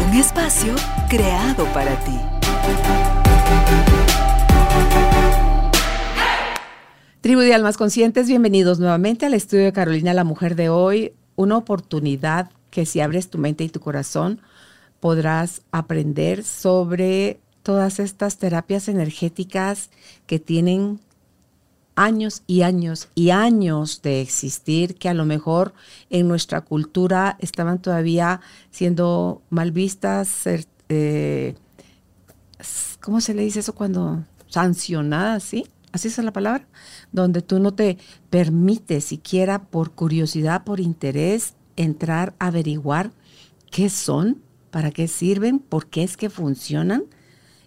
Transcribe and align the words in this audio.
Un 0.00 0.14
espacio 0.14 0.74
creado 1.08 1.64
para 1.72 1.98
ti. 2.04 2.18
Tribu 7.20 7.40
de 7.40 7.54
Almas 7.54 7.76
Conscientes, 7.76 8.26
bienvenidos 8.26 8.78
nuevamente 8.78 9.26
al 9.26 9.34
estudio 9.34 9.64
de 9.64 9.72
Carolina, 9.72 10.12
la 10.14 10.24
mujer 10.24 10.56
de 10.56 10.68
hoy. 10.68 11.12
Una 11.36 11.56
oportunidad 11.56 12.50
que 12.70 12.86
si 12.86 13.00
abres 13.00 13.30
tu 13.30 13.38
mente 13.38 13.64
y 13.64 13.68
tu 13.68 13.80
corazón 13.80 14.40
podrás 15.00 15.62
aprender 15.70 16.44
sobre 16.44 17.38
todas 17.62 17.98
estas 18.00 18.38
terapias 18.38 18.88
energéticas 18.88 19.90
que 20.26 20.38
tienen 20.38 21.00
años 21.96 22.42
y 22.46 22.62
años 22.62 23.08
y 23.14 23.30
años 23.30 24.02
de 24.02 24.20
existir, 24.20 24.96
que 24.96 25.08
a 25.08 25.14
lo 25.14 25.24
mejor 25.24 25.74
en 26.10 26.28
nuestra 26.28 26.60
cultura 26.60 27.36
estaban 27.40 27.80
todavía 27.80 28.40
siendo 28.70 29.42
mal 29.50 29.72
vistas, 29.72 30.46
eh, 30.88 31.54
¿cómo 33.00 33.20
se 33.20 33.34
le 33.34 33.42
dice 33.42 33.60
eso 33.60 33.74
cuando 33.74 34.24
sancionadas, 34.48 35.42
sí? 35.42 35.66
Así 35.92 36.08
es 36.08 36.18
la 36.18 36.32
palabra, 36.32 36.66
donde 37.12 37.40
tú 37.40 37.60
no 37.60 37.72
te 37.72 37.98
permites 38.28 39.04
siquiera 39.04 39.62
por 39.62 39.92
curiosidad, 39.92 40.64
por 40.64 40.80
interés, 40.80 41.54
entrar 41.76 42.34
a 42.40 42.48
averiguar 42.48 43.12
qué 43.70 43.88
son, 43.88 44.42
para 44.72 44.90
qué 44.90 45.06
sirven, 45.06 45.60
por 45.60 45.86
qué 45.86 46.02
es 46.02 46.16
que 46.16 46.30
funcionan 46.30 47.04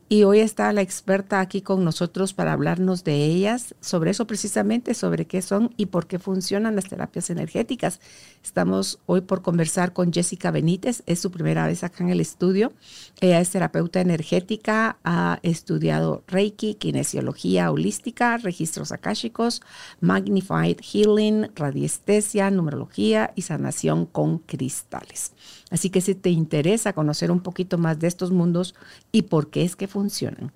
y 0.09 0.23
hoy 0.23 0.39
está 0.39 0.71
la 0.71 0.81
experta 0.81 1.41
aquí 1.41 1.61
con 1.61 1.83
nosotros 1.83 2.33
para 2.33 2.53
hablarnos 2.53 3.03
de 3.03 3.25
ellas, 3.25 3.75
sobre 3.81 4.11
eso 4.11 4.25
precisamente, 4.25 4.93
sobre 4.93 5.25
qué 5.25 5.41
son 5.41 5.73
y 5.75 5.87
por 5.87 6.07
qué 6.07 6.17
funcionan 6.17 6.75
las 6.75 6.85
terapias 6.85 7.29
energéticas. 7.29 7.99
Estamos 8.41 8.99
hoy 9.05 9.21
por 9.21 9.41
conversar 9.41 9.91
con 9.91 10.13
Jessica 10.13 10.51
Benítez, 10.51 11.03
es 11.07 11.19
su 11.19 11.29
primera 11.29 11.67
vez 11.67 11.83
acá 11.83 12.05
en 12.05 12.09
el 12.11 12.21
estudio. 12.21 12.71
Ella 13.19 13.41
es 13.41 13.49
terapeuta 13.49 13.99
energética, 13.99 14.97
ha 15.03 15.39
estudiado 15.43 16.23
Reiki, 16.27 16.75
kinesiología 16.75 17.69
holística, 17.69 18.37
registros 18.37 18.93
akáshicos, 18.93 19.61
Magnified 19.99 20.77
Healing, 20.81 21.51
radiestesia, 21.53 22.49
numerología 22.49 23.33
y 23.35 23.41
sanación 23.41 24.05
con 24.05 24.37
cristales. 24.37 25.33
Así 25.69 25.89
que 25.89 26.01
si 26.01 26.15
te 26.15 26.29
interesa 26.29 26.93
conocer 26.93 27.31
un 27.31 27.41
poquito 27.41 27.77
más 27.77 27.99
de 27.99 28.07
estos 28.07 28.31
mundos 28.31 28.75
y 29.11 29.23
por 29.23 29.49
qué 29.49 29.63
es 29.63 29.75
que 29.75 29.87
funcionan, 29.87 30.51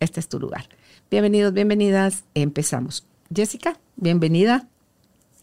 este 0.00 0.20
es 0.20 0.28
tu 0.28 0.40
lugar. 0.40 0.68
Bienvenidos, 1.10 1.52
bienvenidas. 1.52 2.24
Empezamos. 2.34 3.06
Jessica, 3.34 3.78
bienvenida 3.96 4.68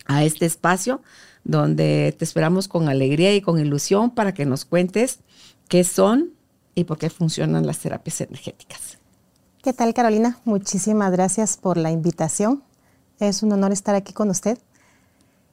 a 0.05 0.23
este 0.23 0.45
espacio 0.45 1.01
donde 1.43 2.15
te 2.17 2.25
esperamos 2.25 2.67
con 2.67 2.89
alegría 2.89 3.33
y 3.35 3.41
con 3.41 3.59
ilusión 3.59 4.11
para 4.11 4.33
que 4.33 4.45
nos 4.45 4.65
cuentes 4.65 5.19
qué 5.67 5.83
son 5.83 6.33
y 6.75 6.83
por 6.85 6.97
qué 6.97 7.09
funcionan 7.09 7.65
las 7.65 7.79
terapias 7.79 8.21
energéticas. 8.21 8.97
¿Qué 9.61 9.73
tal, 9.73 9.93
Carolina? 9.93 10.39
Muchísimas 10.45 11.11
gracias 11.11 11.57
por 11.57 11.77
la 11.77 11.91
invitación. 11.91 12.63
Es 13.19 13.43
un 13.43 13.51
honor 13.51 13.71
estar 13.71 13.93
aquí 13.93 14.13
con 14.13 14.29
usted. 14.29 14.57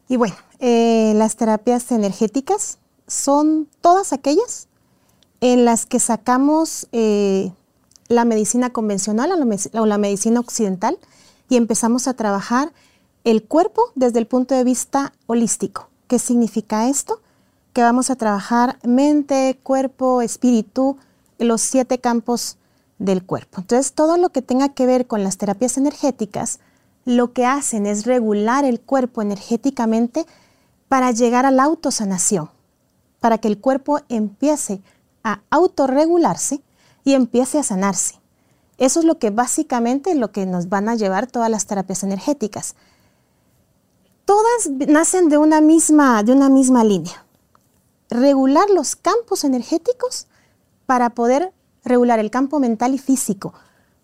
Y 0.09 0.17
bueno, 0.17 0.37
eh, 0.61 1.13
las 1.17 1.37
terapias 1.37 1.91
energéticas 1.91 2.79
son 3.07 3.69
todas 3.81 4.13
aquellas 4.13 4.69
en 5.41 5.65
las 5.65 5.87
que 5.87 6.01
sacamos 6.01 6.89
eh, 6.93 7.53
la 8.09 8.25
medicina 8.25 8.71
convencional 8.71 9.31
o 9.75 9.87
la 9.87 9.99
medicina 9.99 10.41
occidental 10.41 10.99
y 11.49 11.57
empezamos 11.57 12.09
a 12.09 12.15
trabajar 12.15 12.73
el 13.25 13.45
cuerpo 13.45 13.83
desde 13.95 14.19
el 14.19 14.27
punto 14.27 14.55
de 14.55 14.65
vista 14.65 15.13
holístico. 15.27 15.89
¿Qué 16.07 16.19
significa 16.19 16.89
esto? 16.89 17.21
Que 17.73 17.83
vamos 17.83 18.11
a 18.11 18.17
trabajar 18.17 18.79
mente, 18.85 19.59
cuerpo, 19.63 20.23
espíritu, 20.23 20.97
los 21.39 21.61
siete 21.61 21.99
campos 21.99 22.57
del 22.99 23.25
cuerpo. 23.25 23.61
Entonces, 23.61 23.93
todo 23.93 24.17
lo 24.17 24.31
que 24.31 24.43
tenga 24.43 24.71
que 24.71 24.87
ver 24.87 25.07
con 25.07 25.23
las 25.23 25.37
terapias 25.37 25.77
energéticas, 25.77 26.61
lo 27.05 27.33
que 27.33 27.45
hacen 27.45 27.87
es 27.87 28.07
regular 28.07 28.65
el 28.65 28.81
cuerpo 28.81 29.21
energéticamente 29.23 30.25
para 30.89 31.11
llegar 31.11 31.45
a 31.45 31.51
la 31.51 31.65
autosanación 31.65 32.49
para 33.27 33.39
que 33.39 33.49
el 33.49 33.59
cuerpo 33.59 33.99
empiece 34.09 34.81
a 35.25 35.41
autorregularse 35.51 36.63
y 37.03 37.15
empiece 37.15 37.59
a 37.59 37.65
sanarse. 37.65 38.21
Eso 38.79 39.01
es 39.01 39.05
lo 39.05 39.19
que 39.19 39.31
básicamente 39.31 40.15
lo 40.15 40.31
que 40.31 40.47
nos 40.47 40.69
van 40.69 40.89
a 40.89 40.95
llevar 40.95 41.27
todas 41.27 41.51
las 41.51 41.67
terapias 41.67 42.05
energéticas. 42.05 42.77
Todas 44.27 44.71
nacen 44.87 45.29
de 45.29 45.39
una 45.39 45.61
misma, 45.61 46.23
de 46.23 46.31
una 46.31 46.49
misma 46.49 46.85
línea. 46.85 47.27
Regular 48.11 48.71
los 48.71 48.95
campos 48.95 49.43
energéticos 49.43 50.29
para 50.87 51.11
poder 51.11 51.53
regular 51.83 52.21
el 52.21 52.31
campo 52.31 52.61
mental 52.61 52.95
y 52.95 52.99
físico, 52.99 53.55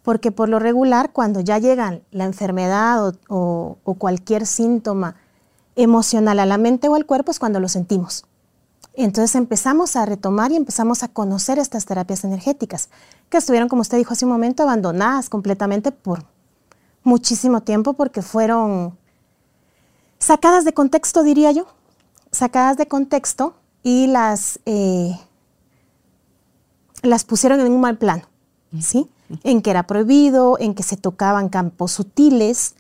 porque 0.03 0.33
por 0.33 0.49
lo 0.49 0.59
regular 0.59 1.13
cuando 1.13 1.39
ya 1.39 1.59
llegan 1.59 2.03
la 2.11 2.25
enfermedad 2.25 3.15
o, 3.29 3.79
o 3.85 3.95
cualquier 3.95 4.47
síntoma 4.47 5.15
emocional 5.77 6.41
a 6.41 6.47
la 6.47 6.59
mente 6.59 6.89
o 6.89 6.97
al 6.97 7.07
cuerpo 7.07 7.31
es 7.31 7.39
cuando 7.39 7.61
lo 7.61 7.69
sentimos. 7.69 8.25
Entonces 8.95 9.35
empezamos 9.37 9.97
a 9.97 10.05
retomar 10.05 10.53
y 10.53 10.57
empezamos 10.57 11.03
a 11.03 11.09
conocer 11.09 11.59
estas 11.59 11.87
terapias 11.87 12.25
energéticas, 12.25 12.91
que 13.31 13.39
estuvieron, 13.39 13.69
como 13.69 13.81
usted 13.83 13.97
dijo 13.97 14.13
hace 14.13 14.27
un 14.27 14.33
momento, 14.33 14.63
abandonadas 14.63 15.31
completamente 15.31 15.93
por 15.93 16.25
muchísimo 17.03 17.63
tiempo 17.63 17.95
porque 17.95 18.23
fueron 18.23 18.97
sacadas 20.19 20.65
de 20.65 20.75
contexto, 20.75 21.23
diría 21.23 21.53
yo, 21.53 21.67
sacadas 22.31 22.77
de 22.77 22.87
contexto 22.87 23.55
y 23.83 24.09
las, 24.09 24.61
eh, 24.67 25.19
las 27.03 27.25
pusieron 27.25 27.61
en 27.61 27.73
un 27.73 27.81
mal 27.81 27.97
plano, 27.97 28.25
¿sí? 28.81 29.09
En 29.43 29.63
que 29.63 29.71
era 29.71 29.87
prohibido, 29.87 30.59
en 30.61 30.75
que 30.75 30.83
se 30.83 30.99
tocaban 30.99 31.49
campos 31.49 31.93
sutiles. 31.93 32.75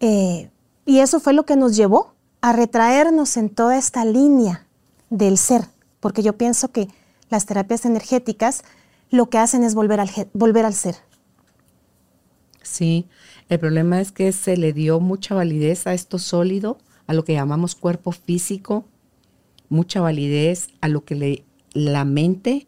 Eh, 0.00 0.50
y 0.84 0.98
eso 0.98 1.20
fue 1.20 1.32
lo 1.32 1.46
que 1.46 1.54
nos 1.54 1.76
llevó 1.76 2.14
a 2.40 2.52
retraernos 2.52 3.36
en 3.36 3.48
toda 3.50 3.78
esta 3.78 4.04
línea 4.04 4.66
del 5.10 5.36
ser, 5.36 5.66
porque 6.00 6.22
yo 6.22 6.38
pienso 6.38 6.72
que 6.72 6.88
las 7.28 7.46
terapias 7.46 7.84
energéticas 7.84 8.62
lo 9.10 9.28
que 9.28 9.38
hacen 9.38 9.64
es 9.64 9.74
volver 9.74 10.00
al, 10.00 10.10
volver 10.32 10.64
al 10.64 10.74
ser. 10.74 10.96
Sí, 12.62 13.06
el 13.48 13.58
problema 13.58 14.00
es 14.00 14.12
que 14.12 14.32
se 14.32 14.56
le 14.56 14.72
dio 14.72 15.00
mucha 15.00 15.34
validez 15.34 15.86
a 15.86 15.94
esto 15.94 16.18
sólido, 16.18 16.78
a 17.06 17.14
lo 17.14 17.24
que 17.24 17.32
llamamos 17.32 17.74
cuerpo 17.74 18.12
físico, 18.12 18.84
mucha 19.68 20.00
validez 20.00 20.68
a 20.80 20.88
lo 20.88 21.04
que 21.04 21.14
le 21.14 21.44
la 21.72 22.04
mente, 22.04 22.66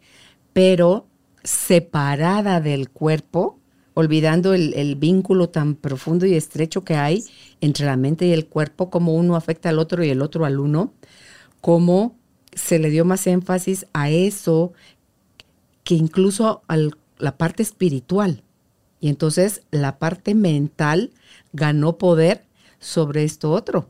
pero 0.53 1.07
separada 1.43 2.61
del 2.61 2.91
cuerpo, 2.91 3.59
olvidando 3.95 4.55
el, 4.55 4.75
el, 4.75 4.97
vínculo 4.97 5.49
tan 5.49 5.75
profundo 5.75 6.25
y 6.25 6.35
estrecho 6.35 6.85
que 6.85 6.95
hay 6.95 7.25
entre 7.61 7.87
la 7.87 7.97
mente 7.97 8.27
y 8.27 8.33
el 8.33 8.47
cuerpo, 8.47 8.91
como 8.91 9.15
uno 9.15 9.37
afecta 9.37 9.69
al 9.69 9.79
otro 9.79 10.05
y 10.05 10.11
el 10.11 10.23
otro 10.23 10.45
al 10.45 10.61
uno, 10.61 10.95
como 11.61 12.17
se 12.53 12.79
le 12.79 12.91
dio 12.91 13.05
más 13.05 13.27
énfasis 13.27 13.87
a 13.93 14.11
eso 14.11 14.73
que 15.85 15.95
incluso 15.95 16.63
a 16.69 16.77
la 17.19 17.37
parte 17.37 17.63
espiritual. 17.63 18.43
Y 19.01 19.09
entonces 19.09 19.63
la 19.71 19.99
parte 19.99 20.35
mental 20.35 21.11
ganó 21.53 21.99
poder 21.99 22.45
sobre 22.79 23.25
esto 23.25 23.51
otro. 23.51 23.89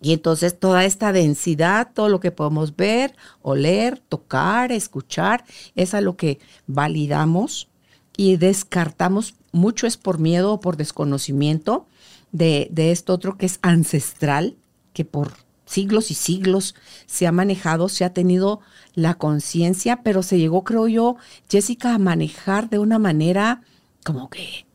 Y 0.00 0.12
entonces 0.12 0.58
toda 0.58 0.84
esta 0.84 1.12
densidad, 1.12 1.92
todo 1.94 2.08
lo 2.08 2.18
que 2.18 2.32
podemos 2.32 2.74
ver, 2.74 3.14
oler, 3.40 3.98
tocar, 3.98 4.72
escuchar, 4.72 5.44
es 5.76 5.94
a 5.94 6.00
lo 6.00 6.16
que 6.16 6.40
validamos 6.66 7.68
y 8.16 8.36
descartamos. 8.36 9.34
Mucho 9.52 9.86
es 9.86 9.96
por 9.96 10.18
miedo 10.18 10.54
o 10.54 10.60
por 10.60 10.76
desconocimiento 10.76 11.86
de, 12.32 12.68
de 12.72 12.90
esto 12.90 13.12
otro 13.12 13.36
que 13.36 13.46
es 13.46 13.58
ancestral, 13.62 14.56
que 14.92 15.04
por 15.04 15.32
siglos 15.72 16.10
y 16.10 16.14
siglos 16.14 16.74
se 17.06 17.26
ha 17.26 17.32
manejado, 17.32 17.88
se 17.88 18.04
ha 18.04 18.12
tenido 18.12 18.60
la 18.94 19.14
conciencia, 19.14 20.02
pero 20.02 20.22
se 20.22 20.38
llegó, 20.38 20.64
creo 20.64 20.86
yo, 20.86 21.16
Jessica, 21.48 21.94
a 21.94 21.98
manejar 21.98 22.68
de 22.68 22.78
una 22.78 22.98
manera 22.98 23.62
como 24.04 24.28
que 24.28 24.66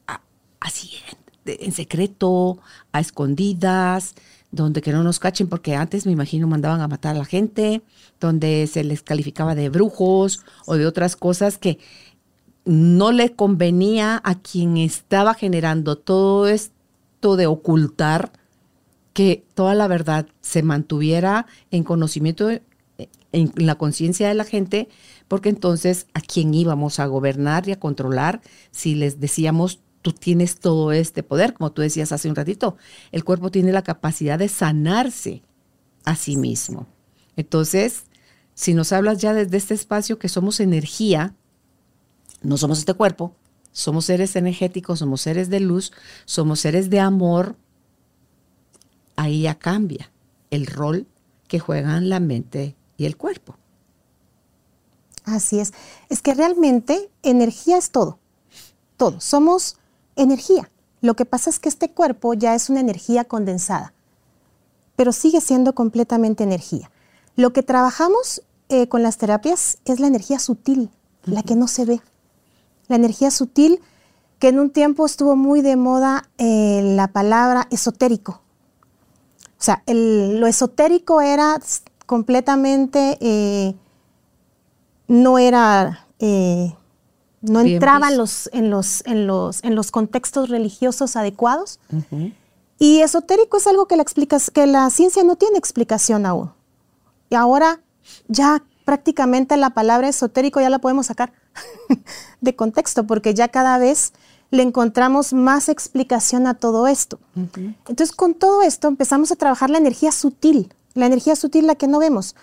así, 0.60 0.92
en, 1.46 1.72
secreto, 1.72 2.60
a 2.92 3.00
escondidas, 3.00 4.16
donde 4.52 4.82
que 4.82 4.92
no 4.92 5.04
nos 5.04 5.20
cachen, 5.20 5.48
porque 5.48 5.76
antes 5.76 6.06
me 6.06 6.12
imagino 6.12 6.48
mandaban 6.48 6.82
a 6.82 6.88
matar 6.88 7.16
a 7.16 7.20
la 7.20 7.26
gente, 7.26 7.82
donde 8.20 8.68
se 8.68 8.84
les 8.84 9.04
calificaba 9.04 9.56
de 9.56 9.70
brujos 9.70 10.42
o 10.66 10.76
de 10.76 10.88
otras 10.88 11.16
cosas 11.16 11.58
que 11.58 11.80
no 12.66 13.12
le 13.12 13.34
convenía 13.34 14.20
a 14.24 14.36
quien 14.36 14.78
estaba 14.78 15.34
generando 15.34 15.98
todo 15.98 16.48
esto 16.48 17.36
de 17.38 17.48
ocultar 17.48 18.32
que 19.18 19.44
toda 19.56 19.74
la 19.74 19.88
verdad 19.88 20.28
se 20.42 20.62
mantuviera 20.62 21.48
en 21.72 21.84
conocimiento, 21.84 22.52
en 22.52 23.52
la 23.56 23.74
conciencia 23.74 24.28
de 24.28 24.36
la 24.36 24.44
gente, 24.44 24.90
porque 25.28 25.50
entonces 25.50 26.06
a 26.14 26.22
quién 26.22 26.54
íbamos 26.54 27.00
a 27.00 27.08
gobernar 27.08 27.68
y 27.68 27.72
a 27.72 27.80
controlar 27.80 28.42
si 28.70 28.94
les 28.94 29.20
decíamos 29.20 29.80
tú 30.04 30.14
tienes 30.14 30.60
todo 30.60 30.92
este 30.92 31.24
poder, 31.24 31.56
como 31.56 31.72
tú 31.72 31.82
decías 31.82 32.12
hace 32.12 32.30
un 32.30 32.36
ratito. 32.36 32.78
El 33.12 33.24
cuerpo 33.24 33.50
tiene 33.50 33.72
la 33.72 33.82
capacidad 33.82 34.38
de 34.38 34.50
sanarse 34.50 35.42
a 36.06 36.16
sí 36.16 36.38
mismo. 36.38 36.86
Entonces, 37.36 38.04
si 38.54 38.76
nos 38.76 38.92
hablas 38.94 39.18
ya 39.18 39.34
desde 39.34 39.58
este 39.58 39.74
espacio 39.74 40.20
que 40.20 40.30
somos 40.30 40.60
energía, 40.60 41.34
no 42.44 42.56
somos 42.56 42.78
este 42.78 42.94
cuerpo, 42.94 43.36
somos 43.72 44.06
seres 44.06 44.36
energéticos, 44.36 45.00
somos 45.00 45.22
seres 45.22 45.50
de 45.50 45.60
luz, 45.60 45.92
somos 46.26 46.60
seres 46.60 46.92
de 46.92 47.00
amor, 47.00 47.56
ahí 49.18 49.42
ya 49.42 49.56
cambia 49.56 50.12
el 50.50 50.66
rol 50.66 51.08
que 51.50 51.60
juegan 51.60 52.10
la 52.10 52.22
mente 52.22 52.76
y 52.96 53.06
el 53.06 53.18
cuerpo. 53.18 53.58
Así 55.26 55.60
es. 55.60 55.74
Es 56.08 56.22
que 56.22 56.34
realmente 56.34 57.10
energía 57.22 57.78
es 57.78 57.92
todo. 57.92 58.20
Todo. 58.96 59.20
Somos 59.20 59.76
energía. 60.16 60.72
Lo 61.02 61.16
que 61.16 61.26
pasa 61.26 61.50
es 61.50 61.60
que 61.60 61.70
este 61.70 61.92
cuerpo 61.92 62.34
ya 62.34 62.56
es 62.56 62.70
una 62.70 62.80
energía 62.80 63.26
condensada, 63.26 63.94
pero 64.96 65.12
sigue 65.12 65.42
siendo 65.42 65.76
completamente 65.76 66.44
energía. 66.44 66.90
Lo 67.36 67.54
que 67.54 67.62
trabajamos 67.62 68.42
eh, 68.70 68.88
con 68.88 69.04
las 69.04 69.18
terapias 69.18 69.78
es 69.86 70.00
la 70.00 70.08
energía 70.08 70.40
sutil, 70.40 70.90
la 71.26 71.44
que 71.44 71.56
no 71.56 71.68
se 71.68 71.86
ve. 71.86 72.02
La 72.88 72.96
energía 72.96 73.30
sutil 73.30 73.82
que 74.40 74.48
en 74.48 74.60
un 74.60 74.70
tiempo 74.72 75.06
estuvo 75.06 75.36
muy 75.36 75.62
de 75.62 75.76
moda 75.76 76.30
eh, 76.38 76.82
la 76.96 77.10
palabra 77.10 77.68
esotérico. 77.70 78.42
O 79.60 79.64
sea, 79.64 79.84
lo 79.88 80.46
esotérico 80.48 81.22
era 81.22 81.60
completamente, 82.06 83.18
eh, 83.22 83.76
no 85.08 85.40
era 85.40 86.06
no 87.42 87.62
entraban 87.62 88.18
los, 88.18 88.50
en, 88.54 88.70
los, 88.70 89.06
en, 89.06 89.28
los, 89.28 89.64
en 89.64 89.76
los 89.76 89.92
contextos 89.92 90.50
religiosos 90.50 91.16
adecuados. 91.16 91.80
Y 92.80 93.00
esotérico 93.00 93.58
es 93.58 93.68
algo 93.68 93.88
que 93.88 93.96
la, 93.96 94.04
explicas, 94.04 94.52
que 94.52 94.68
la 94.68 94.90
ciencia 94.90 95.24
no 95.24 95.36
tiene 95.36 95.58
explicación 95.58 96.26
aún. 96.26 96.52
Y 97.30 97.36
ahora 97.36 97.82
ya 98.28 98.64
prácticamente 98.86 99.58
la 99.58 99.72
palabra 99.72 100.08
esotérico 100.08 100.62
ya 100.62 100.70
la 100.70 100.80
podemos 100.80 101.08
sacar 101.08 101.34
de 102.42 102.56
contexto, 102.56 103.06
porque 103.06 103.34
ya 103.34 103.48
cada 103.50 103.78
vez 103.78 104.14
le 104.50 104.64
encontramos 104.64 105.34
más 105.34 105.70
explicación 105.70 106.48
a 106.48 106.54
todo 106.54 106.88
esto. 106.88 107.20
Entonces, 107.36 108.16
con 108.16 108.34
todo 108.34 108.62
esto 108.62 108.88
empezamos 108.88 109.32
a 109.32 109.36
trabajar 109.36 109.70
la 109.70 109.78
energía 109.78 110.12
sutil, 110.12 110.74
la 110.94 111.06
energía 111.06 111.36
sutil 111.36 111.68
la 111.68 111.76
que 111.76 111.88
no 111.88 112.00
vemos. 112.00 112.36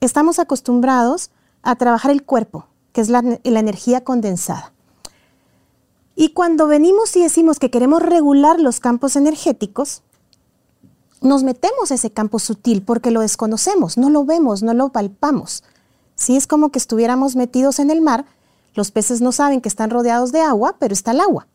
Estamos 0.00 0.38
acostumbrados 0.38 1.30
a 1.62 1.76
trabajar 1.76 2.10
el 2.10 2.24
cuerpo, 2.24 2.66
que 2.92 3.00
es 3.00 3.08
la, 3.08 3.22
energía 3.42 4.04
condensada. 4.04 4.72
Y 6.14 6.30
cuando 6.30 6.66
venimos 6.66 7.16
y 7.16 7.22
decimos 7.22 7.58
que 7.58 7.70
queremos 7.70 8.02
regular 8.02 8.60
los 8.60 8.78
campos 8.78 9.16
energéticos, 9.16 10.02
nos 11.22 11.42
metemos 11.42 11.90
a 11.90 11.94
ese 11.94 12.10
campo 12.10 12.38
sutil 12.38 12.82
porque 12.82 13.10
lo 13.10 13.20
desconocemos, 13.20 13.96
no 13.96 14.10
lo 14.10 14.24
vemos, 14.24 14.62
no 14.62 14.74
lo 14.74 14.90
palpamos. 14.90 15.64
Si 16.14 16.36
es 16.36 16.46
como 16.46 16.70
que 16.70 16.78
estuviéramos 16.78 17.34
metidos 17.34 17.78
en 17.78 17.90
el 17.90 18.02
mar, 18.02 18.26
los 18.74 18.90
peces 18.90 19.20
no 19.20 19.32
saben 19.32 19.60
que 19.60 19.68
están 19.68 19.90
rodeados 19.90 20.32
de 20.32 20.40
agua, 20.40 20.76
pero 20.78 20.92
está 20.92 21.12
el 21.12 21.20
agua. 21.20 21.46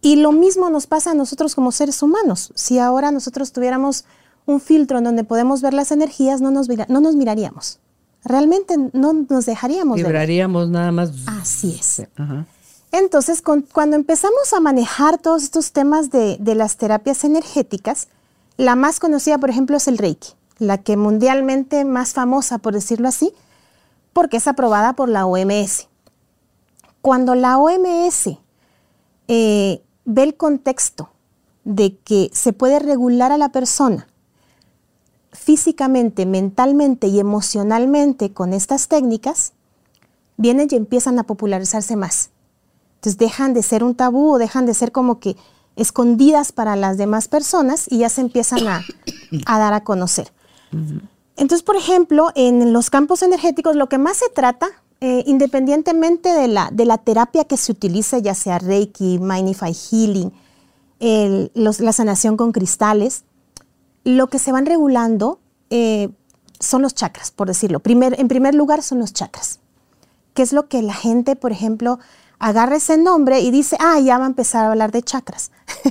Y 0.00 0.16
lo 0.16 0.32
mismo 0.32 0.70
nos 0.70 0.86
pasa 0.86 1.12
a 1.12 1.14
nosotros 1.14 1.54
como 1.54 1.72
seres 1.72 2.02
humanos. 2.02 2.52
Si 2.54 2.78
ahora 2.78 3.10
nosotros 3.10 3.52
tuviéramos 3.52 4.04
un 4.46 4.60
filtro 4.60 4.98
en 4.98 5.04
donde 5.04 5.24
podemos 5.24 5.62
ver 5.62 5.74
las 5.74 5.92
energías, 5.92 6.40
no 6.40 6.50
nos, 6.50 6.68
no 6.88 7.00
nos 7.00 7.14
miraríamos 7.14 7.78
realmente 8.24 8.76
no 8.92 9.12
nos 9.28 9.46
dejaríamos. 9.46 9.96
Vibraríamos 9.96 10.68
nada 10.68 10.92
más. 10.92 11.12
Así 11.26 11.76
es. 11.78 12.02
Entonces, 12.90 13.42
cuando 13.42 13.96
empezamos 13.96 14.52
a 14.52 14.60
manejar 14.60 15.18
todos 15.18 15.42
estos 15.42 15.72
temas 15.72 16.10
de, 16.10 16.38
las 16.40 16.76
terapias 16.76 17.24
energéticas, 17.24 18.08
la 18.56 18.76
más 18.76 19.00
conocida, 19.00 19.38
por 19.38 19.50
ejemplo, 19.50 19.76
es 19.76 19.88
el 19.88 19.98
Reiki, 19.98 20.30
la 20.58 20.78
que 20.78 20.96
mundialmente 20.96 21.84
más 21.84 22.12
famosa, 22.12 22.58
por 22.58 22.74
decirlo 22.74 23.08
así, 23.08 23.32
porque 24.12 24.36
es 24.36 24.46
aprobada 24.46 24.92
por 24.92 25.08
la 25.08 25.26
OMS. 25.26 25.88
Cuando 27.02 27.34
la 27.34 27.58
OMS 27.58 28.38
eh, 29.28 29.82
ve 30.04 30.22
el 30.22 30.36
contexto 30.36 31.10
de 31.64 31.98
que 31.98 32.30
se 32.32 32.52
puede 32.52 32.78
regular 32.78 33.32
a 33.32 33.38
la 33.38 33.50
persona 33.50 34.08
físicamente, 35.32 36.26
mentalmente 36.26 37.06
y 37.08 37.18
emocionalmente 37.18 38.32
con 38.32 38.52
estas 38.52 38.88
técnicas, 38.88 39.52
vienen 40.36 40.68
y 40.70 40.76
empiezan 40.76 41.18
a 41.18 41.24
popularizarse 41.24 41.96
más. 41.96 42.30
Entonces 42.96 43.18
dejan 43.18 43.54
de 43.54 43.62
ser 43.62 43.82
un 43.82 43.94
tabú 43.94 44.34
o 44.34 44.38
dejan 44.38 44.66
de 44.66 44.74
ser 44.74 44.92
como 44.92 45.18
que 45.18 45.36
escondidas 45.74 46.52
para 46.52 46.76
las 46.76 46.98
demás 46.98 47.28
personas 47.28 47.86
y 47.90 47.98
ya 47.98 48.08
se 48.08 48.20
empiezan 48.20 48.68
a, 48.68 48.82
dar 49.46 49.72
a 49.72 49.82
conocer. 49.84 50.32
Entonces, 51.36 51.62
por 51.62 51.76
ejemplo, 51.76 52.30
en 52.34 52.72
los 52.72 52.90
campos 52.90 53.22
energéticos 53.22 53.74
lo 53.74 53.88
que 53.88 53.98
más 53.98 54.18
se 54.18 54.28
trata, 54.28 54.68
eh, 55.04 55.24
independientemente 55.26 56.28
de 56.28 56.46
la, 56.46 56.70
de 56.72 56.84
la 56.84 56.96
terapia 56.96 57.42
que 57.42 57.56
se 57.56 57.72
utilice, 57.72 58.22
ya 58.22 58.36
sea 58.36 58.60
Reiki, 58.60 59.18
Mindify 59.18 59.74
Healing, 59.74 60.32
la 61.00 61.92
sanación 61.92 62.36
con 62.36 62.52
cristales, 62.52 63.24
lo 64.04 64.28
que 64.28 64.38
se 64.38 64.52
van 64.52 64.64
regulando 64.64 65.40
eh, 65.70 66.10
son 66.60 66.82
los 66.82 66.94
chakras, 66.94 67.32
por 67.32 67.48
decirlo. 67.48 67.82
en 67.84 68.28
primer 68.28 68.54
lugar 68.54 68.84
son 68.84 69.00
los 69.00 69.12
chakras, 69.12 69.58
que 70.34 70.42
es 70.42 70.52
lo 70.52 70.68
que 70.68 70.82
la 70.82 70.94
gente, 70.94 71.34
por 71.34 71.50
ejemplo, 71.50 71.98
agarra 72.38 72.76
ese 72.76 72.96
nombre 72.96 73.40
y 73.40 73.50
dice, 73.50 73.76
ah, 73.80 73.98
ya 73.98 74.18
va 74.18 74.24
a 74.26 74.28
empezar 74.28 74.66
a 74.66 74.70
hablar 74.70 74.92
de 74.92 75.02
chakras. 75.02 75.50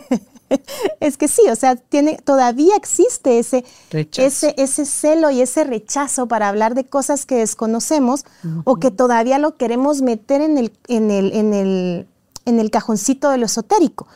es 1.00 1.18
que 1.18 1.28
sí, 1.28 1.44
o 1.50 1.56
sea, 1.56 1.76
tiene, 1.76 2.18
todavía 2.18 2.76
existe 2.76 3.40
ese, 3.40 3.66
ese, 3.92 4.54
ese, 4.58 4.86
celo 4.86 5.30
y 5.32 5.42
ese 5.42 5.64
rechazo 5.64 6.28
para 6.28 6.50
hablar 6.50 6.76
de 6.76 6.86
cosas 6.86 7.26
que 7.26 7.36
desconocemos 7.36 8.26
o 8.64 8.78
que 8.78 8.92
todavía 8.92 9.40
lo 9.40 9.58
queremos 9.58 10.02
meter 10.02 10.42
en 10.42 10.58
el, 10.58 10.74
en, 10.88 11.12
el, 11.12 11.34
en, 11.34 11.54
el, 11.54 12.08
en 12.46 12.60
el 12.60 12.72
cajoncito 12.72 13.30
de 13.30 13.38
lo 13.38 13.46
esotérico. 13.46 14.08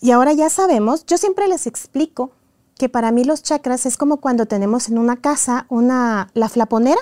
Y 0.00 0.10
ahora 0.10 0.32
ya 0.32 0.50
sabemos, 0.50 1.06
yo 1.06 1.16
siempre 1.16 1.46
les 1.46 1.66
explico 1.66 2.32
que 2.76 2.88
para 2.88 3.12
mí 3.12 3.24
los 3.24 3.42
chakras 3.42 3.86
es 3.86 3.96
como 3.96 4.16
cuando 4.16 4.46
tenemos 4.46 4.88
en 4.88 4.98
una 4.98 5.16
casa 5.16 5.66
una, 5.68 6.30
la 6.34 6.48
flaponera, 6.48 7.00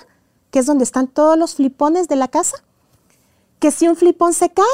que 0.50 0.58
es 0.58 0.66
donde 0.66 0.84
están 0.84 1.06
todos 1.06 1.38
los 1.38 1.54
flipones 1.54 2.08
de 2.08 2.16
la 2.16 2.28
casa, 2.28 2.62
que 3.58 3.70
si 3.70 3.88
un 3.88 3.96
flipón 3.96 4.34
se 4.34 4.50
cae, 4.50 4.66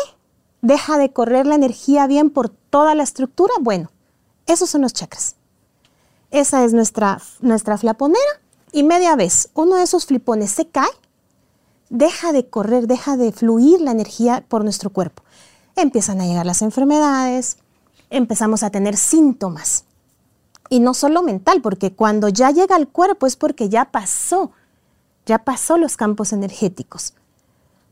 deja 0.62 0.98
de 0.98 1.12
correr 1.12 1.46
la 1.46 1.54
energía 1.54 2.06
bien 2.06 2.30
por 2.30 2.50
toda 2.76 2.94
la 2.94 3.04
estructura. 3.04 3.54
Bueno, 3.58 3.90
esos 4.46 4.68
son 4.68 4.82
los 4.82 4.92
chakras. 4.92 5.36
Esa 6.30 6.62
es 6.62 6.74
nuestra, 6.74 7.22
nuestra 7.40 7.78
flaponera 7.78 8.20
y 8.70 8.82
media 8.82 9.16
vez 9.16 9.48
uno 9.54 9.76
de 9.76 9.84
esos 9.84 10.04
flipones 10.04 10.50
se 10.50 10.68
cae, 10.68 10.90
deja 11.88 12.34
de 12.34 12.50
correr, 12.50 12.86
deja 12.86 13.16
de 13.16 13.32
fluir 13.32 13.80
la 13.80 13.92
energía 13.92 14.44
por 14.46 14.62
nuestro 14.62 14.90
cuerpo. 14.90 15.22
Empiezan 15.74 16.20
a 16.20 16.26
llegar 16.26 16.44
las 16.44 16.60
enfermedades, 16.60 17.56
empezamos 18.10 18.62
a 18.62 18.68
tener 18.68 18.98
síntomas. 18.98 19.86
Y 20.68 20.80
no 20.80 20.92
solo 20.92 21.22
mental, 21.22 21.62
porque 21.62 21.94
cuando 21.94 22.28
ya 22.28 22.50
llega 22.50 22.76
al 22.76 22.88
cuerpo 22.88 23.26
es 23.26 23.36
porque 23.36 23.70
ya 23.70 23.86
pasó, 23.86 24.50
ya 25.24 25.38
pasó 25.44 25.78
los 25.78 25.96
campos 25.96 26.34
energéticos. 26.34 27.14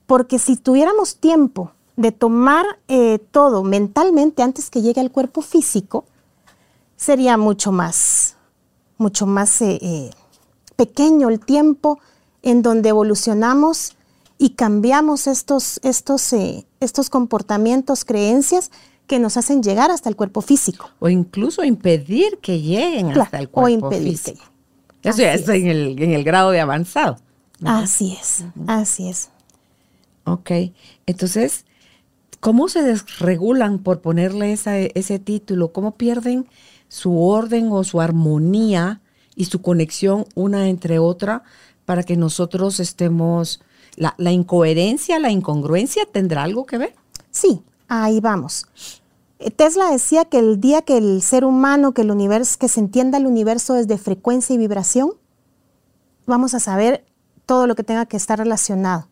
Porque 0.05 0.39
si 0.39 0.57
tuviéramos 0.57 1.17
tiempo 1.17 1.73
de 1.97 2.13
tomar 2.13 2.65
eh, 2.89 3.19
todo 3.31 3.63
mentalmente 3.63 4.43
antes 4.43 4.71
que 4.71 4.83
llegue 4.83 5.01
al 5.01 5.11
cuerpo 5.11 5.43
físico, 5.43 6.05
sería 6.97 7.37
mucho 7.37 7.73
más, 7.73 8.37
mucho 8.99 9.27
más 9.27 9.61
eh, 9.63 9.79
eh, 9.81 10.11
pequeño 10.77 11.29
el 11.29 11.41
tiempo 11.41 12.01
en 12.43 12.63
donde 12.63 12.89
evolucionamos 12.89 13.97
y 14.39 14.51
cambiamos 14.51 15.27
estos, 15.27 15.81
estos, 15.83 16.35
estos 16.81 17.11
comportamientos, 17.11 18.05
creencias 18.05 18.71
que 19.07 19.19
nos 19.19 19.37
hacen 19.37 19.63
llegar 19.63 19.91
hasta 19.91 20.09
el 20.09 20.17
cuerpo 20.17 20.41
físico. 20.41 20.91
O 20.99 21.09
incluso 21.09 21.63
impedir 21.63 22.39
que 22.39 22.61
lleguen 22.61 23.19
hasta 23.19 23.39
el 23.39 23.49
cuerpo 23.49 23.67
o 23.67 23.69
impedir 23.69 24.19
físico. 24.19 24.45
Eso 25.03 25.19
ya 25.19 25.35
está 25.35 25.55
en 25.55 25.69
el, 25.69 26.25
grado 26.25 26.51
de 26.51 26.61
avanzado. 26.61 27.19
Así 27.63 28.17
es, 28.21 28.45
así 28.67 29.09
es. 29.09 29.29
Ok, 30.25 30.51
entonces, 31.07 31.67
¿cómo 32.45 32.69
se 32.69 32.83
desregulan 32.83 33.79
por 33.79 34.03
ponerle 34.03 34.53
ese 34.53 35.19
título? 35.19 35.73
¿Cómo 35.73 35.93
pierden 35.93 36.47
su 36.89 37.23
orden 37.23 37.73
o 37.73 37.85
su 37.85 38.03
armonía 38.03 39.01
y 39.35 39.47
su 39.47 39.63
conexión 39.63 40.27
una 40.35 40.69
entre 40.69 40.99
otra 40.99 41.43
para 41.87 42.03
que 42.03 42.19
nosotros 42.19 42.81
estemos... 42.81 43.63
La, 43.97 44.15
la 44.19 44.31
incoherencia, 44.31 45.19
la 45.21 45.31
incongruencia 45.31 46.05
tendrá 46.05 46.43
algo 46.43 46.67
que 46.67 46.77
ver. 46.77 46.95
Sí, 47.31 47.63
ahí 47.89 48.21
vamos. 48.21 48.67
Eh, 49.39 49.51
Tesla 49.51 49.91
decía 49.91 50.27
que 50.27 50.39
el 50.39 50.61
día 50.61 50.83
que 50.83 50.99
el 50.99 51.23
ser 51.23 51.47
humano, 51.47 51.95
que 51.95 52.03
el 52.03 52.11
universo, 52.11 52.59
que 52.59 52.69
se 52.69 52.81
entienda 52.81 53.17
el 53.17 53.27
universo 53.27 53.73
desde 53.73 53.97
frecuencia 53.97 54.53
y 54.53 54.59
vibración, 54.59 55.13
vamos 56.27 56.53
a 56.53 56.61
saber 56.61 57.07
todo 57.47 57.67
lo 57.67 57.75
que 57.75 57.85
tenga 57.85 58.05
que 58.05 58.19
estar 58.19 58.39
relacionado 58.39 59.09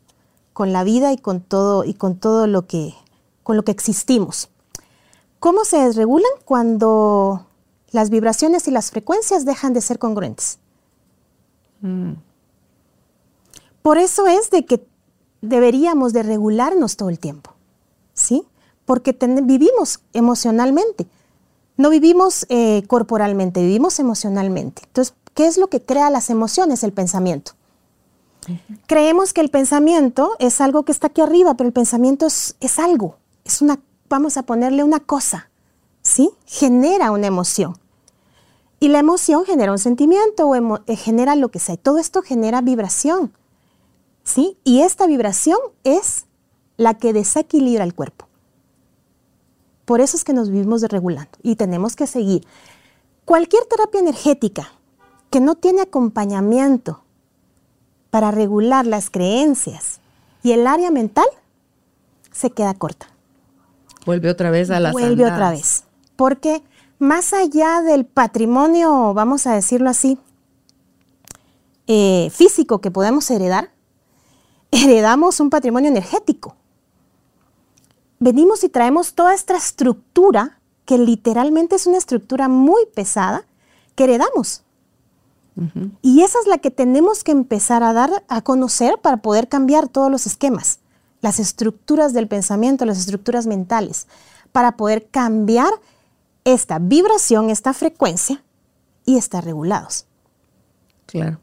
con 0.52 0.74
la 0.74 0.84
vida 0.84 1.14
y 1.14 1.16
con 1.16 1.40
todo 1.40 1.84
y 1.84 1.94
con 1.94 2.16
todo 2.16 2.46
lo 2.46 2.66
que 2.66 2.94
con 3.42 3.56
lo 3.56 3.64
que 3.64 3.72
existimos. 3.72 4.50
¿Cómo 5.38 5.64
se 5.64 5.78
desregulan 5.78 6.30
cuando 6.44 7.46
las 7.90 8.10
vibraciones 8.10 8.68
y 8.68 8.70
las 8.70 8.90
frecuencias 8.90 9.44
dejan 9.44 9.72
de 9.72 9.80
ser 9.80 9.98
congruentes? 9.98 10.58
Mm. 11.80 12.12
Por 13.82 13.98
eso 13.98 14.26
es 14.28 14.50
de 14.50 14.64
que 14.64 14.86
deberíamos 15.40 16.12
de 16.12 16.22
regularnos 16.22 16.96
todo 16.96 17.10
el 17.10 17.18
tiempo, 17.18 17.52
¿sí? 18.14 18.44
Porque 18.84 19.16
vivimos 19.42 20.00
emocionalmente, 20.12 21.06
no 21.76 21.90
vivimos 21.90 22.46
eh, 22.48 22.84
corporalmente, 22.86 23.60
vivimos 23.60 23.98
emocionalmente. 23.98 24.82
Entonces, 24.86 25.14
¿qué 25.34 25.46
es 25.46 25.58
lo 25.58 25.68
que 25.68 25.82
crea 25.82 26.10
las 26.10 26.30
emociones? 26.30 26.84
El 26.84 26.92
pensamiento. 26.92 27.52
Creemos 28.86 29.32
que 29.32 29.40
el 29.40 29.50
pensamiento 29.50 30.32
es 30.38 30.60
algo 30.60 30.84
que 30.84 30.92
está 30.92 31.08
aquí 31.08 31.20
arriba, 31.20 31.54
pero 31.54 31.68
el 31.68 31.72
pensamiento 31.72 32.26
es, 32.26 32.56
es 32.60 32.78
algo, 32.78 33.16
una, 33.60 33.80
vamos 34.08 34.36
a 34.36 34.44
ponerle 34.44 34.84
una 34.84 35.00
cosa, 35.00 35.50
¿sí? 36.00 36.30
Genera 36.46 37.10
una 37.10 37.26
emoción. 37.26 37.76
Y 38.80 38.88
la 38.88 38.98
emoción 38.98 39.44
genera 39.44 39.72
un 39.72 39.78
sentimiento 39.78 40.48
o 40.48 40.76
eh, 40.86 40.96
genera 40.96 41.36
lo 41.36 41.50
que 41.50 41.58
sea. 41.58 41.76
Todo 41.76 41.98
esto 41.98 42.22
genera 42.22 42.60
vibración, 42.62 43.32
¿sí? 44.24 44.56
Y 44.64 44.80
esta 44.80 45.06
vibración 45.06 45.58
es 45.84 46.26
la 46.76 46.94
que 46.94 47.12
desequilibra 47.12 47.84
el 47.84 47.94
cuerpo. 47.94 48.26
Por 49.84 50.00
eso 50.00 50.16
es 50.16 50.24
que 50.24 50.32
nos 50.32 50.50
vivimos 50.50 50.80
desregulando 50.80 51.30
y 51.42 51.56
tenemos 51.56 51.96
que 51.96 52.06
seguir. 52.06 52.46
Cualquier 53.24 53.64
terapia 53.66 54.00
energética 54.00 54.72
que 55.30 55.40
no 55.40 55.54
tiene 55.54 55.82
acompañamiento 55.82 57.02
para 58.10 58.30
regular 58.30 58.86
las 58.86 59.10
creencias 59.10 60.00
y 60.42 60.52
el 60.52 60.66
área 60.66 60.90
mental, 60.90 61.26
se 62.30 62.50
queda 62.50 62.74
corta. 62.74 63.11
Vuelve 64.04 64.30
otra 64.30 64.50
vez 64.50 64.70
a 64.70 64.80
las 64.80 64.92
Vuelve 64.92 65.24
otra 65.24 65.50
vez. 65.50 65.84
Porque 66.16 66.62
más 66.98 67.32
allá 67.32 67.82
del 67.82 68.04
patrimonio, 68.04 69.14
vamos 69.14 69.46
a 69.46 69.54
decirlo 69.54 69.90
así, 69.90 70.18
eh, 71.86 72.30
físico 72.32 72.80
que 72.80 72.90
podemos 72.90 73.30
heredar, 73.30 73.70
heredamos 74.70 75.40
un 75.40 75.50
patrimonio 75.50 75.90
energético. 75.90 76.56
Venimos 78.18 78.62
y 78.62 78.68
traemos 78.68 79.14
toda 79.14 79.34
esta 79.34 79.56
estructura, 79.56 80.60
que 80.84 80.96
literalmente 80.96 81.74
es 81.74 81.86
una 81.86 81.98
estructura 81.98 82.48
muy 82.48 82.86
pesada, 82.94 83.44
que 83.94 84.04
heredamos. 84.04 84.62
Y 86.00 86.22
esa 86.22 86.38
es 86.38 86.46
la 86.46 86.58
que 86.58 86.70
tenemos 86.70 87.24
que 87.24 87.32
empezar 87.32 87.82
a 87.82 87.92
dar 87.92 88.24
a 88.28 88.40
conocer 88.40 88.98
para 89.02 89.18
poder 89.18 89.48
cambiar 89.48 89.88
todos 89.88 90.10
los 90.10 90.26
esquemas, 90.26 90.78
las 91.22 91.38
estructuras 91.38 92.12
del 92.12 92.28
pensamiento, 92.28 92.84
las 92.84 92.98
estructuras 92.98 93.46
mentales, 93.46 94.06
para 94.52 94.76
poder 94.76 95.06
cambiar 95.06 95.72
esta 96.44 96.78
vibración, 96.78 97.48
esta 97.48 97.72
frecuencia 97.72 98.44
y 99.06 99.16
estar 99.16 99.42
regulados. 99.44 100.04
Claro. 101.06 101.40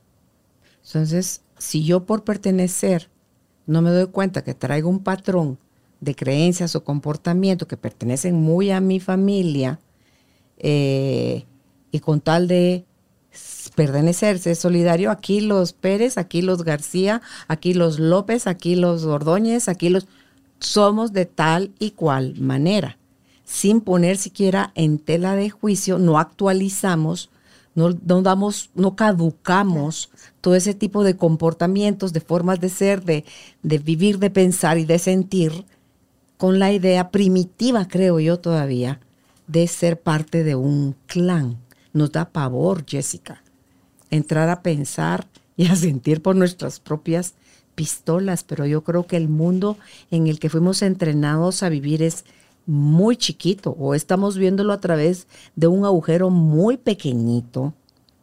Entonces, 0.85 1.41
si 1.57 1.83
yo 1.83 2.05
por 2.05 2.23
pertenecer 2.23 3.09
no 3.69 3.83
me 3.83 3.91
doy 3.91 4.07
cuenta 4.07 4.43
que 4.43 4.55
traigo 4.55 4.89
un 4.89 5.03
patrón 5.03 5.59
de 6.01 6.15
creencias 6.15 6.75
o 6.75 6.83
comportamiento 6.83 7.67
que 7.67 7.77
pertenecen 7.77 8.35
muy 8.35 8.71
a 8.71 8.81
mi 8.81 8.99
familia, 8.99 9.79
eh, 10.57 11.45
y 11.91 11.99
con 11.99 12.19
tal 12.19 12.47
de 12.47 12.85
pertenecerse 13.79 14.55
solidario, 14.55 15.09
aquí 15.09 15.39
los 15.39 15.71
Pérez, 15.71 16.17
aquí 16.17 16.41
los 16.41 16.63
García, 16.63 17.21
aquí 17.47 17.73
los 17.73 17.97
López, 17.97 18.45
aquí 18.45 18.75
los 18.75 19.05
Ordóñez, 19.05 19.69
aquí 19.69 19.87
los... 19.87 20.05
Somos 20.59 21.13
de 21.13 21.25
tal 21.25 21.71
y 21.79 21.91
cual 21.91 22.35
manera, 22.37 22.97
sin 23.45 23.79
poner 23.79 24.17
siquiera 24.17 24.73
en 24.75 24.99
tela 24.99 25.37
de 25.37 25.49
juicio, 25.49 25.97
no 25.97 26.19
actualizamos, 26.19 27.29
no, 27.73 27.93
damos, 27.93 28.69
no 28.75 28.97
caducamos 28.97 30.09
todo 30.41 30.55
ese 30.55 30.73
tipo 30.73 31.05
de 31.05 31.15
comportamientos, 31.15 32.11
de 32.11 32.19
formas 32.19 32.59
de 32.59 32.67
ser, 32.67 33.05
de, 33.05 33.23
de 33.63 33.77
vivir, 33.77 34.19
de 34.19 34.29
pensar 34.29 34.77
y 34.77 34.83
de 34.83 34.99
sentir, 34.99 35.63
con 36.35 36.59
la 36.59 36.73
idea 36.73 37.11
primitiva, 37.11 37.87
creo 37.87 38.19
yo 38.19 38.39
todavía, 38.39 38.99
de 39.47 39.65
ser 39.67 40.01
parte 40.01 40.43
de 40.43 40.55
un 40.55 40.97
clan. 41.05 41.57
Nos 41.93 42.11
da 42.11 42.25
pavor, 42.25 42.83
Jessica 42.85 43.41
entrar 44.11 44.49
a 44.49 44.61
pensar 44.61 45.27
y 45.57 45.67
a 45.67 45.75
sentir 45.75 46.21
por 46.21 46.35
nuestras 46.35 46.79
propias 46.79 47.33
pistolas, 47.75 48.43
pero 48.43 48.65
yo 48.65 48.83
creo 48.83 49.07
que 49.07 49.17
el 49.17 49.29
mundo 49.29 49.77
en 50.11 50.27
el 50.27 50.39
que 50.39 50.49
fuimos 50.49 50.81
entrenados 50.81 51.63
a 51.63 51.69
vivir 51.69 52.03
es 52.03 52.25
muy 52.65 53.17
chiquito 53.17 53.75
o 53.79 53.95
estamos 53.95 54.37
viéndolo 54.37 54.73
a 54.73 54.79
través 54.79 55.27
de 55.55 55.67
un 55.67 55.85
agujero 55.85 56.29
muy 56.29 56.77
pequeñito 56.77 57.73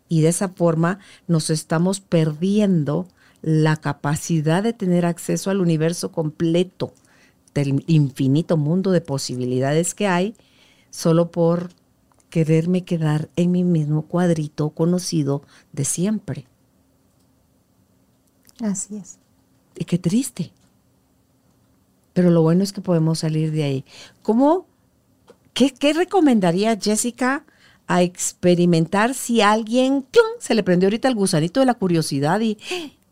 y 0.08 0.20
de 0.20 0.28
esa 0.28 0.48
forma 0.48 0.98
nos 1.26 1.50
estamos 1.50 2.00
perdiendo 2.00 3.08
la 3.42 3.76
capacidad 3.76 4.62
de 4.62 4.72
tener 4.72 5.06
acceso 5.06 5.50
al 5.50 5.60
universo 5.60 6.12
completo 6.12 6.92
del 7.54 7.82
infinito 7.86 8.56
mundo 8.56 8.92
de 8.92 9.00
posibilidades 9.00 9.94
que 9.94 10.06
hay 10.06 10.34
solo 10.90 11.30
por 11.30 11.70
quererme 12.30 12.84
quedar 12.84 13.28
en 13.36 13.50
mi 13.50 13.64
mismo 13.64 14.02
cuadrito 14.02 14.70
conocido 14.70 15.42
de 15.72 15.84
siempre. 15.84 16.46
Así 18.60 18.96
es. 18.96 19.18
Y 19.76 19.84
qué 19.84 19.98
triste. 19.98 20.52
Pero 22.12 22.30
lo 22.30 22.42
bueno 22.42 22.62
es 22.62 22.72
que 22.72 22.80
podemos 22.80 23.18
salir 23.18 23.52
de 23.52 23.64
ahí. 23.64 23.84
¿Cómo, 24.22 24.66
qué, 25.52 25.92
recomendaría 25.92 26.78
Jessica 26.80 27.44
a 27.86 28.02
experimentar 28.02 29.14
si 29.14 29.42
alguien 29.42 30.06
se 30.38 30.54
le 30.54 30.62
prendió 30.62 30.86
ahorita 30.88 31.08
el 31.08 31.14
gusanito 31.14 31.60
de 31.60 31.66
la 31.66 31.74
curiosidad 31.74 32.40
y, 32.40 32.58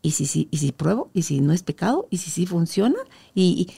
y 0.02 0.10
si, 0.12 0.48
y 0.50 0.58
si 0.58 0.72
pruebo, 0.72 1.10
y 1.12 1.22
si 1.22 1.40
no 1.40 1.52
es 1.52 1.62
pecado, 1.62 2.08
y 2.10 2.18
si 2.18 2.30
sí 2.30 2.46
funciona? 2.46 2.98
y 3.34 3.68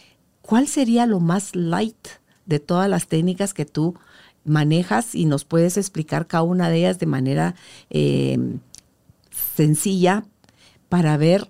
cuál 0.43 0.69
sería 0.69 1.07
lo 1.07 1.19
más 1.19 1.57
light 1.57 2.09
de 2.47 2.61
todas 2.61 2.89
las 2.89 3.09
técnicas 3.09 3.53
que 3.53 3.67
tú 3.67 3.97
manejas 4.47 5.15
y 5.15 5.27
nos 5.27 5.45
puedes 5.45 5.77
explicar 5.77 6.27
cada 6.27 6.43
una 6.43 6.71
de 6.71 6.79
ellas 6.79 6.99
de 6.99 7.07
manera 7.07 7.55
eh, 7.91 8.39
sencilla 9.31 10.25
para 10.89 11.17
ver, 11.17 11.49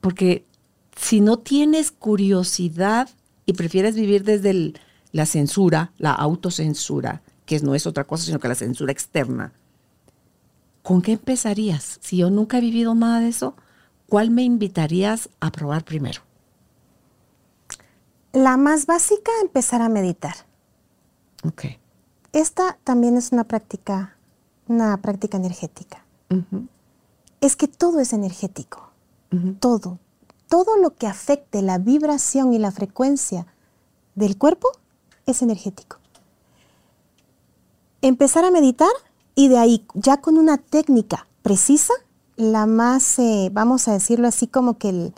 porque 0.00 0.46
si 0.96 1.20
no 1.20 1.38
tienes 1.38 1.90
curiosidad 1.90 3.08
y 3.44 3.54
prefieres 3.54 3.96
vivir 3.96 4.24
desde 4.24 4.74
la 5.10 5.26
censura, 5.26 5.92
la 5.98 6.12
autocensura, 6.12 7.22
que 7.44 7.60
no 7.60 7.74
es 7.74 7.86
otra 7.86 8.04
cosa 8.04 8.24
sino 8.24 8.38
que 8.38 8.48
la 8.48 8.54
censura 8.54 8.92
externa, 8.92 9.52
¿con 10.82 11.02
qué 11.02 11.12
empezarías? 11.12 11.98
Si 12.00 12.18
yo 12.18 12.30
nunca 12.30 12.58
he 12.58 12.60
vivido 12.60 12.94
nada 12.94 13.20
de 13.20 13.28
eso, 13.28 13.56
¿cuál 14.08 14.30
me 14.30 14.42
invitarías 14.42 15.28
a 15.40 15.50
probar 15.50 15.84
primero? 15.84 16.22
La 18.32 18.56
más 18.56 18.86
básica, 18.86 19.30
empezar 19.42 19.82
a 19.82 19.88
meditar. 19.88 20.34
Ok. 21.44 21.64
Esta 22.32 22.78
también 22.84 23.16
es 23.16 23.32
una 23.32 23.44
práctica, 23.44 24.16
una 24.66 24.96
práctica 25.02 25.36
energética. 25.36 26.04
Es 27.40 27.56
que 27.56 27.68
todo 27.68 28.00
es 28.00 28.12
energético. 28.12 28.90
Todo. 29.60 29.98
Todo 30.48 30.76
lo 30.76 30.94
que 30.94 31.06
afecte 31.06 31.62
la 31.62 31.78
vibración 31.78 32.52
y 32.52 32.58
la 32.58 32.70
frecuencia 32.70 33.46
del 34.14 34.36
cuerpo 34.36 34.70
es 35.26 35.42
energético. 35.42 35.98
Empezar 38.02 38.44
a 38.44 38.50
meditar 38.50 38.90
y 39.34 39.48
de 39.48 39.58
ahí, 39.58 39.86
ya 39.94 40.20
con 40.20 40.36
una 40.36 40.58
técnica 40.58 41.26
precisa, 41.42 41.94
la 42.36 42.66
más, 42.66 43.18
eh, 43.18 43.50
vamos 43.52 43.88
a 43.88 43.92
decirlo 43.92 44.28
así 44.28 44.46
como 44.46 44.78
que 44.78 44.88
el, 44.88 45.14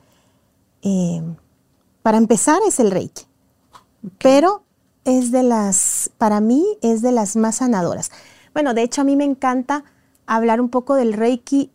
eh, 0.83 1.23
para 2.03 2.19
empezar 2.19 2.61
es 2.67 2.81
el 2.81 2.91
reiki. 2.91 3.25
Pero 4.19 4.63
es 5.05 5.31
de 5.31 5.43
las, 5.43 6.11
para 6.19 6.41
mí, 6.41 6.65
es 6.83 7.03
de 7.03 7.13
las 7.13 7.37
más 7.37 7.57
sanadoras. 7.57 8.11
Bueno, 8.53 8.75
de 8.75 8.83
hecho 8.83 9.03
a 9.03 9.05
mí 9.05 9.17
me 9.17 9.25
encanta 9.25 9.85
hablar 10.27 10.61
un 10.61 10.69
poco 10.69 10.95
del 10.95 11.13
Reiki 11.13 11.71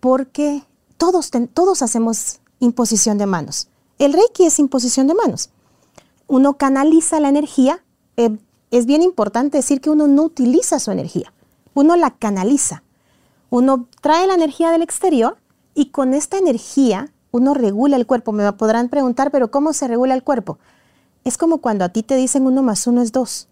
porque 0.00 0.62
todos, 0.96 1.30
todos 1.54 1.82
hacemos 1.82 2.40
imposición 2.60 3.18
de 3.18 3.26
manos. 3.26 3.68
El 3.98 4.12
Reiki 4.12 4.44
es 4.44 4.58
imposición 4.58 5.06
de 5.06 5.14
manos. 5.14 5.50
Uno 6.26 6.54
canaliza 6.54 7.20
la 7.20 7.28
energía. 7.28 7.82
Eh, 8.16 8.36
es 8.70 8.86
bien 8.86 9.02
importante 9.02 9.58
decir 9.58 9.80
que 9.80 9.90
uno 9.90 10.06
no 10.06 10.22
utiliza 10.22 10.78
su 10.78 10.90
energía. 10.90 11.32
uno 11.74 11.94
la 11.96 12.10
canaliza. 12.10 12.82
Uno 13.50 13.86
trae 14.00 14.26
la 14.26 14.34
energía 14.34 14.70
del 14.70 14.82
exterior 14.82 15.36
y 15.74 15.90
con 15.90 16.14
esta 16.14 16.38
energía 16.38 17.12
uno 17.30 17.54
regula 17.54 17.96
el 17.96 18.06
cuerpo. 18.06 18.32
Me 18.32 18.50
podrán 18.54 18.88
preguntar, 18.88 19.30
pero 19.30 19.50
¿cómo 19.50 19.72
se 19.72 19.86
regula 19.86 20.14
el 20.14 20.22
cuerpo? 20.22 20.58
Es 21.26 21.38
como 21.38 21.58
cuando 21.58 21.84
a 21.84 21.88
ti 21.88 22.04
te 22.04 22.14
dicen 22.14 22.46
uno 22.46 22.62
más 22.62 22.86
uno 22.86 23.02
es 23.02 23.10
dos. 23.10 23.48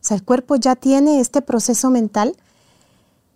O 0.00 0.04
sea, 0.04 0.16
el 0.16 0.24
cuerpo 0.24 0.56
ya 0.56 0.76
tiene 0.76 1.20
este 1.20 1.42
proceso 1.42 1.90
mental 1.90 2.34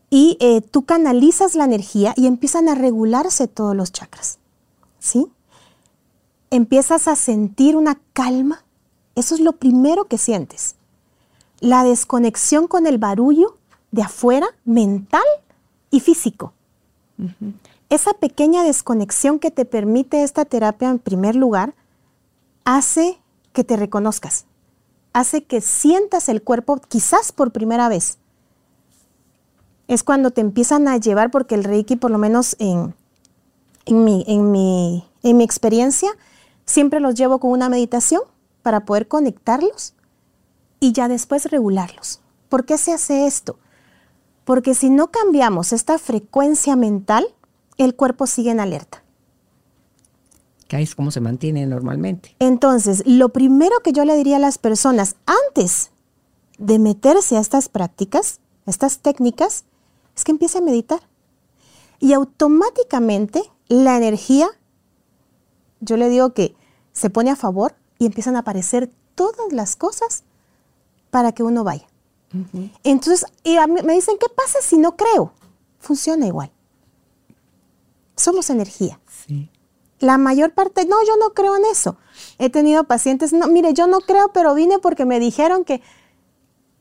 y 0.09 0.39
eh, 0.41 0.63
tú 0.63 0.87
canalizas 0.87 1.55
la 1.55 1.67
energía 1.67 2.15
y 2.17 2.27
empiezan 2.27 2.71
a 2.71 2.75
regularse 2.75 3.49
todos 3.49 3.77
los 3.77 3.93
chakras. 3.93 4.39
¿Sí? 4.99 5.27
Empiezas 6.49 7.07
a 7.07 7.17
sentir 7.17 7.77
una 7.77 8.01
calma. 8.15 8.65
Eso 9.15 9.35
es 9.35 9.43
lo 9.43 9.53
primero 9.53 10.07
que 10.07 10.17
sientes. 10.17 10.75
La 11.61 11.85
desconexión 11.85 12.69
con 12.69 12.87
el 12.87 12.97
barullo 12.97 13.59
de 13.91 14.05
afuera, 14.05 14.47
mental 14.65 15.21
y 15.91 16.01
físico. 16.01 16.55
Esa 17.91 18.15
pequeña 18.15 18.65
desconexión 18.65 19.39
que 19.39 19.51
te 19.51 19.67
permite 19.67 20.23
esta 20.23 20.47
terapia 20.47 20.89
en 20.89 20.99
primer 20.99 21.37
lugar 21.37 21.75
hace 22.65 23.19
que 23.53 23.65
te 23.65 23.77
reconozcas, 23.77 24.47
hace 25.13 25.45
que 25.45 25.61
sientas 25.61 26.29
el 26.29 26.43
cuerpo 26.43 26.81
quizás 26.89 27.33
por 27.33 27.53
primera 27.53 27.89
vez. 27.89 28.19
Es 29.89 30.03
cuando 30.03 30.31
te 30.31 30.41
empiezan 30.41 30.89
a 30.89 30.97
llevar, 30.97 31.31
porque 31.31 31.55
el 31.55 31.65
Reiki, 31.65 31.97
por 31.97 32.11
lo 32.11 32.19
menos 32.19 32.57
en, 32.59 32.95
en, 33.85 34.05
mi, 34.05 34.25
en, 34.27 34.51
mi, 34.51 35.05
en 35.23 35.37
mi 35.37 35.45
experiencia, 35.45 36.11
siempre 36.65 37.01
los 37.01 37.15
llevo 37.15 37.41
con 37.41 37.51
una 37.51 37.69
meditación 37.69 38.23
para 38.63 38.85
poder 38.85 39.09
conectarlos 39.09 39.95
y 40.81 40.93
ya 40.93 41.09
después 41.09 41.51
regularlos. 41.51 42.21
¿Por 42.49 42.65
qué 42.65 42.79
se 42.79 42.93
hace 42.93 43.27
esto? 43.27 43.59
Porque 44.45 44.75
si 44.75 44.91
no 44.91 45.11
cambiamos 45.11 45.73
esta 45.73 45.99
frecuencia 45.99 46.77
mental, 46.77 47.27
el 47.79 47.95
cuerpo 47.95 48.27
sigue 48.27 48.51
en 48.51 48.61
alerta. 48.61 49.02
Que 50.73 50.81
es 50.81 50.95
como 50.95 51.11
se 51.11 51.21
mantiene 51.21 51.67
normalmente. 51.67 52.35
Entonces, 52.39 53.03
lo 53.05 53.29
primero 53.29 53.81
que 53.85 53.93
yo 53.93 54.07
le 54.07 54.17
diría 54.17 54.37
a 54.37 54.39
las 54.39 54.57
personas 54.57 55.17
antes 55.27 55.91
de 56.57 56.79
meterse 56.79 57.37
a 57.37 57.41
estas 57.41 57.69
prácticas, 57.69 58.41
a 58.65 58.71
estas 58.71 59.01
técnicas, 59.01 59.67
es 60.17 60.25
que 60.25 60.31
empiece 60.31 60.57
a 60.57 60.63
meditar. 60.63 61.01
Y 62.01 62.15
automáticamente 62.15 63.43
la 63.69 63.99
energía, 63.99 64.49
yo 65.81 65.99
le 65.99 66.09
digo 66.09 66.33
que 66.33 66.55
se 66.95 67.11
pone 67.11 67.29
a 67.29 67.37
favor 67.37 67.75
y 67.99 68.07
empiezan 68.07 68.37
a 68.37 68.39
aparecer 68.39 68.91
todas 69.15 69.53
las 69.53 69.77
cosas 69.77 70.25
para 71.11 71.33
que 71.33 71.43
uno 71.43 71.65
vaya. 71.65 71.87
Entonces, 72.83 73.27
y 73.45 73.59
me 73.85 73.93
dicen, 73.93 74.17
¿qué 74.19 74.29
pasa 74.35 74.61
si 74.63 74.79
no 74.79 74.97
creo? 74.97 75.35
Funciona 75.81 76.27
igual. 76.27 76.51
Somos 78.17 78.49
energía. 78.49 78.99
La 80.03 80.19
mayor 80.19 80.53
parte, 80.53 80.85
no, 80.85 80.97
yo 81.07 81.17
no 81.17 81.33
creo 81.33 81.57
en 81.57 81.63
eso. 81.71 81.97
He 82.39 82.51
tenido 82.51 82.85
pacientes, 82.85 83.33
no, 83.33 83.47
mire, 83.47 83.73
yo 83.73 83.87
no 83.87 84.01
creo, 84.01 84.33
pero 84.33 84.53
vine 84.55 84.81
porque 84.81 85.05
me 85.05 85.21
dijeron 85.21 85.65
que... 85.65 85.81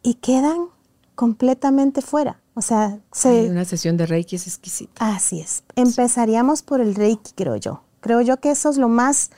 Y 0.02 0.16
quedan 0.16 0.70
completamente 1.14 2.02
fuera. 2.02 2.42
O 2.56 2.62
sea, 2.62 2.98
se... 3.12 3.48
una 3.48 3.64
sesión 3.64 3.96
de 3.96 4.08
Reiki 4.08 4.38
es 4.38 4.48
exquisita. 4.48 5.14
Así 5.14 5.40
es. 5.40 5.64
Empezaríamos 5.76 6.64
por 6.64 6.82
el 6.82 6.96
Reiki, 6.96 7.34
creo 7.36 7.58
yo. 7.58 7.84
Creo 8.00 8.22
yo 8.22 8.38
que 8.38 8.50
eso 8.50 8.70
es 8.72 8.78
lo 8.78 8.90
más... 8.90 9.30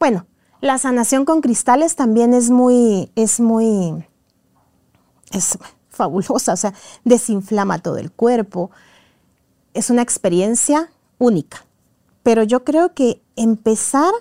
Bueno, 0.00 0.26
la 0.60 0.78
sanación 0.78 1.24
con 1.24 1.40
cristales 1.40 1.94
también 1.94 2.34
es 2.34 2.50
muy, 2.50 3.12
es 3.14 3.38
muy 3.38 4.04
es 5.30 5.56
fabulosa, 5.88 6.52
o 6.52 6.56
sea, 6.56 6.74
desinflama 7.04 7.78
todo 7.78 7.98
el 7.98 8.10
cuerpo. 8.10 8.72
Es 9.72 9.88
una 9.88 10.02
experiencia 10.02 10.90
única. 11.18 11.64
Pero 12.22 12.42
yo 12.42 12.64
creo 12.64 12.94
que 12.94 13.20
empezar 13.36 14.12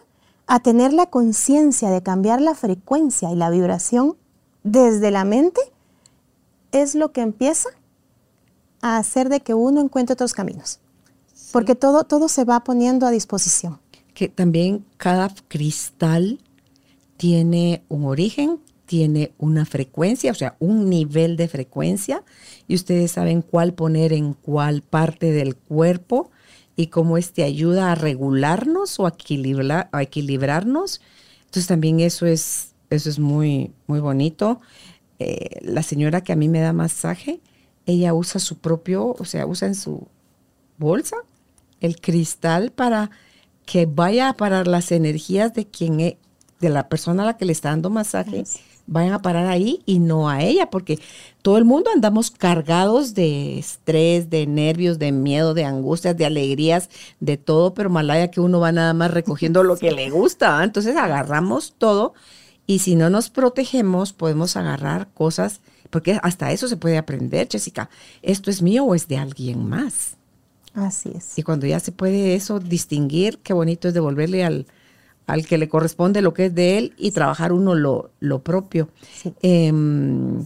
a 0.47 0.59
tener 0.61 0.93
la 0.93 1.07
conciencia 1.07 1.89
de 1.89 2.01
cambiar 2.01 2.41
la 2.41 2.55
frecuencia 2.55 3.31
y 3.31 3.35
la 3.35 3.49
vibración 3.49 4.15
desde 4.63 5.11
la 5.11 5.25
mente 5.25 5.61
es 6.71 6.95
lo 6.95 7.11
que 7.11 7.21
empieza 7.21 7.69
a 8.81 8.97
hacer 8.97 9.29
de 9.29 9.41
que 9.41 9.53
uno 9.53 9.81
encuentre 9.81 10.13
otros 10.13 10.33
caminos. 10.33 10.79
Porque 11.51 11.75
todo, 11.75 12.03
todo 12.03 12.29
se 12.29 12.45
va 12.45 12.63
poniendo 12.63 13.05
a 13.05 13.11
disposición. 13.11 13.79
Que 14.13 14.29
también 14.29 14.85
cada 14.97 15.29
cristal 15.47 16.39
tiene 17.17 17.83
un 17.89 18.05
origen, 18.05 18.59
tiene 18.85 19.33
una 19.37 19.65
frecuencia, 19.65 20.31
o 20.31 20.35
sea, 20.35 20.55
un 20.59 20.89
nivel 20.89 21.37
de 21.37 21.47
frecuencia, 21.47 22.23
y 22.67 22.75
ustedes 22.75 23.11
saben 23.11 23.41
cuál 23.41 23.73
poner 23.73 24.13
en 24.13 24.33
cuál 24.33 24.81
parte 24.81 25.31
del 25.31 25.55
cuerpo 25.55 26.31
y 26.79 26.87
cómo 26.87 27.17
este 27.17 27.43
ayuda 27.43 27.91
a 27.91 27.95
regularnos 27.95 29.01
o 29.01 29.05
a, 29.05 29.13
a 29.91 30.01
equilibrarnos. 30.01 31.01
Entonces 31.41 31.67
también 31.67 31.99
eso 31.99 32.25
es, 32.25 32.73
eso 32.89 33.09
es 33.09 33.19
muy, 33.19 33.73
muy 33.87 33.99
bonito. 33.99 34.61
Eh, 35.19 35.59
la 35.61 35.83
señora 35.83 36.21
que 36.21 36.31
a 36.31 36.37
mí 36.37 36.47
me 36.47 36.61
da 36.61 36.71
masaje, 36.71 37.41
ella 37.85 38.13
usa 38.13 38.39
su 38.39 38.59
propio, 38.59 39.13
o 39.19 39.25
sea, 39.25 39.45
usa 39.45 39.67
en 39.67 39.75
su 39.75 40.07
bolsa 40.77 41.17
el 41.81 41.99
cristal 41.99 42.71
para 42.71 43.11
que 43.65 43.85
vaya 43.85 44.29
a 44.29 44.37
parar 44.37 44.65
las 44.65 44.93
energías 44.93 45.53
de 45.53 45.67
quien 45.67 45.99
es, 45.99 46.13
de 46.61 46.69
la 46.69 46.87
persona 46.87 47.23
a 47.23 47.25
la 47.25 47.35
que 47.35 47.43
le 47.43 47.51
está 47.51 47.71
dando 47.71 47.89
masaje 47.89 48.45
vayan 48.89 49.13
a 49.13 49.21
parar 49.21 49.45
ahí 49.45 49.81
y 49.85 49.99
no 49.99 50.29
a 50.29 50.41
ella, 50.41 50.69
porque 50.69 50.99
todo 51.41 51.57
el 51.57 51.65
mundo 51.65 51.91
andamos 51.93 52.31
cargados 52.31 53.13
de 53.13 53.59
estrés, 53.59 54.29
de 54.29 54.47
nervios, 54.47 54.97
de 54.97 55.11
miedo, 55.11 55.53
de 55.53 55.63
angustias, 55.63 56.17
de 56.17 56.25
alegrías, 56.25 56.89
de 57.19 57.37
todo, 57.37 57.73
pero 57.73 57.89
malaya 57.89 58.31
que 58.31 58.41
uno 58.41 58.59
va 58.59 58.71
nada 58.71 58.93
más 58.93 59.11
recogiendo 59.11 59.63
lo 59.63 59.77
que 59.77 59.91
le 59.91 60.09
gusta. 60.09 60.63
Entonces 60.63 60.95
agarramos 60.95 61.75
todo 61.77 62.13
y 62.65 62.79
si 62.79 62.95
no 62.95 63.09
nos 63.09 63.29
protegemos 63.29 64.11
podemos 64.11 64.57
agarrar 64.57 65.07
cosas, 65.13 65.61
porque 65.91 66.19
hasta 66.23 66.51
eso 66.51 66.67
se 66.67 66.77
puede 66.77 66.97
aprender, 66.97 67.47
Jessica. 67.49 67.89
¿Esto 68.21 68.49
es 68.49 68.61
mío 68.61 68.85
o 68.85 68.95
es 68.95 69.07
de 69.07 69.17
alguien 69.17 69.67
más? 69.69 70.17
Así 70.73 71.11
es. 71.15 71.37
Y 71.37 71.43
cuando 71.43 71.67
ya 71.67 71.79
se 71.79 71.91
puede 71.91 72.35
eso 72.35 72.59
distinguir, 72.59 73.39
qué 73.43 73.53
bonito 73.53 73.87
es 73.87 73.93
devolverle 73.93 74.43
al, 74.43 74.65
al 75.29 75.45
que 75.45 75.59
le 75.59 75.69
corresponde 75.69 76.23
lo 76.23 76.33
que 76.33 76.47
es 76.47 76.55
de 76.55 76.79
él 76.79 76.93
y 76.97 77.11
trabajar 77.11 77.53
uno 77.53 77.75
lo, 77.75 78.39
propio. 78.43 78.89
Em, 79.43 80.43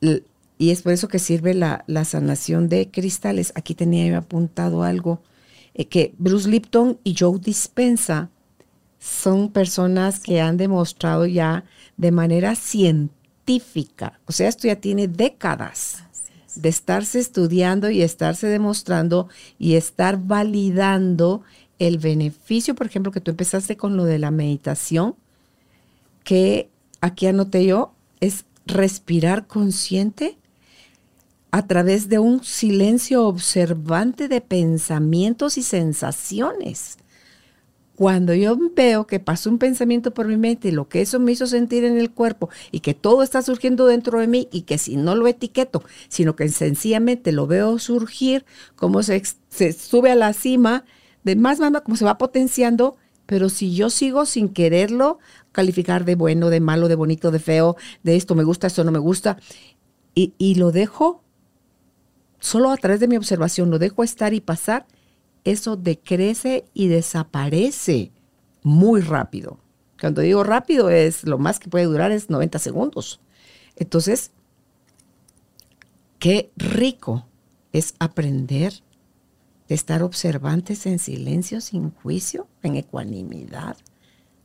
y 0.00 0.70
es 0.70 0.80
por 0.80 0.92
eso 0.92 1.06
que 1.06 1.18
sirve 1.18 1.52
la, 1.52 1.84
sanación 2.06 2.70
de 2.70 2.90
cristales. 2.90 3.52
Aquí 3.54 3.74
tenía 3.74 4.06
yo 4.06 4.16
apuntado 4.16 4.84
algo, 4.84 5.20
eh, 5.74 5.84
que 5.84 6.14
Bruce 6.16 6.48
Lipton 6.48 6.98
y 7.04 7.14
Joe 7.14 7.38
Dispensa 7.38 8.30
son 8.98 9.50
personas 9.52 10.18
que 10.18 10.40
han 10.40 10.56
demostrado 10.56 11.26
ya 11.26 11.64
de 11.98 12.10
manera 12.10 12.54
científica, 12.54 14.18
o 14.26 14.32
sea, 14.32 14.48
esto 14.48 14.66
ya 14.66 14.76
tiene 14.76 15.08
décadas 15.08 16.04
de 16.54 16.68
estarse 16.68 17.20
estudiando 17.20 17.90
y 17.90 18.02
estarse 18.02 18.48
demostrando 18.48 19.28
y 19.58 19.74
estar 19.74 20.18
validando 20.18 21.42
el 21.78 21.98
beneficio, 21.98 22.74
por 22.74 22.86
ejemplo, 22.86 23.12
que 23.12 23.20
tú 23.20 23.30
empezaste 23.30 23.76
con 23.76 23.96
lo 23.96 24.04
de 24.04 24.18
la 24.18 24.30
meditación, 24.30 25.14
que 26.24 26.68
aquí 27.00 27.26
anoté 27.26 27.64
yo, 27.66 27.92
es 28.20 28.44
respirar 28.66 29.46
consciente 29.46 30.36
a 31.50 31.66
través 31.66 32.08
de 32.08 32.18
un 32.18 32.44
silencio 32.44 33.26
observante 33.26 34.28
de 34.28 34.40
pensamientos 34.40 35.56
y 35.56 35.62
sensaciones. 35.62 36.98
Cuando 37.96 38.32
yo 38.32 38.56
veo 38.76 39.08
que 39.08 39.18
pasó 39.18 39.50
un 39.50 39.58
pensamiento 39.58 40.14
por 40.14 40.28
mi 40.28 40.36
mente 40.36 40.68
y 40.68 40.72
lo 40.72 40.88
que 40.88 41.00
eso 41.00 41.18
me 41.18 41.32
hizo 41.32 41.48
sentir 41.48 41.84
en 41.84 41.98
el 41.98 42.12
cuerpo 42.12 42.48
y 42.70 42.78
que 42.80 42.94
todo 42.94 43.24
está 43.24 43.42
surgiendo 43.42 43.86
dentro 43.86 44.20
de 44.20 44.28
mí 44.28 44.48
y 44.52 44.62
que 44.62 44.78
si 44.78 44.96
no 44.96 45.16
lo 45.16 45.26
etiqueto, 45.26 45.82
sino 46.08 46.36
que 46.36 46.48
sencillamente 46.48 47.32
lo 47.32 47.48
veo 47.48 47.78
surgir, 47.80 48.44
como 48.76 49.02
se, 49.02 49.20
se 49.48 49.72
sube 49.72 50.12
a 50.12 50.14
la 50.14 50.32
cima 50.32 50.84
de 51.28 51.36
más 51.36 51.60
más 51.60 51.82
como 51.82 51.96
se 51.96 52.04
va 52.04 52.18
potenciando, 52.18 52.96
pero 53.26 53.50
si 53.50 53.74
yo 53.74 53.90
sigo 53.90 54.24
sin 54.24 54.48
quererlo 54.48 55.18
calificar 55.52 56.04
de 56.04 56.14
bueno, 56.14 56.48
de 56.48 56.60
malo, 56.60 56.88
de 56.88 56.94
bonito, 56.94 57.30
de 57.30 57.38
feo, 57.38 57.76
de 58.02 58.16
esto 58.16 58.34
me 58.34 58.44
gusta, 58.44 58.66
esto 58.66 58.84
no 58.84 58.90
me 58.90 58.98
gusta, 58.98 59.38
y, 60.14 60.32
y 60.38 60.54
lo 60.54 60.72
dejo 60.72 61.22
solo 62.40 62.70
a 62.70 62.76
través 62.76 63.00
de 63.00 63.08
mi 63.08 63.16
observación, 63.16 63.70
lo 63.70 63.78
dejo 63.78 64.02
estar 64.02 64.32
y 64.32 64.40
pasar, 64.40 64.86
eso 65.44 65.76
decrece 65.76 66.64
y 66.72 66.88
desaparece 66.88 68.12
muy 68.62 69.00
rápido. 69.00 69.58
Cuando 70.00 70.22
digo 70.22 70.44
rápido 70.44 70.88
es 70.90 71.24
lo 71.24 71.38
más 71.38 71.58
que 71.58 71.68
puede 71.68 71.84
durar 71.84 72.12
es 72.12 72.30
90 72.30 72.58
segundos. 72.58 73.20
Entonces, 73.76 74.30
qué 76.18 76.50
rico 76.56 77.26
es 77.72 77.94
aprender 77.98 78.72
de 79.68 79.74
estar 79.74 80.02
observantes 80.02 80.86
en 80.86 80.98
silencio, 80.98 81.60
sin 81.60 81.90
juicio, 81.90 82.48
en 82.62 82.76
ecuanimidad, 82.76 83.76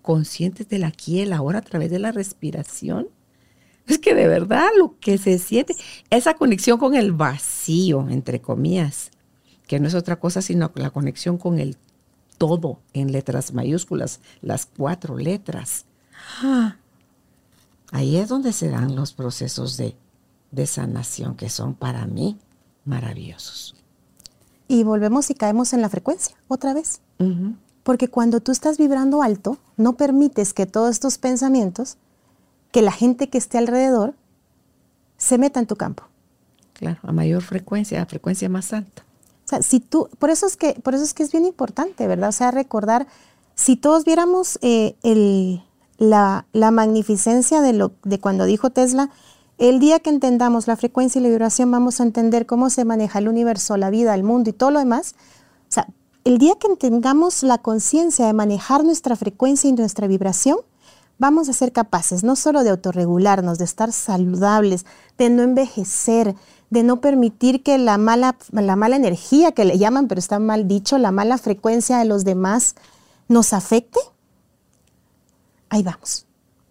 conscientes 0.01 0.67
del 0.67 0.83
aquí 0.83 1.17
y 1.17 1.19
el 1.21 1.33
ahora 1.33 1.59
a 1.59 1.63
través 1.63 1.89
de 1.89 1.99
la 1.99 2.11
respiración, 2.11 3.07
Es 3.85 3.99
que 3.99 4.15
de 4.15 4.27
verdad 4.29 4.69
lo 4.77 4.97
que 4.99 5.17
se 5.17 5.37
siente, 5.39 5.75
esa 6.09 6.35
conexión 6.35 6.77
con 6.77 6.95
el 6.95 7.11
vacío, 7.11 8.07
entre 8.09 8.39
comillas, 8.39 9.11
que 9.67 9.79
no 9.79 9.87
es 9.87 9.95
otra 9.95 10.19
cosa 10.19 10.41
sino 10.41 10.71
la 10.75 10.89
conexión 10.89 11.37
con 11.37 11.59
el 11.59 11.77
todo 12.37 12.79
en 12.93 13.11
letras 13.11 13.53
mayúsculas, 13.53 14.21
las 14.41 14.65
cuatro 14.65 15.17
letras. 15.17 15.85
Ah, 16.41 16.77
ahí 17.91 18.17
es 18.17 18.29
donde 18.29 18.53
se 18.53 18.69
dan 18.69 18.95
los 18.95 19.13
procesos 19.13 19.77
de, 19.77 19.95
de 20.51 20.65
sanación 20.65 21.35
que 21.35 21.49
son 21.49 21.75
para 21.75 22.05
mí 22.05 22.37
maravillosos. 22.85 23.82
Y 24.67 24.83
volvemos 24.83 25.29
y 25.29 25.35
caemos 25.35 25.73
en 25.73 25.81
la 25.81 25.89
frecuencia 25.89 26.35
otra 26.47 26.73
vez. 26.73 27.01
Porque 27.83 28.09
cuando 28.09 28.41
tú 28.41 28.51
estás 28.51 28.77
vibrando 28.77 29.21
alto, 29.21 29.57
no 29.77 29.93
permites 29.93 30.53
que 30.53 30.65
todos 30.65 30.91
estos 30.91 31.17
pensamientos, 31.17 31.97
que 32.71 32.81
la 32.81 32.91
gente 32.91 33.29
que 33.29 33.37
esté 33.37 33.57
alrededor, 33.57 34.13
se 35.17 35.37
meta 35.37 35.59
en 35.59 35.67
tu 35.67 35.75
campo. 35.75 36.03
Claro, 36.73 36.99
a 37.03 37.11
mayor 37.11 37.41
frecuencia, 37.41 38.01
a 38.01 38.05
frecuencia 38.05 38.49
más 38.49 38.73
alta. 38.73 39.03
O 39.45 39.47
sea, 39.47 39.61
si 39.61 39.79
tú, 39.79 40.09
por 40.19 40.29
eso 40.29 40.47
es 40.47 40.57
que, 40.57 40.73
por 40.73 40.95
eso 40.95 41.03
es 41.03 41.13
que 41.13 41.23
es 41.23 41.31
bien 41.31 41.45
importante, 41.45 42.07
¿verdad? 42.07 42.29
O 42.29 42.33
sea, 42.33 42.51
recordar, 42.51 43.07
si 43.55 43.75
todos 43.75 44.05
viéramos 44.05 44.57
eh, 44.61 44.95
el, 45.03 45.61
la, 45.97 46.45
la, 46.53 46.71
magnificencia 46.71 47.61
de 47.61 47.73
lo 47.73 47.93
de 48.03 48.19
cuando 48.19 48.45
dijo 48.45 48.69
Tesla, 48.69 49.11
el 49.57 49.79
día 49.79 49.99
que 49.99 50.09
entendamos 50.09 50.67
la 50.67 50.75
frecuencia 50.75 51.19
y 51.19 51.23
la 51.23 51.29
vibración, 51.29 51.71
vamos 51.71 51.99
a 51.99 52.03
entender 52.03 52.45
cómo 52.45 52.69
se 52.69 52.85
maneja 52.85 53.19
el 53.19 53.27
universo, 53.27 53.77
la 53.77 53.89
vida, 53.89 54.15
el 54.15 54.23
mundo 54.23 54.49
y 54.49 54.53
todo 54.53 54.71
lo 54.71 54.79
demás. 54.79 55.15
O 55.69 55.71
sea, 55.71 55.87
el 56.23 56.37
día 56.37 56.55
que 56.59 56.75
tengamos 56.75 57.43
la 57.43 57.57
conciencia 57.57 58.25
de 58.25 58.33
manejar 58.33 58.83
nuestra 58.83 59.15
frecuencia 59.15 59.69
y 59.69 59.73
nuestra 59.73 60.07
vibración, 60.07 60.57
vamos 61.19 61.49
a 61.49 61.53
ser 61.53 61.71
capaces 61.71 62.23
no 62.23 62.35
solo 62.35 62.63
de 62.63 62.71
autorregularnos, 62.71 63.57
de 63.57 63.65
estar 63.65 63.91
saludables, 63.91 64.85
de 65.17 65.29
no 65.29 65.43
envejecer, 65.43 66.35
de 66.69 66.83
no 66.83 67.01
permitir 67.01 67.61
que 67.61 67.77
la 67.77 67.97
mala, 67.97 68.35
la 68.51 68.75
mala 68.75 68.95
energía 68.95 69.51
que 69.51 69.65
le 69.65 69.77
llaman, 69.77 70.07
pero 70.07 70.19
está 70.19 70.39
mal 70.39 70.67
dicho, 70.67 70.97
la 70.97 71.11
mala 71.11 71.37
frecuencia 71.37 71.99
de 71.99 72.05
los 72.05 72.25
demás 72.25 72.75
nos 73.27 73.53
afecte. 73.53 73.99
Ahí 75.69 75.83
vamos. 75.83 76.25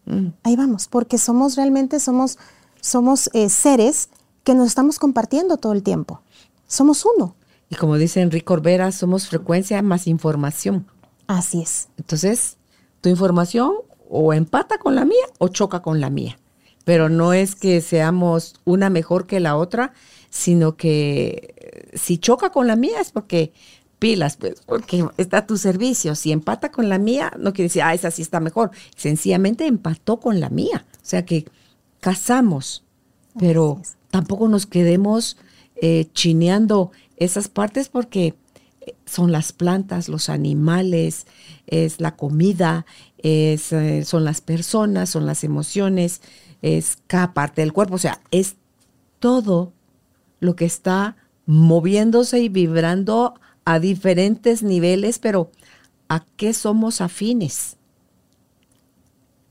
Mm. 0.07 0.29
Ahí 0.42 0.57
vamos, 0.57 0.88
porque 0.88 1.18
somos 1.18 1.57
realmente, 1.57 2.01
somos 2.01 2.38
somos 2.83 3.31
eh, 3.33 3.49
seres 3.49 4.11
que 4.45 4.55
nos 4.55 4.66
estamos 4.66 4.99
compartiendo 4.99 5.57
todo 5.57 5.73
el 5.73 5.83
tiempo. 5.83 6.21
Somos 6.66 7.07
uno. 7.07 7.37
Y 7.71 7.77
como 7.77 7.97
dice 7.97 8.21
Enrique 8.21 8.45
Corbera, 8.45 8.92
somos 8.92 9.29
frecuencia 9.29 9.81
más 9.81 10.07
información. 10.07 10.87
Así 11.27 11.62
es. 11.62 11.88
Entonces, 11.97 12.59
tu 13.01 13.09
información 13.09 13.73
o 14.11 14.35
empata 14.35 14.77
con 14.77 14.95
la 14.95 15.07
mía 15.07 15.25
o 15.38 15.49
choca 15.49 15.81
con 15.81 16.01
la 16.01 16.11
mía. 16.11 16.38
Pero 16.85 17.09
no 17.09 17.33
es 17.33 17.55
que 17.55 17.81
seamos 17.81 18.57
una 18.64 18.90
mejor 18.90 19.27
que 19.27 19.40
la 19.40 19.57
otra, 19.57 19.95
sino 20.29 20.77
que 20.77 21.55
eh, 21.57 21.97
si 21.97 22.18
choca 22.18 22.51
con 22.51 22.66
la 22.66 22.77
mía 22.77 23.01
es 23.01 23.12
porque 23.12 23.53
pilas, 24.01 24.37
pues, 24.37 24.61
porque 24.66 25.07
está 25.16 25.38
a 25.38 25.47
tu 25.47 25.57
servicio. 25.57 26.16
Si 26.16 26.33
empata 26.33 26.73
con 26.73 26.88
la 26.88 26.99
mía, 26.99 27.33
no 27.38 27.53
quiere 27.53 27.68
decir, 27.68 27.83
ah, 27.83 27.95
esa 27.95 28.11
sí 28.11 28.23
está 28.23 28.40
mejor. 28.40 28.73
Sencillamente 28.97 29.66
empató 29.66 30.18
con 30.18 30.40
la 30.40 30.51
mía. 30.51 30.85
O 30.97 31.07
sea 31.07 31.25
que 31.25 31.47
casamos, 32.03 32.83
pero 33.38 33.81
tampoco 34.11 34.49
nos 34.49 34.67
quedemos 34.67 35.37
eh, 35.77 36.09
chineando 36.12 36.91
esas 37.17 37.47
partes 37.47 37.88
porque 37.88 38.35
eh, 38.81 38.97
son 39.07 39.31
las 39.31 39.53
plantas, 39.53 40.09
los 40.09 40.29
animales, 40.29 41.29
es 41.69 42.01
la 42.01 42.17
comida, 42.17 42.87
es, 43.19 43.73
eh, 43.73 44.05
son 44.05 44.25
las 44.25 44.41
personas, 44.41 45.11
son 45.11 45.27
las 45.27 45.45
emociones, 45.45 46.23
es 46.61 46.99
cada 47.07 47.35
parte 47.35 47.61
del 47.61 47.73
cuerpo, 47.73 47.95
o 47.95 47.99
sea, 47.99 48.21
es 48.33 48.57
todo 49.21 49.73
lo 50.41 50.57
que 50.57 50.65
está 50.65 51.17
moviéndose 51.47 52.41
y 52.41 52.49
vibrando 52.49 53.35
a 53.65 53.79
diferentes 53.79 54.65
niveles, 54.65 55.21
pero 55.21 55.53
¿a 56.09 56.27
qué 56.37 56.53
somos 56.53 57.01
afines? 57.01 57.77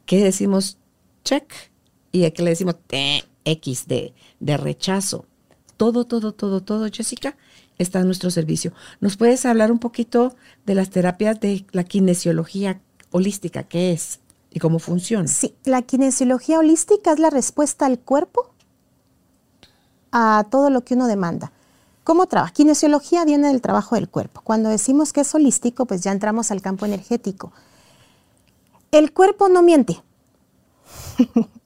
¿Qué 0.06 0.22
decimos? 0.22 0.78
Check 1.24 1.70
y 2.12 2.26
aquí 2.26 2.43
le 2.43 2.52
decimos 2.52 2.76
X 3.45 3.88
de, 3.88 4.13
de 4.39 4.58
rechazo. 4.58 5.26
Todo, 5.78 6.06
todo, 6.06 6.34
todo, 6.34 6.62
todo, 6.62 6.88
Jessica, 6.91 7.36
está 7.78 8.00
a 8.00 8.04
nuestro 8.04 8.30
servicio. 8.30 8.74
¿Nos 9.00 9.17
puedes 9.17 9.45
hablar 9.45 9.71
un 9.71 9.80
poquito 9.80 10.36
de 10.65 10.76
las 10.76 10.89
terapias 10.89 11.39
de 11.39 11.65
la 11.71 11.84
kinesiología 11.84 12.82
holística? 13.12 13.63
¿Qué 13.63 13.91
es 13.91 14.19
y 14.52 14.60
cómo 14.60 14.80
funciona? 14.80 15.28
Sí, 15.28 15.56
la 15.63 15.82
kinesiología 15.82 16.60
holística 16.60 17.12
es 17.12 17.19
la 17.19 17.30
respuesta 17.30 17.86
al 17.86 18.00
cuerpo 18.00 18.54
a 20.12 20.45
todo 20.52 20.69
lo 20.69 20.82
que 20.82 20.93
uno 20.93 21.08
demanda. 21.08 21.52
¿Cómo 22.04 22.26
trabaja? 22.26 22.54
Kinesiología 22.54 23.26
viene 23.26 23.47
del 23.47 23.62
trabajo 23.62 23.95
del 23.95 24.10
cuerpo. 24.10 24.41
Cuando 24.43 24.69
decimos 24.69 25.13
que 25.13 25.21
es 25.21 25.34
holístico, 25.34 25.86
pues 25.86 26.02
ya 26.02 26.12
entramos 26.12 26.52
al 26.52 26.62
campo 26.62 26.86
energético. 26.86 27.54
El 28.91 29.13
cuerpo 29.13 29.50
no 29.50 29.62
miente. 29.62 30.02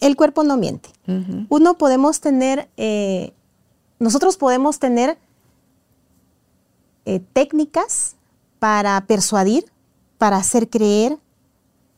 el 0.00 0.16
cuerpo 0.16 0.44
no 0.44 0.56
miente. 0.56 0.90
Uno 1.48 1.78
podemos 1.78 2.20
tener, 2.20 2.68
eh, 2.76 3.32
nosotros 3.98 4.36
podemos 4.36 4.78
tener 4.78 5.18
eh, 7.04 7.20
técnicas 7.32 8.16
para 8.58 9.00
persuadir, 9.06 9.64
para 10.18 10.36
hacer 10.36 10.68
creer, 10.68 11.18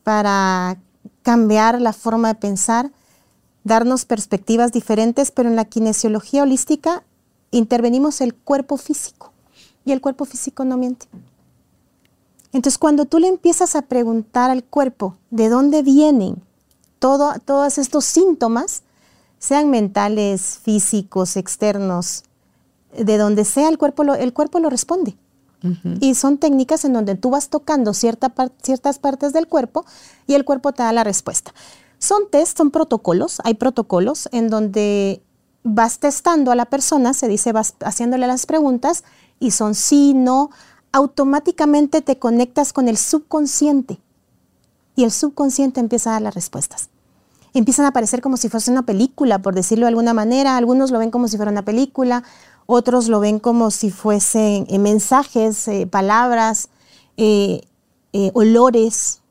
para 0.03 0.77
cambiar 1.21 1.81
la 1.81 1.93
forma 1.93 2.29
de 2.29 2.35
pensar, 2.35 2.91
darnos 3.63 4.05
perspectivas 4.05 4.71
diferentes, 4.71 5.31
pero 5.31 5.49
en 5.49 5.55
la 5.55 5.65
kinesiología 5.65 6.43
holística 6.43 7.03
intervenimos 7.51 8.21
el 8.21 8.33
cuerpo 8.33 8.77
físico 8.77 9.31
y 9.85 9.91
el 9.91 10.01
cuerpo 10.01 10.25
físico 10.25 10.65
no 10.65 10.77
miente. 10.77 11.07
Entonces, 12.53 12.77
cuando 12.77 13.05
tú 13.05 13.19
le 13.19 13.27
empiezas 13.27 13.75
a 13.75 13.83
preguntar 13.83 14.49
al 14.51 14.63
cuerpo 14.63 15.17
de 15.29 15.49
dónde 15.49 15.83
vienen 15.83 16.41
todos 17.01 17.77
estos 17.79 18.05
síntomas, 18.05 18.83
sean 19.39 19.71
mentales, 19.71 20.59
físicos, 20.61 21.35
externos, 21.35 22.23
de 22.95 23.17
donde 23.17 23.43
sea 23.43 23.69
el 23.69 23.79
cuerpo, 23.79 24.03
lo, 24.03 24.13
el 24.13 24.33
cuerpo 24.33 24.59
lo 24.59 24.69
responde. 24.69 25.17
Y 25.99 26.15
son 26.15 26.39
técnicas 26.39 26.85
en 26.85 26.93
donde 26.93 27.13
tú 27.13 27.29
vas 27.29 27.49
tocando 27.49 27.93
ciertas 27.93 28.99
partes 28.99 29.31
del 29.31 29.47
cuerpo 29.47 29.85
y 30.25 30.33
el 30.33 30.43
cuerpo 30.43 30.71
te 30.71 30.81
da 30.81 30.91
la 30.91 31.03
respuesta. 31.03 31.53
Son 31.99 32.23
test, 32.31 32.57
son 32.57 32.71
protocolos, 32.71 33.41
hay 33.43 33.53
protocolos 33.53 34.27
en 34.31 34.49
donde 34.49 35.21
vas 35.63 35.99
testando 35.99 36.51
a 36.51 36.55
la 36.55 36.65
persona, 36.65 37.13
se 37.13 37.27
dice, 37.27 37.51
vas 37.51 37.75
haciéndole 37.81 38.25
las 38.25 38.47
preguntas 38.47 39.03
y 39.39 39.51
son 39.51 39.75
sí, 39.75 40.15
no, 40.15 40.49
automáticamente 40.91 42.01
te 42.01 42.17
conectas 42.17 42.73
con 42.73 42.87
el 42.87 42.97
subconsciente 42.97 43.99
y 44.95 45.03
el 45.03 45.11
subconsciente 45.11 45.79
empieza 45.79 46.09
a 46.09 46.13
dar 46.13 46.21
las 46.23 46.33
respuestas 46.33 46.90
empiezan 47.53 47.85
a 47.85 47.89
aparecer 47.89 48.21
como 48.21 48.37
si 48.37 48.49
fuese 48.49 48.71
una 48.71 48.83
película, 48.83 49.39
por 49.39 49.55
decirlo 49.55 49.85
de 49.85 49.89
alguna 49.89 50.13
manera. 50.13 50.57
Algunos 50.57 50.91
lo 50.91 50.99
ven 50.99 51.11
como 51.11 51.27
si 51.27 51.37
fuera 51.37 51.51
una 51.51 51.65
película, 51.65 52.23
otros 52.65 53.07
lo 53.07 53.19
ven 53.19 53.39
como 53.39 53.71
si 53.71 53.91
fuesen 53.91 54.65
eh, 54.69 54.79
mensajes, 54.79 55.67
eh, 55.67 55.87
palabras, 55.87 56.69
eh, 57.17 57.61
olores, 58.33 59.21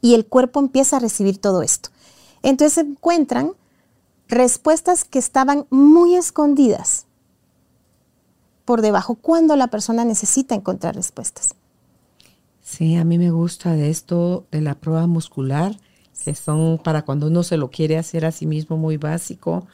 y 0.00 0.14
el 0.14 0.26
cuerpo 0.26 0.60
empieza 0.60 0.96
a 0.96 1.00
recibir 1.00 1.38
todo 1.38 1.62
esto. 1.62 1.90
Entonces 2.42 2.74
se 2.74 2.80
encuentran 2.82 3.52
respuestas 4.28 5.04
que 5.04 5.18
estaban 5.18 5.66
muy 5.70 6.14
escondidas 6.14 7.06
por 8.64 8.82
debajo 8.82 9.14
cuando 9.14 9.56
la 9.56 9.68
persona 9.68 10.04
necesita 10.04 10.54
encontrar 10.54 10.94
respuestas. 10.94 11.54
Sí, 12.62 12.96
a 12.96 13.04
mí 13.04 13.16
me 13.16 13.30
gusta 13.30 13.72
de 13.72 13.88
esto, 13.88 14.44
de 14.50 14.60
la 14.60 14.74
prueba 14.74 15.06
muscular, 15.06 15.78
que 16.24 16.34
son 16.34 16.78
para 16.78 17.02
cuando 17.02 17.26
uno 17.26 17.42
se 17.42 17.56
lo 17.56 17.70
quiere 17.70 17.96
hacer 17.98 18.24
a 18.24 18.32
sí 18.32 18.46
mismo 18.46 18.76
muy 18.76 18.96
básico. 18.96 19.66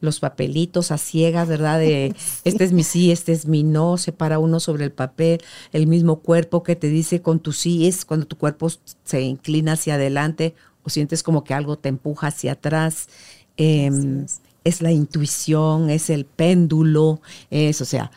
Los 0.00 0.20
papelitos 0.20 0.90
a 0.90 0.98
ciegas, 0.98 1.48
¿verdad? 1.48 1.78
De 1.78 2.14
este 2.44 2.64
es 2.64 2.72
mi 2.72 2.84
sí, 2.84 3.10
este 3.10 3.32
es 3.32 3.46
mi 3.46 3.62
no, 3.62 3.96
se 3.96 4.12
para 4.12 4.38
uno 4.38 4.60
sobre 4.60 4.84
el 4.84 4.92
papel, 4.92 5.40
el 5.72 5.86
mismo 5.86 6.20
cuerpo 6.20 6.62
que 6.62 6.76
te 6.76 6.88
dice 6.88 7.22
con 7.22 7.40
tu 7.40 7.52
sí 7.52 7.86
es 7.86 8.04
cuando 8.04 8.26
tu 8.26 8.36
cuerpo 8.36 8.68
se 9.04 9.22
inclina 9.22 9.72
hacia 9.72 9.94
adelante 9.94 10.54
o 10.82 10.90
sientes 10.90 11.22
como 11.22 11.44
que 11.44 11.54
algo 11.54 11.78
te 11.78 11.88
empuja 11.88 12.28
hacia 12.28 12.52
atrás. 12.52 13.08
Em, 13.56 14.26
es 14.64 14.82
la 14.82 14.92
intuición, 14.92 15.90
es 15.90 16.10
el 16.10 16.24
péndulo, 16.24 17.20
es, 17.50 17.80
o 17.80 17.84
sea, 17.84 18.10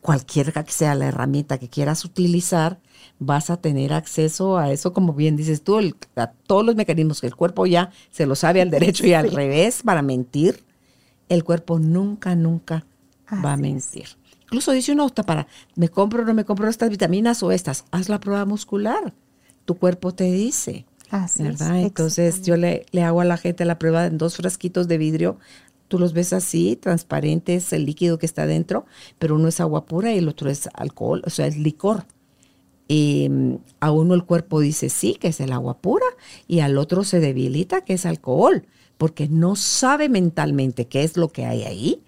cualquiera 0.00 0.62
que 0.62 0.72
sea 0.72 0.94
la 0.94 1.06
herramienta 1.06 1.58
que 1.58 1.68
quieras 1.68 2.04
utilizar, 2.04 2.78
vas 3.18 3.50
a 3.50 3.56
tener 3.56 3.92
acceso 3.92 4.58
a 4.58 4.70
eso, 4.70 4.92
como 4.92 5.12
bien 5.12 5.36
dices 5.36 5.62
tú, 5.62 5.78
a 6.16 6.26
todos 6.46 6.64
los 6.64 6.76
mecanismos 6.76 7.20
que 7.20 7.26
el 7.26 7.36
cuerpo 7.36 7.66
ya 7.66 7.90
se 8.10 8.26
lo 8.26 8.34
sabe 8.34 8.60
al 8.60 8.70
derecho 8.70 9.06
y 9.06 9.14
al 9.14 9.30
revés 9.30 9.82
para 9.82 10.02
mentir. 10.02 10.64
El 11.28 11.42
cuerpo 11.42 11.78
nunca, 11.78 12.36
nunca 12.36 12.86
va 13.44 13.54
a 13.54 13.56
mentir. 13.56 14.06
Incluso 14.44 14.70
dice 14.72 14.92
uno, 14.92 15.08
para, 15.08 15.48
me 15.74 15.88
compro 15.88 16.22
o 16.22 16.24
no 16.24 16.34
me 16.34 16.44
compro 16.44 16.68
estas 16.68 16.88
vitaminas 16.88 17.42
o 17.42 17.50
estas, 17.50 17.84
haz 17.90 18.08
la 18.08 18.20
prueba 18.20 18.44
muscular. 18.44 19.12
Tu 19.64 19.76
cuerpo 19.76 20.14
te 20.14 20.30
dice. 20.30 20.86
Así 21.10 21.42
es, 21.42 21.58
¿verdad? 21.58 21.80
Entonces 21.80 22.42
yo 22.42 22.56
le, 22.56 22.86
le 22.92 23.02
hago 23.02 23.20
a 23.20 23.24
la 23.24 23.36
gente 23.38 23.64
la 23.64 23.78
prueba 23.78 24.06
en 24.06 24.18
dos 24.18 24.36
frasquitos 24.36 24.86
de 24.86 24.98
vidrio. 24.98 25.38
Tú 25.88 25.98
los 25.98 26.12
ves 26.12 26.32
así, 26.32 26.76
transparentes, 26.76 27.72
el 27.72 27.86
líquido 27.86 28.18
que 28.18 28.26
está 28.26 28.46
dentro, 28.46 28.86
pero 29.18 29.34
uno 29.34 29.48
es 29.48 29.60
agua 29.60 29.86
pura 29.86 30.12
y 30.12 30.18
el 30.18 30.28
otro 30.28 30.50
es 30.50 30.68
alcohol, 30.74 31.22
o 31.24 31.30
sea, 31.30 31.46
es 31.46 31.56
licor. 31.56 32.04
Y 32.88 33.30
a 33.80 33.90
uno 33.90 34.14
el 34.14 34.24
cuerpo 34.24 34.60
dice 34.60 34.88
sí, 34.88 35.14
que 35.14 35.28
es 35.28 35.40
el 35.40 35.52
agua 35.52 35.78
pura, 35.78 36.06
y 36.46 36.60
al 36.60 36.78
otro 36.78 37.04
se 37.04 37.20
debilita, 37.20 37.82
que 37.82 37.94
es 37.94 38.06
alcohol, 38.06 38.64
porque 38.98 39.28
no 39.28 39.56
sabe 39.56 40.08
mentalmente 40.08 40.86
qué 40.86 41.02
es 41.02 41.16
lo 41.16 41.28
que 41.28 41.44
hay 41.44 41.64
ahí, 41.64 42.02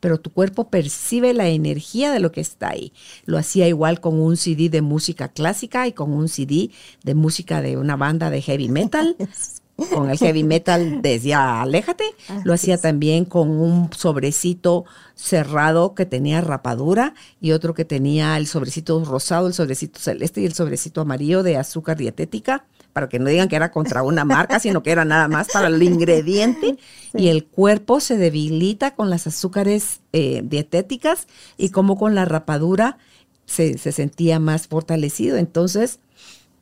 pero 0.00 0.20
tu 0.20 0.30
cuerpo 0.30 0.68
percibe 0.68 1.32
la 1.32 1.48
energía 1.48 2.12
de 2.12 2.20
lo 2.20 2.30
que 2.30 2.42
está 2.42 2.70
ahí. 2.70 2.92
Lo 3.24 3.38
hacía 3.38 3.68
igual 3.68 4.00
con 4.00 4.20
un 4.20 4.36
CD 4.36 4.68
de 4.68 4.82
música 4.82 5.28
clásica 5.28 5.86
y 5.86 5.92
con 5.92 6.12
un 6.12 6.28
CD 6.28 6.70
de 7.02 7.14
música 7.14 7.62
de 7.62 7.78
una 7.78 7.96
banda 7.96 8.28
de 8.28 8.42
heavy 8.42 8.68
metal. 8.68 9.16
Con 9.76 10.08
el 10.08 10.18
heavy 10.18 10.44
metal 10.44 11.02
decía, 11.02 11.60
aléjate. 11.60 12.04
Lo 12.44 12.54
hacía 12.54 12.76
es. 12.76 12.80
también 12.80 13.24
con 13.24 13.50
un 13.50 13.90
sobrecito 13.92 14.84
cerrado 15.16 15.94
que 15.94 16.06
tenía 16.06 16.40
rapadura 16.40 17.14
y 17.40 17.50
otro 17.50 17.74
que 17.74 17.84
tenía 17.84 18.36
el 18.36 18.46
sobrecito 18.46 19.04
rosado, 19.04 19.48
el 19.48 19.54
sobrecito 19.54 19.98
celeste 19.98 20.42
y 20.42 20.46
el 20.46 20.54
sobrecito 20.54 21.00
amarillo 21.00 21.42
de 21.42 21.56
azúcar 21.56 21.96
dietética, 21.96 22.64
para 22.92 23.08
que 23.08 23.18
no 23.18 23.28
digan 23.28 23.48
que 23.48 23.56
era 23.56 23.72
contra 23.72 24.04
una 24.04 24.24
marca, 24.24 24.60
sino 24.60 24.84
que 24.84 24.92
era 24.92 25.04
nada 25.04 25.26
más 25.26 25.48
para 25.52 25.66
el 25.66 25.82
ingrediente. 25.82 26.78
Y 27.12 27.28
el 27.28 27.44
cuerpo 27.44 27.98
se 27.98 28.16
debilita 28.16 28.94
con 28.94 29.10
las 29.10 29.26
azúcares 29.26 30.00
eh, 30.12 30.42
dietéticas 30.44 31.26
y 31.56 31.70
como 31.70 31.98
con 31.98 32.14
la 32.14 32.24
rapadura 32.24 32.98
se, 33.46 33.76
se 33.78 33.90
sentía 33.90 34.38
más 34.38 34.68
fortalecido. 34.68 35.36
Entonces, 35.36 35.98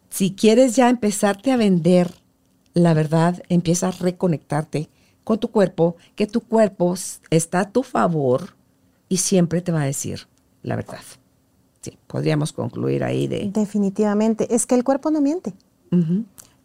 si 0.09 0.33
quieres 0.33 0.77
ya 0.77 0.89
empezarte 0.89 1.53
a 1.53 1.59
vender 1.59 2.22
la 2.75 2.95
verdad, 2.95 3.43
empieza 3.49 3.89
a 3.89 3.91
reconectarte 3.91 4.89
con 5.25 5.39
tu 5.39 5.51
cuerpo, 5.51 5.97
que 6.15 6.27
tu 6.27 6.41
cuerpo 6.41 6.95
está 7.31 7.61
a 7.61 7.71
tu 7.71 7.83
favor 7.83 8.55
y 9.09 9.19
siempre 9.19 9.61
te 9.61 9.73
va 9.73 9.83
a 9.83 9.87
decir 9.87 10.27
la 10.63 10.77
verdad. 10.77 11.01
Sí, 11.81 11.99
podríamos 12.07 12.53
concluir 12.53 13.03
ahí 13.05 13.27
de... 13.27 13.51
Definitivamente. 13.53 14.55
Es 14.55 14.67
que 14.67 14.75
el 14.77 14.85
cuerpo 14.85 15.11
no 15.11 15.21
miente. 15.21 15.53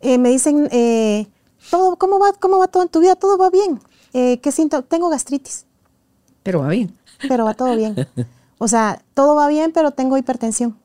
Eh, 0.01 0.17
me 0.19 0.29
dicen, 0.29 0.69
eh, 0.71 1.27
todo, 1.71 1.97
¿cómo, 1.97 2.19
va, 2.19 2.33
¿cómo 2.33 2.59
va 2.59 2.67
todo 2.67 2.83
en 2.83 2.89
tu 2.89 2.99
vida? 2.99 3.15
Todo 3.15 3.37
va 3.37 3.49
bien. 3.49 3.79
Eh, 4.13 4.39
¿Qué 4.39 4.51
siento? 4.51 4.83
Tengo 4.83 5.09
gastritis, 5.09 5.65
Pero 6.43 6.59
va 6.61 6.69
bien. 6.69 6.95
pero 7.27 7.45
va 7.45 7.53
todo 7.53 7.75
bien. 7.75 7.95
O 8.59 8.67
sea, 8.67 9.03
todo 9.13 9.35
va 9.35 9.47
bien, 9.47 9.71
pero 9.71 9.91
tengo 9.91 10.17
hipertensión. 10.17 10.75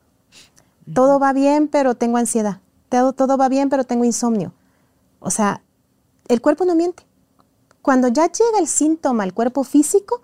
Todo 0.93 1.17
va 1.17 1.33
bien, 1.33 1.67
pero 1.67 1.95
tengo 1.95 2.17
ansiedad. 2.17 2.59
Todo, 2.89 3.13
todo 3.13 3.35
va 3.35 3.49
bien, 3.49 3.69
pero 3.69 3.83
tengo 3.83 4.03
insomnio. 4.05 4.53
O 5.23 5.31
sea, 5.31 5.61
el 6.27 6.41
cuerpo 6.41 6.65
no 6.65 6.75
miente. 6.75 7.03
Cuando 7.81 8.09
ya 8.09 8.31
llega 8.31 8.59
el 8.59 8.67
síntoma 8.67 9.23
al 9.23 9.33
cuerpo 9.33 9.63
físico, 9.63 10.21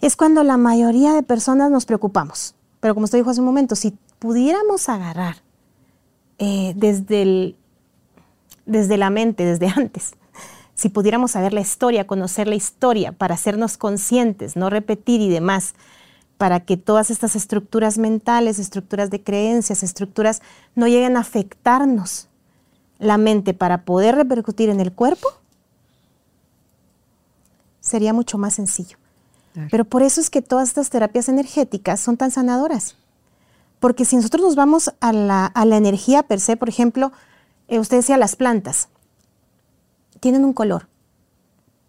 es 0.00 0.16
cuando 0.16 0.42
la 0.44 0.56
mayoría 0.56 1.12
de 1.12 1.22
personas 1.22 1.70
nos 1.70 1.84
preocupamos. 1.84 2.54
Pero 2.80 2.94
como 2.94 3.04
usted 3.04 3.18
dijo 3.18 3.30
hace 3.30 3.40
un 3.40 3.46
momento, 3.46 3.76
si 3.76 3.96
pudiéramos 4.18 4.88
agarrar 4.88 5.36
eh, 6.38 6.72
desde, 6.76 7.56
desde 8.66 8.96
la 8.96 9.10
mente, 9.10 9.44
desde 9.44 9.68
antes, 9.76 10.14
si 10.74 10.88
pudiéramos 10.88 11.32
saber 11.32 11.52
la 11.52 11.60
historia, 11.60 12.06
conocer 12.06 12.48
la 12.48 12.54
historia 12.54 13.12
para 13.12 13.34
hacernos 13.34 13.76
conscientes, 13.76 14.56
no 14.56 14.70
repetir 14.70 15.20
y 15.20 15.28
demás, 15.28 15.74
para 16.38 16.60
que 16.60 16.76
todas 16.76 17.10
estas 17.10 17.36
estructuras 17.36 17.98
mentales, 17.98 18.58
estructuras 18.58 19.10
de 19.10 19.22
creencias, 19.22 19.84
estructuras 19.84 20.42
no 20.74 20.88
lleguen 20.88 21.16
a 21.16 21.20
afectarnos 21.20 22.28
la 23.02 23.18
mente 23.18 23.52
para 23.52 23.84
poder 23.84 24.14
repercutir 24.14 24.70
en 24.70 24.80
el 24.80 24.92
cuerpo, 24.92 25.28
sería 27.80 28.12
mucho 28.12 28.38
más 28.38 28.54
sencillo. 28.54 28.96
Claro. 29.52 29.68
Pero 29.70 29.84
por 29.84 30.02
eso 30.02 30.20
es 30.20 30.30
que 30.30 30.40
todas 30.40 30.68
estas 30.68 30.88
terapias 30.88 31.28
energéticas 31.28 32.00
son 32.00 32.16
tan 32.16 32.30
sanadoras. 32.30 32.96
Porque 33.80 34.04
si 34.04 34.14
nosotros 34.14 34.42
nos 34.42 34.54
vamos 34.54 34.94
a 35.00 35.12
la, 35.12 35.46
a 35.46 35.64
la 35.64 35.76
energía 35.76 36.22
per 36.22 36.38
se, 36.38 36.56
por 36.56 36.68
ejemplo, 36.68 37.10
eh, 37.66 37.80
usted 37.80 37.96
decía 37.96 38.16
las 38.16 38.36
plantas, 38.36 38.88
tienen 40.20 40.44
un 40.44 40.52
color. 40.52 40.86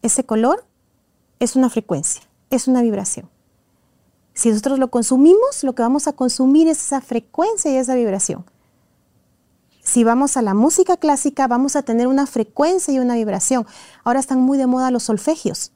Ese 0.01 0.25
color 0.25 0.65
es 1.39 1.55
una 1.55 1.69
frecuencia, 1.69 2.23
es 2.49 2.67
una 2.67 2.81
vibración. 2.81 3.29
Si 4.33 4.49
nosotros 4.49 4.79
lo 4.79 4.89
consumimos, 4.89 5.63
lo 5.63 5.75
que 5.75 5.83
vamos 5.83 6.07
a 6.07 6.13
consumir 6.13 6.67
es 6.67 6.81
esa 6.81 7.01
frecuencia 7.01 7.71
y 7.71 7.75
esa 7.75 7.93
vibración. 7.93 8.45
Si 9.83 10.03
vamos 10.03 10.37
a 10.37 10.41
la 10.41 10.53
música 10.53 10.97
clásica, 10.97 11.47
vamos 11.47 11.75
a 11.75 11.81
tener 11.83 12.07
una 12.07 12.25
frecuencia 12.25 12.93
y 12.93 12.99
una 12.99 13.15
vibración. 13.15 13.65
Ahora 14.03 14.19
están 14.19 14.39
muy 14.41 14.57
de 14.57 14.65
moda 14.65 14.89
los 14.91 15.03
solfegios 15.03 15.71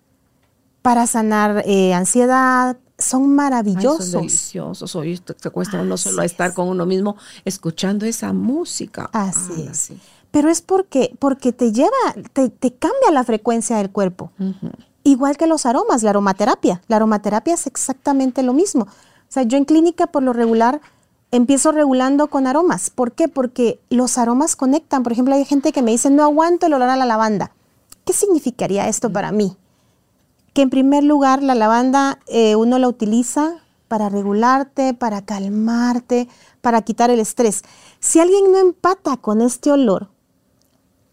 para 0.82 1.06
sanar 1.08 1.63
eh, 1.65 1.93
ansiedad. 1.93 2.78
Son 2.98 3.24
Ay, 3.24 3.28
maravillosos. 3.28 4.06
son 4.10 4.22
deliciosos. 4.22 4.96
Hoy 4.96 5.22
se 5.41 5.50
cuesta 5.52 5.82
uno 5.82 5.98
solo 5.98 6.22
a 6.22 6.26
estar 6.26 6.50
es. 6.50 6.56
con 6.56 6.67
uno 6.70 6.86
mismo 6.86 7.15
escuchando 7.46 8.06
esa 8.06 8.34
música. 8.34 9.10
Así 9.13 9.65
Ah, 9.67 9.72
es. 9.72 9.91
Pero 10.32 10.50
es 10.50 10.62
porque, 10.62 11.15
porque 11.20 11.52
te 11.52 11.72
lleva, 11.72 11.89
te, 12.34 12.50
te 12.50 12.74
cambia 12.74 13.12
la 13.12 13.24
frecuencia 13.24 13.78
del 13.78 13.91
cuerpo. 13.91 14.32
Igual 15.04 15.38
que 15.38 15.48
los 15.48 15.65
aromas, 15.65 16.02
la 16.04 16.10
aromaterapia. 16.12 16.82
La 16.88 16.96
aromaterapia 16.98 17.54
es 17.54 17.67
exactamente 17.67 18.41
lo 18.43 18.54
mismo. 18.54 18.84
O 18.84 19.30
sea, 19.30 19.43
yo 19.43 19.58
en 19.58 19.65
clínica 19.65 20.08
por 20.08 20.24
lo 20.24 20.34
regular 20.34 20.82
empiezo 21.32 21.72
regulando 21.72 22.28
con 22.28 22.48
aromas. 22.48 22.90
¿Por 22.90 23.12
qué? 23.12 23.28
Porque 23.28 23.80
los 23.90 24.18
aromas 24.18 24.56
conectan. 24.56 25.04
Por 25.04 25.12
ejemplo, 25.12 25.36
hay 25.36 25.46
gente 25.46 25.72
que 25.72 25.82
me 25.82 25.92
dice, 25.92 26.10
no 26.10 26.24
aguanto 26.24 26.66
el 26.66 26.74
olor 26.74 26.90
a 26.90 26.96
la 26.96 27.06
lavanda. 27.06 27.52
¿Qué 28.06 28.13
significaría 28.13 28.88
esto 28.88 29.12
para 29.12 29.32
mí? 29.32 29.58
Que 30.54 30.62
en 30.62 30.70
primer 30.70 31.04
lugar 31.04 31.44
la 31.44 31.56
lavanda 31.56 32.20
eh, 32.28 32.56
uno 32.56 32.80
la 32.80 32.88
utiliza 32.88 33.62
para 33.88 34.10
regularte, 34.10 34.94
para 34.94 35.24
calmarte, 35.24 36.28
para 36.62 36.82
quitar 36.82 37.10
el 37.10 37.20
estrés. 37.20 37.63
Si 38.00 38.20
alguien 38.20 38.52
no 38.52 38.58
empata 38.58 39.18
con 39.18 39.42
este 39.42 39.72
olor, 39.72 40.10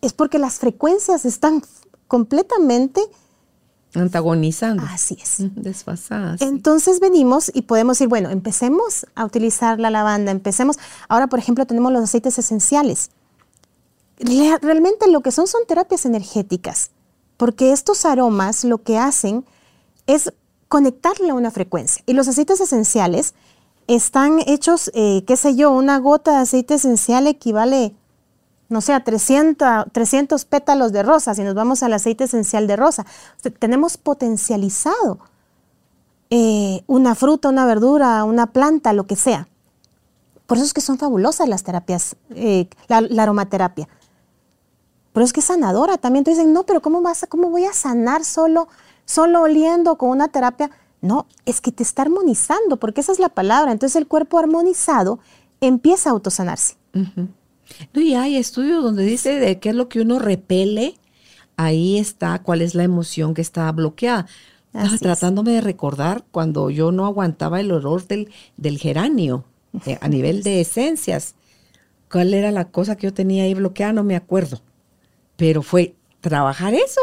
es 0.01 0.13
porque 0.13 0.39
las 0.39 0.59
frecuencias 0.59 1.25
están 1.25 1.63
completamente 2.09 3.01
Antagonizando. 3.95 4.83
así 4.91 5.17
es. 5.23 5.37
Desfasadas. 5.57 6.41
Entonces 6.41 7.01
venimos 7.01 7.51
y 7.55 7.63
podemos 7.63 7.97
decir, 7.99 8.09
bueno, 8.09 8.31
empecemos 8.31 9.07
a 9.15 9.25
utilizar 9.25 9.79
la 9.81 9.91
lavanda, 9.91 10.31
empecemos. 10.33 10.79
Ahora, 11.09 11.29
por 11.29 11.39
ejemplo, 11.39 11.67
tenemos 11.67 11.93
los 11.93 12.03
aceites 12.05 12.39
esenciales. 12.39 13.11
Le- 14.19 14.59
Realmente 14.59 15.09
lo 15.11 15.21
que 15.21 15.33
son 15.33 15.47
son 15.47 15.63
terapias 15.67 16.05
energéticas, 16.07 16.91
porque 17.37 17.73
estos 17.73 18.05
aromas 18.05 18.65
lo 18.65 18.79
que 18.83 18.99
hacen 18.99 19.45
es 20.07 20.33
conectarle 20.69 21.31
a 21.31 21.35
una 21.35 21.51
frecuencia. 21.51 22.03
Y 22.07 22.13
los 22.15 22.29
aceites 22.29 22.61
esenciales 22.61 23.35
están 23.87 24.39
hechos, 24.47 24.91
eh, 24.95 25.25
qué 25.27 25.37
sé 25.37 25.57
yo, 25.57 25.71
una 25.71 25.99
gota 25.99 26.33
de 26.33 26.37
aceite 26.39 26.75
esencial 26.75 27.27
equivale, 27.27 27.95
no 28.75 28.81
sé, 28.81 28.93
a 28.93 29.05
300, 29.05 29.87
300 29.93 30.45
pétalos 30.45 30.91
de 30.91 31.05
rosa, 31.05 31.33
si 31.35 31.43
nos 31.45 31.55
vamos 31.55 31.85
al 31.85 31.93
aceite 31.93 32.25
esencial 32.25 32.67
de 32.67 32.75
rosa. 32.75 33.07
Tenemos 33.61 33.97
potencializado 33.97 35.21
eh, 36.31 36.83
una 36.89 37.15
fruta, 37.15 37.49
una 37.49 37.67
verdura, 37.67 38.25
una 38.25 38.47
planta, 38.49 38.93
lo 38.93 39.07
que 39.07 39.15
sea. 39.15 39.47
Por 40.47 40.57
eso 40.59 40.67
es 40.67 40.75
que 40.75 40.81
son 40.81 40.99
fabulosas 40.99 41.49
las 41.49 41.63
terapias, 41.63 42.17
eh, 42.31 42.69
la, 42.89 43.23
aromaterapia. 43.23 43.89
Pero 45.13 45.25
es 45.25 45.33
que 45.33 45.39
es 45.39 45.47
sanadora 45.47 45.97
también. 45.97 46.23
Entonces 46.23 46.39
dicen, 46.39 46.53
no, 46.53 46.65
pero 46.65 46.83
¿cómo, 46.83 47.01
vas 47.01 47.23
a- 47.23 47.29
¿cómo 47.29 47.51
voy 47.51 47.65
a 47.67 47.73
sanar 47.73 48.25
solo, 48.25 48.67
solo 49.05 49.43
oliendo 49.43 49.97
con 49.97 50.11
una 50.11 50.27
terapia? 50.29 50.71
No, 51.01 51.27
es 51.47 51.61
que 51.61 51.71
te 51.71 51.85
está 51.85 52.03
armonizando, 52.03 52.79
porque 52.79 53.01
esa 53.03 53.13
es 53.13 53.21
la 53.21 53.29
palabra. 53.29 53.71
Entonces 53.71 53.95
el 53.97 54.09
cuerpo 54.09 54.39
armonizado 54.41 55.21
empieza 55.61 56.11
a 56.11 56.13
autosanarse. 56.13 56.77
Ujú. 56.95 57.29
No, 57.93 58.01
y 58.01 58.15
hay 58.15 58.37
estudios 58.37 58.83
donde 58.83 59.05
dice 59.05 59.39
de 59.39 59.59
qué 59.59 59.71
es 59.71 59.75
lo 59.75 59.89
que 59.89 60.01
uno 60.01 60.19
repele, 60.19 60.95
ahí 61.57 61.99
está 61.99 62.41
cuál 62.43 62.63
es 62.63 62.75
la 62.75 62.85
emoción 62.85 63.35
que 63.35 63.43
está 63.43 63.71
bloqueada. 63.73 64.27
Es. 64.73 65.01
tratándome 65.01 65.53
de 65.53 65.61
recordar 65.61 66.25
cuando 66.33 66.69
yo 66.69 66.91
no 66.91 67.07
aguantaba 67.07 67.61
el 67.61 67.71
olor 67.71 68.09
del, 68.09 68.31
del 68.57 68.79
geranio 68.79 69.45
eh, 69.87 69.99
a 70.01 70.09
nivel 70.09 70.43
de 70.43 70.61
esencias. 70.61 71.37
¿Cuál 72.11 72.35
era 72.35 72.51
la 72.51 72.71
cosa 72.71 72.97
que 72.97 73.07
yo 73.07 73.15
tenía 73.15 73.45
ahí 73.45 73.55
bloqueada? 73.55 73.93
No 73.93 74.05
me 74.05 74.17
acuerdo. 74.17 74.63
Pero 75.37 75.63
fue 75.63 75.95
trabajar 76.21 76.75
eso 76.75 77.01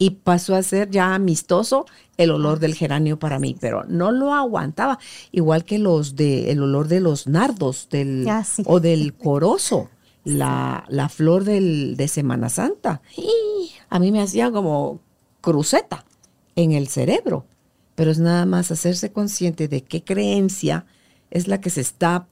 y 0.00 0.10
pasó 0.10 0.54
a 0.54 0.62
ser 0.62 0.88
ya 0.90 1.14
amistoso 1.14 1.84
el 2.16 2.30
olor 2.30 2.58
del 2.58 2.74
geranio 2.74 3.18
para 3.18 3.38
mí, 3.38 3.54
pero 3.60 3.84
no 3.84 4.12
lo 4.12 4.32
aguantaba. 4.32 4.98
Igual 5.30 5.66
que 5.66 5.78
los 5.78 6.16
de 6.16 6.50
el 6.50 6.62
olor 6.62 6.88
de 6.88 7.00
los 7.00 7.26
nardos 7.26 7.88
del, 7.90 8.26
Ah, 8.26 8.42
sí. 8.42 8.62
o 8.66 8.80
del 8.80 9.12
corozo, 9.12 9.90
la, 10.24 10.86
la 10.88 11.10
flor 11.10 11.44
del, 11.44 11.98
de 11.98 12.08
Semana 12.08 12.48
Santa. 12.48 13.02
¡Y! 13.14 13.72
A 13.90 13.98
mí 13.98 14.10
me 14.10 14.22
hacía 14.22 14.50
como 14.50 15.00
cruceta 15.42 16.06
en 16.56 16.72
el 16.72 16.88
cerebro, 16.88 17.44
pero 17.94 18.10
es 18.10 18.18
nada 18.18 18.46
más 18.46 18.70
hacerse 18.70 19.12
consciente 19.12 19.68
de 19.68 19.82
qué 19.82 20.02
creencia 20.02 20.86
es 21.30 21.46
la 21.46 21.60
que 21.60 21.68
se 21.68 21.82
está 21.82 22.26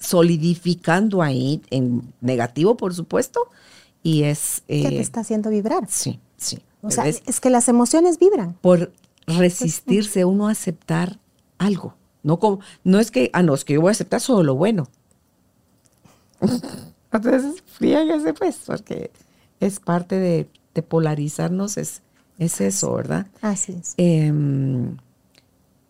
solidificando 0.00 1.22
ahí, 1.22 1.62
en 1.70 2.12
negativo, 2.20 2.76
por 2.76 2.94
supuesto, 2.94 3.48
y 4.02 4.24
es... 4.24 4.64
¿Qué 4.66 4.88
te 4.88 5.00
está 5.00 5.20
haciendo 5.20 5.50
vibrar? 5.50 5.84
Sí, 5.88 6.18
sí. 6.36 6.58
O 6.82 6.90
sea, 6.90 7.06
es, 7.06 7.40
que 7.40 7.48
las 7.48 7.68
emociones 7.68 8.18
vibran. 8.18 8.54
Por 8.60 8.92
resistirse 9.26 10.24
uno 10.24 10.48
a 10.48 10.50
aceptar 10.50 11.18
algo. 11.58 11.94
No, 12.22 12.38
como, 12.38 12.60
no 12.84 12.98
es 12.98 13.10
que, 13.10 13.30
ah, 13.32 13.42
no, 13.42 13.54
es 13.54 13.64
que 13.64 13.74
yo 13.74 13.80
voy 13.80 13.88
a 13.88 13.92
aceptar 13.92 14.20
solo 14.20 14.42
lo 14.42 14.54
bueno. 14.56 14.88
Entonces, 17.12 17.62
fríguese 17.66 18.34
pues, 18.34 18.58
porque 18.66 19.10
es 19.60 19.80
parte 19.80 20.16
de, 20.16 20.48
polarizarnos, 20.82 21.76
es, 21.76 22.02
es 22.38 22.60
eso, 22.60 22.94
¿verdad? 22.94 23.26
Así 23.40 23.76
es. 23.80 23.94
Em, 23.98 24.96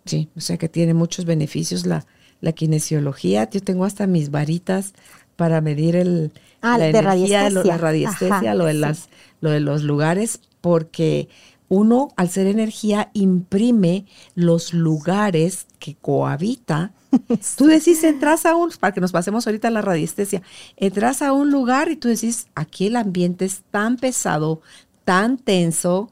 sí, 0.05 0.29
o 0.37 0.41
sea 0.41 0.59
que 0.59 0.69
tiene 0.69 0.93
muchos 0.93 1.25
beneficios 1.25 1.87
la, 1.87 2.05
la 2.41 2.53
kinesiología. 2.53 3.49
Yo 3.49 3.63
tengo 3.63 3.85
hasta 3.85 4.07
mis 4.07 4.31
varitas 4.31 4.93
para 5.37 5.61
medir 5.61 5.97
el, 5.97 6.33
ah, 6.61 6.77
la 6.77 6.89
energía, 6.89 7.49
la 7.49 7.79
radiestesia, 7.79 8.55
lo, 8.55 8.67
de 8.67 8.75
las, 8.75 9.09
lo 9.41 9.51
de 9.51 9.61
los 9.61 9.83
lugares, 9.83 10.41
porque 10.63 11.29
uno, 11.69 12.09
al 12.17 12.31
ser 12.31 12.47
energía, 12.47 13.11
imprime 13.13 14.07
los 14.35 14.73
lugares 14.73 15.67
que 15.79 15.95
cohabita. 15.95 16.93
Tú 17.57 17.67
decís, 17.67 18.03
entras 18.05 18.47
a 18.47 18.55
un, 18.55 18.71
para 18.81 18.93
que 18.93 19.01
nos 19.01 19.13
pasemos 19.13 19.47
ahorita 19.47 19.69
a 19.69 19.71
la 19.71 19.83
radiestesia, 19.83 20.43
entras 20.77 21.21
a 21.21 21.33
un 21.33 21.51
lugar 21.51 21.91
y 21.91 21.97
tú 21.97 22.09
decís, 22.09 22.47
aquí 22.55 22.87
el 22.87 22.97
ambiente 22.97 23.45
es 23.45 23.63
tan 23.71 23.97
pesado, 23.97 24.63
tan 25.05 25.37
tenso, 25.37 26.11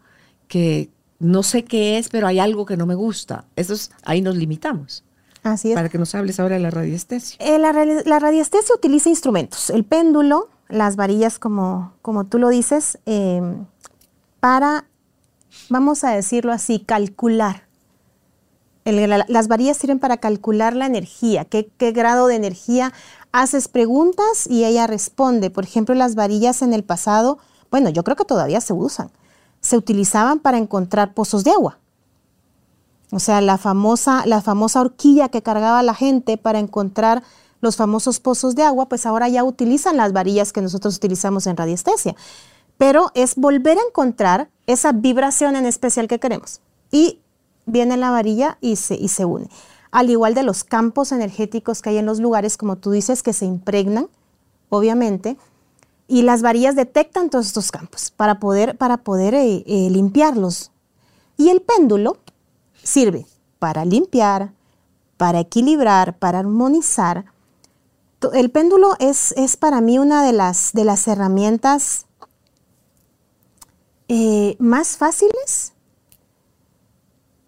que 0.49 0.91
no 1.19 1.43
sé 1.43 1.65
qué 1.65 1.99
es, 1.99 2.09
pero 2.09 2.27
hay 2.27 2.39
algo 2.39 2.67
que 2.67 2.77
no 2.77 2.87
me 2.87 2.95
gusta. 2.95 3.45
Eso 3.57 3.75
es, 3.75 3.91
ahí 4.03 4.21
nos 4.21 4.37
limitamos. 4.37 5.05
Así 5.43 5.71
es. 5.71 5.75
Para 5.75 5.89
que 5.89 5.99
nos 5.99 6.15
hables 6.15 6.41
ahora 6.41 6.57
de 6.57 6.63
la 6.63 6.71
radiestesia. 6.71 7.37
Eh, 7.39 7.59
la, 7.59 8.19
radiestesia 8.19 8.75
utiliza 8.75 9.09
instrumentos, 9.09 9.71
el 9.71 9.85
péndulo, 9.85 10.49
las 10.69 10.97
varillas 10.97 11.39
como, 11.39 11.95
como 12.03 12.25
tú 12.25 12.39
lo 12.39 12.49
dices, 12.49 12.99
em, 13.07 13.67
para, 14.41 14.87
vamos 15.69 16.05
a 16.05 16.11
decirlo 16.11 16.53
así, 16.53 16.81
calcular. 16.81 17.69
las 18.85 19.49
varillas 19.49 19.77
sirven 19.77 19.99
para 19.99 20.17
calcular 20.17 20.75
la 20.75 20.87
energía, 20.87 21.45
qué, 21.45 21.71
qué 21.77 21.93
grado 21.93 22.27
de 22.27 22.37
energía 22.37 22.93
haces 23.33 23.69
preguntas 23.69 24.47
y 24.49 24.65
ella 24.65 24.87
responde. 24.87 25.51
Por 25.51 25.65
ejemplo, 25.65 25.95
las 25.95 26.15
varillas 26.15 26.63
en 26.63 26.73
el 26.73 26.83
pasado, 26.83 27.39
bueno, 27.71 27.91
yo 27.91 28.03
creo 28.03 28.17
que 28.17 28.25
todavía 28.25 28.61
se 28.61 28.73
usan, 28.73 29.11
se 29.61 29.77
utilizaban 29.77 30.41
para 30.41 30.59
encontrar 30.59 31.15
pozos 31.15 31.45
de 31.45 31.53
agua. 31.53 31.79
O 33.13 33.19
sea, 33.19 33.41
la 33.41 33.59
famosa, 33.59 34.25
la 34.27 34.41
famosa 34.41 34.81
horquilla 34.81 35.29
que 35.29 35.43
cargaba 35.43 35.83
la 35.83 35.95
gente 35.95 36.37
para 36.37 36.59
encontrar 36.59 37.23
los 37.61 37.77
famosos 37.77 38.21
pozos 38.21 38.55
de 38.55 38.63
agua, 38.63 38.89
pues 38.89 39.05
ahora 39.05 39.29
ya 39.29 39.45
utilizan 39.45 39.97
las 39.97 40.13
varillas 40.13 40.53
que 40.53 40.63
nosotros 40.63 40.97
utilizamos 40.97 41.47
en 41.47 41.57
radiestesia. 41.57 42.15
Pero 42.81 43.11
es 43.13 43.37
volver 43.37 43.77
a 43.77 43.83
encontrar 43.87 44.49
esa 44.67 44.93
vibración 44.93 45.55
en 45.55 45.67
especial 45.67 46.09
que 46.09 46.19
queremos. 46.19 46.63
Y 46.91 47.21
viene 47.67 47.99
la 47.99 48.11
varilla 48.11 48.57
y 48.63 48.77
se, 48.77 48.95
y 48.95 49.09
se 49.09 49.27
une. 49.27 49.51
Al 49.91 50.09
igual 50.09 50.33
de 50.33 50.45
los 50.45 50.65
campos 50.65 51.13
energéticos 51.13 51.83
que 51.83 51.91
hay 51.91 51.99
en 51.99 52.07
los 52.07 52.21
lugares, 52.21 52.57
como 52.57 52.77
tú 52.77 52.91
dices, 52.91 53.23
que 53.23 53.35
se 53.35 53.45
impregnan, 53.45 54.09
obviamente, 54.71 55.37
y 56.09 56.23
las 56.23 56.41
varillas 56.41 56.75
detectan 56.75 57.29
todos 57.29 57.49
estos 57.49 57.71
campos 57.71 58.11
para 58.17 58.41
poder, 58.41 58.79
para 58.79 58.97
poder 58.97 59.35
eh, 59.35 59.63
eh, 59.67 59.91
limpiarlos. 59.91 60.73
Y 61.37 61.51
el 61.51 61.61
péndulo, 61.61 62.17
Sirve 62.83 63.27
para 63.59 63.85
limpiar, 63.85 64.55
para 65.19 65.41
equilibrar, 65.41 66.17
para 66.19 66.39
armonizar. 66.39 67.27
El 68.33 68.51
péndulo 68.51 68.95
es, 69.01 69.33
es 69.33 69.59
para 69.59 69.83
mí 69.83 69.99
una 69.99 70.25
de 70.25 70.33
las, 70.33 70.73
de 70.73 70.85
las 70.85 71.07
herramientas 71.07 72.07
eh, 74.13 74.57
más 74.59 74.97
fáciles 74.97 75.73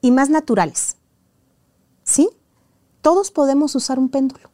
y 0.01 0.12
más 0.12 0.31
naturales. 0.31 0.94
¿Sí? 2.05 2.31
Todos 3.01 3.33
podemos 3.33 3.75
usar 3.75 3.98
un 3.98 4.09
péndulo. 4.09 4.48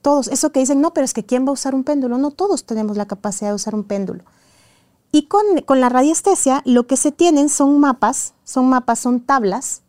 Todos. 0.00 0.28
Eso 0.28 0.52
que 0.52 0.60
dicen, 0.60 0.80
no, 0.80 0.94
pero 0.94 1.04
es 1.04 1.12
que 1.12 1.26
¿quién 1.26 1.44
va 1.44 1.50
a 1.50 1.52
usar 1.52 1.74
un 1.74 1.84
péndulo? 1.84 2.16
No, 2.16 2.30
todos 2.30 2.64
tenemos 2.64 2.96
la 2.96 3.04
capacidad 3.04 3.50
de 3.50 3.56
usar 3.56 3.74
un 3.74 3.84
péndulo. 3.84 4.24
Y 5.12 5.26
con, 5.26 5.44
la 5.68 5.90
radiestesia 5.90 6.62
lo 6.64 6.86
que 6.86 6.96
se 6.96 7.12
tienen 7.12 7.50
son 7.50 7.78
mapas, 7.78 8.32
son 8.44 8.70
mapas, 8.70 9.00
son 9.00 9.20
tablas, 9.20 9.82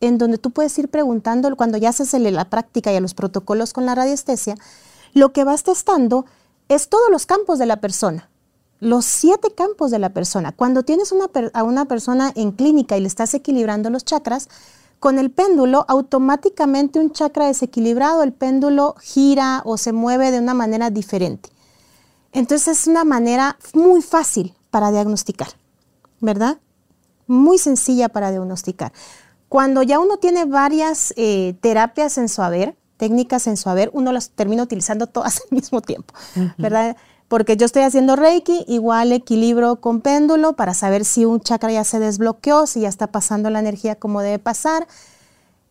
en 0.00 0.16
donde 0.16 0.38
tú 0.38 0.50
puedes 0.50 0.78
ir 0.78 0.88
preguntando, 0.88 1.54
cuando 1.56 1.76
ya 1.76 1.90
haces 1.90 2.14
la 2.14 2.48
práctica 2.48 2.90
y 2.90 2.96
a 2.96 3.00
los 3.00 3.12
protocolos 3.12 3.74
con 3.74 3.84
la 3.84 3.94
radiestesia, 3.94 4.54
lo 5.12 5.34
que 5.34 5.44
vas 5.44 5.62
testando 5.62 6.24
es 6.68 6.88
todos 6.88 7.10
los 7.10 7.26
campos 7.26 7.58
de 7.58 7.66
la 7.66 7.82
persona, 7.82 8.27
los 8.80 9.04
siete 9.04 9.52
campos 9.54 9.90
de 9.90 9.98
la 9.98 10.10
persona. 10.10 10.52
Cuando 10.52 10.82
tienes 10.82 11.12
una, 11.12 11.26
a 11.52 11.62
una 11.62 11.84
persona 11.86 12.32
en 12.34 12.52
clínica 12.52 12.96
y 12.96 13.00
le 13.00 13.08
estás 13.08 13.34
equilibrando 13.34 13.90
los 13.90 14.04
chakras, 14.04 14.48
con 15.00 15.18
el 15.18 15.30
péndulo, 15.30 15.84
automáticamente 15.88 16.98
un 16.98 17.12
chakra 17.12 17.46
desequilibrado, 17.46 18.22
el 18.22 18.32
péndulo 18.32 18.96
gira 19.00 19.62
o 19.64 19.76
se 19.76 19.92
mueve 19.92 20.30
de 20.30 20.40
una 20.40 20.54
manera 20.54 20.90
diferente. 20.90 21.50
Entonces 22.32 22.80
es 22.80 22.86
una 22.86 23.04
manera 23.04 23.56
muy 23.74 24.02
fácil 24.02 24.54
para 24.70 24.90
diagnosticar, 24.90 25.48
¿verdad? 26.20 26.58
Muy 27.26 27.58
sencilla 27.58 28.08
para 28.08 28.30
diagnosticar. 28.30 28.92
Cuando 29.48 29.82
ya 29.82 29.98
uno 29.98 30.18
tiene 30.18 30.44
varias 30.44 31.14
eh, 31.16 31.56
terapias 31.60 32.18
en 32.18 32.28
su 32.28 32.42
haber, 32.42 32.76
técnicas 32.96 33.46
en 33.46 33.56
su 33.56 33.70
haber, 33.70 33.90
uno 33.92 34.12
las 34.12 34.30
termina 34.30 34.62
utilizando 34.62 35.06
todas 35.06 35.40
al 35.40 35.56
mismo 35.56 35.80
tiempo, 35.80 36.12
¿verdad? 36.58 36.96
Porque 37.28 37.56
yo 37.58 37.66
estoy 37.66 37.82
haciendo 37.82 38.16
Reiki, 38.16 38.64
igual 38.66 39.12
equilibro 39.12 39.80
con 39.80 40.00
péndulo 40.00 40.54
para 40.54 40.72
saber 40.72 41.04
si 41.04 41.26
un 41.26 41.40
chakra 41.40 41.70
ya 41.70 41.84
se 41.84 41.98
desbloqueó, 41.98 42.66
si 42.66 42.80
ya 42.80 42.88
está 42.88 43.08
pasando 43.08 43.50
la 43.50 43.60
energía 43.60 43.96
como 43.96 44.22
debe 44.22 44.38
pasar. 44.38 44.88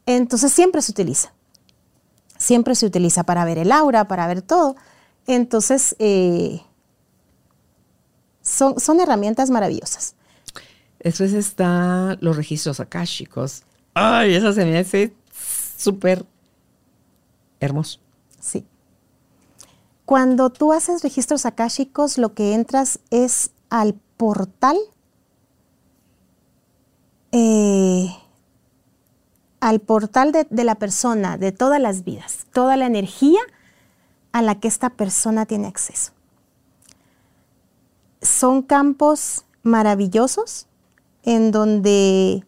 Entonces 0.06 0.54
siempre 0.54 0.82
se 0.84 0.92
utiliza. 0.92 1.34
Siempre 2.38 2.76
se 2.76 2.86
utiliza 2.86 3.24
para 3.24 3.44
ver 3.44 3.58
el 3.58 3.72
aura, 3.72 4.08
para 4.08 4.28
ver 4.28 4.44
todo. 4.44 4.76
Entonces, 5.26 5.96
eh, 5.98 6.62
son, 8.42 9.00
herramientas 9.00 9.50
maravillosas. 9.50 10.16
Después 11.00 11.34
está 11.34 12.18
los 12.22 12.38
registros 12.38 12.80
akáshicos. 12.80 13.64
Ay, 13.94 14.36
eso 14.36 14.54
se 14.54 14.66
me 14.66 14.78
hace 14.78 15.14
súper 15.78 16.26
hermoso. 17.60 18.00
Sí. 18.40 18.66
Cuando 20.08 20.50
tú 20.50 20.74
haces 20.74 21.04
registros 21.04 21.46
akáshicos, 21.46 22.18
lo 22.18 22.34
que 22.34 22.56
entras 22.56 23.00
es 23.12 23.52
al 23.70 23.94
portal, 23.94 24.78
eh, 27.32 28.10
al 29.60 29.80
portal 29.82 30.32
de, 30.32 30.64
la 30.64 30.76
persona, 30.76 31.38
de 31.38 31.52
todas 31.52 31.80
las 31.80 32.04
vidas, 32.04 32.48
toda 32.52 32.76
la 32.76 32.88
energía 32.88 33.42
a 34.32 34.42
la 34.42 34.60
que 34.60 34.68
esta 34.68 34.90
persona 34.90 35.46
tiene 35.46 35.68
acceso 35.68 36.14
son 38.22 38.62
campos 38.62 39.46
maravillosos 39.64 40.68
en 41.24 41.52
donde 41.52 42.46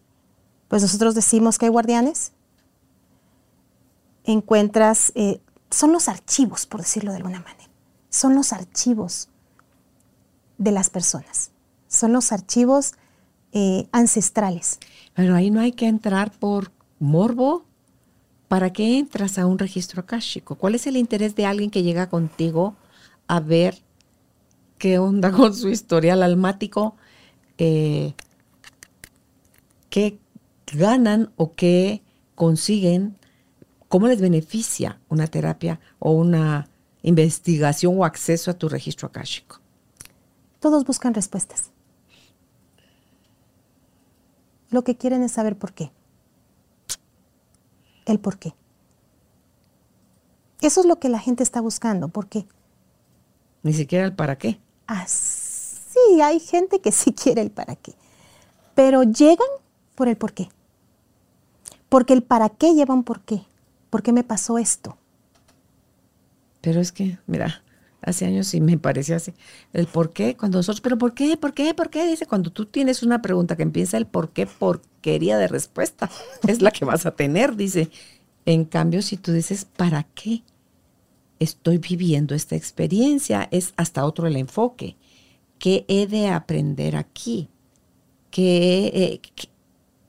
pues 0.68 0.82
nosotros 0.82 1.14
decimos 1.14 1.58
que 1.58 1.66
hay 1.66 1.70
guardianes. 1.70 2.32
Encuentras, 4.24 5.12
eh, 5.14 5.40
son 5.70 5.92
los 5.92 6.08
archivos, 6.08 6.66
por 6.66 6.80
decirlo 6.80 7.12
de 7.12 7.18
alguna 7.18 7.40
manera. 7.40 7.68
Son 8.08 8.34
los 8.34 8.52
archivos 8.52 9.28
de 10.58 10.72
las 10.72 10.90
personas. 10.90 11.52
Son 11.88 12.12
los 12.12 12.32
archivos 12.32 12.94
eh, 13.52 13.88
ancestrales. 13.92 14.78
Pero 15.14 15.34
ahí 15.34 15.50
no 15.50 15.60
hay 15.60 15.72
que 15.72 15.86
entrar 15.86 16.32
por 16.32 16.72
morbo. 16.98 17.64
¿Para 18.48 18.72
qué 18.72 18.98
entras 18.98 19.38
a 19.38 19.46
un 19.46 19.58
registro 19.58 20.00
akáshico? 20.00 20.56
¿Cuál 20.56 20.74
es 20.74 20.86
el 20.86 20.96
interés 20.96 21.36
de 21.36 21.46
alguien 21.46 21.70
que 21.70 21.84
llega 21.84 22.08
contigo 22.08 22.74
a 23.28 23.38
ver 23.38 23.78
qué 24.78 24.98
onda 24.98 25.30
con 25.36 25.54
su 25.54 25.68
historial 25.68 26.24
almático, 26.24 26.96
eh, 27.58 28.14
qué 29.88 30.18
ganan 30.72 31.30
o 31.36 31.52
qué 31.52 32.02
consiguen, 32.34 33.16
cómo 33.90 34.06
les 34.06 34.20
beneficia 34.20 35.00
una 35.08 35.26
terapia 35.26 35.80
o 35.98 36.12
una 36.12 36.68
investigación 37.02 37.98
o 37.98 38.04
acceso 38.04 38.50
a 38.52 38.54
tu 38.54 38.68
registro 38.68 39.08
akáshico. 39.08 39.60
Todos 40.60 40.84
buscan 40.84 41.12
respuestas. 41.12 41.70
Lo 44.70 44.84
que 44.84 44.96
quieren 44.96 45.24
es 45.24 45.32
saber 45.32 45.58
por 45.58 45.72
qué. 45.72 45.90
El 48.06 48.20
por 48.20 48.38
qué. 48.38 48.54
Eso 50.60 50.80
es 50.80 50.86
lo 50.86 51.00
que 51.00 51.08
la 51.08 51.18
gente 51.18 51.42
está 51.42 51.60
buscando, 51.60 52.08
¿por 52.08 52.28
qué? 52.28 52.46
Ni 53.64 53.72
siquiera 53.72 54.04
el 54.04 54.14
para 54.14 54.38
qué. 54.38 54.60
Ah, 54.86 55.04
sí, 55.08 56.20
hay 56.22 56.38
gente 56.38 56.80
que 56.80 56.92
sí 56.92 57.12
quiere 57.12 57.42
el 57.42 57.50
para 57.50 57.74
qué, 57.74 57.94
pero 58.76 59.02
llegan 59.02 59.48
por 59.96 60.06
el 60.06 60.16
por 60.16 60.32
qué. 60.32 60.48
Porque 61.88 62.12
el 62.12 62.22
para 62.22 62.50
qué 62.50 62.74
lleva 62.74 62.94
un 62.94 63.02
por 63.02 63.22
qué. 63.22 63.49
¿Por 63.90 64.02
qué 64.02 64.12
me 64.12 64.24
pasó 64.24 64.58
esto? 64.58 64.96
Pero 66.60 66.80
es 66.80 66.92
que, 66.92 67.18
mira, 67.26 67.62
hace 68.02 68.26
años 68.26 68.46
sí 68.46 68.60
me 68.60 68.78
parecía 68.78 69.16
así. 69.16 69.32
El 69.72 69.86
por 69.86 70.12
qué, 70.12 70.36
cuando 70.36 70.58
nosotros, 70.58 70.80
pero 70.80 70.98
¿por 70.98 71.14
qué? 71.14 71.36
¿Por 71.36 71.52
qué? 71.54 71.74
¿Por 71.74 71.90
qué? 71.90 72.06
Dice, 72.06 72.26
cuando 72.26 72.50
tú 72.50 72.66
tienes 72.66 73.02
una 73.02 73.22
pregunta 73.22 73.56
que 73.56 73.62
empieza 73.62 73.96
el 73.96 74.06
por 74.06 74.30
qué, 74.30 74.46
porquería 74.46 75.38
de 75.38 75.48
respuesta, 75.48 76.10
es 76.46 76.62
la 76.62 76.70
que 76.70 76.84
vas 76.84 77.06
a 77.06 77.12
tener, 77.12 77.56
dice. 77.56 77.90
En 78.46 78.64
cambio, 78.64 79.02
si 79.02 79.16
tú 79.16 79.32
dices, 79.32 79.64
¿para 79.64 80.04
qué 80.14 80.42
estoy 81.38 81.78
viviendo 81.78 82.34
esta 82.34 82.56
experiencia? 82.56 83.48
Es 83.50 83.74
hasta 83.76 84.04
otro 84.04 84.26
el 84.26 84.36
enfoque. 84.36 84.96
¿Qué 85.58 85.84
he 85.88 86.06
de 86.06 86.28
aprender 86.28 86.96
aquí? 86.96 87.48
¿Qué, 88.30 88.90
eh, 88.94 89.20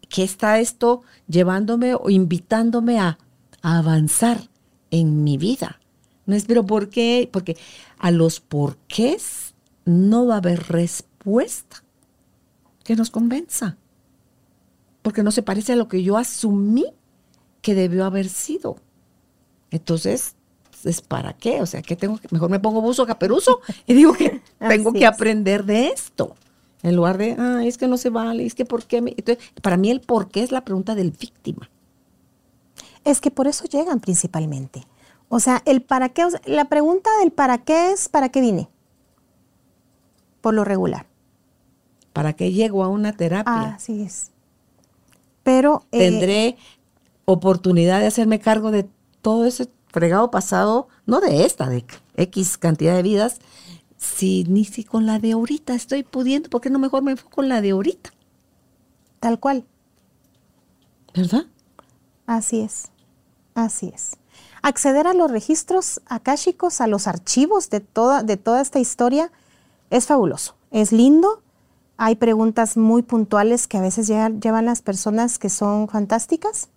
qué, 0.10 0.24
está 0.24 0.60
esto 0.60 1.02
llevándome 1.28 1.96
o 1.96 2.10
invitándome 2.10 3.00
a, 3.00 3.18
a 3.62 3.78
avanzar 3.78 4.50
en 4.90 5.24
mi 5.24 5.38
vida? 5.38 5.80
No 6.26 6.36
es, 6.36 6.46
pero 6.46 6.66
¿por 6.66 6.90
qué? 6.90 7.30
Porque 7.32 7.58
a 7.98 8.12
los 8.12 8.40
porqués 8.40 9.54
no 9.86 10.28
va 10.28 10.36
a 10.36 10.38
haber 10.38 10.64
respuesta 10.68 11.84
que 12.84 12.96
nos 12.96 13.10
convenza. 13.10 13.78
Porque 15.02 15.24
no 15.24 15.32
se 15.32 15.44
parece 15.44 15.74
a 15.74 15.76
lo 15.76 15.88
que 15.88 16.04
yo 16.04 16.18
asumí 16.18 16.86
que 17.62 17.76
debió 17.76 18.06
haber 18.06 18.30
sido. 18.30 18.78
Entonces, 19.72 20.36
¿es 20.84 21.02
para 21.02 21.34
qué? 21.34 21.62
O 21.62 21.66
sea, 21.66 21.82
que 21.82 21.96
tengo 21.96 22.18
que, 22.18 22.28
mejor 22.32 22.50
me 22.50 22.60
pongo 22.60 22.82
buzo 22.82 23.06
caperuzo 23.06 23.62
y 23.88 23.94
digo 23.94 24.14
que 24.14 24.42
tengo 24.60 24.94
que 24.94 25.06
aprender 25.06 25.66
de 25.66 25.88
esto. 25.88 26.36
En 26.84 26.96
lugar 26.96 27.18
de, 27.18 27.36
ah, 27.38 27.62
es 27.64 27.78
que 27.78 27.88
no 27.88 27.98
se 27.98 28.10
vale, 28.10 28.46
es 28.46 28.56
que 28.56 28.66
por 28.66 28.86
qué. 28.86 29.02
Me... 29.02 29.12
Entonces, 29.16 29.44
para 29.62 29.78
mí 29.78 29.92
el 29.92 30.02
por 30.02 30.30
qué 30.30 30.42
es 30.42 30.52
la 30.52 30.66
pregunta 30.66 30.96
del 30.96 31.12
víctima. 31.12 31.70
Es 33.04 33.22
que 33.22 33.32
por 33.32 33.48
eso 33.48 33.66
llegan 33.66 34.00
principalmente. 34.00 34.86
O 35.30 35.40
sea, 35.40 35.62
el 35.66 35.82
para 35.82 36.10
qué, 36.10 36.28
la 36.46 36.66
pregunta 36.66 37.10
del 37.20 37.32
para 37.32 37.60
qué 37.60 37.92
es 37.92 38.10
para 38.10 38.30
qué 38.30 38.42
vine. 38.42 38.70
Por 40.42 40.54
lo 40.54 40.64
regular. 40.64 41.06
¿Para 42.14 42.34
qué 42.34 42.52
llego 42.52 42.84
a 42.84 42.90
una 42.90 43.14
terapia? 43.14 43.76
Así 43.76 44.02
es. 44.02 44.32
Pero. 45.44 45.86
Eh, 45.92 46.00
Tendré 46.00 46.58
oportunidad 47.26 48.00
de 48.00 48.08
hacerme 48.08 48.40
cargo 48.40 48.72
de 48.72 48.90
todo 49.22 49.46
ese 49.46 49.70
fregado 49.88 50.32
pasado, 50.32 50.88
no 51.06 51.20
de 51.20 51.46
esta, 51.46 51.70
de 51.70 51.86
X 52.16 52.58
cantidad 52.58 52.96
de 52.96 53.04
vidas, 53.04 53.40
si 53.98 54.46
ni 54.46 54.66
si 54.66 54.84
con 54.84 55.06
la 55.06 55.20
de 55.20 55.34
ahorita 55.34 55.74
estoy 55.76 56.04
pudiendo, 56.04 56.50
¿por 56.50 56.62
qué 56.62 56.70
no 56.70 56.80
mejor 56.80 57.04
me 57.04 57.12
enfoco 57.12 57.36
con 57.36 57.50
la 57.50 57.62
de 57.62 57.72
ahorita? 57.72 58.12
Tal 59.20 59.40
cual. 59.40 59.66
¿Verdad? 61.14 61.46
Así 62.26 62.62
es, 62.62 62.91
así 63.66 63.92
es. 63.94 64.18
Acceder 64.62 65.08
a 65.08 65.14
los 65.14 65.32
registros 65.32 66.02
akáshicos, 66.06 66.82
a 66.82 66.88
los 66.88 67.08
archivos 67.08 67.70
de 67.70 67.80
toda, 67.80 68.24
de 68.24 68.38
toda 68.38 68.62
esta 68.62 68.80
historia, 68.80 69.32
es 69.90 70.06
fabuloso, 70.06 70.56
es 70.70 70.92
lindo. 70.92 71.42
Hay 71.98 72.16
preguntas 72.16 72.78
muy 72.78 73.02
puntuales 73.02 73.68
que 73.68 73.78
a 73.78 73.82
veces 73.82 74.08
llevan, 74.08 74.40
llevan 74.40 74.66
las 74.66 74.82
personas 74.82 75.40
que 75.40 75.50
son 75.50 75.88
fantásticas 75.88 76.70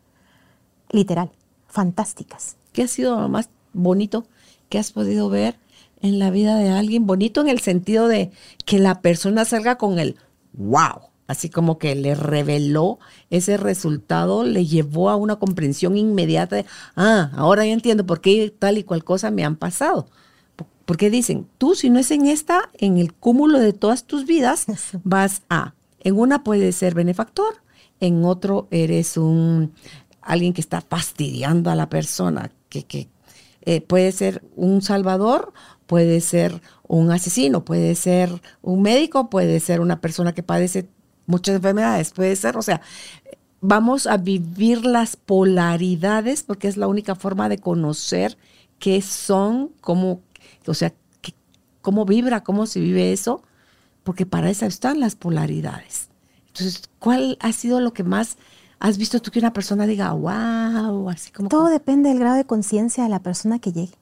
literal, 0.91 1.31
fantásticas. 1.69 2.57
¿Qué 2.73 2.83
ha 2.83 2.89
sido 2.89 3.21
lo 3.21 3.29
más 3.29 3.51
bonito 3.73 4.25
que 4.69 4.79
has 4.79 4.93
podido 4.93 5.29
ver 5.29 5.57
en 6.01 6.19
la 6.19 6.31
vida 6.31 6.57
de 6.57 6.71
alguien? 6.71 7.07
Bonito 7.07 7.41
en 7.41 7.49
el 7.49 7.61
sentido 7.61 8.09
de 8.09 8.31
que 8.65 8.79
la 8.79 9.01
persona 9.01 9.45
salga 9.45 9.77
con 9.77 9.99
el 9.99 10.17
wow, 10.53 11.11
así 11.27 11.49
como 11.49 11.79
que 11.79 11.95
le 11.95 12.15
reveló 12.15 12.99
ese 13.31 13.57
resultado, 13.57 14.45
le 14.45 14.67
llevó 14.67 15.11
a 15.11 15.17
una 15.17 15.37
comprensión 15.37 15.97
inmediata 15.97 16.57
de, 16.57 16.67
ah, 16.97 17.31
ahora 17.35 17.65
ya 17.65 17.73
entiendo 17.73 18.05
por 18.05 18.21
qué 18.21 18.55
tal 18.59 18.79
y 18.79 18.85
cual 18.85 19.05
cosa 19.05 19.31
me 19.31 19.45
han 19.45 19.57
pasado. 19.57 20.07
Porque 20.85 21.09
dicen, 21.09 21.47
tú 21.57 21.75
si 21.75 21.89
no 21.89 21.99
es 21.99 22.11
en 22.11 22.27
esta, 22.27 22.71
en 22.75 22.99
el 22.99 23.15
cúmulo 23.15 23.59
de 23.59 23.73
todas 23.73 24.05
tus 24.05 24.27
vidas, 24.27 24.67
vas 25.05 25.43
a, 25.49 25.75
en 26.01 26.19
una 26.19 26.45
puedes 26.45 26.77
ser 26.77 26.95
benefactor, 26.95 27.55
en 28.01 28.25
otro 28.25 28.69
eres 28.71 29.17
un 29.17 29.73
alguien 30.21 30.53
que 30.53 30.61
está 30.61 30.81
fastidiando 30.81 31.71
a 31.71 31.75
la 31.75 31.89
persona, 31.89 32.51
que, 32.69 33.09
eh, 33.63 33.81
puede 33.81 34.13
ser 34.13 34.43
un 34.57 34.83
salvador, 34.83 35.53
puede 35.87 36.21
ser 36.21 36.61
un 36.87 37.11
asesino, 37.11 37.65
puede 37.65 37.95
ser 37.95 38.43
un 38.63 38.83
médico, 38.83 39.31
puede 39.31 39.61
ser 39.61 39.81
una 39.81 40.01
persona 40.01 40.35
que 40.35 40.43
padece 40.43 40.89
muchas 41.27 41.57
enfermedades, 41.57 42.13
puede 42.13 42.37
ser, 42.37 42.57
o 42.57 42.63
sea, 42.63 42.81
vamos 43.61 44.07
a 44.07 44.17
vivir 44.17 44.85
las 44.85 45.17
polaridades 45.17 46.43
porque 46.43 46.69
es 46.69 46.77
la 46.77 46.89
única 46.89 47.15
forma 47.15 47.49
de 47.49 47.59
conocer 47.59 48.37
qué 48.79 49.01
son, 49.03 49.71
cómo, 49.81 50.21
o 50.67 50.75
sea, 50.75 50.93
cómo 51.81 52.05
vibra, 52.05 52.43
cómo 52.43 52.67
se 52.67 52.81
vive 52.81 53.13
eso, 53.13 53.43
porque 54.03 54.27
para 54.27 54.51
eso 54.51 54.67
están 54.67 55.01
las 55.01 55.17
polaridades. 55.17 56.09
Entonces, 56.49 56.83
¿cuál 56.99 57.37
ha 57.41 57.53
sido 57.53 57.81
lo 57.81 57.93
que 57.93 58.05
más 58.05 58.37
¿Has 58.85 58.99
visto 58.99 59.19
tú 59.21 59.31
que 59.31 59.39
una 59.39 59.55
persona 59.55 59.87
diga, 59.87 60.13
wow, 60.13 61.09
así 61.09 61.31
como... 61.31 61.49
Todo 61.49 61.69
depende 61.69 62.11
del 62.11 62.19
grado 62.19 62.37
de 62.37 62.45
conciencia 62.45 63.05
de 63.05 63.09
la 63.09 63.23
persona 63.23 63.59
que 63.59 63.73
llegue. 63.73 63.95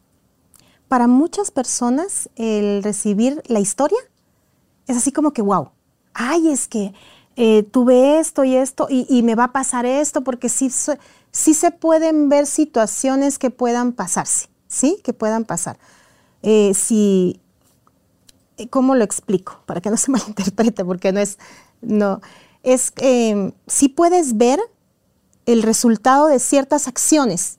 Para 0.89 1.07
muchas 1.07 1.53
personas, 1.53 2.29
el 2.35 2.83
recibir 2.83 3.43
la 3.47 3.61
historia 3.61 3.99
es 4.89 4.97
así 4.97 5.13
como 5.13 5.33
que, 5.33 5.41
wow, 5.41 5.71
ay, 6.15 6.49
es 6.49 6.69
que 6.69 6.93
eh, 7.37 7.63
tuve 7.63 8.19
esto 8.19 8.45
y 8.45 8.57
esto 8.57 8.87
y, 8.91 9.23
me 9.23 9.35
va 9.35 9.45
a 9.45 9.53
pasar 9.53 9.87
esto, 9.87 10.23
porque 10.23 10.49
sí, 10.49 10.71
sí 11.31 11.55
se 11.55 11.71
pueden 11.71 12.29
ver 12.29 12.47
situaciones 12.47 13.39
que 13.39 13.51
puedan 13.51 13.93
pasarse, 13.93 14.49
¿sí? 14.69 14.99
Que 15.03 15.13
puedan 15.13 15.45
pasar. 15.45 15.79
Eh, 16.43 16.75
si, 16.75 17.41
eh, 18.59 18.69
¿cómo 18.69 18.95
lo 18.95 19.05
explico? 19.05 19.61
Para 19.67 19.81
que 19.81 19.91
no 19.91 19.97
se 19.97 20.11
malinterprete, 20.13 20.85
porque 20.85 21.13
no 21.13 21.21
es, 21.21 21.39
no, 21.81 22.21
es, 22.63 22.93
eh, 22.99 23.53
si 23.67 23.89
puedes 23.89 24.37
ver 24.37 24.61
el 25.47 25.63
resultado 25.63 26.27
de 26.27 26.39
ciertas 26.39 26.87
acciones 26.87 27.59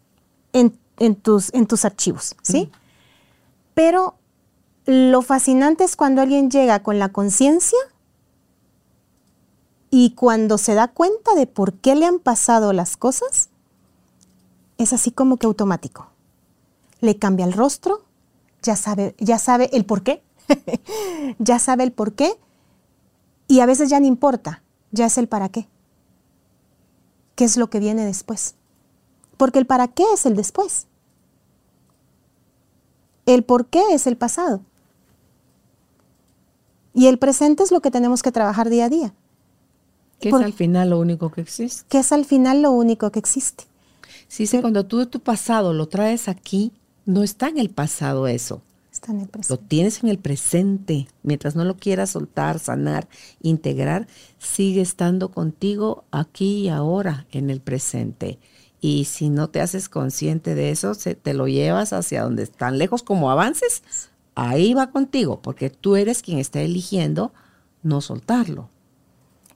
en, 0.54 0.72
tus, 1.16 1.54
en 1.54 1.66
tus, 1.66 1.84
archivos, 1.84 2.36
¿sí? 2.43 2.72
Pero 3.74 4.16
lo 4.86 5.22
fascinante 5.22 5.84
es 5.84 5.95
cuando 5.95 6.22
alguien 6.22 6.49
llega 6.51 6.84
con 6.84 6.99
la 6.99 7.10
conciencia 7.10 7.80
y 9.96 10.16
cuando 10.16 10.58
se 10.58 10.74
da 10.74 10.88
cuenta 10.88 11.36
de 11.36 11.46
por 11.46 11.74
qué 11.76 11.94
le 11.94 12.08
han 12.08 12.18
pasado 12.18 12.74
las 12.74 12.98
cosas, 12.98 13.50
es 14.80 14.91
así 14.91 15.12
como 15.12 15.38
que 15.38 15.46
automático. 15.46 16.08
Le 17.00 17.20
cambia 17.20 17.46
el 17.46 17.54
rostro, 17.54 18.04
ya 18.64 18.76
sabe, 18.76 19.16
ya 19.20 19.38
sabe 19.38 19.70
el 19.72 19.86
por 19.86 20.02
qué, 20.02 20.24
ya 21.38 21.60
sabe 21.60 21.84
el 21.84 21.91
por 21.91 22.14
qué, 22.14 22.39
y 23.48 23.60
a 23.60 23.68
veces 23.68 23.89
ya 23.89 24.00
no 24.00 24.08
importa, 24.08 24.64
ya 24.91 25.06
es 25.06 25.20
el 25.20 25.28
para 25.28 25.50
qué 25.50 25.68
qué 27.36 27.44
es 27.44 27.58
lo 27.58 27.70
que 27.70 27.80
viene 27.80 28.06
después. 28.06 28.56
Porque 29.38 29.60
el 29.60 29.66
para 29.66 29.88
qué 29.88 30.04
es 30.14 30.26
el 30.26 30.36
después. 30.36 30.88
El 33.26 33.44
por 33.44 33.68
qué 33.68 33.82
es 33.91 34.08
el 34.08 34.18
pasado. 34.18 34.62
Y 36.94 37.08
el 37.08 37.18
presente 37.18 37.64
es 37.64 37.72
lo 37.72 37.82
que 37.82 37.91
tenemos 37.91 38.22
que 38.22 38.32
trabajar 38.32 38.70
día 38.70 38.86
a 38.86 38.89
día. 38.89 39.14
Que 40.32 40.38
es 40.38 40.43
al 40.43 40.53
final 40.53 40.89
lo 40.91 40.99
único 40.99 41.32
que 41.32 41.41
existe. 41.41 41.86
Que 41.89 41.99
es 41.99 42.11
al 42.11 42.26
final 42.26 42.61
lo 42.61 42.71
único 42.71 43.11
que 43.11 43.19
existe. 43.19 43.65
Sí, 44.28 44.47
sí, 44.47 44.61
cuando 44.61 44.86
tú 44.86 45.05
tu 45.05 45.19
pasado 45.19 45.74
lo 45.74 45.88
traes 45.88 46.28
aquí, 46.28 46.71
no 47.05 47.24
está 47.24 47.49
en 47.49 47.57
el 47.57 47.69
pasado 47.69 48.28
eso. 48.28 48.61
Lo 49.49 49.57
tienes 49.57 50.03
en 50.03 50.09
el 50.09 50.19
presente. 50.19 51.07
Mientras 51.24 51.55
no 51.55 51.65
lo 51.65 51.76
quieras 51.78 52.11
soltar, 52.11 52.59
sanar, 52.59 53.07
integrar, 53.41 54.07
sigue 54.38 54.82
estando 54.82 55.30
contigo 55.32 56.03
aquí 56.11 56.59
y 56.59 56.69
ahora 56.69 57.26
en 57.32 57.49
el 57.49 57.59
presente. 57.59 58.39
Y 58.80 59.05
si 59.05 59.30
no 59.30 59.49
te 59.49 59.61
haces 59.61 59.89
consciente 59.89 60.55
de 60.55 60.69
eso, 60.69 60.93
se, 60.93 61.15
te 61.15 61.34
lo 61.34 61.47
llevas 61.47 61.93
hacia 61.93 62.24
donde 62.24 62.45
tan 62.47 62.78
lejos 62.78 63.01
como 63.01 63.32
avances, 63.32 63.82
ahí 64.36 64.74
va 64.74 64.91
contigo, 64.91 65.41
porque 65.41 65.69
tú 65.69 65.95
eres 65.95 66.21
quien 66.21 66.38
está 66.38 66.61
eligiendo 66.61 67.34
no 67.82 68.01
soltarlo. 68.01 68.69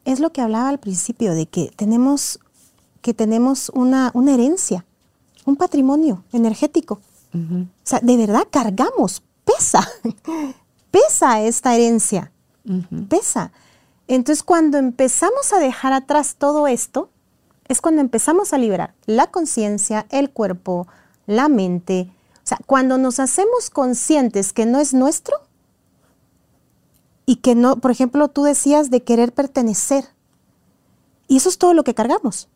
Es 0.08 0.22
lo 0.22 0.32
que 0.32 0.40
hablaba 0.40 0.70
al 0.70 0.80
principio, 0.80 1.34
de 1.34 1.48
que 1.48 1.70
tenemos, 1.76 2.40
que 3.02 3.14
tenemos 3.14 3.70
una, 3.76 4.10
una 4.14 4.34
herencia, 4.34 4.86
un 5.46 5.58
patrimonio 5.58 6.24
energético. 6.32 7.02
O 7.34 7.68
sea, 7.84 8.00
de 8.00 8.16
verdad 8.16 8.48
cargamos 8.50 9.22
pesa, 9.44 9.86
pesa 10.92 11.42
esta 11.42 11.76
herencia, 11.76 12.32
pesa. 13.10 13.52
Entonces 14.08 14.44
cuando 14.44 14.78
empezamos 14.78 15.52
a 15.52 15.60
dejar 15.60 15.92
atrás 15.92 16.36
todo 16.38 16.68
esto, 16.68 17.10
es 17.68 17.82
cuando 17.82 18.00
empezamos 18.00 18.54
a 18.54 18.58
liberar 18.58 18.94
la 19.08 19.28
conciencia, 19.28 20.06
el 20.10 20.30
cuerpo, 20.30 20.88
la 21.26 21.50
mente. 21.50 22.10
O 22.38 22.48
sea, 22.48 22.60
cuando 22.66 22.98
nos 22.98 23.20
hacemos 23.20 23.70
conscientes 23.70 24.54
que 24.54 24.66
no 24.66 24.80
es 24.80 24.94
nuestro 24.94 25.36
y 27.30 27.36
que 27.36 27.56
no, 27.56 27.76
por 27.76 27.92
ejemplo, 27.92 28.30
tú 28.30 28.44
decías 28.44 28.90
de 28.90 29.04
querer 29.04 29.34
pertenecer. 29.34 30.06
Y 31.28 31.38
eso 31.38 31.50
es 31.50 31.58
todo 31.58 31.74
lo 31.74 31.84
que 31.84 31.94
cargamos, 31.94 32.48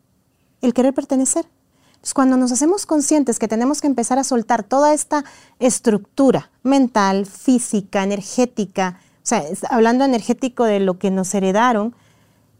el 0.62 0.72
querer 0.72 0.94
pertenecer. 0.94 1.46
Entonces, 1.90 2.14
cuando 2.14 2.38
nos 2.38 2.50
hacemos 2.50 2.86
conscientes 2.86 3.38
que 3.38 3.48
tenemos 3.48 3.82
que 3.82 3.86
empezar 3.86 4.18
a 4.18 4.24
soltar 4.24 4.64
toda 4.64 4.94
esta 4.94 5.24
estructura 5.60 6.50
mental, 6.62 7.26
física, 7.26 8.02
energética, 8.02 8.98
o 9.18 9.26
sea, 9.26 9.44
hablando 9.68 10.06
energético 10.06 10.64
de 10.64 10.80
lo 10.80 10.98
que 10.98 11.10
nos 11.10 11.34
heredaron, 11.34 11.94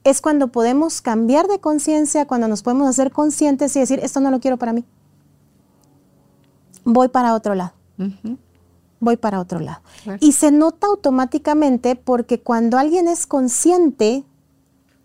es 0.04 0.20
cuando 0.20 0.48
podemos 0.48 1.00
cambiar 1.00 1.48
de 1.48 1.60
conciencia, 1.60 2.26
cuando 2.26 2.46
nos 2.46 2.62
podemos 2.62 2.88
hacer 2.88 3.10
conscientes 3.10 3.74
y 3.74 3.80
decir, 3.80 4.00
esto 4.02 4.20
no 4.20 4.30
lo 4.30 4.38
quiero 4.38 4.58
para 4.58 4.74
mí. 4.74 4.84
Voy 6.84 7.08
para 7.08 7.34
otro 7.34 7.54
lado. 7.54 7.72
Voy 9.02 9.16
para 9.16 9.40
otro 9.40 9.58
lado. 9.58 9.80
Y 10.20 10.30
se 10.30 10.52
nota 10.52 10.86
automáticamente 10.86 11.96
porque 11.96 12.40
cuando 12.40 12.78
alguien 12.78 13.08
es 13.08 13.26
consciente, 13.26 14.24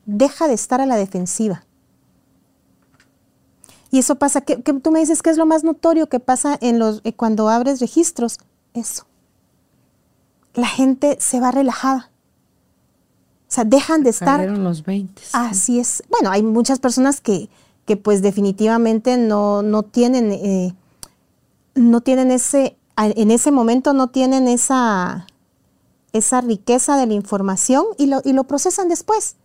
deja 0.06 0.48
de 0.48 0.54
estar 0.54 0.82
a 0.82 0.86
la 0.86 0.98
defensiva. 0.98 1.66
Y 3.90 3.98
eso 3.98 4.14
pasa, 4.18 4.42
que, 4.42 4.58
tú 4.58 4.92
me 4.92 5.00
dices 5.00 5.24
que 5.24 5.32
es 5.32 5.38
lo 5.38 5.48
más 5.48 5.64
notorio 5.64 6.10
que 6.10 6.20
pasa 6.20 6.60
en 6.62 6.78
los, 6.78 7.02
eh, 7.06 7.14
cuando 7.14 7.50
abres 7.50 7.80
registros. 7.80 8.38
Eso. 8.76 9.08
La 10.54 10.68
gente 10.68 11.18
se 11.20 11.40
va 11.40 11.50
relajada. 11.50 12.12
O 13.50 13.52
sea, 13.52 13.64
dejan 13.64 14.04
de 14.04 14.12
estar. 14.12 14.48
los 14.48 14.84
20. 14.84 15.24
Así 15.34 15.80
es. 15.80 16.04
Bueno, 16.12 16.30
hay 16.30 16.44
muchas 16.44 16.78
personas 16.78 17.20
que, 17.20 17.50
que 17.86 17.98
pues 17.98 18.22
definitivamente 18.22 19.18
no, 19.18 19.64
no 19.64 19.82
tienen, 19.82 20.32
eh, 20.34 20.76
no 21.74 22.02
tienen 22.02 22.30
ese, 22.30 22.78
en 22.98 23.32
ese 23.32 23.52
momento 23.52 23.94
no 23.94 24.08
tienen 24.08 24.48
esa, 24.48 25.28
esa 26.14 26.42
riqueza 26.42 26.98
de 26.98 27.06
la 27.06 27.14
información 27.14 27.86
y 27.98 28.08
lo, 28.08 28.22
y 28.26 28.34
lo 28.34 28.46
procesan 28.46 28.90
después. 28.90 29.36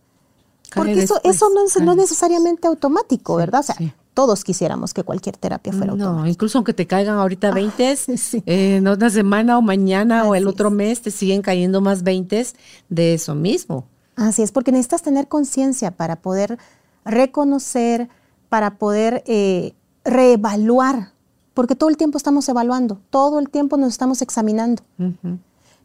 Porque 0.75 1.03
eso, 1.03 1.19
eso 1.23 1.49
no 1.53 1.63
es, 1.65 1.79
no 1.81 1.95
necesariamente 1.95 2.67
automático, 2.67 3.35
¿verdad? 3.35 3.59
O 3.59 3.63
sea, 3.63 3.75
todos 4.13 4.43
quisiéramos 4.43 4.93
que 4.93 5.03
cualquier 5.03 5.37
terapia 5.37 5.71
fuera 5.71 5.91
automática. 5.91 6.21
No, 6.21 6.27
incluso 6.27 6.57
aunque 6.57 6.73
te 6.73 6.87
caigan 6.87 7.17
ahorita 7.17 7.51
20, 7.51 7.87
ah, 7.87 7.93
eh, 8.45 8.75
en 8.77 8.87
otra 8.87 9.09
semana 9.09 9.57
o 9.57 9.61
mañana 9.61 10.25
o 10.25 10.35
el 10.35 10.47
otro 10.47 10.71
mes 10.71 11.01
te 11.01 11.11
siguen 11.11 11.41
cayendo 11.41 11.81
más 11.81 12.03
20 12.03 12.47
de 12.89 13.13
eso 13.13 13.35
mismo. 13.35 13.85
Así 14.15 14.41
es, 14.43 14.51
porque 14.51 14.71
necesitas 14.71 15.01
tener 15.01 15.27
conciencia 15.27 15.91
para 15.91 16.17
poder 16.17 16.57
reconocer, 17.05 18.09
para 18.49 18.77
poder 18.77 19.23
eh, 19.25 19.73
reevaluar, 20.05 21.12
porque 21.53 21.75
todo 21.75 21.89
el 21.89 21.97
tiempo 21.97 22.17
estamos 22.17 22.47
evaluando, 22.49 22.99
todo 23.09 23.39
el 23.39 23.49
tiempo 23.49 23.77
nos 23.77 23.89
estamos 23.89 24.21
examinando. 24.21 24.83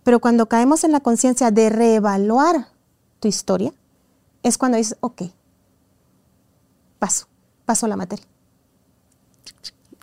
Pero 0.05 0.21
cuando 0.21 0.47
caemos 0.47 0.85
en 0.85 0.93
la 0.93 1.01
conciencia 1.01 1.51
de 1.51 1.69
reevaluar 1.71 2.69
tu 3.21 3.29
historia, 3.29 3.73
es 4.43 4.57
cuando 4.57 4.79
dices, 4.79 4.97
ok, 5.01 5.23
paso 6.99 7.29
pasó 7.69 7.87
la 7.87 7.97
materia. 7.97 8.25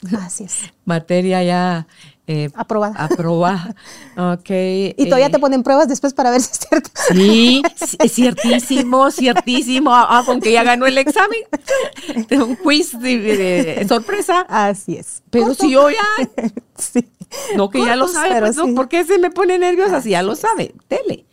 Así 0.19 0.43
es. 0.43 0.59
Materia 0.85 1.41
ya 1.41 1.87
eh, 2.27 2.49
aprobada. 2.55 2.95
Aprobada. 2.97 3.75
ok. 4.17 4.49
Y 4.97 5.05
todavía 5.05 5.29
te 5.29 5.37
eh, 5.37 5.39
ponen 5.39 5.61
pruebas 5.61 5.87
después 5.87 6.13
para 6.13 6.31
ver 6.31 6.41
si 6.41 6.51
es 6.51 6.59
cierto. 6.67 6.89
Sí, 7.13 7.61
es 7.99 8.11
ciertísimo, 8.11 9.11
ciertísimo. 9.11 9.93
Ah, 9.93 10.23
aunque 10.27 10.51
ya 10.51 10.63
ganó 10.63 10.87
el 10.87 10.97
examen. 10.97 11.39
Un 12.31 12.55
quiz 12.55 12.99
de, 12.99 13.85
sorpresa. 13.87 14.41
Así 14.49 14.95
es. 14.95 15.21
Pero 15.29 15.53
si 15.53 15.71
yo 15.71 15.89
ya. 15.89 16.51
sí. 16.77 17.07
No, 17.55 17.69
que 17.69 17.83
ya 17.83 17.95
lo 17.95 18.07
sabe, 18.07 18.39
pues, 18.39 18.55
no, 18.55 18.73
¿por 18.73 18.87
qué 18.87 19.03
se 19.03 19.17
me 19.19 19.29
pone 19.29 19.57
nerviosa 19.59 20.01
si 20.01 20.11
ya 20.11 20.23
lo 20.23 20.35
sabe? 20.35 20.73
Tele. 20.87 21.25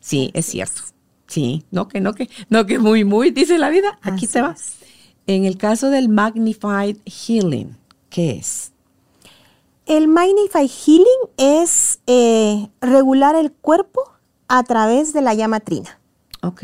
Sí, 0.00 0.30
es 0.34 0.46
cierto. 0.46 0.82
Sí, 1.26 1.64
no 1.70 1.88
que 1.88 2.00
no 2.00 2.14
que 2.14 2.28
no 2.50 2.66
que 2.66 2.78
muy 2.78 3.04
muy 3.04 3.30
dice 3.30 3.58
la 3.58 3.68
vida, 3.68 3.98
aquí 4.02 4.26
te 4.26 4.42
vas. 4.42 4.74
En 5.26 5.44
el 5.44 5.56
caso 5.56 5.90
del 5.90 6.08
Magnified 6.08 6.98
Healing, 7.04 7.76
¿qué 8.10 8.32
es? 8.32 8.72
El 9.86 10.08
Magnified 10.08 10.68
Healing 10.68 11.06
es 11.36 12.00
eh, 12.08 12.68
regular 12.80 13.36
el 13.36 13.52
cuerpo 13.52 14.02
a 14.48 14.64
través 14.64 15.12
de 15.12 15.22
la 15.22 15.32
llama 15.34 15.60
trina. 15.60 16.00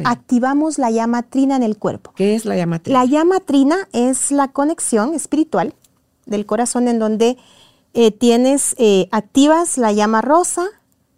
Activamos 0.04 0.78
la 0.78 0.90
llama 0.90 1.22
trina 1.22 1.56
en 1.56 1.62
el 1.62 1.76
cuerpo. 1.76 2.12
¿Qué 2.14 2.36
es 2.36 2.44
la 2.44 2.56
llama 2.56 2.80
trina? 2.80 3.00
La 3.00 3.04
llama 3.04 3.40
trina 3.40 3.88
es 3.92 4.30
la 4.30 4.48
conexión 4.48 5.14
espiritual 5.14 5.74
del 6.26 6.46
corazón 6.46 6.86
en 6.86 6.98
donde 7.00 7.36
eh, 7.94 8.10
tienes, 8.12 8.76
eh, 8.78 9.08
activas 9.10 9.78
la 9.78 9.92
llama 9.92 10.20
rosa, 10.20 10.66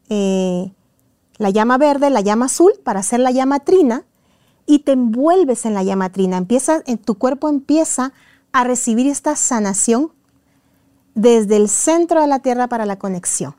la 0.08 1.50
llama 1.50 1.78
verde, 1.78 2.08
la 2.08 2.20
llama 2.20 2.46
azul 2.46 2.72
para 2.84 3.00
hacer 3.00 3.20
la 3.20 3.32
llama 3.32 3.60
trina 3.60 4.04
y 4.66 4.80
te 4.80 4.92
envuelves 4.92 5.66
en 5.66 5.74
la 5.74 5.82
llama 5.82 6.10
trina. 6.10 6.36
Empieza, 6.36 6.82
en 6.86 6.98
tu 6.98 7.16
cuerpo 7.16 7.48
empieza 7.48 8.12
a 8.52 8.64
recibir 8.64 9.06
esta 9.08 9.36
sanación 9.36 10.12
desde 11.14 11.56
el 11.56 11.68
centro 11.68 12.20
de 12.20 12.26
la 12.26 12.40
tierra 12.40 12.68
para 12.68 12.86
la 12.86 12.98
conexión 12.98 13.54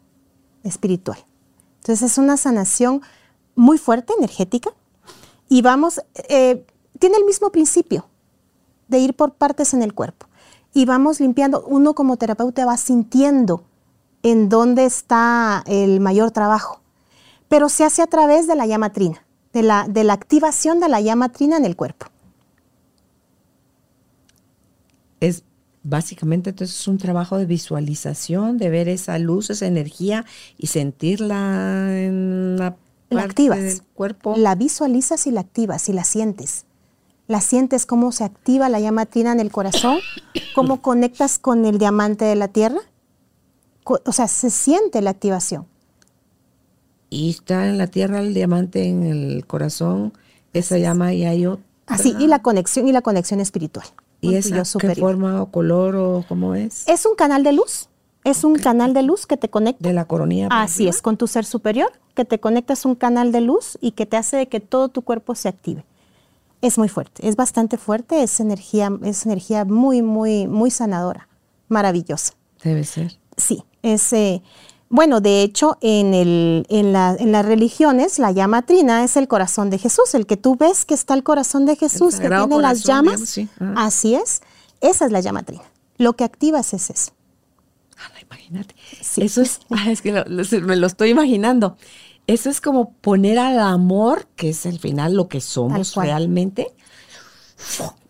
espiritual. 0.64 1.18
Entonces 1.78 2.12
es 2.12 2.18
una 2.18 2.38
sanación 2.38 3.02
muy 3.56 3.78
fuerte, 3.78 4.14
energética, 4.18 4.72
y 5.48 5.62
vamos, 5.62 6.02
eh, 6.30 6.66
tiene 7.00 7.18
el 7.18 7.26
mismo 7.26 7.52
principio 7.52 8.08
de 8.88 9.00
ir 9.00 9.16
por 9.16 9.34
partes 9.34 9.74
en 9.74 9.82
el 9.82 9.94
cuerpo. 9.94 10.28
Y 10.74 10.86
vamos 10.86 11.20
limpiando, 11.20 11.64
uno 11.68 11.94
como 11.94 12.18
terapeuta 12.18 12.66
va 12.66 12.78
sintiendo 12.78 13.64
en 14.24 14.50
dónde 14.50 14.86
está 14.86 15.64
el 15.68 16.00
mayor 16.00 16.32
trabajo, 16.32 16.82
pero 17.48 17.70
se 17.70 17.84
hace 17.84 18.02
a 18.02 18.08
través 18.08 18.48
de 18.48 18.56
la 18.56 18.66
llama 18.66 18.92
trina 18.92 19.26
de 19.56 19.64
la, 19.64 19.88
de 19.88 20.04
la 20.04 20.14
activación 20.14 20.82
de 20.82 20.90
la 20.90 21.00
llama 21.00 21.30
trina 21.30 21.56
en 21.56 21.64
el 21.64 21.78
cuerpo. 21.78 22.08
Es 25.22 25.44
básicamente 25.86 26.50
entonces 26.50 26.78
es 26.78 26.88
un 26.88 26.98
trabajo 26.98 27.38
de 27.38 27.46
visualización, 27.46 28.58
de 28.58 28.70
ver 28.70 28.90
esa 28.90 29.18
luz, 29.20 29.50
esa 29.50 29.68
energía 29.68 30.26
y 30.58 30.68
sentirla 30.68 31.98
en 31.98 32.58
la, 32.58 32.76
la 33.10 33.22
activas. 33.22 33.62
del 33.62 33.82
cuerpo. 33.94 34.36
La 34.38 34.56
visualizas 34.56 35.28
y 35.28 35.32
la 35.32 35.42
activas 35.42 35.88
y 35.88 35.94
la 35.94 36.04
sientes. 36.04 36.66
La 37.28 37.42
sientes 37.42 37.86
cómo 37.86 38.12
se 38.12 38.24
activa 38.24 38.70
la 38.70 38.80
llama 38.80 39.06
trina 39.06 39.32
en 39.32 39.40
el 39.40 39.52
corazón, 39.52 40.00
cómo 40.54 40.82
conectas 40.84 41.40
con 41.40 41.66
el 41.66 41.78
diamante 41.78 42.26
de 42.26 42.36
la 42.36 42.50
tierra. 42.50 42.80
O 43.84 44.12
sea, 44.12 44.28
se 44.28 44.50
siente 44.50 45.02
la 45.02 45.12
activación 45.12 45.68
y 47.16 47.30
está 47.30 47.68
en 47.68 47.78
la 47.78 47.88
tierra 47.88 48.20
el 48.20 48.34
diamante 48.34 48.88
en 48.88 49.04
el 49.04 49.46
corazón, 49.46 50.14
esa 50.54 50.78
llama 50.78 51.14
y 51.14 51.26
hay 51.26 51.46
otra. 51.46 51.64
Así, 51.88 52.16
y 52.20 52.28
la 52.28 52.42
conexión 52.42 52.88
y 52.88 52.92
la 52.92 53.02
conexión 53.02 53.40
espiritual. 53.40 53.86
¿Y 54.32 54.36
esa 54.36 54.64
qué 54.80 54.96
forma 54.96 55.42
o 55.42 55.52
color 55.52 55.96
o 55.96 56.26
cómo 56.28 56.56
es? 56.56 56.88
Es 56.88 57.06
un 57.06 57.16
canal 57.16 57.44
de 57.44 57.54
luz. 57.54 57.90
Es 58.24 58.44
un 58.44 58.56
canal 58.56 58.94
de 58.94 59.04
luz 59.04 59.28
que 59.28 59.38
te 59.38 59.50
conecta. 59.50 59.88
De 59.88 59.94
la 59.94 60.06
coronilla. 60.06 60.48
Así 60.50 60.88
es, 60.88 61.02
con 61.02 61.16
tu 61.16 61.28
ser 61.28 61.46
superior, 61.46 61.92
que 62.16 62.26
te 62.26 62.40
conectas 62.40 62.86
un 62.86 62.96
canal 62.96 63.32
de 63.32 63.42
luz 63.42 63.78
y 63.82 63.92
que 63.92 64.08
te 64.08 64.18
hace 64.18 64.38
de 64.38 64.48
que 64.48 64.60
todo 64.60 64.90
tu 64.90 65.04
cuerpo 65.04 65.36
se 65.36 65.48
active. 65.48 65.86
Es 66.62 66.80
muy 66.80 66.90
fuerte, 66.90 67.28
es 67.28 67.36
bastante 67.36 67.78
fuerte, 67.78 68.24
es 68.24 68.40
energía, 68.40 68.92
es 69.04 69.26
energía 69.28 69.66
muy, 69.66 70.02
muy, 70.02 70.48
muy 70.48 70.72
sanadora, 70.72 71.28
maravillosa. 71.68 72.34
Debe 72.64 72.84
ser. 72.84 73.20
Sí, 73.38 73.64
es, 73.84 74.12
eh, 74.14 74.42
bueno, 74.90 75.20
de 75.20 75.42
hecho, 75.42 75.78
en, 75.82 76.14
el, 76.14 76.66
en, 76.70 76.94
las 76.94 77.46
religiones, 77.46 78.20
la 78.20 78.32
llama 78.32 78.62
trina 78.62 79.04
es 79.04 79.18
el 79.18 79.28
corazón 79.28 79.70
de 79.70 79.80
Jesús. 79.80 80.14
El 80.14 80.28
que 80.28 80.38
tú 80.38 80.56
ves 80.56 80.86
que 80.86 80.94
está 80.94 81.16
el 81.16 81.24
corazón 81.24 81.66
de 81.66 81.76
Jesús, 81.76 82.16
que 82.16 82.30
tiene 82.30 82.60
las 82.60 82.84
llamas. 82.84 83.40
Así 83.76 84.16
es. 84.16 84.42
Esa 84.82 85.06
es 85.06 85.12
la 85.12 85.22
llama 85.22 85.44
trina. 85.44 85.64
Lo 85.98 86.14
que 86.14 86.24
activas 86.24 86.74
es 86.74 86.90
eso. 86.90 87.12
imagínate. 88.22 88.76
Eso 89.18 89.42
es, 89.42 89.60
es 89.88 90.02
que 90.02 90.12
me 90.62 90.76
lo 90.76 90.88
estoy 90.88 91.10
imaginando. 91.10 91.78
Eso 92.28 92.50
es 92.50 92.62
como 92.62 92.94
poner 92.94 93.40
al 93.40 93.60
amor, 93.60 94.28
que 94.36 94.50
es 94.50 94.66
al 94.66 94.80
final 94.80 95.16
lo 95.16 95.28
que 95.28 95.42
somos 95.42 95.96
realmente, 95.96 96.74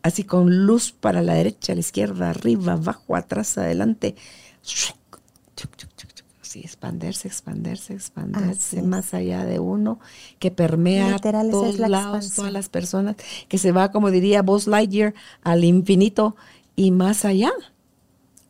así 0.02 0.24
con 0.24 0.66
luz 0.66 0.94
para 0.94 1.22
la 1.22 1.34
derecha, 1.34 1.74
a 1.74 1.76
la 1.76 1.82
izquierda, 1.82 2.30
arriba, 2.30 2.74
abajo, 2.74 3.16
atrás, 3.16 3.58
adelante 3.58 4.16
expanderse, 6.62 7.28
expanderse, 7.28 7.94
expanderse 7.94 8.82
más 8.82 9.14
allá 9.14 9.46
de 9.46 9.60
uno, 9.60 10.00
que 10.40 10.52
permea 10.52 11.16
a 11.16 11.20
todos 11.20 11.80
lados, 11.80 12.34
todas 12.34 12.52
las 12.52 12.70
personas, 12.70 13.16
que 13.48 13.58
se 13.58 13.72
va, 13.72 13.92
como 13.92 14.12
diría 14.12 14.42
Buzz 14.42 14.68
Lightyear, 14.68 15.14
al 15.44 15.64
infinito 15.64 16.36
y 16.76 16.92
más 16.92 17.26
allá. 17.26 17.52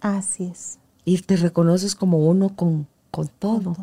Así 0.02 0.46
es. 0.46 0.80
Y 1.04 1.20
te 1.20 1.38
reconoces 1.38 1.96
como 1.96 2.20
uno 2.20 2.56
con, 2.56 2.88
con 3.12 3.28
todo. 3.28 3.76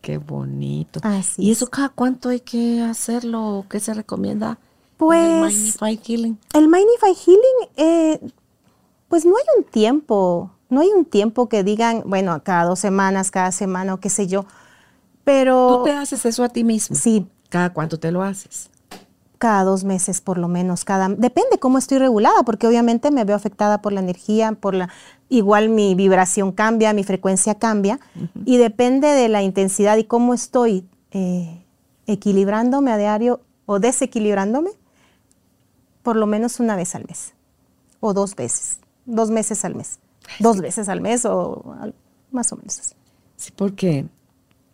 Qué 0.00 0.18
bonito. 0.18 1.00
¿Y 1.38 1.50
eso 1.50 1.66
cada 1.68 1.88
cuánto 1.88 2.28
hay 2.28 2.40
que 2.40 2.82
hacerlo? 2.82 3.64
¿Qué 3.70 3.80
se 3.80 3.94
recomienda? 3.94 4.58
Pues. 4.98 5.24
El 5.24 5.40
Magnified 5.40 5.98
Healing. 6.06 6.38
El 6.52 6.68
Magnified 6.68 7.16
Healing, 7.24 7.68
eh, 7.76 8.20
pues 9.08 9.24
no 9.24 9.34
hay 9.36 9.44
un 9.56 9.64
tiempo 9.64 10.50
no 10.68 10.80
hay 10.80 10.88
un 10.88 11.04
tiempo 11.04 11.48
que 11.48 11.62
digan, 11.62 12.02
bueno, 12.06 12.42
cada 12.42 12.64
dos 12.64 12.78
semanas, 12.78 13.30
cada 13.30 13.52
semana 13.52 13.94
o 13.94 14.00
qué 14.00 14.10
sé 14.10 14.26
yo, 14.26 14.46
pero... 15.24 15.78
¿Tú 15.78 15.84
te 15.84 15.92
haces 15.92 16.24
eso 16.24 16.44
a 16.44 16.48
ti 16.48 16.64
mismo? 16.64 16.96
Sí. 16.96 17.26
¿Cada 17.48 17.72
cuánto 17.72 17.98
te 17.98 18.10
lo 18.10 18.22
haces? 18.22 18.70
cada 19.44 19.64
dos 19.64 19.84
meses 19.84 20.22
por 20.22 20.38
lo 20.38 20.48
menos, 20.48 20.86
cada 20.86 21.06
depende 21.10 21.58
cómo 21.58 21.76
estoy 21.76 21.98
regulada, 21.98 22.44
porque 22.44 22.66
obviamente 22.66 23.10
me 23.10 23.24
veo 23.24 23.36
afectada 23.36 23.82
por 23.82 23.92
la 23.92 24.00
energía, 24.00 24.52
por 24.52 24.74
la 24.74 24.88
igual 25.28 25.68
mi 25.68 25.94
vibración 25.94 26.50
cambia, 26.50 26.94
mi 26.94 27.04
frecuencia 27.04 27.54
cambia 27.54 28.00
y 28.46 28.56
depende 28.56 29.08
de 29.08 29.28
la 29.28 29.42
intensidad 29.42 29.98
y 29.98 30.04
cómo 30.04 30.32
estoy 30.32 30.88
eh, 31.10 31.62
equilibrándome 32.06 32.90
a 32.90 32.96
diario 32.96 33.42
o 33.66 33.80
desequilibrándome, 33.80 34.70
por 36.02 36.16
lo 36.16 36.26
menos 36.26 36.58
una 36.58 36.74
vez 36.74 36.94
al 36.94 37.04
mes 37.06 37.34
o 38.00 38.14
dos 38.14 38.36
veces, 38.36 38.78
dos 39.04 39.30
meses 39.30 39.62
al 39.66 39.74
mes, 39.74 39.98
dos 40.38 40.60
veces 40.60 40.88
al 40.88 41.00
mes 41.00 41.24
o 41.24 41.76
más 42.30 42.52
o 42.52 42.56
menos 42.56 42.78
así. 42.80 42.94
Sí, 43.36 43.52
porque 43.54 44.06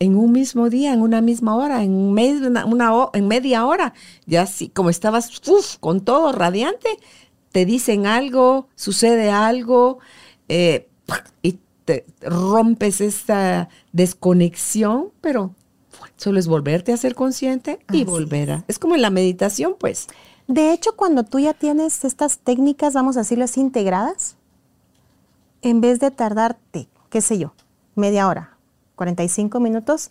en 0.01 0.17
un 0.17 0.33
mismo 0.33 0.71
día, 0.71 0.93
en 0.93 1.03
una 1.03 1.21
misma 1.21 1.55
hora, 1.55 1.85
en, 1.85 1.93
una, 1.93 2.65
en 3.13 3.29
media 3.29 3.67
hora, 3.67 3.93
ya 4.27 4.47
sí, 4.47 4.69
como 4.69 4.91
estabas 4.91 5.31
con 5.79 6.01
todo 6.01 6.33
radiante, 6.33 6.89
te 7.53 7.67
dicen 7.67 8.07
algo, 8.07 8.69
sucede 8.75 9.31
algo 9.31 9.99
eh, 10.49 10.89
y 11.43 11.59
te 11.85 12.07
rompes 12.23 13.01
esta 13.01 13.69
desconexión, 13.93 15.11
pero 15.21 15.55
solo 16.17 16.39
es 16.39 16.49
volverte 16.49 16.93
a 16.93 16.97
ser 16.97 17.15
consciente 17.15 17.81
y 17.93 18.05
volver 18.05 18.51
a... 18.53 18.65
Es 18.69 18.79
como 18.79 18.95
en 18.95 19.03
la 19.03 19.11
meditación, 19.11 19.77
pues. 19.79 20.07
De 20.47 20.73
hecho, 20.73 20.97
cuando 20.97 21.25
tú 21.25 21.41
ya 21.41 21.53
tienes 21.53 22.05
estas 22.05 22.39
técnicas, 22.39 22.95
vamos 22.95 23.17
a 23.17 23.21
decirlo 23.21 23.45
así, 23.45 23.61
integradas, 23.61 24.37
en 25.63 25.81
vez 25.81 26.01
de 26.01 26.11
tardarte, 26.11 26.89
qué 27.09 27.21
sé 27.21 27.39
yo, 27.39 27.53
media 27.95 28.29
hora, 28.29 28.57
45 28.97 29.61
minutos, 29.61 30.11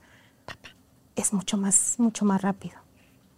es 1.16 1.34
mucho 1.34 1.58
más, 1.58 1.96
mucho 1.98 2.26
más 2.26 2.42
rápido, 2.42 2.78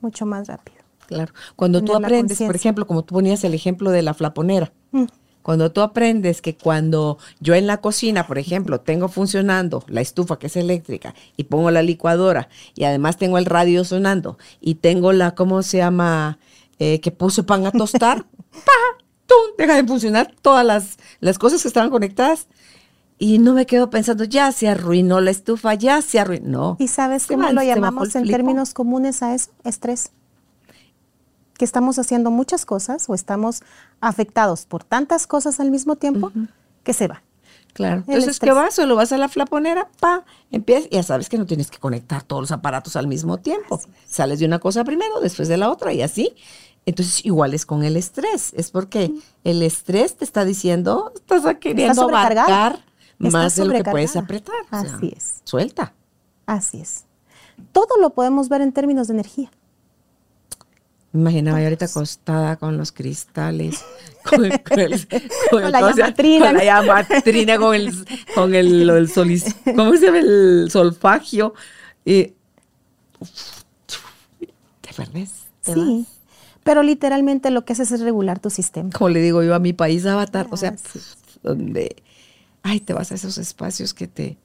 mucho 0.01 0.25
más 0.25 0.47
rápido. 0.47 0.77
Claro. 1.07 1.33
Cuando 1.55 1.83
tú 1.83 1.93
aprendes, 1.93 2.39
por 2.39 2.55
ejemplo, 2.55 2.87
como 2.87 3.03
tú 3.03 3.15
ponías 3.15 3.43
el 3.43 3.53
ejemplo 3.53 3.91
de 3.91 4.01
la 4.01 4.13
flaponera, 4.13 4.71
mm. 4.91 5.05
cuando 5.41 5.71
tú 5.71 5.81
aprendes 5.81 6.41
que 6.41 6.55
cuando 6.55 7.17
yo 7.41 7.53
en 7.53 7.67
la 7.67 7.77
cocina, 7.81 8.27
por 8.27 8.37
ejemplo, 8.37 8.79
tengo 8.79 9.09
funcionando 9.09 9.83
la 9.87 9.99
estufa 9.99 10.39
que 10.39 10.47
es 10.47 10.55
eléctrica 10.55 11.13
y 11.35 11.45
pongo 11.45 11.69
la 11.69 11.81
licuadora 11.81 12.47
y 12.75 12.85
además 12.85 13.17
tengo 13.17 13.37
el 13.37 13.45
radio 13.45 13.83
sonando 13.83 14.37
y 14.61 14.75
tengo 14.75 15.11
la, 15.11 15.35
¿cómo 15.35 15.63
se 15.63 15.79
llama? 15.79 16.39
Eh, 16.79 16.99
que 17.01 17.11
puse 17.11 17.43
pan 17.43 17.65
a 17.65 17.71
tostar, 17.71 18.25
¡pa! 18.51 19.05
¡Tum! 19.31 19.55
Deja 19.57 19.75
de 19.75 19.87
funcionar 19.87 20.33
todas 20.41 20.65
las, 20.65 20.97
las 21.19 21.39
cosas 21.39 21.61
que 21.61 21.67
estaban 21.67 21.89
conectadas 21.89 22.47
y 23.17 23.37
no 23.37 23.53
me 23.53 23.67
quedo 23.67 23.91
pensando, 23.91 24.23
ya 24.23 24.51
se 24.51 24.67
arruinó 24.67 25.21
la 25.21 25.29
estufa, 25.29 25.75
ya 25.75 26.01
se 26.01 26.19
arruinó. 26.19 26.75
¿Y 26.79 26.87
sabes 26.87 27.27
cómo 27.27 27.51
lo 27.51 27.61
llamamos 27.61 28.15
en 28.15 28.27
términos 28.27 28.73
comunes 28.73 29.21
a 29.21 29.35
eso? 29.35 29.51
Estrés. 29.63 30.11
Que 31.53 31.63
estamos 31.63 31.99
haciendo 31.99 32.31
muchas 32.31 32.65
cosas 32.65 33.07
o 33.07 33.13
estamos 33.13 33.61
afectados 33.99 34.65
por 34.65 34.83
tantas 34.83 35.27
cosas 35.27 35.59
al 35.59 35.69
mismo 35.69 35.97
tiempo 35.97 36.31
que 36.83 36.93
se 36.93 37.07
va. 37.07 37.21
Claro. 37.73 38.03
Entonces, 38.07 38.39
¿qué 38.39 38.51
vas? 38.51 38.73
Solo 38.73 38.95
vas 38.95 39.11
a 39.11 39.19
la 39.19 39.29
flaponera, 39.29 39.87
pa, 39.99 40.25
empiezas, 40.49 40.89
ya 40.89 41.03
sabes 41.03 41.29
que 41.29 41.37
no 41.37 41.45
tienes 41.45 41.69
que 41.69 41.77
conectar 41.77 42.23
todos 42.23 42.41
los 42.41 42.51
aparatos 42.51 42.95
al 42.95 43.07
mismo 43.07 43.37
tiempo. 43.37 43.79
Sales 44.07 44.39
de 44.39 44.45
una 44.47 44.57
cosa 44.57 44.83
primero, 44.83 45.19
después 45.21 45.47
de 45.47 45.57
la 45.57 45.69
otra 45.69 45.93
y 45.93 46.01
así. 46.01 46.35
Entonces, 46.85 47.25
igual 47.25 47.53
es 47.53 47.65
con 47.65 47.83
el 47.83 47.95
estrés. 47.95 48.53
Es 48.55 48.71
porque 48.71 49.11
el 49.43 49.61
estrés 49.61 50.15
te 50.15 50.25
está 50.25 50.45
diciendo, 50.45 51.11
estás 51.15 51.55
queriendo 51.59 52.03
abarcar 52.03 52.83
más 53.19 53.55
de 53.55 53.65
lo 53.65 53.73
que 53.73 53.83
puedes 53.83 54.15
apretar. 54.15 54.55
Así 54.71 55.13
es. 55.15 55.41
Suelta. 55.43 55.93
Así 56.45 56.81
es. 56.81 57.05
Todo 57.71 57.97
lo 57.99 58.11
podemos 58.11 58.49
ver 58.49 58.61
en 58.61 58.71
términos 58.71 59.07
de 59.07 59.13
energía. 59.13 59.51
Me 61.13 61.21
imaginaba 61.21 61.59
yo 61.59 61.65
ahorita 61.65 61.85
acostada 61.85 62.55
con 62.55 62.77
los 62.77 62.93
cristales, 62.93 63.83
con, 64.29 64.45
el, 64.45 64.63
con, 64.63 64.79
con, 65.49 65.71
la 65.71 65.81
llamatrina. 65.81 66.47
Con 66.47 66.57
la 66.57 66.63
llamatrina, 66.63 67.57
con 67.57 67.75
el, 67.75 68.05
con 68.33 68.55
el, 68.55 68.89
el 68.89 69.09
solis, 69.09 69.55
¿cómo 69.75 69.93
se 69.97 70.05
llama? 70.05 70.19
El 70.19 70.69
solfagio. 70.71 71.53
Y, 72.05 72.33
te 74.79 74.93
perdés. 74.95 75.31
sí, 75.61 76.07
pero 76.63 76.83
literalmente 76.83 77.49
lo 77.51 77.65
que 77.65 77.73
haces 77.73 77.91
es 77.91 78.01
regular 78.01 78.39
tu 78.39 78.49
sistema. 78.49 78.89
Como 78.91 79.09
le 79.09 79.21
digo 79.21 79.43
yo 79.43 79.55
a 79.55 79.59
mi 79.59 79.73
país 79.73 80.05
avatar, 80.05 80.47
o 80.51 80.57
sea, 80.57 80.75
donde 81.43 82.03
ay, 82.63 82.79
te 82.79 82.93
vas 82.93 83.11
a 83.11 83.15
esos 83.15 83.37
espacios 83.37 83.93
que 83.93 84.07
te, 84.07 84.37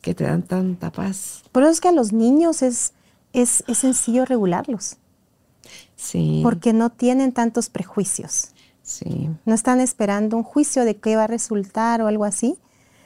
que 0.00 0.14
te 0.14 0.24
dan 0.24 0.42
tanta 0.42 0.90
paz. 0.90 1.42
Por 1.52 1.62
eso 1.62 1.72
es 1.72 1.80
que 1.80 1.88
a 1.88 1.92
los 1.92 2.12
niños 2.12 2.62
es, 2.62 2.92
es, 3.32 3.62
sencillo 3.74 4.24
regularlos. 4.24 4.96
Sí. 5.96 6.40
Porque 6.42 6.72
no 6.72 6.90
tienen 6.90 7.32
tantos 7.32 7.68
prejuicios. 7.68 8.48
Sí. 8.82 9.28
No 9.44 9.54
están 9.54 9.80
esperando 9.80 10.36
un 10.36 10.42
juicio 10.42 10.84
de 10.84 10.96
qué 10.96 11.16
va 11.16 11.24
a 11.24 11.28
resultar 11.28 12.00
o 12.02 12.06
algo 12.06 12.24
así. 12.24 12.56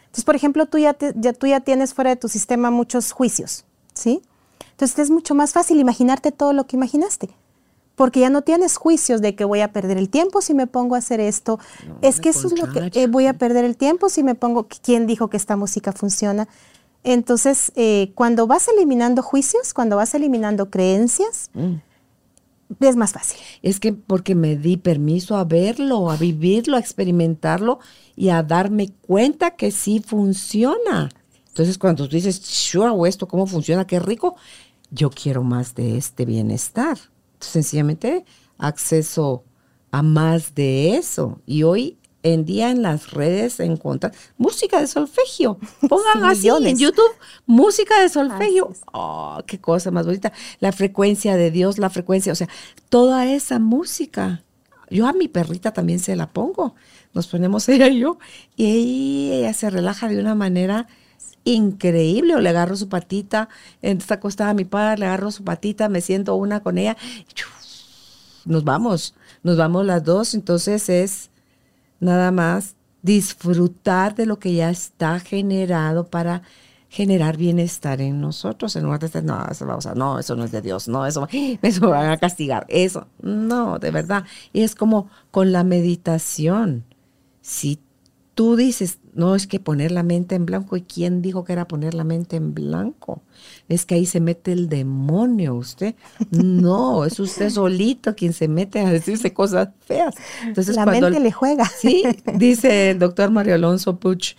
Entonces, 0.04 0.24
por 0.24 0.36
ejemplo, 0.36 0.66
tú 0.66 0.78
ya, 0.78 0.96
ya, 1.16 1.32
tú 1.32 1.46
ya 1.46 1.60
tienes 1.60 1.92
fuera 1.92 2.10
de 2.10 2.16
tu 2.16 2.28
sistema 2.28 2.70
muchos 2.70 3.10
juicios, 3.10 3.64
¿sí? 3.92 4.22
Entonces 4.70 4.98
es 5.00 5.10
mucho 5.10 5.34
más 5.34 5.52
fácil 5.52 5.80
imaginarte 5.80 6.30
todo 6.30 6.52
lo 6.52 6.66
que 6.66 6.76
imaginaste 6.76 7.30
porque 7.94 8.20
ya 8.20 8.30
no 8.30 8.42
tienes 8.42 8.76
juicios 8.76 9.20
de 9.20 9.34
que 9.34 9.44
voy 9.44 9.60
a 9.60 9.72
perder 9.72 9.98
el 9.98 10.08
tiempo 10.08 10.40
si 10.40 10.54
me 10.54 10.66
pongo 10.66 10.94
a 10.94 10.98
hacer 10.98 11.20
esto. 11.20 11.58
es 12.02 12.20
que 12.20 12.30
eso 12.30 12.48
es 12.48 12.58
lo 12.58 12.70
que 12.70 12.90
eh, 12.94 13.06
voy 13.06 13.26
a 13.26 13.34
perder 13.34 13.64
el 13.64 13.76
tiempo 13.76 14.08
si 14.08 14.22
me 14.22 14.34
pongo, 14.34 14.66
¿quién 14.82 15.06
dijo 15.06 15.28
que 15.28 15.36
esta 15.36 15.56
música 15.56 15.92
funciona? 15.92 16.48
Entonces, 17.04 17.70
eh, 17.76 18.12
cuando 18.14 18.46
vas 18.46 18.66
eliminando 18.68 19.22
juicios, 19.22 19.74
cuando 19.74 19.96
vas 19.96 20.14
eliminando 20.14 20.70
creencias, 20.70 21.50
mm. 21.52 21.74
es 22.80 22.96
más 22.96 23.12
fácil. 23.12 23.38
Es 23.62 23.78
que 23.78 23.92
porque 23.92 24.34
me 24.34 24.56
di 24.56 24.78
permiso 24.78 25.36
a 25.36 25.44
verlo, 25.44 26.10
a 26.10 26.16
vivirlo, 26.16 26.76
a 26.76 26.80
experimentarlo 26.80 27.78
y 28.16 28.30
a 28.30 28.42
darme 28.42 28.90
cuenta 29.02 29.52
que 29.52 29.70
sí 29.70 30.02
funciona. 30.04 31.10
Entonces, 31.48 31.78
cuando 31.78 32.08
tú 32.08 32.16
dices, 32.16 32.40
yo 32.72 32.84
hago 32.84 33.06
esto, 33.06 33.28
¿cómo 33.28 33.46
funciona? 33.46 33.86
Qué 33.86 34.00
rico. 34.00 34.34
Yo 34.90 35.10
quiero 35.10 35.44
más 35.44 35.74
de 35.74 35.98
este 35.98 36.24
bienestar 36.24 36.98
sencillamente 37.40 38.24
acceso 38.58 39.44
a 39.90 40.02
más 40.02 40.54
de 40.54 40.96
eso. 40.96 41.40
Y 41.46 41.62
hoy 41.62 41.98
en 42.24 42.44
día 42.44 42.70
en 42.70 42.82
las 42.82 43.12
redes 43.12 43.60
encuentran 43.60 44.12
música 44.38 44.80
de 44.80 44.86
solfegio. 44.86 45.58
Pongan 45.88 46.24
así 46.24 46.48
en 46.48 46.76
YouTube 46.76 47.12
música 47.46 48.00
de 48.00 48.08
solfegio. 48.08 48.72
Oh, 48.92 49.40
qué 49.46 49.60
cosa 49.60 49.90
más 49.90 50.06
bonita. 50.06 50.32
La 50.58 50.72
frecuencia 50.72 51.36
de 51.36 51.50
Dios, 51.50 51.78
la 51.78 51.90
frecuencia, 51.90 52.32
o 52.32 52.34
sea, 52.34 52.48
toda 52.88 53.26
esa 53.26 53.58
música. 53.58 54.42
Yo 54.90 55.06
a 55.06 55.12
mi 55.12 55.28
perrita 55.28 55.72
también 55.72 56.00
se 56.00 56.16
la 56.16 56.32
pongo. 56.32 56.74
Nos 57.12 57.26
ponemos 57.28 57.68
ella 57.68 57.88
y 57.88 58.00
yo 58.00 58.18
y 58.56 59.30
ella 59.32 59.52
se 59.52 59.70
relaja 59.70 60.08
de 60.08 60.18
una 60.18 60.34
manera 60.34 60.88
increíble. 61.44 62.34
O 62.34 62.40
le 62.40 62.48
agarro 62.48 62.76
su 62.76 62.88
patita, 62.88 63.48
está 63.82 64.14
acostada 64.14 64.54
mi 64.54 64.64
padre, 64.64 65.00
le 65.00 65.06
agarro 65.06 65.30
su 65.30 65.44
patita, 65.44 65.88
me 65.88 66.00
siento 66.00 66.34
una 66.34 66.60
con 66.60 66.78
ella. 66.78 66.96
nos 68.44 68.64
vamos, 68.64 69.14
nos 69.42 69.56
vamos 69.56 69.86
las 69.86 70.04
dos. 70.04 70.34
Entonces 70.34 70.88
es 70.88 71.30
nada 72.00 72.30
más 72.30 72.76
disfrutar 73.02 74.14
de 74.14 74.26
lo 74.26 74.38
que 74.38 74.54
ya 74.54 74.70
está 74.70 75.20
generado 75.20 76.06
para 76.06 76.42
generar 76.94 77.36
bienestar 77.36 78.00
en 78.00 78.20
nosotros, 78.20 78.76
en 78.76 78.84
lugar 78.84 79.00
de 79.00 79.08
decir, 79.08 79.24
no, 79.24 79.44
eso, 79.50 79.66
vamos 79.66 79.84
a, 79.84 79.96
no, 79.96 80.20
eso 80.20 80.36
no 80.36 80.44
es 80.44 80.52
de 80.52 80.62
Dios, 80.62 80.86
no, 80.86 81.04
eso, 81.06 81.28
eso 81.62 81.90
van 81.90 82.08
a 82.08 82.18
castigar, 82.18 82.64
eso, 82.68 83.08
no, 83.20 83.80
de 83.80 83.90
verdad. 83.90 84.24
Y 84.52 84.62
es 84.62 84.76
como 84.76 85.10
con 85.32 85.50
la 85.50 85.64
meditación. 85.64 86.84
Si 87.40 87.80
tú 88.36 88.54
dices, 88.54 89.00
no 89.14 89.34
es 89.34 89.46
que 89.46 89.60
poner 89.60 89.92
la 89.92 90.02
mente 90.02 90.34
en 90.34 90.46
blanco. 90.46 90.76
¿Y 90.76 90.82
quién 90.82 91.22
dijo 91.22 91.44
que 91.44 91.52
era 91.52 91.66
poner 91.66 91.94
la 91.94 92.04
mente 92.04 92.36
en 92.36 92.54
blanco? 92.54 93.22
Es 93.68 93.86
que 93.86 93.94
ahí 93.94 94.06
se 94.06 94.20
mete 94.20 94.52
el 94.52 94.68
demonio, 94.68 95.54
usted. 95.54 95.94
No, 96.30 97.04
es 97.04 97.18
usted 97.20 97.50
solito 97.50 98.14
quien 98.14 98.32
se 98.32 98.48
mete 98.48 98.80
a 98.80 98.90
decirse 98.90 99.32
cosas 99.32 99.68
feas. 99.80 100.14
Entonces, 100.42 100.76
la 100.76 100.86
mente 100.86 101.20
le 101.20 101.32
juega. 101.32 101.64
Sí, 101.66 102.04
dice 102.34 102.90
el 102.90 102.98
doctor 102.98 103.30
Mario 103.30 103.54
Alonso 103.54 103.98
Puch. 103.98 104.34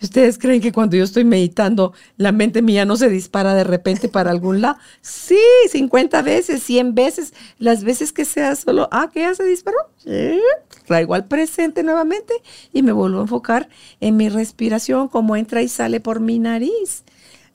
¿Ustedes 0.00 0.38
creen 0.38 0.60
que 0.60 0.72
cuando 0.72 0.96
yo 0.96 1.02
estoy 1.02 1.24
meditando, 1.24 1.92
la 2.16 2.30
mente 2.30 2.62
mía 2.62 2.84
no 2.84 2.96
se 2.96 3.08
dispara 3.08 3.54
de 3.54 3.64
repente 3.64 4.08
para 4.08 4.30
algún 4.30 4.60
lado? 4.60 4.76
Sí, 5.00 5.40
50 5.70 6.22
veces, 6.22 6.62
100 6.62 6.94
veces, 6.94 7.34
las 7.58 7.82
veces 7.82 8.12
que 8.12 8.24
sea 8.24 8.54
solo, 8.54 8.88
ah, 8.92 9.10
que 9.12 9.20
ya 9.20 9.34
se 9.34 9.44
disparó. 9.44 9.78
Sí, 9.96 10.40
traigo 10.88 11.14
al 11.14 11.26
presente 11.26 11.84
nuevamente 11.84 12.34
y 12.72 12.82
me 12.82 12.92
vuelvo 12.92 13.18
a 13.18 13.22
enfocar 13.22 13.68
en 14.00 14.16
mi 14.16 14.28
respiración, 14.28 15.08
cómo 15.08 15.36
entra 15.36 15.62
y 15.62 15.68
sale 15.68 16.00
por 16.00 16.18
mi 16.18 16.38
nariz. 16.38 17.04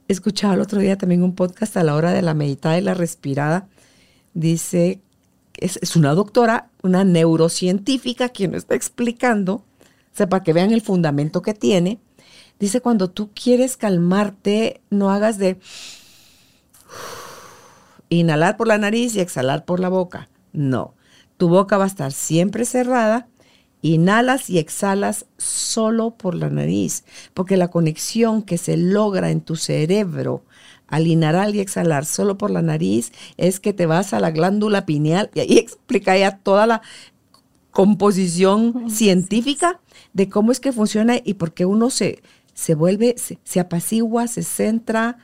Escuchaba 0.07 0.53
el 0.53 0.61
otro 0.61 0.79
día 0.79 0.97
también 0.97 1.23
un 1.23 1.35
podcast 1.35 1.75
a 1.75 1.83
la 1.83 1.95
hora 1.95 2.11
de 2.13 2.21
la 2.21 2.33
meditada 2.33 2.77
y 2.77 2.81
la 2.81 2.93
respirada. 2.93 3.67
Dice, 4.33 5.01
es, 5.57 5.95
una 5.95 6.13
doctora, 6.13 6.69
una 6.81 7.03
neurocientífica 7.03 8.29
quien 8.29 8.55
está 8.55 8.75
explicando, 8.75 9.53
o 9.55 10.15
sea, 10.15 10.29
para 10.29 10.43
que 10.43 10.53
vean 10.53 10.71
el 10.71 10.81
fundamento 10.81 11.41
que 11.41 11.53
tiene 11.53 11.99
Dice, 12.59 12.81
cuando 12.81 13.09
tú 13.09 13.31
quieres 13.33 13.77
calmarte, 13.77 14.81
no 14.89 15.11
hagas 15.11 15.37
de 15.37 15.59
inhalar 18.09 18.57
por 18.57 18.67
la 18.67 18.77
nariz 18.77 19.15
y 19.15 19.19
exhalar 19.19 19.65
por 19.65 19.79
la 19.79 19.89
boca. 19.89 20.29
No. 20.53 20.93
Tu 21.43 21.49
boca 21.49 21.77
va 21.77 21.83
a 21.83 21.87
estar 21.87 22.13
siempre 22.13 22.63
cerrada. 22.63 23.27
Inhalas 23.81 24.49
y 24.49 24.59
exhalas 24.59 25.25
solo 25.37 26.11
por 26.11 26.35
la 26.35 26.49
nariz, 26.49 27.03
porque 27.33 27.57
la 27.57 27.69
conexión 27.69 28.43
que 28.43 28.57
se 28.57 28.77
logra 28.77 29.29
en 29.29 29.41
tu 29.41 29.57
cerebro 29.57 30.45
al 30.87 31.05
inhalar 31.05 31.53
y 31.53 31.59
exhalar 31.59 32.05
solo 32.05 32.37
por 32.37 32.49
la 32.49 32.61
nariz 32.61 33.11
es 33.35 33.59
que 33.59 33.73
te 33.73 33.87
vas 33.87 34.13
a 34.13 34.21
la 34.21 34.31
glándula 34.31 34.85
pineal 34.85 35.31
y 35.33 35.41
ahí 35.41 35.57
explica 35.57 36.17
ya 36.17 36.37
toda 36.37 36.65
la 36.65 36.81
composición 37.71 38.89
científica 38.89 39.81
de 40.13 40.29
cómo 40.29 40.53
es 40.53 40.61
que 40.61 40.71
funciona 40.71 41.17
y 41.21 41.33
por 41.33 41.53
qué 41.53 41.65
uno 41.65 41.89
se, 41.89 42.23
se 42.53 42.73
vuelve, 42.73 43.15
se, 43.17 43.59
apacigua, 43.59 44.27
se 44.27 44.43
centra, 44.43 45.17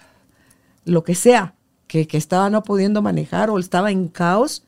lo 0.86 1.04
que 1.04 1.14
sea, 1.14 1.56
que, 1.86 2.08
estaba 2.12 2.48
no 2.48 2.62
pudiendo 2.62 3.02
manejar 3.02 3.50
o 3.50 3.58
estaba 3.58 3.90
en 3.90 4.08
caos, 4.08 4.64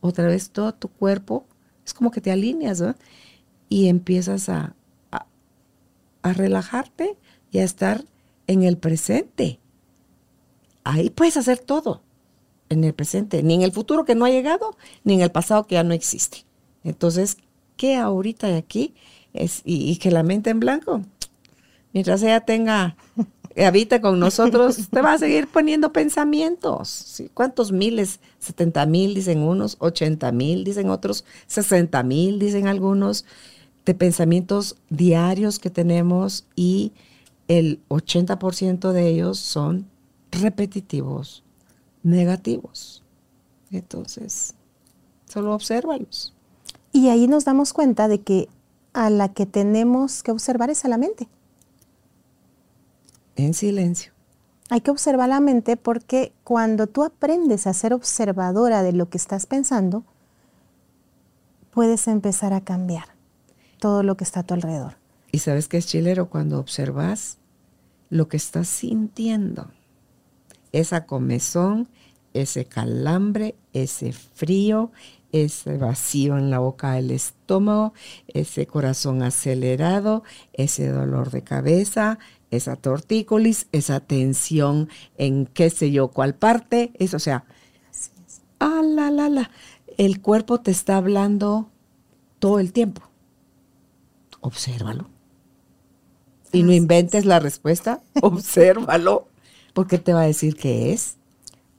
otra 0.00 0.26
vez 0.26 0.50
todo 0.50 0.72
tu 0.74 0.88
cuerpo, 0.88 1.46
es 1.84 1.94
como 1.94 2.10
que 2.10 2.20
te 2.20 2.30
alineas, 2.30 2.82
Y 3.68 3.88
empiezas 3.88 4.48
a, 4.48 4.74
a 6.22 6.32
relajarte 6.32 7.16
y 7.50 7.58
a 7.58 7.64
estar 7.64 8.04
en 8.46 8.62
el 8.62 8.78
presente. 8.78 9.58
Ahí 10.84 11.10
puedes 11.10 11.36
hacer 11.36 11.58
todo 11.58 12.02
en 12.68 12.84
el 12.84 12.94
presente, 12.94 13.42
ni 13.42 13.54
en 13.54 13.62
el 13.62 13.72
futuro 13.72 14.04
que 14.04 14.14
no 14.14 14.24
ha 14.24 14.30
llegado, 14.30 14.76
ni 15.04 15.14
en 15.14 15.20
el 15.20 15.30
pasado 15.30 15.66
que 15.66 15.74
ya 15.74 15.84
no 15.84 15.94
existe. 15.94 16.44
Entonces, 16.84 17.38
¿qué 17.76 17.96
ahorita 17.96 18.50
y 18.50 18.54
aquí? 18.54 18.94
Es, 19.32 19.62
y, 19.64 19.96
que 19.96 20.10
la 20.10 20.22
mente 20.22 20.50
en 20.50 20.60
blanco, 20.60 21.02
mientras 21.92 22.22
ella 22.22 22.40
tenga, 22.40 22.96
habita 23.66 24.00
con 24.00 24.20
nosotros, 24.20 24.88
te 24.90 25.02
va 25.02 25.14
a 25.14 25.18
seguir 25.18 25.48
poniendo 25.48 25.92
pensamientos. 25.92 27.22
¿Cuántos 27.34 27.72
miles? 27.72 28.20
70 28.38 28.86
mil 28.86 29.14
dicen 29.14 29.40
unos, 29.40 29.76
80 29.80 30.30
mil 30.32 30.64
dicen 30.64 30.90
otros, 30.90 31.24
60 31.46 32.02
mil 32.02 32.38
dicen 32.38 32.68
algunos, 32.68 33.24
de 33.84 33.94
pensamientos 33.94 34.76
diarios 34.90 35.58
que 35.58 35.70
tenemos 35.70 36.46
y 36.54 36.92
el 37.48 37.80
80% 37.88 38.92
de 38.92 39.08
ellos 39.08 39.38
son 39.38 39.88
repetitivos, 40.30 41.42
negativos. 42.02 43.02
Entonces, 43.70 44.54
solo 45.24 45.54
obsérvalos. 45.54 46.34
Y 46.92 47.08
ahí 47.08 47.26
nos 47.28 47.46
damos 47.46 47.72
cuenta 47.72 48.08
de 48.08 48.20
que 48.20 48.48
a 48.92 49.08
la 49.08 49.32
que 49.32 49.46
tenemos 49.46 50.22
que 50.22 50.32
observar 50.32 50.68
es 50.68 50.84
a 50.84 50.88
la 50.88 50.98
mente. 50.98 51.28
En 53.38 53.54
silencio. 53.54 54.12
Hay 54.68 54.80
que 54.80 54.90
observar 54.90 55.28
la 55.28 55.40
mente 55.40 55.76
porque 55.76 56.32
cuando 56.44 56.88
tú 56.88 57.04
aprendes 57.04 57.66
a 57.66 57.72
ser 57.72 57.94
observadora 57.94 58.82
de 58.82 58.92
lo 58.92 59.08
que 59.08 59.16
estás 59.16 59.46
pensando, 59.46 60.04
puedes 61.70 62.08
empezar 62.08 62.52
a 62.52 62.62
cambiar 62.62 63.04
todo 63.78 64.02
lo 64.02 64.16
que 64.16 64.24
está 64.24 64.40
a 64.40 64.42
tu 64.42 64.54
alrededor. 64.54 64.96
¿Y 65.30 65.38
sabes 65.38 65.68
qué 65.68 65.76
es 65.76 65.86
chilero? 65.86 66.28
Cuando 66.28 66.58
observas 66.58 67.38
lo 68.10 68.28
que 68.28 68.36
estás 68.36 68.66
sintiendo. 68.66 69.70
Esa 70.72 71.06
comezón, 71.06 71.88
ese 72.34 72.64
calambre, 72.64 73.54
ese 73.72 74.12
frío, 74.12 74.90
ese 75.32 75.76
vacío 75.76 76.38
en 76.38 76.50
la 76.50 76.58
boca 76.58 76.92
del 76.92 77.10
estómago, 77.10 77.92
ese 78.26 78.66
corazón 78.66 79.22
acelerado, 79.22 80.24
ese 80.52 80.88
dolor 80.88 81.30
de 81.30 81.42
cabeza, 81.42 82.18
esa 82.50 82.76
tortícolis, 82.76 83.66
esa 83.72 84.00
tensión 84.00 84.88
en 85.16 85.46
qué 85.46 85.70
sé 85.70 85.90
yo 85.90 86.08
cuál 86.08 86.34
parte, 86.34 86.92
eso, 86.98 87.16
o 87.16 87.20
sea, 87.20 87.44
ah, 88.60 88.82
la, 88.84 89.10
la, 89.10 89.28
la, 89.28 89.50
el 89.96 90.20
cuerpo 90.20 90.60
te 90.60 90.70
está 90.70 90.96
hablando 90.96 91.68
todo 92.38 92.58
el 92.60 92.72
tiempo. 92.72 93.02
Obsérvalo 94.40 95.18
y 96.52 96.62
no 96.62 96.72
inventes 96.72 97.24
la 97.24 97.40
respuesta, 97.40 98.00
obsérvalo, 98.22 99.28
porque 99.74 99.98
te 99.98 100.12
va 100.12 100.22
a 100.22 100.26
decir 100.26 100.56
qué 100.56 100.92
es. 100.92 101.16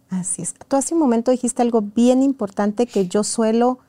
Así 0.09 0.41
es. 0.41 0.55
Tú 0.67 0.75
hace 0.75 0.93
un 0.93 0.99
momento 0.99 1.31
dijiste 1.31 1.61
algo 1.61 1.81
bien 1.81 2.23
importante 2.23 2.87
que 2.87 3.07
yo 3.07 3.23
suelo, 3.23 3.79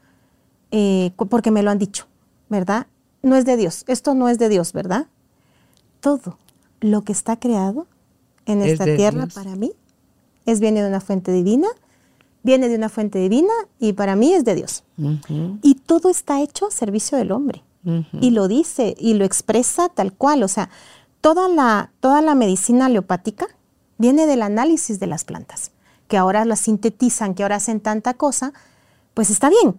eh, 0.70 1.12
porque 1.16 1.51
me 1.51 1.62
lo 1.62 1.70
han 1.70 1.78
dicho, 1.78 2.07
¿verdad? 2.49 2.87
No 3.22 3.37
es 3.37 3.45
de 3.45 3.57
Dios, 3.57 3.85
esto 3.87 4.14
no 4.14 4.28
es 4.28 4.39
de 4.39 4.49
Dios, 4.49 4.72
¿verdad? 4.72 5.07
Todo 6.01 6.39
lo 6.81 7.03
que 7.03 7.12
está 7.12 7.39
creado 7.39 7.87
en 8.47 8.62
esta 8.62 8.85
tierra 8.85 9.26
para 9.26 9.55
mí 9.57 9.72
es 10.47 10.61
viene 10.61 10.83
de 10.83 10.89
una 10.89 11.01
fuente 11.01 11.33
divina, 11.33 11.68
viene 12.43 12.68
de 12.68 12.76
una 12.76 12.89
fuente 12.89 13.18
divina 13.18 13.53
y 13.78 13.93
para 13.93 14.16
mí 14.16 14.33
es 14.33 14.45
de 14.45 14.55
Dios. 14.55 14.85
Y 15.62 15.74
todo 15.74 16.11
está 16.11 16.41
hecho 16.43 16.66
a 16.66 16.70
servicio 16.70 17.18
del 17.18 17.33
hombre 17.33 17.62
y 18.12 18.31
lo 18.31 18.49
dice 18.49 18.95
y 18.99 19.14
lo 19.14 19.24
expresa 19.24 19.89
tal 19.89 20.12
cual. 20.12 20.43
O 20.43 20.49
sea, 20.49 20.70
toda 21.20 21.49
la, 21.49 21.93
toda 22.01 22.20
la 22.22 22.35
medicina 22.35 22.87
aleopática 22.87 23.47
viene 23.99 24.26
del 24.26 24.43
análisis 24.43 24.99
de 24.99 25.07
las 25.07 25.24
plantas, 25.24 25.72
que 26.09 26.16
ahora 26.16 26.45
las 26.45 26.61
sintetizan, 26.61 27.35
que 27.35 27.43
ahora 27.43 27.57
hacen 27.57 27.81
tanta 27.81 28.14
cosa, 28.14 28.53
pues 29.14 29.31
está 29.31 29.51
bien, 29.51 29.78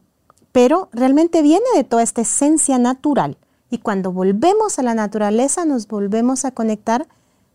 pero 0.52 0.90
realmente 0.94 1.42
viene 1.42 1.66
de 1.76 1.84
toda 1.84 2.04
esta 2.04 2.22
esencia 2.22 2.78
natural. 2.78 3.38
Y 3.72 3.80
cuando 3.80 4.12
volvemos 4.12 4.78
a 4.78 4.84
la 4.84 4.94
naturaleza, 4.94 5.66
nos 5.66 5.88
volvemos 5.88 6.46
a 6.46 6.52
conectar 6.52 7.08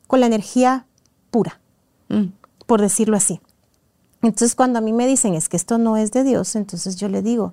con 0.08 0.18
la 0.18 0.26
energía 0.26 0.86
pura, 1.30 1.60
mm. 2.08 2.32
por 2.66 2.80
decirlo 2.80 3.16
así. 3.16 3.40
Entonces, 4.22 4.56
cuando 4.56 4.80
a 4.80 4.82
mí 4.82 4.92
me 4.92 5.06
dicen 5.06 5.34
es 5.34 5.48
que 5.48 5.56
esto 5.56 5.78
no 5.78 5.96
es 5.96 6.10
de 6.10 6.24
Dios, 6.24 6.56
entonces 6.56 6.96
yo 6.96 7.08
le 7.08 7.22
digo 7.22 7.52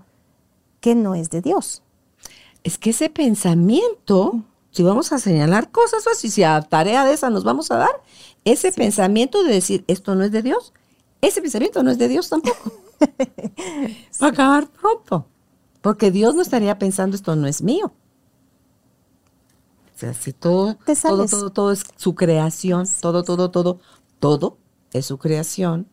que 0.79 0.95
no 0.95 1.13
es 1.13 1.29
de 1.29 1.41
Dios 1.41 1.83
es 2.63 2.77
que 2.77 2.91
ese 2.91 3.09
pensamiento, 3.09 4.41
si 4.71 4.83
vamos 4.83 5.11
a 5.11 5.19
señalar 5.19 5.69
cosas, 5.69 6.05
o 6.07 6.15
si 6.15 6.43
a 6.43 6.61
tarea 6.61 7.05
de 7.05 7.13
esa 7.13 7.29
nos 7.29 7.43
vamos 7.43 7.71
a 7.71 7.77
dar, 7.77 8.01
ese 8.45 8.71
pensamiento 8.71 9.43
de 9.43 9.53
decir, 9.53 9.83
esto 9.87 10.15
no 10.15 10.23
es 10.23 10.31
de 10.31 10.41
Dios, 10.41 10.73
ese 11.21 11.41
pensamiento 11.41 11.83
no 11.83 11.91
es 11.91 11.97
de 11.97 12.07
Dios 12.07 12.29
tampoco. 12.29 12.71
Va 14.21 14.27
a 14.27 14.29
acabar 14.29 14.67
pronto. 14.67 15.27
Porque 15.81 16.11
Dios 16.11 16.35
no 16.35 16.41
estaría 16.41 16.79
pensando, 16.79 17.15
esto 17.15 17.35
no 17.35 17.47
es 17.47 17.61
mío. 17.61 17.91
O 20.03 20.05
sea, 20.05 20.13
si 20.13 20.33
todo, 20.33 20.75
todo, 20.85 21.25
todo, 21.27 21.49
todo 21.51 21.71
es 21.71 21.83
su 21.95 22.15
creación, 22.15 22.85
todo, 23.01 23.23
todo, 23.23 23.51
todo, 23.51 23.79
todo 24.19 24.57
es 24.93 25.05
su 25.05 25.17
creación. 25.17 25.87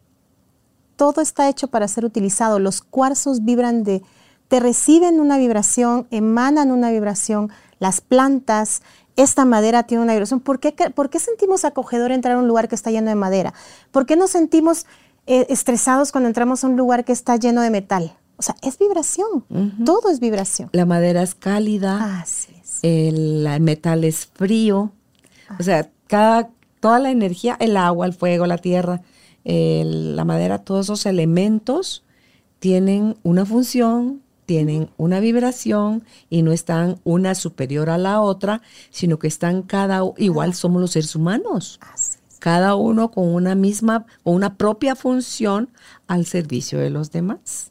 Todo 0.97 1.21
está 1.21 1.49
hecho 1.49 1.69
para 1.69 1.89
ser 1.89 2.05
utilizado. 2.05 2.59
Los 2.59 2.83
cuarzos 2.83 3.45
vibran 3.45 3.85
de, 3.85 4.03
te 4.49 4.61
reciben 4.61 5.21
una 5.21 5.39
vibración, 5.39 6.07
emanan 6.11 6.71
una 6.71 6.91
vibración, 6.91 7.51
las 7.79 8.01
plantas, 8.01 8.83
esta 9.17 9.45
madera 9.45 9.85
tiene 9.85 10.03
una 10.03 10.13
vibración. 10.13 10.41
¿Por 10.41 10.61
qué, 10.61 10.73
por 10.73 11.11
qué 11.11 11.19
sentimos 11.19 11.65
acogedor 11.65 12.13
entrar 12.13 12.37
a 12.37 12.39
un 12.39 12.49
lugar 12.49 12.69
que 12.69 12.75
está 12.75 12.91
lleno 12.91 13.09
de 13.09 13.15
madera? 13.15 13.55
¿Por 13.91 14.07
qué 14.07 14.17
nos 14.17 14.31
sentimos 14.31 14.87
eh, 15.27 15.47
estresados 15.49 16.13
cuando 16.13 16.29
entramos 16.29 16.65
a 16.65 16.67
un 16.67 16.77
lugar 16.77 17.05
que 17.05 17.13
está 17.13 17.37
lleno 17.37 17.63
de 17.63 17.71
metal? 17.71 18.17
O 18.37 18.43
sea, 18.43 18.57
es 18.63 18.79
vibración, 18.79 19.45
todo 19.85 20.11
es 20.11 20.19
vibración. 20.19 20.71
La 20.73 20.87
madera 20.87 21.23
es 21.23 21.35
cálida, 21.35 22.25
El, 22.83 23.47
metal 23.61 24.05
es 24.05 24.27
frío, 24.27 24.93
o 25.59 25.63
sea, 25.63 25.91
cada, 26.07 26.51
toda 26.81 26.99
la 26.99 27.11
energía, 27.11 27.57
el 27.61 27.77
agua, 27.77 28.07
el 28.07 28.15
fuego, 28.15 28.47
la 28.47 28.59
tierra, 28.59 29.03
la 29.45 30.25
madera, 30.25 30.59
todos 30.59 30.87
esos 30.87 31.07
elementos 31.07 32.05
tienen 32.59 33.17
una 33.23 33.45
función, 33.45 34.23
tienen 34.47 34.91
una 34.97 35.21
vibración 35.21 36.05
y 36.29 36.43
no 36.43 36.53
están 36.53 37.01
una 37.05 37.35
superior 37.35 37.91
a 37.91 37.99
la 37.99 38.21
otra, 38.21 38.63
sino 38.91 39.19
que 39.19 39.29
están 39.29 39.63
cada, 39.63 40.03
igual 40.17 40.55
somos 40.55 40.81
los 40.81 40.91
seres 40.93 41.15
humanos, 41.15 41.81
cada 42.39 42.75
uno 42.75 43.11
con 43.11 43.29
una 43.29 43.55
misma 43.55 44.07
o 44.25 44.33
una 44.33 44.57
propia 44.57 44.97
función 44.97 45.71
al 46.07 46.27
servicio 46.27 46.79
de 46.79 46.91
los 46.91 47.11
demás. 47.13 47.71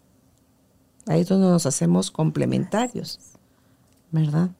Ahí 1.06 1.22
es 1.22 1.28
donde 1.28 1.48
nos 1.48 1.66
hacemos 1.66 2.12
complementarios, 2.12 3.20
¿verdad? 4.12 4.52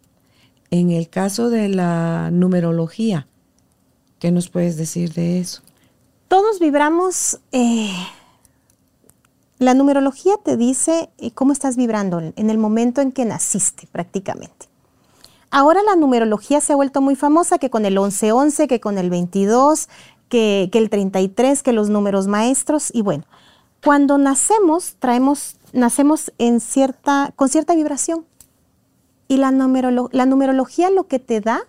En 0.72 0.92
el 0.92 1.10
caso 1.10 1.50
de 1.50 1.70
la 1.70 2.30
numerología, 2.32 3.28
¿qué 4.20 4.32
nos 4.32 4.50
puedes 4.50 4.78
decir 4.78 5.14
de 5.14 5.40
eso? 5.40 5.62
Todos 6.28 6.60
vibramos 6.60 7.40
eh, 7.52 7.92
la 9.60 9.74
numerología 9.74 10.38
te 10.38 10.56
dice 10.56 11.10
eh, 11.18 11.32
cómo 11.32 11.52
estás 11.52 11.76
vibrando 11.76 12.20
en 12.20 12.50
el 12.50 12.58
momento 12.58 13.02
en 13.02 13.12
que 13.12 13.26
naciste 13.26 13.88
prácticamente. 13.92 14.68
Ahora 15.52 15.84
la 15.84 15.98
numerología 15.98 16.62
se 16.62 16.72
ha 16.72 16.78
vuelto 16.78 17.02
muy 17.02 17.18
famosa 17.18 17.58
que 17.58 17.70
con 17.70 17.86
el 17.86 17.96
1111, 17.96 18.70
que 18.70 18.80
con 18.80 18.98
el 18.98 19.10
22, 19.10 19.90
que, 20.30 20.70
que 20.72 20.78
el 20.78 20.90
33, 20.90 21.62
que 21.62 21.74
los 21.74 21.90
números 21.90 22.28
maestros. 22.28 22.90
Y 22.94 23.02
bueno, 23.02 23.26
cuando 23.84 24.18
nacemos, 24.18 24.96
traemos, 24.98 25.58
nacemos 25.74 26.32
en 26.38 26.62
cierta, 26.62 27.34
con 27.36 27.50
cierta 27.50 27.76
vibración. 27.76 28.26
Y 29.30 29.38
la, 29.38 29.52
la 29.52 30.26
numerología 30.26 30.90
lo 30.90 31.08
que 31.08 31.20
te 31.20 31.40
da 31.40 31.62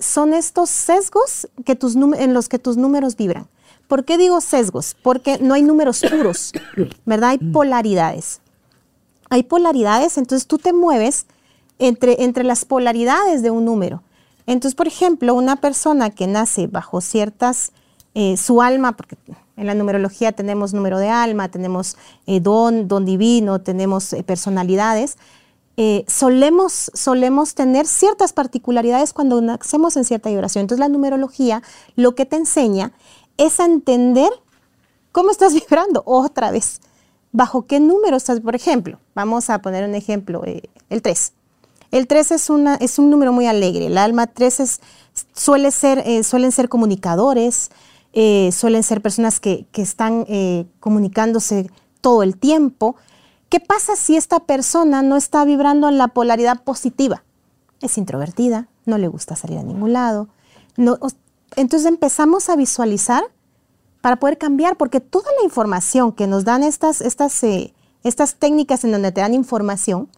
son 0.00 0.34
estos 0.34 0.70
sesgos 0.70 1.48
que 1.64 1.76
tus, 1.76 1.94
en 1.94 2.34
los 2.34 2.48
que 2.48 2.58
tus 2.58 2.76
números 2.76 3.16
vibran. 3.16 3.46
¿Por 3.86 4.04
qué 4.04 4.18
digo 4.18 4.40
sesgos? 4.40 4.96
Porque 5.00 5.38
no 5.38 5.54
hay 5.54 5.62
números 5.62 6.02
puros, 6.10 6.52
¿verdad? 7.06 7.30
Hay 7.30 7.38
polaridades. 7.38 8.40
Hay 9.30 9.44
polaridades, 9.44 10.18
entonces 10.18 10.48
tú 10.48 10.58
te 10.58 10.72
mueves 10.72 11.26
entre, 11.78 12.24
entre 12.24 12.42
las 12.42 12.64
polaridades 12.64 13.42
de 13.42 13.50
un 13.50 13.64
número. 13.64 14.02
Entonces, 14.46 14.74
por 14.74 14.86
ejemplo, 14.86 15.34
una 15.34 15.56
persona 15.56 16.10
que 16.10 16.26
nace 16.26 16.66
bajo 16.66 17.00
ciertas, 17.00 17.72
eh, 18.14 18.36
su 18.36 18.62
alma, 18.62 18.96
porque 18.96 19.16
en 19.56 19.66
la 19.66 19.74
numerología 19.74 20.32
tenemos 20.32 20.72
número 20.72 20.98
de 20.98 21.08
alma, 21.10 21.50
tenemos 21.50 21.96
eh, 22.26 22.40
don, 22.40 22.88
don 22.88 23.04
divino, 23.04 23.60
tenemos 23.60 24.12
eh, 24.12 24.22
personalidades, 24.22 25.18
solemos, 26.06 26.90
solemos 26.94 27.54
tener 27.54 27.86
ciertas 27.86 28.32
particularidades 28.32 29.12
cuando 29.12 29.40
nacemos 29.42 29.96
en 29.96 30.04
cierta 30.04 30.30
vibración. 30.30 30.62
Entonces, 30.62 30.80
la 30.80 30.88
numerología 30.88 31.62
lo 31.96 32.14
que 32.14 32.24
te 32.24 32.36
enseña 32.36 32.92
es 33.36 33.60
a 33.60 33.66
entender 33.66 34.30
cómo 35.12 35.30
estás 35.30 35.54
vibrando 35.60 36.02
otra 36.04 36.50
vez. 36.50 36.80
¿Bajo 37.32 37.66
qué 37.66 37.80
número 37.80 38.16
estás? 38.16 38.40
Por 38.40 38.54
ejemplo, 38.54 38.98
vamos 39.14 39.50
a 39.50 39.60
poner 39.60 39.84
un 39.84 39.94
ejemplo, 39.94 40.42
el 40.44 41.02
3. 41.02 41.32
El 41.90 42.06
3 42.06 42.32
es, 42.32 42.50
una, 42.50 42.76
es 42.76 42.98
un 42.98 43.10
número 43.10 43.32
muy 43.32 43.46
alegre. 43.46 43.86
El 43.86 43.98
alma 43.98 44.26
3 44.26 44.60
es, 44.60 44.80
suele 45.34 45.70
ser, 45.70 46.02
eh, 46.06 46.22
suelen 46.24 46.52
ser 46.52 46.68
comunicadores, 46.68 47.70
eh, 48.12 48.50
suelen 48.52 48.82
ser 48.82 49.02
personas 49.02 49.40
que, 49.40 49.66
están 49.74 50.24
eh, 50.28 50.66
comunicándose 50.80 51.70
todo 52.00 52.22
el 52.22 52.36
tiempo. 52.36 52.96
¿Qué 53.48 53.60
pasa 53.60 53.94
si 53.96 54.16
esta 54.16 54.40
persona 54.40 55.02
no 55.02 55.16
está 55.16 55.44
vibrando 55.44 55.88
en 55.88 55.98
la 55.98 56.08
polaridad 56.08 56.62
positiva? 56.64 57.22
Es 57.80 57.98
introvertida, 57.98 58.68
no 58.86 58.98
le 58.98 59.08
gusta 59.08 59.36
salir 59.36 59.58
a 59.58 59.62
ningún 59.62 59.92
lado. 59.92 60.28
Entonces 60.76 61.86
empezamos 61.86 62.48
a 62.48 62.56
visualizar 62.56 63.24
para 64.00 64.16
poder 64.16 64.38
cambiar, 64.38 64.76
porque 64.76 65.00
toda 65.00 65.30
la 65.38 65.44
información 65.44 66.12
que 66.12 66.26
nos 66.26 66.44
dan 66.44 66.62
estas, 66.62 67.00
estas, 67.00 67.42
estas 68.04 68.34
técnicas 68.36 68.84
en 68.84 68.92
donde 68.92 69.12
te 69.12 69.20
dan 69.20 69.34
información, 69.34 70.08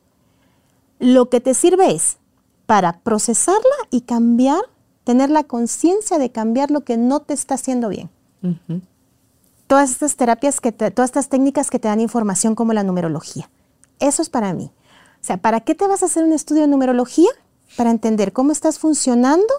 lo 0.99 1.29
que 1.29 1.41
te 1.41 1.55
sirve 1.55 1.95
es 1.95 2.18
para 2.66 3.01
procesarla 3.01 3.76
y 3.91 4.03
cambiar, 4.03 4.61
tener 5.05 5.31
la 5.31 5.45
conciencia 5.45 6.18
de 6.18 6.31
cambiar 6.31 6.70
lo 6.70 6.83
que 6.83 6.97
no 6.97 7.20
te 7.20 7.35
está 7.35 7.55
haciendo 7.55 7.89
bien. 7.89 8.11
Todas 9.69 9.93
estas 9.93 10.16
terapias, 10.16 10.61
que 10.61 10.73
todas 10.73 11.09
estas 11.09 11.29
técnicas 11.29 11.71
que 11.71 11.79
te 11.79 11.87
dan 11.87 12.01
información 12.01 12.57
como 12.57 12.73
la 12.73 12.83
numerología. 12.83 13.49
Eso 14.01 14.23
es 14.23 14.29
para 14.29 14.53
mí. 14.53 14.73
O 15.21 15.25
sea, 15.25 15.37
¿para 15.37 15.61
qué 15.61 15.77
te 15.77 15.87
vas 15.87 16.03
a 16.03 16.07
hacer 16.07 16.25
un 16.25 16.33
estudio 16.33 16.62
de 16.62 16.69
numerología? 16.69 17.29
Para 17.77 17.91
entender 17.91 18.33
cómo 18.33 18.51
estás 18.51 18.81
funcionando 18.81 19.55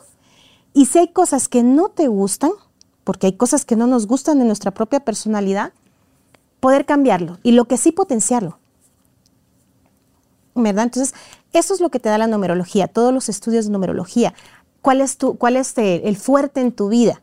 y 0.74 0.88
si 0.88 1.00
hay 1.00 1.08
cosas 1.10 1.48
que 1.48 1.64
no 1.64 1.88
te 1.88 2.10
gustan, 2.10 2.52
porque 3.06 3.28
hay 3.28 3.38
cosas 3.38 3.64
que 3.64 3.78
no 3.78 3.88
nos 3.88 4.08
gustan 4.08 4.40
de 4.40 4.46
nuestra 4.46 4.72
propia 4.72 5.00
personalidad, 5.00 5.72
poder 6.60 6.86
cambiarlo 6.86 7.40
y 7.44 7.54
lo 7.54 7.66
que 7.66 7.78
sí 7.78 7.92
potenciarlo. 7.94 8.60
¿verdad? 10.56 10.86
Entonces, 10.86 11.16
eso 11.54 11.74
es 11.74 11.82
lo 11.82 11.90
que 11.90 12.00
te 12.00 12.10
da 12.10 12.18
la 12.18 12.28
numerología, 12.28 12.88
todos 12.88 13.14
los 13.14 13.30
estudios 13.30 13.66
de 13.66 13.72
numerología. 13.72 14.34
¿Cuál 14.82 15.02
es, 15.02 15.18
tu, 15.18 15.38
cuál 15.38 15.56
es 15.56 15.74
el 15.78 16.18
fuerte 16.18 16.62
en 16.62 16.72
tu 16.72 16.90
vida? 16.90 17.22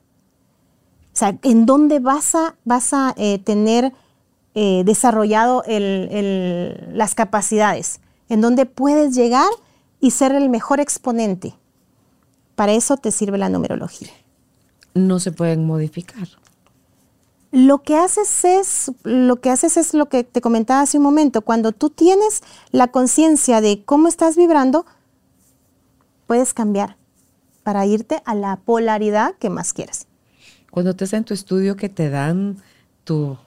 O 1.16 1.18
sea, 1.18 1.38
¿en 1.44 1.64
dónde 1.64 1.98
vas 1.98 2.34
a, 2.34 2.56
vas 2.66 2.92
a 2.92 3.14
eh, 3.16 3.38
tener 3.38 3.94
eh, 4.54 4.82
desarrollado 4.84 5.62
las 5.66 7.14
capacidades? 7.14 8.00
¿En 8.28 8.42
dónde 8.42 8.66
puedes 8.66 9.14
llegar 9.14 9.48
y 9.98 10.10
ser 10.10 10.32
el 10.32 10.50
mejor 10.50 10.78
exponente? 10.78 11.54
Para 12.54 12.72
eso 12.72 12.98
te 12.98 13.10
sirve 13.12 13.38
la 13.38 13.48
numerología. 13.48 14.10
No 14.92 15.18
se 15.18 15.32
pueden 15.32 15.66
modificar 15.66 16.28
lo 17.50 17.82
que 17.82 17.96
haces 17.96 18.44
es 18.44 18.92
lo 19.02 19.36
que 19.36 19.48
haces 19.48 19.78
es 19.78 19.94
lo 19.94 20.10
que 20.10 20.24
te 20.24 20.42
comentaba 20.42 20.82
hace 20.82 20.98
un 20.98 21.04
momento, 21.04 21.40
cuando 21.40 21.72
tú 21.72 21.88
tienes 21.88 22.42
la 22.70 22.88
conciencia 22.88 23.62
de 23.62 23.82
cómo 23.82 24.08
estás 24.08 24.36
vibrando, 24.36 24.84
puedes 26.26 26.52
cambiar 26.52 26.98
para 27.62 27.86
irte 27.86 28.20
a 28.26 28.34
la 28.34 28.56
polaridad 28.56 29.36
que 29.36 29.48
más 29.48 29.72
quieres. 29.72 30.06
Cuando 30.76 30.90
estás 30.90 31.14
en 31.14 31.24
tu 31.24 31.32
estudio 31.32 31.74
que 31.74 31.88
te 31.88 32.10
dan 32.10 32.58
tu, 33.04 33.38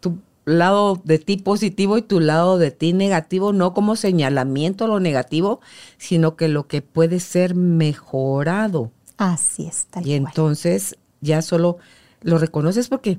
tu 0.00 0.18
lado 0.46 0.98
de 1.04 1.18
ti 1.18 1.36
positivo 1.36 1.98
y 1.98 2.02
tu 2.02 2.20
lado 2.20 2.56
de 2.56 2.70
ti 2.70 2.94
negativo, 2.94 3.52
no 3.52 3.74
como 3.74 3.96
señalamiento 3.96 4.86
a 4.86 4.88
lo 4.88 4.98
negativo, 4.98 5.60
sino 5.98 6.34
que 6.34 6.48
lo 6.48 6.66
que 6.68 6.80
puede 6.80 7.20
ser 7.20 7.54
mejorado. 7.54 8.90
Así 9.18 9.66
es, 9.66 9.84
tal 9.90 10.06
Y 10.06 10.14
entonces 10.14 10.96
ya 11.20 11.42
solo 11.42 11.76
lo 12.22 12.38
reconoces 12.38 12.88
porque 12.88 13.18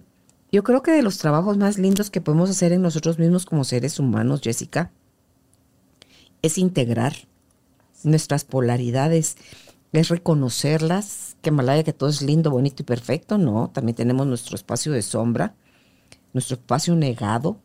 yo 0.52 0.64
creo 0.64 0.82
que 0.82 0.94
de 0.94 1.04
los 1.04 1.20
trabajos 1.20 1.56
más 1.56 1.78
lindos 1.78 2.10
que 2.10 2.20
podemos 2.20 2.50
hacer 2.50 2.72
en 2.72 2.82
nosotros 2.82 3.20
mismos 3.20 3.46
como 3.46 3.64
seres 3.64 4.00
humanos, 4.00 4.42
Jessica, 4.44 4.92
es 6.42 6.58
integrar 6.58 7.14
nuestras 8.02 8.44
polaridades, 8.44 9.38
es 9.94 10.10
reconocerlas, 10.10 11.38
que 11.42 11.52
malaya 11.52 11.84
que 11.84 11.94
todo 11.94 12.10
es 12.10 12.22
lindo, 12.22 12.52
bonito 12.52 12.84
y 12.84 12.86
perfecto, 12.86 13.38
no, 13.38 13.70
también 13.74 13.96
tenemos 13.96 14.28
nuestro 14.28 14.56
espacio 14.56 14.92
de 14.92 15.02
sombra, 15.02 15.56
nuestro 16.34 16.56
espacio 16.56 16.96
negado, 16.96 17.60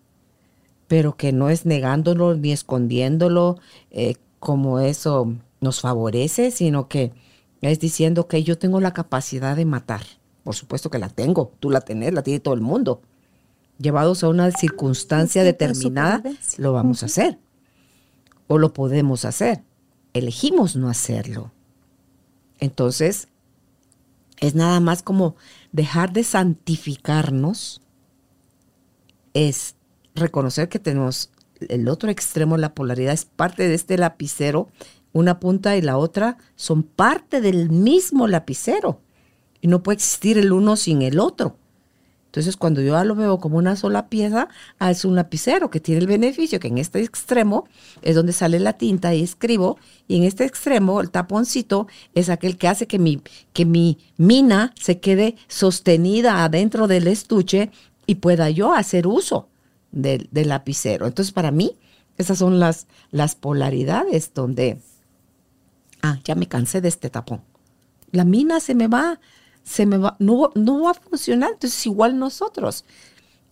pero 0.87 1.17
que 1.17 1.33
no 1.33 1.51
es 1.51 1.67
negándolo 1.67 2.35
ni 2.35 2.53
escondiéndolo 2.53 3.59
eh, 3.91 4.15
como 4.39 4.79
eso 4.79 5.35
nos 5.61 5.81
favorece, 5.81 6.51
sino 6.51 6.89
que 6.89 7.13
es 7.61 7.81
diciendo 7.81 8.29
que 8.29 8.45
yo 8.45 8.59
tengo 8.59 8.81
la 8.81 8.95
capacidad 8.95 9.57
de 9.57 9.65
matar 9.65 10.03
por 10.49 10.55
supuesto 10.55 10.89
que 10.89 10.99
la 10.99 11.11
tengo, 11.11 11.53
tú 11.61 11.69
la 11.69 11.83
tenés, 11.83 12.15
la 12.15 12.23
tiene 12.23 12.41
todo 12.41 12.55
el 12.55 12.63
mundo. 12.63 13.03
Llevados 13.77 14.25
a 14.25 14.31
una 14.31 14.51
circunstancia 14.51 15.45
determinada, 15.45 16.23
lo 16.57 16.73
vamos 16.73 17.03
a 17.03 17.07
hacer. 17.07 17.39
O 18.47 18.57
lo 18.57 18.73
podemos 18.73 19.27
hacer. 19.27 19.63
Elegimos 20.15 20.75
no 20.75 20.89
hacerlo. 20.89 21.53
Entonces, 22.59 23.29
es 24.41 24.55
nada 24.55 24.81
más 24.81 25.03
como 25.03 25.37
dejar 25.73 26.13
de 26.13 26.25
santificarnos, 26.25 27.83
es 29.35 29.77
reconocer 30.15 30.69
que 30.69 30.79
tenemos 30.79 31.31
el 31.69 31.89
otro 31.89 32.11
extremo, 32.11 32.57
la 32.57 32.75
polaridad 32.75 33.15
es 33.15 33.25
parte 33.25 33.69
de 33.69 33.75
este 33.75 33.99
lapicero, 33.99 34.69
una 35.13 35.41
punta 35.41 35.77
y 35.77 35.83
la 35.83 35.97
otra 35.97 36.39
son 36.55 36.83
parte 36.83 37.41
del 37.41 37.71
mismo 37.71 38.29
lapicero 38.29 39.01
y 39.61 39.69
no 39.69 39.83
puede 39.83 39.97
existir 39.97 40.39
el 40.39 40.53
uno 40.53 40.77
sin 40.77 41.03
el 41.03 41.19
otro. 41.19 41.57
Entonces, 42.39 42.57
cuando 42.57 42.81
yo 42.81 43.03
lo 43.03 43.17
veo 43.17 43.41
como 43.41 43.59
una 43.59 43.75
sola 43.75 44.09
pieza, 44.09 44.47
es 44.79 45.05
un 45.05 45.17
lapicero 45.17 45.71
que 45.71 45.81
tiene 45.81 46.01
el 46.01 46.07
beneficio 46.07 46.61
que 46.61 46.69
en 46.69 46.79
este 46.79 47.03
extremo 47.03 47.67
es 48.01 48.15
donde 48.15 48.33
sale 48.33 48.61
la 48.61 48.75
tinta 48.75 49.13
y 49.13 49.25
escribo, 49.25 49.77
y 50.07 50.19
en 50.19 50.23
este 50.23 50.45
extremo, 50.45 51.01
el 51.01 51.11
taponcito, 51.11 51.89
es 52.15 52.29
aquel 52.29 52.57
que 52.57 52.69
hace 52.69 52.87
que 52.87 53.01
mi, 53.01 53.21
que 53.53 53.65
mi 53.65 53.99
mina 54.19 54.73
se 54.81 55.01
quede 55.01 55.35
sostenida 55.49 56.45
adentro 56.45 56.87
del 56.87 57.09
estuche 57.09 57.73
y 58.07 58.15
pueda 58.15 58.51
yo 58.51 58.73
hacer 58.73 59.09
uso 59.09 59.49
del, 59.91 60.29
del 60.31 60.51
lapicero. 60.51 61.09
Entonces, 61.09 61.33
para 61.33 61.51
mí, 61.51 61.73
esas 62.19 62.39
son 62.39 62.61
las, 62.61 62.87
las 63.11 63.35
polaridades 63.35 64.33
donde, 64.33 64.79
ah, 66.03 66.21
ya 66.23 66.37
me 66.37 66.47
cansé 66.47 66.81
de 66.81 66.89
este 66.89 67.11
tapón. 67.11 67.41
La 68.13 68.25
mina 68.25 68.61
se 68.61 68.77
me 68.77 68.87
va 68.87 69.19
se 69.69 69.85
me 69.85 69.99
va, 69.99 70.17
no, 70.19 70.51
no 70.55 70.83
va 70.83 70.93
a 70.93 70.95
funcionar. 70.95 71.51
Entonces, 71.53 71.85
igual 71.85 72.19
nosotros 72.19 72.87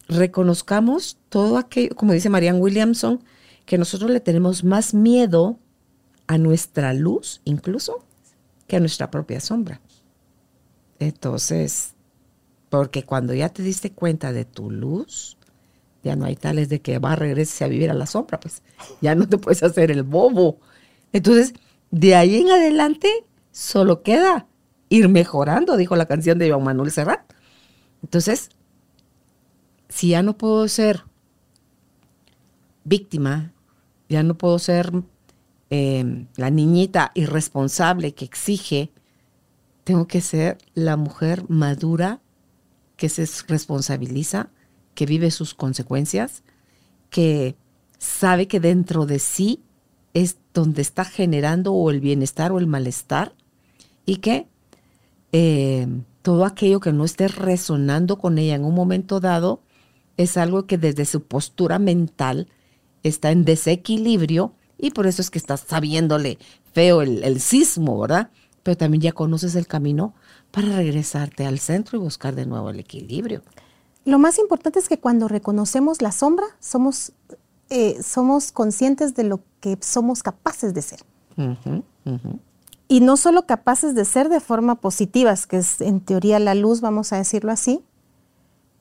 reconozcamos 0.08 1.18
todo 1.28 1.58
aquello, 1.58 1.94
como 1.94 2.14
dice 2.14 2.30
Marianne 2.30 2.58
Williamson, 2.58 3.22
que 3.66 3.76
nosotros 3.76 4.10
le 4.10 4.20
tenemos 4.20 4.64
más 4.64 4.94
miedo 4.94 5.58
a 6.26 6.38
nuestra 6.38 6.94
luz, 6.94 7.42
incluso, 7.44 8.02
que 8.66 8.76
a 8.76 8.80
nuestra 8.80 9.10
propia 9.10 9.40
sombra. 9.40 9.82
Entonces, 10.98 11.94
porque 12.70 13.02
cuando 13.02 13.34
ya 13.34 13.50
te 13.50 13.62
diste 13.62 13.92
cuenta 13.92 14.32
de 14.32 14.46
tu 14.46 14.70
luz, 14.70 15.36
ya 16.02 16.16
no 16.16 16.24
hay 16.24 16.36
tales 16.36 16.70
de 16.70 16.80
que 16.80 16.98
va 16.98 17.12
a 17.12 17.16
regresar 17.16 17.66
a 17.66 17.70
vivir 17.70 17.90
a 17.90 17.94
la 17.94 18.06
sombra, 18.06 18.40
pues 18.40 18.62
ya 19.02 19.14
no 19.14 19.28
te 19.28 19.36
puedes 19.36 19.62
hacer 19.62 19.90
el 19.90 20.02
bobo. 20.02 20.60
Entonces, 21.12 21.52
de 21.90 22.14
ahí 22.14 22.36
en 22.36 22.50
adelante, 22.50 23.26
solo 23.52 24.02
queda 24.02 24.46
ir 24.88 25.08
mejorando, 25.08 25.76
dijo 25.76 25.96
la 25.96 26.06
canción 26.06 26.38
de 26.38 26.48
Iván 26.48 26.62
Manuel 26.62 26.90
Serrat. 26.90 27.32
Entonces, 28.02 28.50
si 29.88 30.08
ya 30.08 30.22
no 30.22 30.36
puedo 30.36 30.68
ser 30.68 31.04
víctima, 32.84 33.52
ya 34.08 34.22
no 34.22 34.36
puedo 34.36 34.58
ser 34.58 34.92
em, 35.70 36.26
la 36.36 36.50
niñita 36.50 37.10
irresponsable 37.14 38.14
que 38.14 38.24
exige, 38.24 38.90
tengo 39.84 40.06
que 40.06 40.20
ser 40.20 40.58
la 40.74 40.96
mujer 40.96 41.44
madura 41.48 42.20
que 42.96 43.08
se 43.08 43.28
responsabiliza, 43.48 44.48
que 44.94 45.06
vive 45.06 45.30
sus 45.30 45.54
consecuencias, 45.54 46.42
que 47.10 47.56
sabe 47.98 48.48
que 48.48 48.60
dentro 48.60 49.06
de 49.06 49.18
sí 49.18 49.62
es 50.14 50.38
donde 50.54 50.82
está 50.82 51.04
generando 51.04 51.74
o 51.74 51.90
el 51.90 52.00
bienestar 52.00 52.52
o 52.52 52.58
el 52.58 52.66
malestar 52.66 53.34
y 54.06 54.16
que 54.16 54.48
eh, 55.32 55.86
todo 56.22 56.44
aquello 56.44 56.80
que 56.80 56.92
no 56.92 57.04
esté 57.04 57.28
resonando 57.28 58.18
con 58.18 58.38
ella 58.38 58.54
en 58.54 58.64
un 58.64 58.74
momento 58.74 59.20
dado 59.20 59.60
es 60.16 60.36
algo 60.36 60.66
que 60.66 60.78
desde 60.78 61.04
su 61.04 61.22
postura 61.22 61.78
mental 61.78 62.48
está 63.02 63.30
en 63.30 63.44
desequilibrio 63.44 64.52
y 64.78 64.90
por 64.90 65.06
eso 65.06 65.22
es 65.22 65.30
que 65.30 65.38
estás 65.38 65.60
sabiéndole 65.60 66.38
feo 66.72 67.02
el, 67.02 67.22
el 67.24 67.40
sismo, 67.40 68.00
¿verdad? 68.00 68.30
Pero 68.62 68.76
también 68.76 69.00
ya 69.02 69.12
conoces 69.12 69.54
el 69.54 69.66
camino 69.66 70.14
para 70.50 70.68
regresarte 70.68 71.46
al 71.46 71.58
centro 71.58 71.98
y 71.98 72.00
buscar 72.00 72.34
de 72.34 72.46
nuevo 72.46 72.70
el 72.70 72.80
equilibrio. 72.80 73.42
Lo 74.04 74.18
más 74.18 74.38
importante 74.38 74.78
es 74.78 74.88
que 74.88 74.98
cuando 74.98 75.26
reconocemos 75.26 76.00
la 76.00 76.12
sombra, 76.12 76.46
somos, 76.60 77.12
eh, 77.70 78.00
somos 78.02 78.52
conscientes 78.52 79.14
de 79.14 79.24
lo 79.24 79.40
que 79.60 79.76
somos 79.80 80.22
capaces 80.22 80.74
de 80.74 80.82
ser. 80.82 81.00
Y 82.88 83.00
no 83.00 83.16
solo 83.16 83.46
capaces 83.46 83.94
de 83.94 84.04
ser 84.04 84.28
de 84.28 84.40
forma 84.40 84.76
positiva, 84.76 85.34
que 85.48 85.58
es 85.58 85.80
en 85.80 86.00
teoría 86.00 86.38
la 86.38 86.54
luz, 86.54 86.80
vamos 86.80 87.12
a 87.12 87.16
decirlo 87.16 87.50
así, 87.50 87.80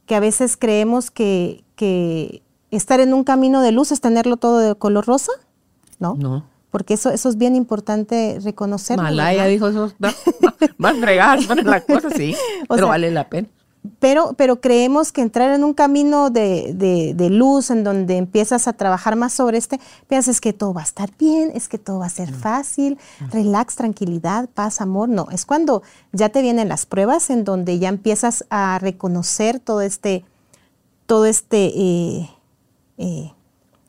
que 0.05 0.15
a 0.15 0.19
veces 0.19 0.57
creemos 0.57 1.09
que, 1.09 1.63
que 1.75 2.43
estar 2.69 2.99
en 2.99 3.13
un 3.13 3.23
camino 3.23 3.61
de 3.61 3.71
luz 3.71 3.91
es 3.91 4.01
tenerlo 4.01 4.37
todo 4.37 4.59
de 4.59 4.75
color 4.75 5.05
rosa, 5.05 5.31
¿no? 5.99 6.15
No. 6.15 6.45
Porque 6.69 6.95
eso, 6.95 7.09
eso 7.09 7.29
es 7.29 7.37
bien 7.37 7.55
importante 7.55 8.37
reconocerlo. 8.43 9.03
Malaya 9.03 9.43
¿verdad? 9.43 9.49
dijo 9.49 9.67
eso, 9.69 9.93
va, 10.03 10.13
va 10.83 10.89
a 10.89 10.93
fregar, 10.93 11.39
va 11.49 11.53
a 11.53 11.63
la 11.63 11.81
cosa, 11.81 12.09
sí, 12.09 12.35
O 12.63 12.75
pero 12.75 12.81
sea, 12.81 12.85
vale 12.87 13.11
la 13.11 13.29
pena. 13.29 13.47
Pero, 13.99 14.33
pero 14.37 14.61
creemos 14.61 15.11
que 15.11 15.21
entrar 15.21 15.51
en 15.53 15.63
un 15.63 15.73
camino 15.73 16.29
de, 16.29 16.73
de- 16.73 17.13
de 17.15 17.29
luz 17.29 17.69
en 17.71 17.83
donde 17.83 18.17
empiezas 18.17 18.67
a 18.67 18.73
trabajar 18.73 19.15
más 19.15 19.33
sobre 19.33 19.57
este, 19.57 19.79
piensas 20.07 20.39
que 20.41 20.53
todo 20.53 20.73
va 20.73 20.81
a 20.81 20.85
estar 20.85 21.11
bien, 21.17 21.51
es 21.53 21.67
que 21.67 21.77
todo 21.77 21.99
va 21.99 22.05
a 22.05 22.09
ser 22.09 22.33
fácil, 22.33 22.97
relax, 23.31 23.75
tranquilidad, 23.75 24.49
paz, 24.49 24.81
amor. 24.81 25.09
No, 25.09 25.27
es 25.31 25.45
cuando 25.45 25.83
ya 26.11 26.29
te 26.29 26.41
vienen 26.41 26.69
las 26.69 26.85
pruebas 26.85 27.29
en 27.29 27.43
donde 27.43 27.79
ya 27.79 27.89
empiezas 27.89 28.45
a 28.49 28.79
reconocer 28.79 29.59
todo 29.59 29.81
este, 29.81 30.23
todo 31.05 31.25
este, 31.25 31.65
eh, 31.75 32.29
eh, 32.97 33.31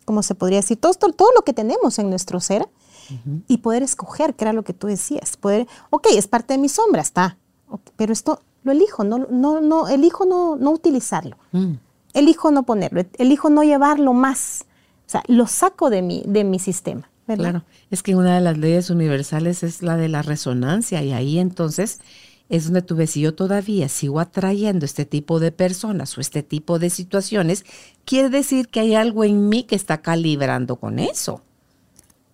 ¿cómo 0.05 0.23
se 0.23 0.35
podría 0.35 0.59
decir? 0.59 0.79
Todo, 0.79 0.93
todo 0.95 1.31
lo 1.35 1.43
que 1.43 1.53
tenemos 1.53 1.99
en 1.99 2.11
nuestro 2.11 2.41
ser 2.41 2.69
y 3.47 3.59
poder 3.59 3.85
escoger, 3.85 4.35
que 4.35 4.43
era 4.45 4.53
lo 4.53 4.65
que 4.65 4.73
tú 4.73 4.89
decías. 4.89 5.37
Poder, 5.37 5.69
ok, 5.91 6.09
es 6.17 6.27
parte 6.27 6.55
de 6.55 6.59
mi 6.59 6.69
sombra, 6.69 7.03
está, 7.03 7.39
pero 7.95 8.13
esto 8.13 8.41
lo 8.67 8.73
elijo, 8.73 9.05
no, 9.05 9.19
no, 9.31 9.61
no, 9.61 9.89
elijo 9.89 10.27
no, 10.27 10.57
no 10.57 10.73
utilizarlo, 10.73 11.37
Mm. 11.53 11.75
elijo 12.15 12.51
no 12.51 12.65
ponerlo, 12.65 13.03
elijo 13.17 13.49
no 13.49 13.63
llevarlo 13.63 14.13
más, 14.13 14.67
o 15.07 15.09
sea, 15.11 15.23
lo 15.29 15.47
saco 15.47 15.89
de 15.89 16.03
mi, 16.03 16.23
de 16.27 16.43
mi 16.45 16.59
sistema. 16.59 17.09
¿verdad? 17.29 17.51
Claro, 17.51 17.65
es 17.91 18.03
que 18.03 18.15
una 18.15 18.35
de 18.37 18.41
las 18.41 18.57
leyes 18.59 18.91
universales 18.91 19.63
es 19.63 19.83
la 19.83 19.97
de 19.97 20.09
la 20.09 20.23
resonancia 20.23 21.03
y 21.03 21.13
ahí 21.13 21.39
entonces 21.39 22.01
es 22.49 22.65
donde 22.67 22.83
tú 22.83 22.95
ves, 22.95 23.11
si 23.11 23.21
yo 23.21 23.35
todavía 23.35 23.89
sigo 23.89 24.21
atrayendo 24.21 24.85
este 24.85 25.05
tipo 25.05 25.41
de 25.41 25.51
personas 25.51 26.17
o 26.17 26.21
este 26.21 26.45
tipo 26.45 26.79
de 26.79 26.91
situaciones, 26.91 27.65
quiere 28.05 28.31
decir 28.31 28.69
que 28.69 28.79
hay 28.81 28.95
algo 28.95 29.25
en 29.25 29.49
mí 29.49 29.65
que 29.65 29.75
está 29.75 30.03
calibrando 30.03 30.77
con 30.77 31.01
eso. 31.01 31.43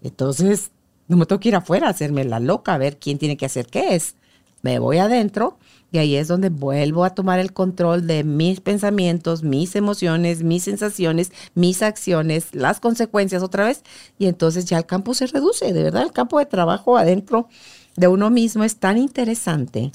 Entonces, 0.03 0.70
no 1.09 1.16
me 1.16 1.26
tengo 1.26 1.41
que 1.41 1.49
ir 1.49 1.57
afuera 1.57 1.87
a 1.87 1.91
hacerme 1.91 2.24
la 2.24 2.41
loca, 2.41 2.74
a 2.74 2.78
ver 2.78 2.99
quién 2.99 3.18
tiene 3.18 3.37
que 3.37 3.47
hacer 3.47 3.66
qué 3.66 3.95
es. 3.95 4.14
Me 4.63 4.79
voy 4.79 4.99
adentro 4.99 5.59
y 5.91 5.99
ahí 5.99 6.17
es 6.17 6.29
donde 6.29 6.49
vuelvo 6.49 7.05
a 7.05 7.11
tomar 7.11 7.39
el 7.41 7.53
control 7.53 8.07
de 8.07 8.25
mis 8.25 8.61
pensamientos, 8.61 9.43
mis 9.43 9.77
emociones, 9.77 10.43
mis 10.43 10.63
sensaciones, 10.65 11.33
mis 11.55 11.83
acciones, 11.83 12.47
las 12.55 12.81
consecuencias 12.81 13.43
otra 13.43 13.65
vez. 13.67 13.83
Y 14.19 14.27
entonces 14.27 14.65
ya 14.65 14.79
el 14.79 14.87
campo 14.87 15.15
se 15.15 15.27
reduce. 15.27 15.73
De 15.73 15.83
verdad, 15.83 16.03
el 16.03 16.13
campo 16.13 16.39
de 16.39 16.47
trabajo 16.47 16.97
adentro 16.97 17.49
de 17.97 18.09
uno 18.09 18.31
mismo 18.31 18.65
es 18.65 18.77
tan 18.77 18.97
interesante. 18.99 19.93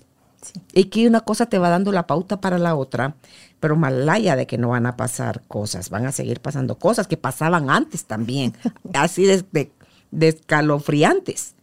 Y 0.73 0.85
que 0.85 1.07
una 1.07 1.21
cosa 1.21 1.47
te 1.47 1.57
va 1.57 1.69
dando 1.69 1.91
la 1.91 2.05
pauta 2.07 2.39
para 2.39 2.59
la 2.59 2.75
otra, 2.75 3.15
pero 3.59 3.75
malaya 3.75 4.35
de 4.35 4.45
que 4.47 4.57
no 4.57 4.69
van 4.69 4.85
a 4.85 4.95
pasar 4.95 5.41
cosas, 5.47 5.89
van 5.89 6.05
a 6.05 6.11
seguir 6.11 6.39
pasando 6.41 6.75
cosas 6.77 7.07
que 7.07 7.17
pasaban 7.17 7.69
antes 7.69 8.05
también, 8.05 8.53
así 8.93 9.25
de, 9.25 9.43
de- 9.51 9.71
de 10.11 10.27
escalofriantes. 10.29 11.55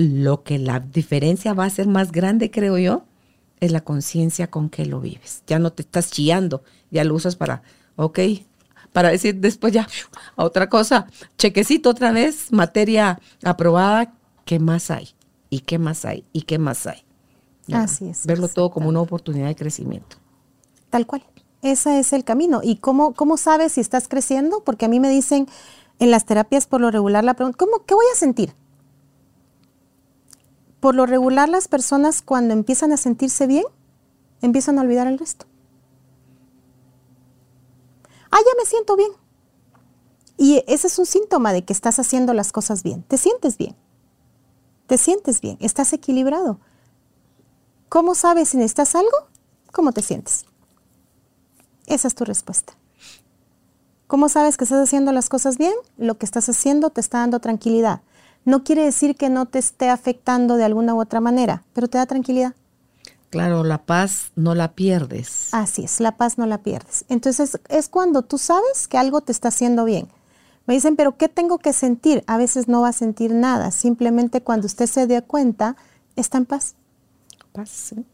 Lo 0.00 0.42
que 0.42 0.58
la 0.58 0.80
diferencia 0.80 1.52
va 1.52 1.66
a 1.66 1.70
ser 1.70 1.86
más 1.86 2.10
grande, 2.10 2.50
creo 2.50 2.78
yo, 2.78 3.04
es 3.60 3.70
la 3.70 3.82
conciencia 3.82 4.50
con 4.50 4.70
que 4.70 4.86
lo 4.86 5.00
vives. 5.00 5.42
Ya 5.46 5.58
no 5.58 5.72
te 5.72 5.82
estás 5.82 6.10
chillando, 6.10 6.62
ya 6.90 7.04
lo 7.04 7.14
usas 7.14 7.36
para, 7.36 7.62
ok, 7.96 8.18
para 8.92 9.10
decir 9.10 9.36
después 9.36 9.74
ya 9.74 9.86
a 10.36 10.44
otra 10.44 10.70
cosa, 10.70 11.06
chequecito 11.36 11.90
otra 11.90 12.12
vez, 12.12 12.50
materia 12.50 13.20
aprobada, 13.44 14.14
¿qué 14.46 14.58
más 14.58 14.90
hay? 14.90 15.10
¿Y 15.50 15.60
qué 15.60 15.78
más 15.78 16.06
hay? 16.06 16.24
¿Y 16.32 16.42
qué 16.42 16.58
más 16.58 16.86
hay? 16.86 17.02
Ya, 17.66 17.82
Así 17.82 18.08
es, 18.08 18.24
Verlo 18.24 18.48
todo 18.48 18.70
como 18.70 18.88
una 18.88 19.00
oportunidad 19.00 19.48
de 19.48 19.56
crecimiento. 19.56 20.16
Tal 20.88 21.06
cual. 21.06 21.22
Ese 21.62 22.00
es 22.00 22.14
el 22.14 22.24
camino. 22.24 22.62
¿Y 22.64 22.76
cómo, 22.76 23.12
cómo 23.12 23.36
sabes 23.36 23.72
si 23.72 23.82
estás 23.82 24.08
creciendo? 24.08 24.64
Porque 24.64 24.86
a 24.86 24.88
mí 24.88 24.98
me 24.98 25.10
dicen 25.10 25.46
en 25.98 26.10
las 26.10 26.24
terapias 26.24 26.66
por 26.66 26.80
lo 26.80 26.90
regular 26.90 27.22
la 27.22 27.34
pregunta, 27.34 27.58
¿cómo, 27.58 27.84
¿qué 27.84 27.94
voy 27.94 28.06
a 28.12 28.16
sentir? 28.16 28.54
Por 30.80 30.94
lo 30.94 31.06
regular 31.06 31.48
las 31.48 31.68
personas 31.68 32.22
cuando 32.22 32.54
empiezan 32.54 32.92
a 32.92 32.96
sentirse 32.96 33.46
bien, 33.46 33.64
empiezan 34.42 34.78
a 34.78 34.82
olvidar 34.82 35.06
el 35.06 35.18
resto. 35.18 35.46
Ah, 38.30 38.38
ya 38.38 38.52
me 38.58 38.64
siento 38.64 38.96
bien. 38.96 39.12
Y 40.36 40.64
ese 40.66 40.86
es 40.86 40.98
un 40.98 41.06
síntoma 41.06 41.52
de 41.52 41.64
que 41.64 41.72
estás 41.72 41.98
haciendo 41.98 42.32
las 42.32 42.50
cosas 42.50 42.82
bien. 42.82 43.02
Te 43.02 43.18
sientes 43.18 43.58
bien. 43.58 43.76
Te 44.86 44.96
sientes 44.96 45.42
bien. 45.42 45.58
Estás 45.60 45.92
equilibrado. 45.92 46.58
¿Cómo 47.90 48.14
sabes 48.14 48.48
si 48.48 48.56
necesitas 48.56 48.94
algo? 48.94 49.28
¿Cómo 49.72 49.92
te 49.92 50.00
sientes? 50.00 50.46
Esa 51.86 52.08
es 52.08 52.14
tu 52.14 52.24
respuesta. 52.24 52.72
¿Cómo 54.06 54.28
sabes 54.28 54.56
que 54.56 54.64
estás 54.64 54.82
haciendo 54.82 55.12
las 55.12 55.28
cosas 55.28 55.58
bien? 55.58 55.74
Lo 55.98 56.16
que 56.16 56.24
estás 56.24 56.48
haciendo 56.48 56.90
te 56.90 57.00
está 57.00 57.18
dando 57.18 57.40
tranquilidad. 57.40 58.00
No 58.44 58.64
quiere 58.64 58.84
decir 58.84 59.16
que 59.16 59.28
no 59.28 59.46
te 59.46 59.58
esté 59.58 59.90
afectando 59.90 60.56
de 60.56 60.64
alguna 60.64 60.94
u 60.94 61.00
otra 61.00 61.20
manera, 61.20 61.64
pero 61.72 61.88
te 61.88 61.98
da 61.98 62.06
tranquilidad. 62.06 62.54
Claro, 63.30 63.62
la 63.62 63.78
paz 63.78 64.32
no 64.34 64.56
la 64.56 64.72
pierdes. 64.72 65.48
Así 65.52 65.84
es, 65.84 66.00
la 66.00 66.16
paz 66.16 66.36
no 66.36 66.46
la 66.46 66.58
pierdes. 66.58 67.04
Entonces 67.08 67.60
es 67.68 67.88
cuando 67.88 68.22
tú 68.22 68.38
sabes 68.38 68.88
que 68.88 68.98
algo 68.98 69.20
te 69.20 69.30
está 69.30 69.48
haciendo 69.48 69.84
bien. 69.84 70.08
Me 70.66 70.74
dicen, 70.74 70.96
pero 70.96 71.16
¿qué 71.16 71.28
tengo 71.28 71.58
que 71.58 71.72
sentir? 71.72 72.24
A 72.26 72.38
veces 72.38 72.66
no 72.66 72.80
va 72.80 72.88
a 72.88 72.92
sentir 72.92 73.32
nada. 73.32 73.70
Simplemente 73.70 74.42
cuando 74.42 74.66
usted 74.66 74.86
se 74.86 75.06
dé 75.06 75.22
cuenta, 75.22 75.76
está 76.16 76.38
en 76.38 76.46
paz. 76.46 76.74
Paz, 77.52 77.70
sí. 77.70 78.04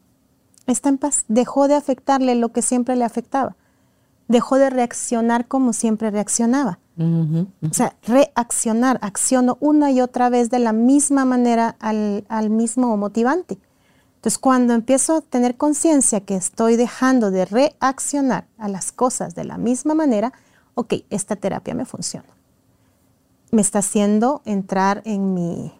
Está 0.67 0.89
en 0.91 0.99
paz. 0.99 1.25
Dejó 1.29 1.69
de 1.69 1.75
afectarle 1.75 2.35
lo 2.35 2.53
que 2.53 2.63
siempre 2.63 2.97
le 2.97 3.05
afectaba. 3.05 3.57
Dejó 4.29 4.57
de 4.57 4.71
reaccionar 4.71 5.47
como 5.49 5.73
siempre 5.73 6.11
reaccionaba. 6.11 6.79
O 6.99 7.75
sea, 7.75 7.95
reaccionar, 8.07 8.99
acciono 9.03 9.59
una 9.61 9.91
y 9.91 10.01
otra 10.01 10.31
vez 10.31 10.49
de 10.49 10.59
la 10.59 10.73
misma 10.73 11.25
manera 11.25 11.77
al, 11.79 12.25
al 12.29 12.49
mismo 12.49 12.97
motivante. 12.97 13.59
Entonces, 14.17 14.39
cuando 14.39 14.73
empiezo 14.73 15.17
a 15.17 15.21
tener 15.21 15.57
conciencia 15.57 16.21
que 16.21 16.37
estoy 16.37 16.77
dejando 16.77 17.31
de 17.31 17.45
reaccionar 17.45 18.47
a 18.59 18.69
las 18.69 18.93
cosas 18.93 19.35
de 19.35 19.45
la 19.45 19.59
misma 19.59 19.95
manera, 19.95 20.33
ok, 20.75 20.95
esta 21.11 21.37
terapia 21.37 21.75
me 21.75 21.85
funciona. 21.85 22.29
Me 23.51 23.61
está 23.61 23.81
haciendo 23.81 24.43
entrar 24.45 25.03
en 25.05 25.35
mi, 25.35 25.73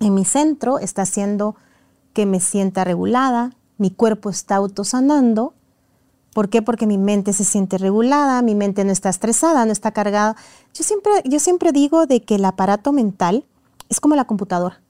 en 0.00 0.14
mi 0.14 0.24
centro, 0.24 0.78
está 0.78 1.02
haciendo 1.02 1.56
que 2.12 2.26
me 2.26 2.40
sienta 2.40 2.84
regulada, 2.84 3.52
mi 3.78 3.90
cuerpo 3.90 4.28
está 4.30 4.56
autosanando. 4.56 5.54
¿Por 6.32 6.48
qué? 6.48 6.62
Porque 6.62 6.86
mi 6.86 6.96
mente 6.98 7.32
se 7.32 7.44
siente 7.44 7.76
regulada, 7.78 8.40
mi 8.42 8.54
mente 8.54 8.84
no 8.84 8.92
está 8.92 9.08
estresada, 9.08 9.64
no 9.66 9.72
está 9.72 9.90
cargada. 9.90 10.36
Yo 10.74 10.84
siempre, 10.84 11.12
yo 11.24 11.40
siempre 11.40 11.72
digo 11.72 12.06
de 12.06 12.22
que 12.22 12.36
el 12.36 12.44
aparato 12.44 12.92
mental 12.92 13.44
es 13.88 14.00
como 14.00 14.14
la 14.14 14.24
computadora. 14.24 14.80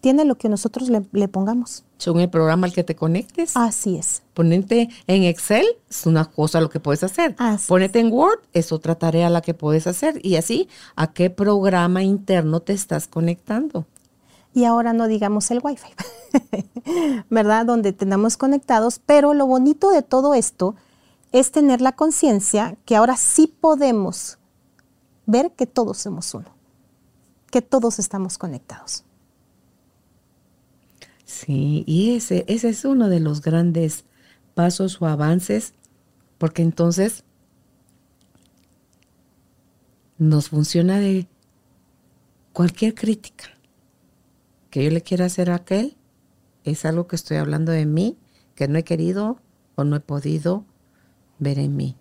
Tiene 0.00 0.24
lo 0.24 0.36
que 0.36 0.48
nosotros 0.48 0.88
le, 0.88 1.04
le 1.12 1.28
pongamos. 1.28 1.84
Según 1.98 2.22
el 2.22 2.30
programa 2.30 2.66
al 2.66 2.72
que 2.72 2.82
te 2.82 2.96
conectes, 2.96 3.54
Así 3.54 3.96
es. 3.98 4.22
ponerte 4.32 4.88
en 5.06 5.24
Excel 5.24 5.66
es 5.90 6.06
una 6.06 6.24
cosa 6.24 6.60
lo 6.62 6.70
que 6.70 6.80
puedes 6.80 7.04
hacer. 7.04 7.34
Así 7.38 7.68
Ponerte 7.68 8.00
en 8.00 8.10
Word 8.10 8.40
es 8.54 8.72
otra 8.72 8.94
tarea 8.94 9.28
la 9.28 9.42
que 9.42 9.52
puedes 9.52 9.86
hacer. 9.86 10.18
Y 10.24 10.36
así, 10.36 10.68
¿a 10.96 11.12
qué 11.12 11.28
programa 11.28 12.02
interno 12.02 12.60
te 12.60 12.72
estás 12.72 13.06
conectando? 13.08 13.84
Y 14.52 14.64
ahora 14.64 14.92
no 14.92 15.06
digamos 15.06 15.50
el 15.50 15.60
Wi-Fi, 15.62 15.90
¿verdad? 17.30 17.66
Donde 17.66 17.92
tenemos 17.92 18.36
conectados. 18.36 19.00
Pero 19.04 19.32
lo 19.34 19.46
bonito 19.46 19.90
de 19.90 20.02
todo 20.02 20.34
esto 20.34 20.74
es 21.32 21.52
tener 21.52 21.80
la 21.80 21.92
conciencia 21.92 22.76
que 22.84 22.96
ahora 22.96 23.16
sí 23.16 23.46
podemos 23.46 24.38
ver 25.26 25.52
que 25.52 25.66
todos 25.66 25.98
somos 25.98 26.34
uno, 26.34 26.48
que 27.50 27.62
todos 27.62 27.98
estamos 28.00 28.38
conectados. 28.38 29.04
Sí, 31.24 31.84
y 31.86 32.16
ese, 32.16 32.44
ese 32.48 32.70
es 32.70 32.84
uno 32.84 33.08
de 33.08 33.20
los 33.20 33.40
grandes 33.40 34.04
pasos 34.54 35.00
o 35.00 35.06
avances, 35.06 35.74
porque 36.38 36.62
entonces 36.62 37.22
nos 40.18 40.48
funciona 40.48 40.98
de 40.98 41.28
cualquier 42.52 42.94
crítica 42.96 43.44
que 44.70 44.84
yo 44.84 44.90
le 44.90 45.02
quiera 45.02 45.26
hacer 45.26 45.50
a 45.50 45.56
aquel, 45.56 45.96
es 46.64 46.84
algo 46.84 47.06
que 47.06 47.16
estoy 47.16 47.36
hablando 47.36 47.72
de 47.72 47.86
mí, 47.86 48.16
que 48.54 48.68
no 48.68 48.78
he 48.78 48.84
querido 48.84 49.38
o 49.74 49.84
no 49.84 49.96
he 49.96 50.00
podido 50.00 50.64
ver 51.38 51.58
en 51.58 51.76
mí. 51.76 51.96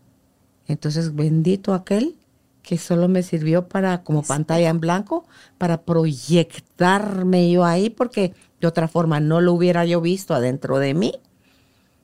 Entonces, 0.67 1.15
bendito 1.15 1.73
aquel 1.73 2.15
que 2.61 2.77
solo 2.77 3.07
me 3.07 3.23
sirvió 3.23 3.67
para 3.67 4.03
como 4.03 4.21
pantalla 4.21 4.69
en 4.69 4.79
blanco 4.79 5.25
para 5.57 5.81
proyectarme 5.81 7.49
yo 7.49 7.65
ahí 7.65 7.89
porque 7.89 8.33
de 8.61 8.67
otra 8.67 8.87
forma 8.87 9.19
no 9.19 9.41
lo 9.41 9.53
hubiera 9.53 9.85
yo 9.85 10.01
visto 10.01 10.35
adentro 10.35 10.77
de 10.77 10.93
mí. 10.93 11.13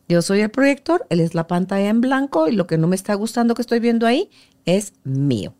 Yo 0.07 0.21
soy 0.21 0.41
el 0.41 0.49
proyector, 0.49 1.05
él 1.09 1.19
es 1.19 1.35
la 1.35 1.47
pantalla 1.47 1.89
en 1.89 2.01
blanco 2.01 2.47
y 2.47 2.53
lo 2.53 2.67
que 2.67 2.77
no 2.77 2.87
me 2.87 2.95
está 2.95 3.13
gustando 3.15 3.55
que 3.55 3.61
estoy 3.61 3.79
viendo 3.79 4.07
ahí 4.07 4.29
es 4.65 4.93
mío. 5.03 5.53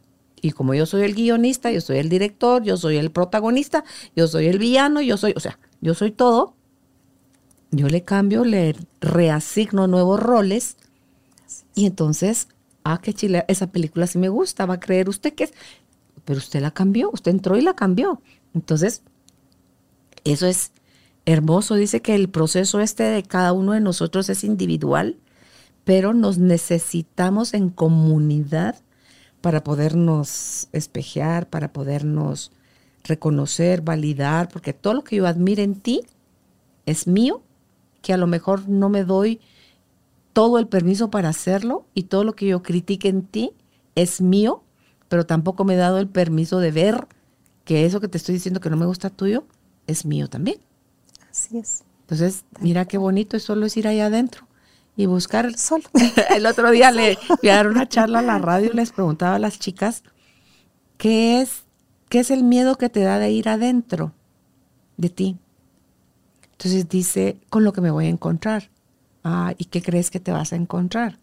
Y 0.45 0.51
como 0.51 0.75
yo 0.75 0.85
soy 0.85 1.01
el 1.01 1.15
guionista, 1.15 1.71
yo 1.71 1.81
soy 1.81 1.97
el 1.97 2.09
director, 2.09 2.63
yo 2.63 2.77
soy 2.77 2.97
el 2.97 3.09
protagonista, 3.09 3.83
yo 4.15 4.27
soy 4.27 4.45
el 4.45 4.59
villano, 4.59 5.01
yo 5.01 5.17
soy, 5.17 5.33
o 5.35 5.39
sea, 5.39 5.57
yo 5.81 5.95
soy 5.95 6.11
todo. 6.11 6.55
Yo 7.71 7.87
le 7.87 8.03
cambio, 8.03 8.45
le 8.45 8.75
reasigno 9.01 9.87
nuevos 9.87 10.19
roles 10.19 10.77
y 11.73 11.87
entonces 11.87 12.47
ah, 12.85 12.99
qué 13.01 13.13
chile, 13.13 13.43
esa 13.47 13.71
película 13.71 14.07
sí 14.07 14.17
me 14.17 14.29
gusta, 14.29 14.65
va 14.65 14.75
a 14.75 14.79
creer 14.79 15.09
usted 15.09 15.33
que 15.33 15.45
es, 15.45 15.53
pero 16.23 16.37
usted 16.37 16.61
la 16.61 16.71
cambió, 16.71 17.09
usted 17.11 17.31
entró 17.31 17.57
y 17.57 17.61
la 17.61 17.73
cambió. 17.73 18.21
Entonces, 18.53 19.01
eso 20.23 20.45
es 20.45 20.71
hermoso. 21.25 21.75
Dice 21.75 22.01
que 22.01 22.15
el 22.15 22.29
proceso 22.29 22.79
este 22.79 23.03
de 23.03 23.23
cada 23.23 23.51
uno 23.51 23.73
de 23.73 23.81
nosotros 23.81 24.29
es 24.29 24.43
individual, 24.43 25.17
pero 25.83 26.13
nos 26.13 26.37
necesitamos 26.37 27.53
en 27.53 27.69
comunidad 27.69 28.84
para 29.45 29.63
podernos 29.63 30.69
espejear, 30.71 31.47
para 31.47 31.71
podernos 31.71 32.51
reconocer, 33.03 33.83
validar, 33.83 34.49
porque 34.49 34.73
todo 34.73 34.95
lo 34.95 35.03
que 35.03 35.17
yo 35.17 35.27
admiro 35.27 35.61
en 35.61 35.75
ti 35.75 36.01
es 36.87 37.05
mío, 37.05 37.43
que 38.01 38.11
a 38.11 38.17
lo 38.17 38.25
mejor 38.25 38.67
no 38.67 38.89
me 38.89 39.03
doy 39.03 39.39
todo 40.33 40.57
el 40.57 40.67
permiso 40.67 41.11
para 41.11 41.29
hacerlo 41.29 41.85
y 41.93 42.05
todo 42.05 42.23
lo 42.23 42.33
que 42.33 42.47
yo 42.47 42.63
critique 42.63 43.07
en 43.07 43.21
ti 43.21 43.51
es 43.93 44.19
mío, 44.19 44.63
pero 45.09 45.27
tampoco 45.27 45.63
me 45.63 45.75
he 45.75 45.77
dado 45.77 45.99
el 45.99 46.07
permiso 46.07 46.59
de 46.59 46.71
ver 46.71 47.07
que 47.65 47.85
eso 47.85 47.99
que 47.99 48.07
te 48.07 48.17
estoy 48.17 48.33
diciendo 48.33 48.59
que 48.59 48.71
no 48.71 48.77
me 48.77 48.87
gusta 48.87 49.11
tuyo 49.11 49.45
es 49.85 50.07
mío 50.07 50.27
también. 50.27 50.57
Así 51.29 51.59
es. 51.59 51.83
Entonces, 52.01 52.45
mira 52.61 52.85
qué 52.85 52.97
bonito 52.97 53.37
es 53.37 53.43
solo 53.43 53.67
es 53.67 53.77
ir 53.77 53.87
allá 53.87 54.07
adentro 54.07 54.44
y 54.95 55.05
buscar 55.05 55.45
el 55.45 55.57
sol. 55.57 55.83
el 56.35 56.45
otro 56.45 56.71
día 56.71 56.91
le 56.91 57.17
fui 57.39 57.49
a 57.49 57.55
dar 57.55 57.67
una 57.67 57.87
charla 57.87 58.19
a 58.19 58.23
la 58.23 58.37
radio 58.37 58.71
y 58.71 58.75
les 58.75 58.91
preguntaba 58.91 59.35
a 59.35 59.39
las 59.39 59.59
chicas 59.59 60.03
qué 60.97 61.41
es, 61.41 61.63
qué 62.09 62.19
es 62.19 62.31
el 62.31 62.43
miedo 62.43 62.77
que 62.77 62.89
te 62.89 63.01
da 63.01 63.19
de 63.19 63.31
ir 63.31 63.49
adentro 63.49 64.13
de 64.97 65.09
ti. 65.09 65.37
Entonces 66.53 66.87
dice, 66.87 67.37
con 67.49 67.63
lo 67.63 67.73
que 67.73 67.81
me 67.81 67.91
voy 67.91 68.05
a 68.05 68.09
encontrar. 68.09 68.69
Ah, 69.23 69.53
¿y 69.57 69.65
qué 69.65 69.81
crees 69.81 70.11
que 70.11 70.19
te 70.19 70.31
vas 70.31 70.53
a 70.53 70.55
encontrar? 70.55 71.19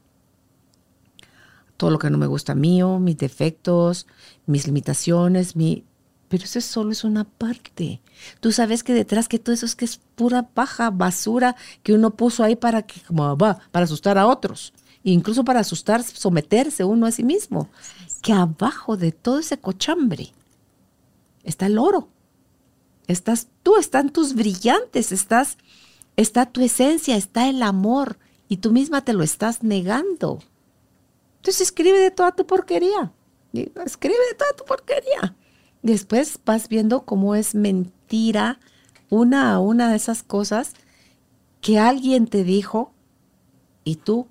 Todo 1.76 1.90
lo 1.90 1.98
que 1.98 2.10
no 2.10 2.18
me 2.18 2.26
gusta 2.26 2.54
mío, 2.54 2.98
mis 2.98 3.16
defectos, 3.16 4.06
mis 4.46 4.66
limitaciones, 4.66 5.56
mi... 5.56 5.84
Pero 6.32 6.44
eso 6.44 6.62
solo 6.62 6.92
es 6.92 7.04
una 7.04 7.24
parte. 7.24 8.00
Tú 8.40 8.52
sabes 8.52 8.82
que 8.82 8.94
detrás 8.94 9.28
que 9.28 9.38
todo 9.38 9.54
eso 9.54 9.66
es 9.66 9.76
que 9.76 9.84
es 9.84 9.98
pura 9.98 10.48
paja, 10.48 10.88
basura 10.88 11.56
que 11.82 11.92
uno 11.92 12.16
puso 12.16 12.42
ahí 12.42 12.56
para 12.56 12.80
que, 12.80 13.02
como 13.02 13.36
va, 13.36 13.58
para 13.70 13.84
asustar 13.84 14.16
a 14.16 14.26
otros. 14.26 14.72
incluso 15.04 15.44
para 15.44 15.60
asustar, 15.60 16.02
someterse 16.02 16.84
uno 16.84 17.04
a 17.04 17.10
sí 17.10 17.22
mismo. 17.22 17.68
Que 18.22 18.32
abajo 18.32 18.96
de 18.96 19.12
todo 19.12 19.40
ese 19.40 19.58
cochambre 19.58 20.32
está 21.44 21.66
el 21.66 21.76
oro. 21.76 22.08
Estás 23.08 23.48
tú, 23.62 23.76
están 23.76 24.08
tus 24.08 24.32
brillantes, 24.34 25.12
estás 25.12 25.58
está 26.16 26.46
tu 26.46 26.62
esencia, 26.62 27.14
está 27.14 27.50
el 27.50 27.62
amor 27.62 28.16
y 28.48 28.56
tú 28.56 28.72
misma 28.72 29.04
te 29.04 29.12
lo 29.12 29.22
estás 29.22 29.62
negando. 29.62 30.42
Entonces 31.40 31.60
escribe 31.60 31.98
de 31.98 32.10
toda 32.10 32.32
tu 32.32 32.46
porquería. 32.46 33.12
Escribe 33.52 34.16
de 34.30 34.34
toda 34.38 34.52
tu 34.56 34.64
porquería. 34.64 35.36
Después 35.82 36.38
vas 36.44 36.68
viendo 36.68 37.04
cómo 37.04 37.34
es 37.34 37.54
mentira 37.54 38.60
una 39.10 39.52
a 39.52 39.58
una 39.58 39.90
de 39.90 39.96
esas 39.96 40.22
cosas 40.22 40.74
que 41.60 41.78
alguien 41.78 42.26
te 42.26 42.44
dijo 42.44 42.92
y 43.84 43.96
tú 43.96 44.28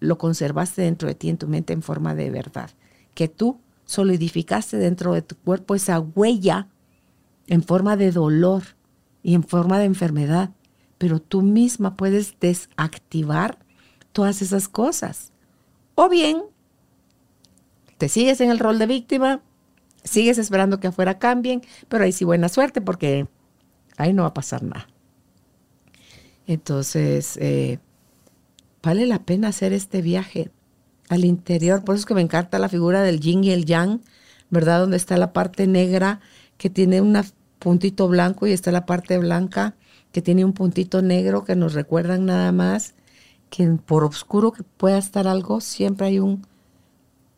lo 0.00 0.18
conservaste 0.18 0.82
dentro 0.82 1.08
de 1.08 1.14
ti 1.14 1.28
en 1.28 1.38
tu 1.38 1.48
mente 1.48 1.72
en 1.72 1.82
forma 1.82 2.14
de 2.14 2.30
verdad. 2.30 2.70
Que 3.14 3.28
tú 3.28 3.58
solidificaste 3.84 4.76
dentro 4.76 5.12
de 5.12 5.22
tu 5.22 5.36
cuerpo 5.36 5.74
esa 5.74 6.00
huella 6.00 6.68
en 7.46 7.62
forma 7.62 7.96
de 7.96 8.12
dolor 8.12 8.62
y 9.22 9.34
en 9.34 9.42
forma 9.42 9.78
de 9.78 9.84
enfermedad 9.84 10.50
pero 11.04 11.20
tú 11.20 11.42
misma 11.42 11.96
puedes 11.96 12.38
desactivar 12.40 13.58
todas 14.12 14.42
esas 14.42 14.68
cosas. 14.68 15.32
O 15.94 16.08
bien, 16.08 16.42
te 17.98 18.08
sigues 18.08 18.40
en 18.40 18.50
el 18.50 18.58
rol 18.58 18.78
de 18.78 18.86
víctima, 18.86 19.42
sigues 20.04 20.38
esperando 20.38 20.80
que 20.80 20.88
afuera 20.88 21.18
cambien, 21.18 21.62
pero 21.88 22.04
ahí 22.04 22.12
sí 22.12 22.24
buena 22.24 22.48
suerte 22.48 22.80
porque 22.80 23.26
ahí 23.96 24.12
no 24.12 24.22
va 24.22 24.28
a 24.28 24.34
pasar 24.34 24.62
nada. 24.62 24.88
Entonces, 26.46 27.38
eh, 27.38 27.78
vale 28.82 29.06
la 29.06 29.20
pena 29.24 29.48
hacer 29.48 29.72
este 29.72 30.02
viaje 30.02 30.50
al 31.08 31.24
interior. 31.24 31.84
Por 31.84 31.94
eso 31.94 32.02
es 32.02 32.06
que 32.06 32.14
me 32.14 32.20
encanta 32.20 32.58
la 32.58 32.68
figura 32.68 33.02
del 33.02 33.20
yin 33.20 33.44
y 33.44 33.50
el 33.50 33.64
yang, 33.64 34.02
¿verdad? 34.50 34.80
Donde 34.80 34.96
está 34.96 35.16
la 35.16 35.32
parte 35.32 35.66
negra 35.66 36.20
que 36.58 36.70
tiene 36.70 37.00
un 37.00 37.20
puntito 37.58 38.08
blanco 38.08 38.46
y 38.46 38.52
está 38.52 38.70
la 38.72 38.86
parte 38.86 39.18
blanca 39.18 39.74
que 40.12 40.22
tiene 40.22 40.44
un 40.44 40.52
puntito 40.52 41.02
negro 41.02 41.44
que 41.44 41.56
nos 41.56 41.72
recuerdan 41.72 42.26
nada 42.26 42.52
más 42.52 42.94
que 43.50 43.66
por 43.66 44.04
oscuro 44.04 44.52
que 44.52 44.62
pueda 44.62 44.98
estar 44.98 45.26
algo, 45.28 45.60
siempre 45.60 46.08
hay 46.08 46.18
un 46.18 46.46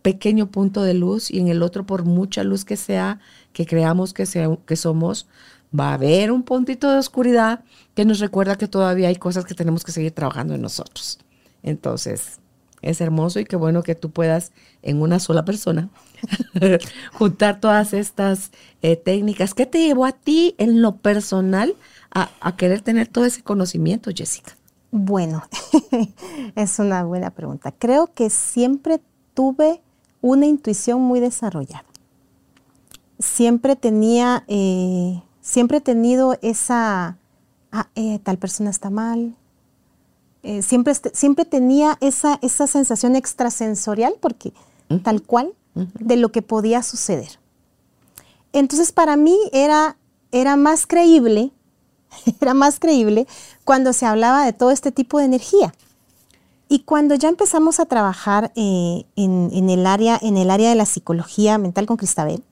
pequeño 0.06 0.52
punto 0.52 0.84
de 0.84 0.94
luz 0.94 1.32
y 1.32 1.40
en 1.40 1.48
el 1.48 1.64
otro, 1.64 1.84
por 1.84 2.04
mucha 2.04 2.44
luz 2.44 2.64
que 2.64 2.76
sea, 2.76 3.18
que 3.52 3.66
creamos 3.66 4.14
que, 4.14 4.24
sea, 4.24 4.56
que 4.64 4.76
somos, 4.76 5.26
va 5.76 5.88
a 5.88 5.94
haber 5.94 6.30
un 6.30 6.44
puntito 6.44 6.88
de 6.92 6.98
oscuridad 6.98 7.64
que 7.96 8.04
nos 8.04 8.20
recuerda 8.20 8.54
que 8.54 8.68
todavía 8.68 9.08
hay 9.08 9.16
cosas 9.16 9.44
que 9.44 9.54
tenemos 9.54 9.82
que 9.82 9.90
seguir 9.90 10.12
trabajando 10.12 10.54
en 10.54 10.62
nosotros. 10.62 11.18
Entonces, 11.64 12.38
es 12.82 13.00
hermoso 13.00 13.40
y 13.40 13.46
qué 13.46 13.56
bueno 13.56 13.82
que 13.82 13.96
tú 13.96 14.12
puedas 14.12 14.52
en 14.80 15.02
una 15.02 15.18
sola 15.18 15.44
persona 15.44 15.88
juntar 17.12 17.58
todas 17.58 17.92
estas 17.92 18.52
eh, 18.82 18.94
técnicas. 18.94 19.54
¿Qué 19.54 19.66
te 19.66 19.84
llevó 19.84 20.04
a 20.04 20.12
ti 20.12 20.54
en 20.58 20.82
lo 20.82 20.98
personal 20.98 21.74
a, 22.12 22.56
querer 22.56 22.80
tener 22.80 23.08
todo 23.08 23.24
ese 23.24 23.42
conocimiento, 23.42 24.12
Jessica? 24.14 24.56
Bueno, 24.92 25.42
es 26.54 26.78
una 26.78 27.02
buena 27.02 27.32
pregunta. 27.32 27.74
Creo 27.76 28.14
que 28.14 28.30
siempre 28.30 29.00
tuve 29.34 29.82
una 30.20 30.46
intuición 30.46 31.00
muy 31.00 31.20
desarrollada. 31.20 31.84
Siempre 33.18 33.76
tenía, 33.76 34.44
eh, 34.48 35.22
siempre 35.40 35.78
he 35.78 35.80
tenido 35.80 36.38
esa, 36.42 37.16
ah, 37.72 37.88
eh, 37.94 38.18
tal 38.20 38.38
persona 38.38 38.70
está 38.70 38.90
mal. 38.90 39.34
Eh, 40.42 40.62
siempre, 40.62 40.94
siempre 41.12 41.44
tenía 41.44 41.98
esa, 42.00 42.38
esa 42.42 42.66
sensación 42.66 43.16
extrasensorial, 43.16 44.14
porque 44.20 44.52
tal 45.02 45.22
cual, 45.22 45.52
de 45.74 46.16
lo 46.16 46.30
que 46.30 46.42
podía 46.42 46.82
suceder. 46.82 47.38
Entonces 48.52 48.92
para 48.92 49.16
mí 49.16 49.36
era, 49.52 49.96
era 50.30 50.56
más 50.56 50.86
creíble 50.86 51.52
era 52.40 52.54
más 52.54 52.78
creíble 52.78 53.26
cuando 53.64 53.92
se 53.92 54.06
hablaba 54.06 54.44
de 54.44 54.52
todo 54.52 54.70
este 54.70 54.92
tipo 54.92 55.18
de 55.18 55.26
energía. 55.26 55.74
Y 56.68 56.80
cuando 56.80 57.14
ya 57.14 57.28
empezamos 57.28 57.78
a 57.78 57.86
trabajar 57.86 58.52
eh, 58.56 59.04
en, 59.14 59.70
el 59.70 59.86
área, 59.86 60.18
en 60.20 60.36
el 60.36 60.50
área 60.50 60.68
de 60.68 60.74
la 60.74 60.86
psicología 60.86 61.58
mental 61.58 61.86
con 61.86 61.96
Cristabel, 61.96 62.42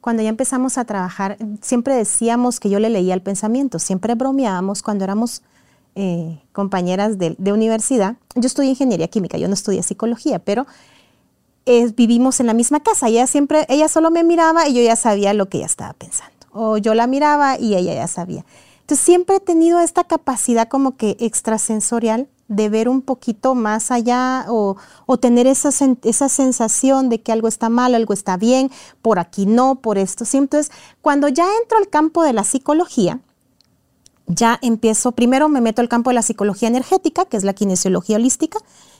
cuando 0.00 0.22
ya 0.22 0.28
empezamos 0.28 0.78
a 0.78 0.84
trabajar, 0.84 1.36
siempre 1.60 1.94
decíamos 1.94 2.60
que 2.60 2.70
yo 2.70 2.80
le 2.80 2.88
leía 2.88 3.14
el 3.14 3.22
pensamiento, 3.22 3.78
siempre 3.78 4.14
bromeábamos 4.14 4.82
cuando 4.82 5.04
éramos 5.04 5.42
eh, 5.94 6.40
compañeras 6.52 7.18
de, 7.18 7.52
universidad. 7.52 8.16
Yo 8.34 8.46
estudié 8.46 8.70
ingeniería 8.70 9.08
química, 9.08 9.38
yo 9.38 9.48
no 9.48 9.54
estudié 9.54 9.82
psicología, 9.82 10.38
pero 10.40 10.66
eh, 11.66 11.92
vivimos 11.96 12.40
en 12.40 12.46
la 12.46 12.54
misma 12.54 12.80
casa. 12.80 13.08
Ella 13.08 13.26
siempre, 13.26 13.66
ella 13.68 13.88
solo 13.88 14.10
me 14.10 14.24
miraba 14.24 14.68
y 14.68 14.74
yo 14.74 14.82
ya 14.82 14.96
sabía 14.96 15.32
lo 15.32 15.48
que 15.48 15.58
ella 15.58 15.66
estaba 15.66 15.92
pensando. 15.92 16.34
O 16.52 16.78
yo 16.78 16.94
la 16.94 17.06
miraba 17.06 17.58
y 17.58 17.76
ella 17.76 17.94
ya 17.94 18.08
sabía. 18.08 18.44
Entonces 18.80 19.04
siempre 19.04 19.36
he 19.36 19.40
tenido 19.40 19.80
esta 19.80 20.04
capacidad 20.04 20.68
como 20.68 20.96
que 20.96 21.16
extrasensorial 21.20 22.28
de 22.48 22.70
ver 22.70 22.88
un 22.88 23.02
poquito 23.02 23.54
más 23.54 23.90
allá 23.90 24.46
o, 24.48 24.76
tener 25.20 25.46
esa, 25.46 25.68
esa, 26.02 26.28
sensación 26.28 27.10
de 27.10 27.20
que 27.20 27.30
algo 27.30 27.46
está 27.46 27.68
mal, 27.68 27.94
algo 27.94 28.14
está 28.14 28.36
bien, 28.36 28.70
por 29.02 29.18
aquí 29.18 29.46
no, 29.46 29.76
por 29.76 29.98
esto 29.98 30.24
sí. 30.24 30.38
Entonces, 30.38 30.72
cuando 31.02 31.28
ya 31.28 31.46
entro 31.62 31.78
al 31.78 31.88
campo 31.88 32.22
de 32.22 32.32
la 32.32 32.44
psicología, 32.44 33.20
ya 34.26 34.58
empiezo, 34.62 35.12
primero 35.12 35.48
me 35.48 35.60
meto 35.60 35.82
al 35.82 35.88
campo 35.88 36.10
de 36.10 36.14
la 36.14 36.22
psicología 36.22 36.68
energética, 36.68 37.26
que 37.26 37.36
es 37.36 37.44
la 37.44 37.52
kinesiología 37.52 38.16
holística, 38.16 38.58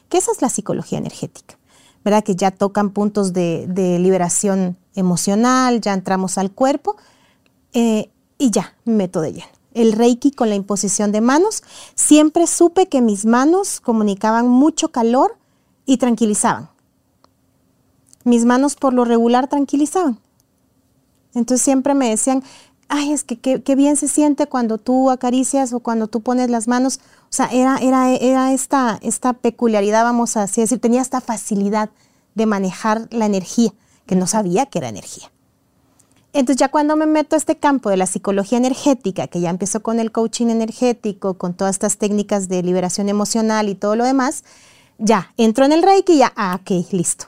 que 0.09 0.19
esa 0.19 0.33
es 0.33 0.43
la 0.43 0.49
psicología 0.51 0.99
energética, 0.99 1.59
¿verdad? 2.05 2.25
Que 2.25 2.37
ya 2.37 2.51
tocan 2.51 2.91
puntos 2.91 3.33
de, 3.33 3.67
liberación 4.01 4.77
emocional, 4.95 5.81
ya 5.81 5.95
entramos 5.95 6.39
al 6.39 6.51
cuerpo 6.51 6.97
eh, 7.73 8.11
y 8.39 8.51
ya 8.51 8.75
me 8.85 8.95
meto 8.95 9.21
de 9.21 9.33
lleno 9.33 9.58
el 9.79 9.93
reiki 9.93 10.31
con 10.31 10.49
la 10.49 10.55
imposición 10.55 11.13
de 11.13 11.21
manos. 11.21 11.63
Siempre 11.95 12.47
supe 12.47 12.89
que 12.89 13.01
mis 13.01 13.25
manos 13.25 13.81
comunicaban 13.81 14.49
mucho 14.49 14.89
calor 14.89 15.37
y 15.87 15.97
tranquilizaban. 15.99 16.69
Mis 18.25 18.45
manos 18.45 18.75
por 18.75 18.93
lo 18.93 19.05
regular 19.05 19.49
tranquilizaban. 19.49 20.19
Entonces 21.35 21.65
siempre 21.65 21.95
me 21.95 22.11
decían, 22.11 22.43
ay, 22.89 23.13
es 23.13 23.23
que 23.25 23.39
qué 23.39 23.77
bien 23.77 23.97
se 23.97 24.09
siente 24.09 24.47
cuando 24.47 24.79
tú 24.79 25.11
acaricias 25.11 25.73
o 25.73 25.81
cuando 25.81 26.09
tú 26.09 26.21
pones 26.21 26.51
las 26.51 26.69
manos. 26.69 27.01
O 27.25 27.33
sea, 27.33 27.47
era, 27.47 27.79
era, 27.79 28.11
era 28.11 28.53
esta, 28.53 28.99
esta 29.03 29.33
peculiaridad, 29.35 30.05
vamos 30.05 30.37
a 30.37 30.47
decir, 30.47 30.79
tenía 30.81 31.03
esta 31.03 31.21
facilidad 31.21 31.91
de 32.35 32.47
manejar 32.47 33.09
la 33.11 33.27
energía, 33.27 33.73
que 34.07 34.17
no 34.17 34.27
sabía 34.27 34.67
que 34.67 34.79
era 34.79 34.89
energía. 34.89 35.31
Entonces 36.33 36.57
ya 36.61 36.69
cuando 36.69 36.95
me 36.97 37.07
meto 37.07 37.37
a 37.37 37.39
este 37.39 37.57
campo 37.57 37.89
de 37.91 37.97
la 37.97 38.07
psicología 38.07 38.59
energética, 38.59 39.27
que 39.29 39.41
ya 39.41 39.51
empezó 39.51 39.83
con 39.83 39.99
el 39.99 40.13
coaching 40.13 40.49
energético, 40.49 41.35
con 41.35 41.55
todas 41.55 41.77
estas 41.77 41.97
técnicas 41.97 42.49
de 42.49 42.63
liberación 42.63 43.09
emocional 43.09 43.69
y 43.69 43.75
todo 43.75 43.97
lo 43.97 44.05
demás, 44.05 44.45
ya 44.99 45.33
entro 45.37 45.65
en 45.65 45.73
el 45.73 45.83
Reiki 45.83 46.15
y 46.15 46.19
ya, 46.19 46.33
ah, 46.37 46.61
ok, 46.61 46.93
listo. 46.93 47.27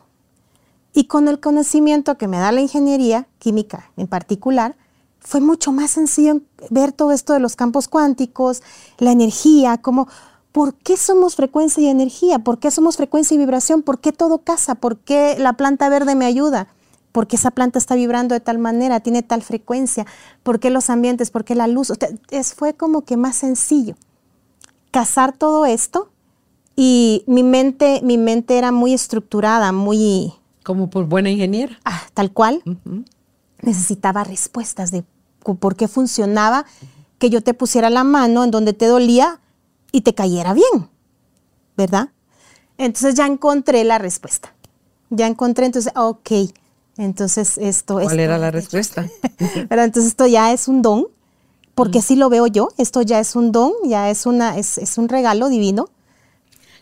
Y 0.92 1.04
con 1.04 1.28
el 1.28 1.40
conocimiento 1.40 2.18
que 2.18 2.28
me 2.28 2.38
da 2.38 2.52
la 2.52 2.60
ingeniería 2.60 3.26
química 3.38 3.90
en 3.96 4.06
particular, 4.06 4.74
fue 5.20 5.40
mucho 5.40 5.70
más 5.72 5.92
sencillo 5.92 6.40
ver 6.70 6.92
todo 6.92 7.12
esto 7.12 7.32
de 7.32 7.40
los 7.40 7.56
campos 7.56 7.88
cuánticos, 7.88 8.62
la 8.98 9.12
energía, 9.12 9.78
como, 9.78 10.08
¿por 10.50 10.74
qué 10.74 10.96
somos 10.96 11.36
frecuencia 11.36 11.82
y 11.82 11.88
energía? 11.88 12.40
¿Por 12.40 12.58
qué 12.58 12.70
somos 12.70 12.96
frecuencia 12.96 13.34
y 13.34 13.38
vibración? 13.38 13.82
¿Por 13.82 14.00
qué 14.00 14.12
todo 14.12 14.38
casa? 14.38 14.74
¿Por 14.74 14.98
qué 14.98 15.36
la 15.38 15.54
planta 15.54 15.88
verde 15.88 16.14
me 16.14 16.26
ayuda? 16.26 16.68
¿Por 17.12 17.26
qué 17.26 17.36
esa 17.36 17.50
planta 17.50 17.78
está 17.78 17.94
vibrando 17.94 18.34
de 18.34 18.40
tal 18.40 18.58
manera? 18.58 19.00
¿Tiene 19.00 19.22
tal 19.22 19.42
frecuencia? 19.42 20.06
¿Por 20.42 20.60
qué 20.60 20.70
los 20.70 20.90
ambientes? 20.90 21.30
¿Por 21.30 21.44
qué 21.44 21.54
la 21.54 21.66
luz? 21.66 21.92
es, 22.30 22.54
fue 22.54 22.74
como 22.74 23.02
que 23.02 23.16
más 23.16 23.36
sencillo 23.36 23.96
casar 24.90 25.36
todo 25.36 25.66
esto 25.66 26.10
y 26.76 27.24
mi 27.26 27.42
mente, 27.42 28.00
mi 28.02 28.18
mente 28.18 28.58
era 28.58 28.72
muy 28.72 28.94
estructurada, 28.94 29.72
muy... 29.72 30.32
Como 30.64 30.90
por 30.90 31.06
buena 31.06 31.30
ingeniera. 31.30 31.78
Ah, 31.84 32.02
tal 32.14 32.32
cual 32.32 32.62
necesitaba 33.62 34.24
respuestas 34.24 34.90
de 34.90 35.04
por 35.42 35.76
qué 35.76 35.88
funcionaba 35.88 36.66
que 37.18 37.30
yo 37.30 37.42
te 37.42 37.54
pusiera 37.54 37.90
la 37.90 38.04
mano 38.04 38.44
en 38.44 38.50
donde 38.50 38.72
te 38.72 38.86
dolía 38.86 39.40
y 39.92 40.02
te 40.02 40.14
cayera 40.14 40.54
bien, 40.54 40.88
¿verdad? 41.76 42.10
Entonces 42.78 43.14
ya 43.14 43.26
encontré 43.26 43.84
la 43.84 43.98
respuesta. 43.98 44.54
Ya 45.10 45.26
encontré, 45.26 45.66
entonces, 45.66 45.92
ok, 45.96 46.30
entonces 46.96 47.58
esto 47.58 48.00
es... 48.00 48.06
¿Cuál 48.06 48.20
era 48.20 48.38
la 48.38 48.50
respuesta? 48.50 49.08
Pero 49.68 49.82
entonces 49.82 50.10
esto 50.10 50.26
ya 50.26 50.52
es 50.52 50.68
un 50.68 50.82
don, 50.82 51.06
porque 51.74 52.00
así 52.00 52.16
lo 52.16 52.28
veo 52.28 52.46
yo, 52.46 52.68
esto 52.76 53.02
ya 53.02 53.20
es 53.20 53.36
un 53.36 53.52
don, 53.52 53.72
ya 53.84 54.10
es, 54.10 54.26
una, 54.26 54.58
es, 54.58 54.78
es 54.78 54.98
un 54.98 55.08
regalo 55.08 55.48
divino. 55.48 55.88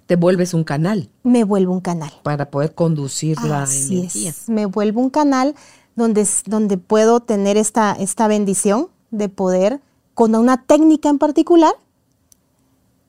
Te 0.06 0.16
vuelves 0.16 0.54
un 0.54 0.64
canal. 0.64 1.10
Me 1.22 1.44
vuelvo 1.44 1.72
un 1.72 1.80
canal. 1.80 2.10
Para 2.22 2.50
poder 2.50 2.74
conducir 2.74 3.40
la 3.42 3.64
energía. 3.64 4.34
Me 4.46 4.66
vuelvo 4.66 5.00
un 5.00 5.10
canal 5.10 5.54
donde, 5.94 6.26
donde 6.46 6.78
puedo 6.78 7.20
tener 7.20 7.56
esta, 7.56 7.92
esta 7.92 8.26
bendición 8.26 8.88
de 9.10 9.28
poder, 9.28 9.80
con 10.14 10.34
una 10.34 10.64
técnica 10.64 11.08
en 11.10 11.18
particular, 11.18 11.74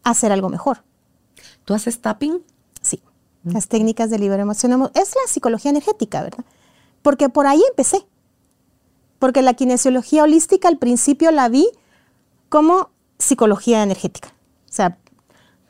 hacer 0.03 0.31
algo 0.31 0.49
mejor. 0.49 0.83
¿Tú 1.65 1.73
haces 1.73 1.99
tapping? 2.01 2.41
Sí, 2.81 3.01
mm. 3.43 3.51
las 3.51 3.67
técnicas 3.67 4.09
de 4.09 4.19
liberación 4.19 4.89
es 4.93 5.15
la 5.15 5.27
psicología 5.27 5.71
energética, 5.71 6.21
¿verdad? 6.23 6.45
Porque 7.01 7.29
por 7.29 7.47
ahí 7.47 7.61
empecé. 7.69 8.05
Porque 9.19 9.41
la 9.41 9.53
kinesiología 9.53 10.23
holística 10.23 10.67
al 10.67 10.77
principio 10.77 11.31
la 11.31 11.49
vi 11.49 11.67
como 12.49 12.89
psicología 13.17 13.83
energética. 13.83 14.29
O 14.69 14.73
sea, 14.73 14.97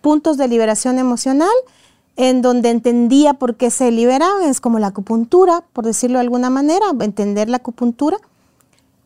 puntos 0.01 0.37
de 0.37 0.47
liberación 0.47 0.99
emocional 0.99 1.49
en 2.15 2.41
donde 2.41 2.69
entendía 2.69 3.35
por 3.35 3.55
qué 3.55 3.69
se 3.69 3.91
liberaban, 3.91 4.43
es 4.43 4.59
como 4.59 4.77
la 4.77 4.87
acupuntura, 4.87 5.63
por 5.71 5.85
decirlo 5.85 6.17
de 6.17 6.23
alguna 6.23 6.49
manera, 6.49 6.85
entender 6.99 7.49
la 7.49 7.57
acupuntura. 7.57 8.17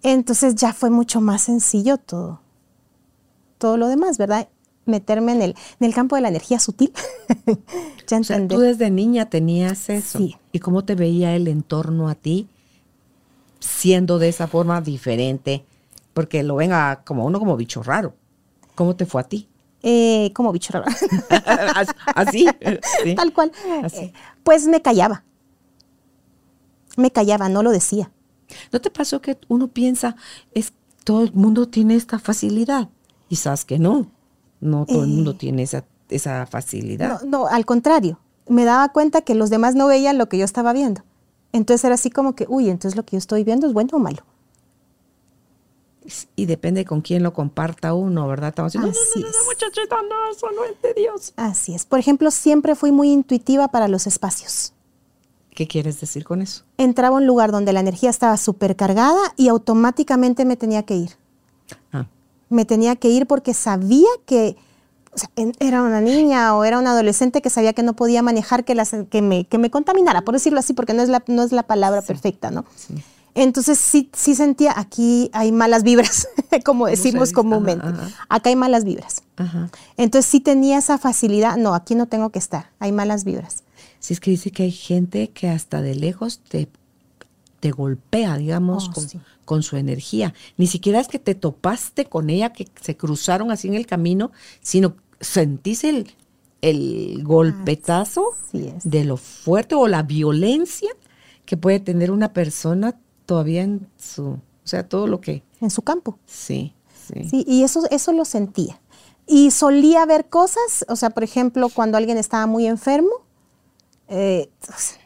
Entonces 0.02 0.56
ya 0.56 0.74
fue 0.74 0.90
mucho 0.90 1.22
más 1.22 1.44
sencillo 1.44 1.98
todo, 1.98 2.42
todo 3.60 3.78
lo 3.78 3.88
demás, 3.88 4.18
¿verdad? 4.18 4.48
Meterme 4.86 5.32
en 5.32 5.42
el, 5.42 5.56
en 5.80 5.88
el 5.88 5.94
campo 5.94 6.16
de 6.16 6.22
la 6.22 6.28
energía 6.28 6.60
sutil. 6.60 6.92
ya 8.08 8.20
o 8.20 8.24
sea, 8.24 8.48
tú 8.48 8.60
desde 8.60 8.90
niña 8.90 9.30
tenías 9.30 9.90
eso. 9.90 10.18
Sí. 10.18 10.38
¿Y 10.52 10.60
cómo 10.60 10.84
te 10.84 10.96
veía 10.96 11.36
el 11.36 11.48
entorno 11.48 12.10
a 12.10 12.16
ti 12.16 12.48
siendo 13.60 14.20
de 14.20 14.30
esa 14.30 14.48
forma 14.48 14.82
diferente? 14.82 15.66
Porque 16.14 16.44
lo 16.44 16.56
ven 16.56 16.72
como 17.06 17.26
uno 17.26 17.40
como 17.40 17.56
bicho 17.56 17.82
raro. 17.82 18.14
¿Cómo 18.76 18.96
te 18.96 19.06
fue 19.06 19.22
a 19.22 19.24
ti? 19.24 19.48
Eh, 19.82 20.32
como 20.34 20.52
bicho 20.52 20.74
raro. 20.74 20.86
Así. 22.16 22.48
Tal 23.16 23.34
cual. 23.34 23.52
Eh, 23.94 24.14
pues 24.44 24.68
me 24.68 24.82
callaba. 24.82 25.24
Me 26.98 27.12
callaba, 27.12 27.50
no 27.50 27.64
lo 27.64 27.72
decía. 27.72 28.12
¿No 28.72 28.82
te 28.82 28.92
pasó 28.92 29.22
que 29.22 29.38
uno 29.48 29.68
piensa, 29.68 30.16
es 30.54 30.74
todo 31.04 31.24
el 31.24 31.34
mundo 31.34 31.68
tiene 31.68 31.96
esta 31.96 32.20
facilidad? 32.20 32.90
Sabes 33.32 33.66
que 33.66 33.80
no. 33.80 34.12
No 34.64 34.86
todo 34.86 35.04
el 35.04 35.10
mundo 35.10 35.32
eh, 35.32 35.38
tiene 35.38 35.64
esa, 35.64 35.84
esa 36.10 36.46
facilidad. 36.46 37.22
No, 37.22 37.30
no, 37.30 37.48
al 37.48 37.66
contrario. 37.66 38.20
Me 38.48 38.66
daba 38.66 38.90
cuenta 38.90 39.22
que 39.22 39.36
los 39.36 39.50
demás 39.50 39.76
no 39.76 39.88
veían 39.88 40.18
lo 40.18 40.28
que 40.28 40.38
yo 40.38 40.46
estaba 40.46 40.74
viendo. 40.74 41.04
Entonces 41.52 41.86
era 41.86 41.96
así 41.96 42.10
como 42.10 42.36
que, 42.36 42.46
uy, 42.50 42.70
entonces 42.70 42.98
lo 42.98 43.04
que 43.04 43.12
yo 43.12 43.20
estoy 43.20 43.44
viendo 43.44 43.68
es 43.68 43.74
bueno 43.74 43.90
o 43.94 44.00
malo 44.00 44.24
y 46.36 46.46
depende 46.46 46.86
con 46.86 47.02
quién 47.02 47.24
lo 47.24 47.34
comparta 47.34 47.94
uno, 47.94 48.28
¿verdad? 48.28 48.50
Estamos 48.50 48.74
diciendo, 48.74 48.92
Así 48.92 49.20
no, 49.20 49.28
no, 49.28 49.32
no, 49.32 49.46
muchachita, 49.46 49.96
no, 50.02 50.32
eso 50.32 50.48
no 50.52 50.64
es 50.66 50.82
de 50.82 50.94
Dios. 50.94 51.34
Así 51.36 51.74
es. 51.74 51.86
Por 51.86 52.00
ejemplo, 52.00 52.32
siempre 52.32 52.76
fui 52.76 52.92
muy 52.92 53.12
intuitiva 53.12 53.70
para 53.70 53.88
los 53.88 54.08
espacios. 54.08 54.74
¿Qué 55.56 55.68
quieres 55.68 56.00
decir 56.00 56.24
con 56.24 56.42
eso? 56.42 56.64
Entraba 56.78 57.16
a 57.16 57.20
un 57.20 57.28
lugar 57.28 57.52
donde 57.52 57.74
la 57.74 57.80
energía 57.80 58.10
estaba 58.10 58.38
súper 58.38 58.76
cargada 58.76 59.22
y 59.38 59.50
automáticamente 59.50 60.46
me 60.46 60.58
tenía 60.58 60.84
que 60.84 60.96
ir. 60.96 61.12
Me 62.54 62.66
tenía 62.66 62.96
que 62.96 63.10
ir 63.10 63.26
porque 63.26 63.54
sabía 63.54 64.10
que 64.26 64.56
o 65.14 65.18
sea, 65.18 65.30
era 65.60 65.84
una 65.84 66.02
niña 66.02 66.56
o 66.56 66.64
era 66.64 66.80
un 66.80 66.88
adolescente 66.88 67.42
que 67.42 67.50
sabía 67.50 67.74
que 67.74 67.84
no 67.84 67.94
podía 67.94 68.22
manejar 68.24 68.64
que, 68.66 68.74
las, 68.74 68.92
que, 69.10 69.22
me, 69.22 69.46
que 69.46 69.58
me 69.58 69.70
contaminara, 69.70 70.24
por 70.24 70.34
decirlo 70.34 70.60
así, 70.60 70.74
porque 70.74 70.94
no 70.94 71.04
es 71.04 71.10
la, 71.10 71.24
no 71.28 71.44
es 71.44 71.52
la 71.52 71.64
palabra 71.64 72.02
perfecta, 72.02 72.50
¿no? 72.50 72.66
Sí. 72.76 72.96
Entonces 73.36 73.80
sí, 73.80 74.10
sí 74.14 74.36
sentía, 74.36 74.74
aquí 74.76 75.30
hay 75.34 75.52
malas 75.52 75.84
vibras, 75.84 76.28
como 76.66 76.86
decimos 76.86 77.32
comúnmente. 77.32 77.88
Acá 78.30 78.50
hay 78.50 78.56
malas 78.56 78.84
vibras. 78.84 79.24
Entonces 79.98 80.30
sí 80.30 80.40
tenía 80.40 80.78
esa 80.78 80.98
facilidad, 80.98 81.58
no, 81.58 81.74
aquí 81.74 81.96
no 81.96 82.06
tengo 82.08 82.30
que 82.30 82.40
estar, 82.40 82.70
hay 82.80 82.92
malas 82.92 83.24
vibras. 83.24 83.64
Sí, 84.00 84.14
es 84.14 84.20
que 84.20 84.32
dice 84.32 84.52
que 84.52 84.64
hay 84.64 84.72
gente 84.72 85.30
que 85.30 85.50
hasta 85.50 85.82
de 85.82 85.96
lejos 85.96 86.42
te, 86.48 86.68
te 87.60 87.72
golpea, 87.72 88.38
digamos, 88.38 88.90
oh, 88.90 88.94
con, 88.94 89.08
su 89.64 89.78
energía. 89.78 90.34
Ni 90.58 90.68
siquiera 90.68 91.00
es 91.00 91.08
que 91.08 91.20
te 91.20 91.36
topaste 91.36 92.06
con 92.06 92.30
ella, 92.30 92.54
que 92.54 92.68
se 92.82 92.96
cruzaron 92.96 93.52
así 93.52 93.68
en 93.68 93.76
el 93.76 93.86
camino, 93.86 94.32
sino 94.62 94.96
sentís 95.20 95.84
el, 95.84 96.16
el 96.62 97.24
golpetazo 97.24 98.26
de 98.52 99.04
lo 99.04 99.18
fuerte 99.18 99.76
o 99.76 99.88
la 99.88 100.04
violencia 100.04 100.92
que 101.46 101.58
puede 101.58 101.80
tener 101.80 102.12
una 102.12 102.34
persona 102.34 102.98
todavía 103.26 103.64
en 103.64 103.88
su, 103.98 104.26
o 104.26 104.40
sea, 104.64 104.88
todo 104.88 105.08
lo 105.08 105.20
que... 105.20 105.44
En 105.62 105.70
su 105.70 105.82
campo. 105.82 106.20
Sí, 106.26 106.74
sí. 107.08 107.30
Sí, 107.30 107.44
y 107.48 107.64
eso, 107.64 107.84
eso 107.92 108.12
lo 108.14 108.26
sentía. 108.26 108.80
Y 109.28 109.52
solía 109.52 110.06
ver 110.06 110.30
cosas, 110.30 110.86
o 110.90 110.96
sea, 110.96 111.10
por 111.10 111.24
ejemplo, 111.24 111.70
cuando 111.70 111.98
alguien 111.98 112.18
estaba 112.18 112.46
muy 112.46 112.68
enfermo, 112.68 113.12
eh, 114.08 114.50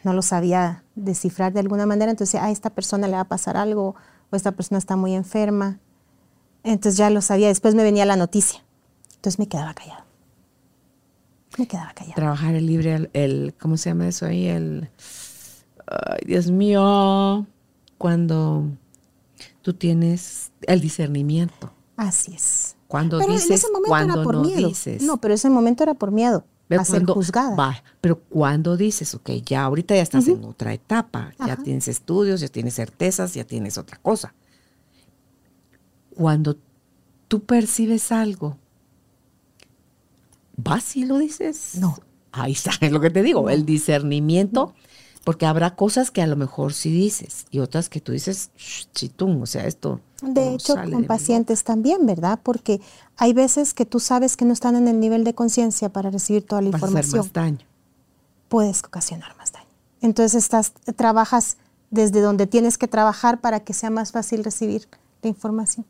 no 0.04 0.14
lo 0.14 0.22
sabía 0.22 0.84
descifrar 0.96 1.54
de 1.54 1.60
alguna 1.60 1.86
manera, 1.86 2.12
entonces, 2.12 2.42
a 2.42 2.50
esta 2.50 2.72
persona 2.72 3.08
le 3.08 3.14
va 3.14 3.22
a 3.22 3.28
pasar 3.28 3.58
algo, 3.58 3.96
o 4.30 4.36
esta 4.36 4.52
persona 4.52 4.78
está 4.78 4.96
muy 4.96 5.14
enferma. 5.14 5.80
Entonces 6.64 6.98
ya 6.98 7.10
lo 7.10 7.22
sabía, 7.22 7.48
después 7.48 7.76
me 7.76 7.84
venía 7.84 8.06
la 8.06 8.16
noticia. 8.16 8.64
Entonces 9.16 9.40
me 9.40 9.48
quedaba 9.48 9.74
callado. 9.74 10.04
Me 11.58 11.68
quedaba 11.68 11.94
callado. 11.94 12.16
Trabajar 12.16 12.56
el 12.56 12.66
libre, 12.66 12.94
el, 12.94 13.10
el 13.14 13.56
¿cómo 13.60 13.78
se 13.78 13.90
llama 13.90 14.08
eso 14.08 14.26
ahí? 14.26 14.48
El, 14.48 14.90
ay, 15.88 16.20
Dios 16.26 16.52
mío, 16.52 17.48
cuando 17.98 18.66
tú 19.62 19.74
tienes 19.74 20.52
el 20.62 20.82
discernimiento. 20.82 21.72
Así 21.96 22.34
es. 22.34 22.76
Cuando 22.88 23.20
dices, 23.20 23.66
cuando 23.86 24.24
no 24.24 24.42
miedo. 24.42 24.68
dices. 24.68 25.02
No, 25.02 25.18
pero 25.18 25.34
ese 25.34 25.50
momento 25.50 25.84
era 25.84 25.94
por 25.94 26.12
miedo 26.12 26.46
a 26.76 26.84
ser 26.84 27.06
juzgada. 27.06 27.56
Va, 27.56 27.84
pero 28.02 28.20
cuando 28.20 28.76
dices, 28.76 29.16
ok, 29.16 29.30
ya 29.46 29.64
ahorita 29.64 29.96
ya 29.96 30.02
estás 30.02 30.28
en 30.28 30.44
otra 30.44 30.74
etapa, 30.74 31.34
ya 31.46 31.56
tienes 31.56 31.88
estudios, 31.88 32.42
ya 32.42 32.50
tienes 32.50 32.76
certezas, 32.76 33.34
ya 33.34 33.46
tienes 33.46 33.78
otra 33.78 33.98
cosa. 33.98 34.34
Cuando 36.16 36.58
tú 37.28 37.44
percibes 37.44 38.12
algo, 38.12 38.58
¿vas 40.58 40.96
y 40.96 41.06
lo 41.06 41.18
dices? 41.18 41.76
No. 41.76 41.98
Ahí 42.32 42.52
está, 42.52 42.72
es 42.82 42.92
lo 42.92 43.00
que 43.00 43.10
te 43.10 43.24
digo, 43.24 43.50
el 43.50 43.66
discernimiento 43.66 44.74
Porque 45.28 45.46
habrá 45.46 45.76
cosas 45.76 46.10
que 46.10 46.22
a 46.22 46.26
lo 46.26 46.38
mejor 46.38 46.74
sí 46.74 46.90
dices 46.90 47.48
y 47.52 47.60
otras 47.60 47.90
que 47.90 48.00
tú 48.00 48.14
dices, 48.14 48.50
chitún, 48.94 49.42
o 49.42 49.46
sea, 49.46 49.68
esto. 49.68 50.00
De 50.22 50.54
hecho, 50.54 50.76
con 50.90 51.04
pacientes 51.04 51.66
también, 51.66 52.06
¿verdad? 52.06 52.40
Porque 52.42 52.80
hay 53.18 53.34
veces 53.34 53.74
que 53.74 53.86
tú 53.86 54.00
sabes 54.00 54.38
que 54.38 54.46
no 54.46 54.54
están 54.54 54.78
en 54.78 54.88
el 54.88 55.02
nivel 55.02 55.26
de 55.26 55.36
conciencia 55.36 55.90
para 55.90 56.12
recibir 56.12 56.46
toda 56.46 56.62
la 56.62 56.70
información. 56.70 57.20
A 57.20 57.20
hacer 57.20 57.20
más 57.20 57.34
daño. 57.34 57.68
Puedes 58.48 58.82
ocasionar 58.86 59.36
más 59.36 59.52
daño. 59.52 59.68
Entonces 60.00 60.42
estás, 60.42 60.72
trabajas 60.96 61.58
desde 61.90 62.22
donde 62.22 62.48
tienes 62.48 62.78
que 62.78 62.88
trabajar 62.88 63.42
para 63.42 63.60
que 63.60 63.74
sea 63.74 63.90
más 63.90 64.14
fácil 64.14 64.46
recibir 64.46 64.88
la 65.24 65.28
información. 65.28 65.86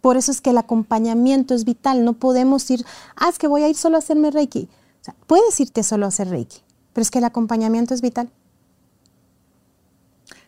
Por 0.00 0.16
eso 0.16 0.32
es 0.32 0.40
que 0.40 0.48
el 0.48 0.56
acompañamiento 0.58 1.52
es 1.52 1.66
vital. 1.66 2.02
No 2.02 2.14
podemos 2.14 2.70
ir, 2.70 2.86
ah, 3.14 3.28
es 3.28 3.38
que 3.38 3.46
voy 3.46 3.62
a 3.62 3.68
ir 3.68 3.76
solo 3.76 3.96
a 3.96 3.98
hacerme 3.98 4.30
Reiki. 4.30 4.70
O 5.02 5.04
sea, 5.04 5.14
puedes 5.26 5.60
irte 5.60 5.82
solo 5.82 6.06
a 6.06 6.08
hacer 6.08 6.30
Reiki, 6.30 6.62
pero 6.92 7.02
es 7.02 7.10
que 7.10 7.18
el 7.18 7.24
acompañamiento 7.24 7.94
es 7.94 8.00
vital. 8.00 8.30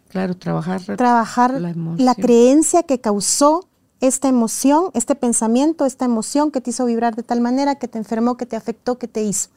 Claro, 0.08 0.36
trabajar. 0.36 0.80
Trabajar 0.96 1.60
la, 1.60 1.74
la 1.96 2.14
creencia 2.14 2.84
que 2.84 3.00
causó 3.00 3.66
esta 4.00 4.28
emoción, 4.28 4.90
este 4.94 5.14
pensamiento, 5.14 5.86
esta 5.86 6.04
emoción 6.04 6.50
que 6.50 6.60
te 6.60 6.70
hizo 6.70 6.84
vibrar 6.84 7.16
de 7.16 7.22
tal 7.22 7.40
manera, 7.40 7.76
que 7.76 7.88
te 7.88 7.98
enfermó, 7.98 8.36
que 8.36 8.46
te 8.46 8.56
afectó, 8.56 8.98
que 8.98 9.08
te 9.08 9.22
hizo. 9.22 9.48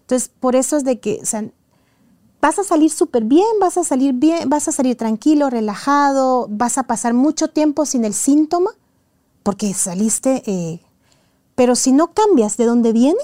Entonces, 0.00 0.30
por 0.40 0.56
eso 0.56 0.76
es 0.76 0.84
de 0.84 1.00
que, 1.00 1.20
o 1.22 1.26
sea, 1.26 1.44
vas 2.40 2.58
a 2.58 2.64
salir 2.64 2.90
súper 2.90 3.24
bien, 3.24 3.46
vas 3.60 3.78
a 3.78 3.84
salir 3.84 4.12
bien, 4.12 4.48
vas 4.48 4.68
a 4.68 4.72
salir 4.72 4.96
tranquilo, 4.96 5.48
relajado, 5.48 6.46
vas 6.50 6.76
a 6.76 6.82
pasar 6.82 7.14
mucho 7.14 7.48
tiempo 7.48 7.86
sin 7.86 8.04
el 8.04 8.14
síntoma, 8.14 8.70
porque 9.42 9.72
saliste, 9.74 10.42
eh, 10.46 10.80
pero 11.54 11.74
si 11.74 11.92
no 11.92 12.12
cambias 12.12 12.56
de 12.56 12.66
dónde 12.66 12.92
viene. 12.92 13.20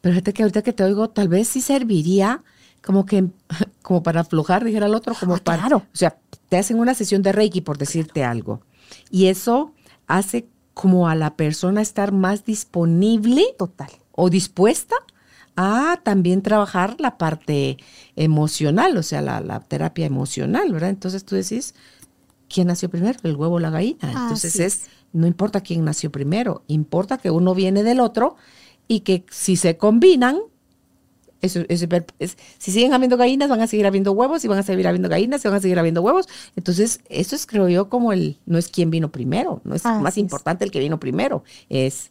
Pero 0.00 0.14
fíjate 0.14 0.32
que 0.32 0.42
ahorita 0.42 0.62
que 0.62 0.72
te 0.72 0.84
oigo, 0.84 1.10
tal 1.10 1.28
vez 1.28 1.48
sí 1.48 1.60
serviría 1.60 2.42
como 2.82 3.04
que, 3.04 3.28
como 3.82 4.02
para 4.02 4.20
aflojar, 4.20 4.64
dijera 4.64 4.86
el 4.86 4.94
otro, 4.94 5.14
como 5.18 5.34
ah, 5.34 5.40
para. 5.42 5.62
Claro. 5.62 5.78
O 5.78 5.96
sea, 5.96 6.18
te 6.48 6.56
hacen 6.56 6.78
una 6.78 6.94
sesión 6.94 7.22
de 7.22 7.32
Reiki, 7.32 7.60
por 7.60 7.78
decirte 7.78 8.24
algo. 8.24 8.62
Y 9.10 9.26
eso 9.26 9.72
hace 10.06 10.46
como 10.74 11.08
a 11.08 11.14
la 11.14 11.36
persona 11.36 11.82
estar 11.82 12.12
más 12.12 12.44
disponible. 12.44 13.42
Total. 13.58 13.90
O 14.12 14.30
dispuesta 14.30 14.94
a 15.56 16.00
también 16.02 16.42
trabajar 16.42 16.96
la 17.00 17.16
parte 17.16 17.78
emocional, 18.14 18.96
o 18.96 19.02
sea, 19.02 19.22
la, 19.22 19.60
terapia 19.60 20.06
emocional, 20.06 20.70
¿verdad? 20.70 20.90
Entonces 20.90 21.24
tú 21.24 21.34
decís, 21.34 21.74
¿quién 22.48 22.68
nació 22.68 22.90
primero? 22.90 23.18
¿El 23.22 23.36
huevo 23.36 23.54
o 23.54 23.58
la 23.58 23.70
gallina? 23.70 24.12
Entonces 24.12 24.60
es, 24.60 24.82
no 25.12 25.26
importa 25.26 25.62
quién 25.62 25.84
nació 25.84 26.12
primero, 26.12 26.62
importa 26.68 27.16
que 27.16 27.30
uno 27.30 27.54
viene 27.54 27.82
del 27.82 28.00
otro 28.00 28.36
y 28.88 29.00
que 29.00 29.24
si 29.30 29.56
se 29.56 29.76
combinan, 29.76 30.38
eso, 31.42 31.60
si 32.58 32.72
siguen 32.72 32.94
habiendo 32.94 33.16
gallinas, 33.16 33.48
van 33.48 33.60
a 33.60 33.66
seguir 33.66 33.86
habiendo 33.86 34.12
huevos, 34.12 34.44
y 34.44 34.48
van 34.48 34.58
a 34.58 34.62
seguir 34.62 34.86
habiendo 34.86 35.08
gallinas, 35.08 35.44
y 35.44 35.48
van 35.48 35.56
a 35.56 35.60
seguir 35.60 35.78
habiendo 35.78 36.02
huevos. 36.02 36.28
Entonces, 36.56 37.00
eso 37.08 37.36
es, 37.36 37.46
creo 37.46 37.68
yo, 37.68 37.88
como 37.88 38.12
el, 38.12 38.38
no 38.46 38.58
es 38.58 38.68
quién 38.68 38.90
vino 38.90 39.10
primero, 39.10 39.60
no 39.64 39.74
es 39.74 39.84
más 39.84 40.18
importante 40.18 40.64
el 40.64 40.70
que 40.70 40.80
vino 40.80 40.98
primero, 40.98 41.44
es 41.68 42.10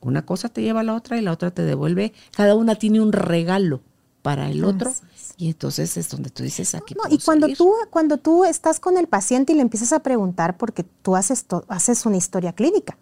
una 0.00 0.24
cosa 0.24 0.48
te 0.48 0.62
lleva 0.62 0.80
a 0.80 0.84
la 0.84 0.94
otra 0.94 1.18
y 1.18 1.22
la 1.22 1.32
otra 1.32 1.50
te 1.50 1.62
devuelve. 1.62 2.12
Cada 2.36 2.54
una 2.54 2.76
tiene 2.76 3.00
un 3.00 3.12
regalo 3.12 3.82
para 4.28 4.50
el 4.50 4.62
otro. 4.62 4.92
Y 5.38 5.46
entonces 5.46 5.96
es 5.96 6.10
donde 6.10 6.28
tú 6.28 6.42
dices 6.42 6.74
aquí. 6.74 6.94
No, 6.94 7.04
y 7.08 7.18
cuando 7.18 7.48
tú, 7.48 7.72
cuando 7.88 8.18
tú 8.18 8.44
estás 8.44 8.78
con 8.78 8.98
el 8.98 9.08
paciente 9.08 9.54
y 9.54 9.56
le 9.56 9.62
empiezas 9.62 9.94
a 9.94 10.00
preguntar, 10.00 10.58
porque 10.58 10.84
tú 10.84 11.16
haces, 11.16 11.46
haces 11.68 12.04
una 12.04 12.18
historia 12.18 12.52
clínica, 12.52 12.98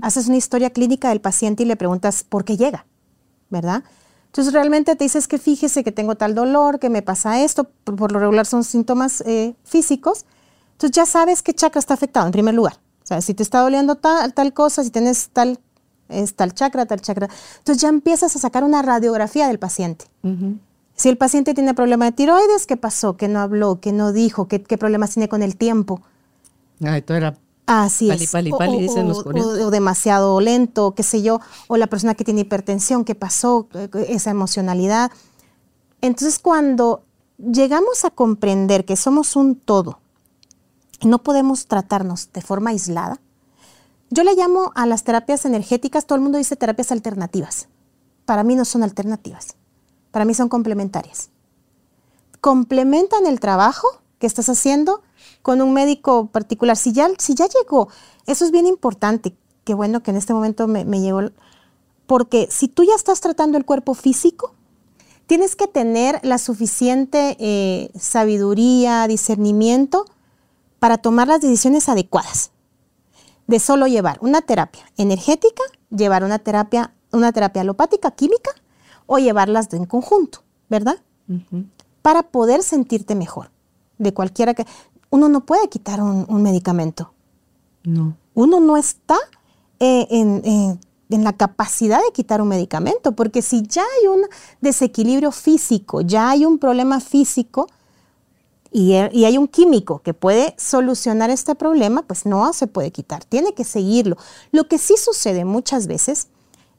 haces 0.00 0.26
una 0.26 0.38
historia 0.38 0.70
clínica 0.70 1.10
del 1.10 1.20
paciente 1.20 1.64
y 1.64 1.66
le 1.66 1.76
preguntas 1.76 2.24
por 2.24 2.46
qué 2.46 2.56
llega, 2.56 2.86
¿verdad? 3.50 3.84
Entonces 4.24 4.54
realmente 4.54 4.96
te 4.96 5.04
dices 5.04 5.28
que 5.28 5.36
fíjese 5.36 5.84
que 5.84 5.92
tengo 5.92 6.14
tal 6.14 6.34
dolor, 6.34 6.78
que 6.78 6.88
me 6.88 7.02
pasa 7.02 7.44
esto, 7.44 7.64
por, 7.84 8.10
lo 8.10 8.20
regular 8.20 8.46
son 8.46 8.64
síntomas 8.64 9.22
eh, 9.26 9.54
físicos. 9.64 10.24
Entonces 10.72 10.92
ya 10.92 11.04
sabes 11.04 11.42
qué 11.42 11.52
chakra 11.52 11.78
está 11.78 11.92
afectado 11.92 12.24
en 12.24 12.32
primer 12.32 12.54
lugar. 12.54 12.78
O 13.04 13.06
sea, 13.06 13.20
si 13.20 13.34
te 13.34 13.42
está 13.42 13.60
doliendo 13.60 13.96
tal, 13.96 14.32
tal 14.32 14.54
cosa, 14.54 14.82
si 14.82 14.90
tienes 14.90 15.28
tal 15.28 15.60
es 16.08 16.34
tal 16.34 16.54
chakra, 16.54 16.86
tal 16.86 17.00
chakra. 17.00 17.28
Entonces 17.58 17.80
ya 17.80 17.88
empiezas 17.88 18.34
a 18.36 18.38
sacar 18.38 18.64
una 18.64 18.82
radiografía 18.82 19.48
del 19.48 19.58
paciente. 19.58 20.06
Si 20.94 21.08
el 21.08 21.16
paciente 21.16 21.54
tiene 21.54 21.74
problema 21.74 22.06
de 22.06 22.12
tiroides, 22.12 22.66
¿qué 22.66 22.76
pasó? 22.76 23.16
¿Qué 23.16 23.28
no 23.28 23.40
habló? 23.40 23.80
¿Qué 23.80 23.92
no 23.92 24.12
dijo? 24.12 24.48
¿Qué, 24.48 24.60
problemas 24.60 25.12
tiene 25.12 25.28
con 25.28 25.42
el 25.42 25.56
tiempo? 25.56 26.02
Ay, 26.82 27.02
todo 27.02 27.16
era 27.16 27.36
Así 27.66 28.10
es. 28.10 28.34
o, 28.34 29.70
demasiado 29.70 30.40
lento, 30.40 30.94
qué 30.94 31.02
sé 31.02 31.22
yo. 31.22 31.40
O 31.66 31.76
la 31.76 31.86
persona 31.86 32.14
que 32.14 32.24
tiene 32.24 32.40
hipertensión, 32.40 33.04
¿qué 33.04 33.14
pasó? 33.14 33.68
Esa 34.08 34.30
emocionalidad. 34.30 35.10
Entonces, 36.00 36.38
cuando 36.38 37.02
llegamos 37.36 38.04
a 38.04 38.10
comprender 38.10 38.84
que 38.86 38.96
somos 38.96 39.36
un 39.36 39.54
todo 39.56 39.98
no 41.06 41.22
podemos 41.22 41.66
tratarnos 41.66 42.32
de 42.32 42.40
forma 42.40 42.70
aislada, 42.70 43.20
yo 44.10 44.24
le 44.24 44.34
llamo 44.34 44.72
a 44.74 44.86
las 44.86 45.04
terapias 45.04 45.44
energéticas, 45.44 46.06
todo 46.06 46.16
el 46.16 46.22
mundo 46.22 46.38
dice 46.38 46.56
terapias 46.56 46.92
alternativas. 46.92 47.68
Para 48.24 48.42
mí 48.42 48.54
no 48.54 48.64
son 48.64 48.82
alternativas, 48.82 49.56
para 50.10 50.24
mí 50.24 50.34
son 50.34 50.48
complementarias. 50.48 51.30
Complementan 52.40 53.26
el 53.26 53.40
trabajo 53.40 53.86
que 54.18 54.26
estás 54.26 54.48
haciendo 54.48 55.02
con 55.42 55.60
un 55.60 55.74
médico 55.74 56.28
particular. 56.28 56.76
Si 56.76 56.92
ya, 56.92 57.08
si 57.18 57.34
ya 57.34 57.46
llegó, 57.48 57.88
eso 58.26 58.44
es 58.44 58.50
bien 58.50 58.66
importante, 58.66 59.36
qué 59.64 59.74
bueno 59.74 60.02
que 60.02 60.10
en 60.10 60.16
este 60.16 60.32
momento 60.32 60.66
me, 60.68 60.84
llegó, 61.00 61.20
porque 62.06 62.48
si 62.50 62.68
tú 62.68 62.84
ya 62.84 62.94
estás 62.94 63.20
tratando 63.20 63.58
el 63.58 63.66
cuerpo 63.66 63.92
físico, 63.92 64.54
tienes 65.26 65.54
que 65.54 65.66
tener 65.66 66.20
la 66.22 66.38
suficiente 66.38 67.36
eh, 67.38 67.90
sabiduría, 67.98 69.06
discernimiento 69.06 70.06
para 70.78 70.96
tomar 70.96 71.28
las 71.28 71.42
decisiones 71.42 71.90
adecuadas 71.90 72.52
de 73.48 73.58
solo 73.58 73.86
llevar 73.88 74.18
una 74.20 74.42
terapia 74.42 74.84
energética, 74.96 75.62
llevar 75.90 76.22
una 76.22 76.38
terapia, 76.38 76.94
una 77.10 77.32
terapia 77.32 77.62
alopática, 77.62 78.12
química, 78.12 78.52
o 79.06 79.18
llevarlas 79.18 79.72
en 79.72 79.86
conjunto, 79.86 80.44
¿verdad? 80.68 80.98
Para 82.02 82.22
poder 82.22 82.62
sentirte 82.62 83.16
mejor. 83.16 83.50
De 83.98 84.14
cualquiera 84.14 84.54
que. 84.54 84.64
Uno 85.10 85.30
no 85.30 85.46
puede 85.46 85.68
quitar 85.68 86.02
un, 86.02 86.42
medicamento. 86.42 87.14
No. 87.82 88.16
Uno 88.34 88.60
no 88.60 88.76
está 88.76 89.16
eh, 89.80 90.06
en, 90.10 90.78
en 91.08 91.24
la 91.24 91.32
capacidad 91.32 91.98
de 91.98 92.12
quitar 92.12 92.42
un 92.42 92.48
medicamento, 92.48 93.12
porque 93.12 93.40
si 93.40 93.62
ya 93.62 93.82
hay 93.82 94.08
un 94.08 94.26
desequilibrio 94.60 95.32
físico, 95.32 96.02
ya 96.02 96.28
hay 96.28 96.44
un 96.44 96.58
problema 96.58 97.00
físico, 97.00 97.66
y, 98.70 98.92
hay 98.94 99.38
un 99.38 99.48
químico 99.48 100.00
que 100.00 100.14
puede 100.14 100.54
solucionar 100.58 101.30
este 101.30 101.54
problema, 101.54 102.02
pues 102.02 102.26
no 102.26 102.52
se 102.52 102.66
puede 102.66 102.90
quitar, 102.90 103.24
tiene 103.24 103.54
que 103.54 103.64
seguirlo. 103.64 104.16
Lo 104.52 104.68
que 104.68 104.78
sí 104.78 104.94
sucede 104.96 105.44
muchas 105.44 105.86
veces 105.86 106.28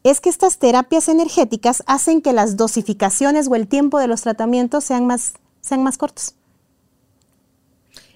es 0.03 0.21
que 0.21 0.29
estas 0.29 0.57
terapias 0.59 1.09
energéticas 1.09 1.83
hacen 1.87 2.21
que 2.21 2.33
las 2.33 2.57
dosificaciones 2.57 3.47
o 3.47 3.55
el 3.55 3.67
tiempo 3.67 3.99
de 3.99 4.07
los 4.07 4.21
tratamientos 4.21 4.83
sean 4.83 5.07
más, 5.07 5.33
sean 5.61 5.83
más 5.83 5.97
cortos. 5.97 6.35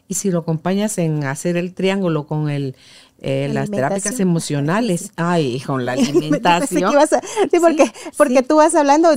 Y 0.08 0.16
si 0.16 0.30
lo 0.30 0.40
acompañas 0.40 0.98
en 0.98 1.24
hacer 1.24 1.58
el 1.58 1.74
triángulo 1.74 2.28
con 2.28 2.50
el, 2.50 2.76
eh, 3.20 3.50
las 3.52 3.72
terapias 3.72 4.20
emocionales, 4.20 5.12
ay, 5.16 5.62
con 5.62 5.86
la 5.86 5.94
alimentación. 5.94 6.94
sí, 7.50 7.60
porque, 7.60 7.92
porque 8.18 8.44
tú 8.44 8.58
vas 8.58 8.76
hablando, 8.76 9.10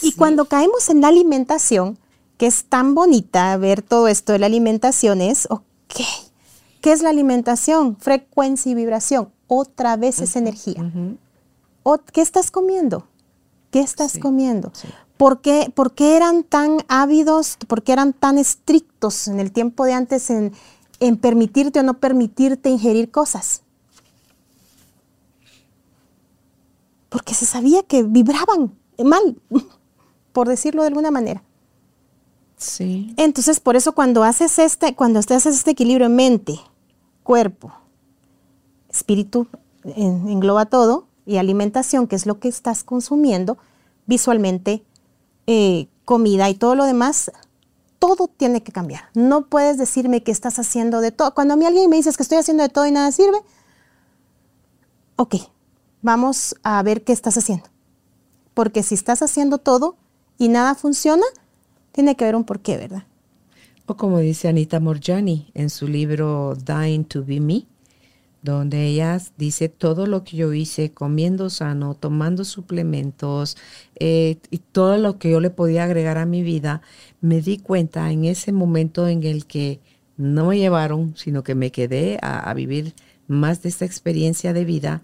y 0.00 0.12
cuando 0.12 0.46
caemos 0.46 0.88
en 0.88 1.02
la 1.02 1.08
alimentación, 1.08 1.98
que 2.36 2.46
es 2.46 2.64
tan 2.64 2.94
bonita 2.94 3.56
ver 3.56 3.82
todo 3.82 4.08
esto 4.08 4.32
de 4.32 4.38
la 4.38 4.46
alimentación 4.46 5.20
es, 5.20 5.46
ok, 5.50 5.64
¿qué 6.80 6.92
es 6.92 7.02
la 7.02 7.10
alimentación? 7.10 7.96
Frecuencia 7.96 8.72
y 8.72 8.74
vibración. 8.74 9.30
Otra 9.46 9.96
vez 9.96 10.20
es 10.20 10.36
energía. 10.36 10.82
¿Qué 12.12 12.20
estás 12.20 12.50
comiendo? 12.50 13.06
¿Qué 13.70 13.80
estás 13.80 14.18
comiendo? 14.18 14.72
¿Por, 15.16 15.40
qué, 15.40 15.72
eran 15.98 16.42
tan 16.42 16.78
ávidos, 16.88 17.56
por 17.68 17.82
qué 17.82 17.92
eran 17.92 18.12
tan 18.12 18.38
estrictos 18.38 19.28
en 19.28 19.38
el 19.38 19.52
tiempo 19.52 19.84
de 19.84 19.92
antes 19.92 20.30
en, 20.30 20.52
en 21.00 21.16
permitirte 21.16 21.80
o 21.80 21.82
no 21.82 21.94
permitirte 21.94 22.68
ingerir 22.68 23.10
cosas? 23.10 23.62
Porque 27.08 27.34
se 27.34 27.46
sabía 27.46 27.82
que 27.84 28.02
vibraban 28.02 28.74
mal, 29.04 29.40
por 30.32 30.48
decirlo 30.48 30.82
de 30.82 30.88
alguna 30.88 31.10
manera. 31.10 31.42
Entonces, 33.16 33.60
por 33.60 33.76
eso 33.76 33.92
cuando 33.92 34.22
haces 34.24 34.58
este, 34.58 34.94
cuando 34.94 35.18
haces 35.18 35.46
este 35.46 35.72
equilibrio 35.72 36.06
en 36.06 36.16
mente, 36.16 36.60
cuerpo, 37.22 37.72
espíritu, 38.88 39.46
engloba 39.84 40.66
todo, 40.66 41.06
y 41.26 41.38
alimentación, 41.38 42.06
que 42.06 42.16
es 42.16 42.26
lo 42.26 42.38
que 42.38 42.48
estás 42.48 42.84
consumiendo, 42.84 43.56
visualmente, 44.06 44.84
eh, 45.46 45.88
comida 46.04 46.50
y 46.50 46.54
todo 46.54 46.74
lo 46.74 46.84
demás, 46.84 47.32
todo 47.98 48.28
tiene 48.28 48.62
que 48.62 48.72
cambiar. 48.72 49.04
No 49.14 49.46
puedes 49.46 49.78
decirme 49.78 50.22
que 50.22 50.32
estás 50.32 50.58
haciendo 50.58 51.00
de 51.00 51.12
todo. 51.12 51.34
Cuando 51.34 51.54
a 51.54 51.56
mí 51.56 51.64
alguien 51.64 51.88
me 51.88 51.96
dice 51.96 52.12
que 52.12 52.22
estoy 52.22 52.38
haciendo 52.38 52.62
de 52.62 52.68
todo 52.68 52.86
y 52.86 52.90
nada 52.90 53.10
sirve, 53.12 53.38
ok, 55.16 55.36
vamos 56.02 56.56
a 56.62 56.82
ver 56.82 57.04
qué 57.04 57.12
estás 57.12 57.38
haciendo. 57.38 57.64
Porque 58.52 58.82
si 58.82 58.94
estás 58.94 59.22
haciendo 59.22 59.58
todo, 59.58 59.96
y 60.36 60.48
nada 60.48 60.74
funciona, 60.74 61.24
tiene 61.94 62.16
que 62.16 62.24
haber 62.24 62.34
un 62.34 62.44
porqué, 62.44 62.76
¿verdad? 62.76 63.04
O 63.86 63.96
como 63.96 64.18
dice 64.18 64.48
Anita 64.48 64.80
Morjani 64.80 65.52
en 65.54 65.70
su 65.70 65.86
libro 65.86 66.56
Dying 66.56 67.04
to 67.04 67.24
Be 67.24 67.38
Me, 67.38 67.66
donde 68.42 68.84
ella 68.86 69.20
dice 69.38 69.68
todo 69.68 70.06
lo 70.06 70.24
que 70.24 70.36
yo 70.36 70.52
hice 70.52 70.90
comiendo 70.90 71.50
sano, 71.50 71.94
tomando 71.94 72.44
suplementos 72.44 73.56
eh, 74.00 74.38
y 74.50 74.58
todo 74.58 74.96
lo 74.98 75.18
que 75.18 75.30
yo 75.30 75.38
le 75.38 75.50
podía 75.50 75.84
agregar 75.84 76.18
a 76.18 76.26
mi 76.26 76.42
vida, 76.42 76.82
me 77.20 77.40
di 77.40 77.58
cuenta 77.58 78.10
en 78.10 78.24
ese 78.24 78.50
momento 78.50 79.06
en 79.06 79.22
el 79.22 79.46
que 79.46 79.78
no 80.16 80.46
me 80.46 80.58
llevaron, 80.58 81.14
sino 81.16 81.44
que 81.44 81.54
me 81.54 81.70
quedé 81.70 82.18
a, 82.22 82.40
a 82.40 82.54
vivir 82.54 82.94
más 83.28 83.62
de 83.62 83.68
esta 83.68 83.84
experiencia 83.84 84.52
de 84.52 84.64
vida, 84.64 85.02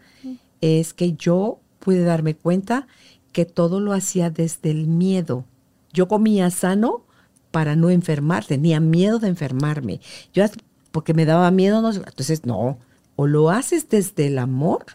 es 0.60 0.92
que 0.92 1.12
yo 1.12 1.60
pude 1.78 2.02
darme 2.02 2.34
cuenta 2.34 2.88
que 3.32 3.44
todo 3.44 3.78
lo 3.78 3.92
hacía 3.92 4.30
desde 4.30 4.70
el 4.70 4.88
miedo. 4.88 5.44
Yo 5.92 6.08
comía 6.08 6.50
sano 6.50 7.04
para 7.50 7.76
no 7.76 7.90
enfermar, 7.90 8.44
tenía 8.44 8.80
miedo 8.80 9.18
de 9.18 9.28
enfermarme. 9.28 10.00
Yo 10.32 10.44
porque 10.92 11.14
me 11.14 11.24
daba 11.24 11.50
miedo, 11.50 11.82
no, 11.82 11.92
entonces 11.92 12.44
no, 12.44 12.78
o 13.16 13.26
lo 13.26 13.50
haces 13.50 13.88
desde 13.88 14.26
el 14.26 14.38
amor 14.38 14.86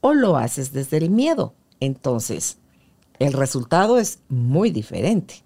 o 0.00 0.14
lo 0.14 0.36
haces 0.36 0.72
desde 0.72 0.96
el 0.96 1.10
miedo. 1.10 1.54
Entonces, 1.78 2.58
el 3.18 3.32
resultado 3.32 3.98
es 3.98 4.20
muy 4.28 4.70
diferente. 4.70 5.42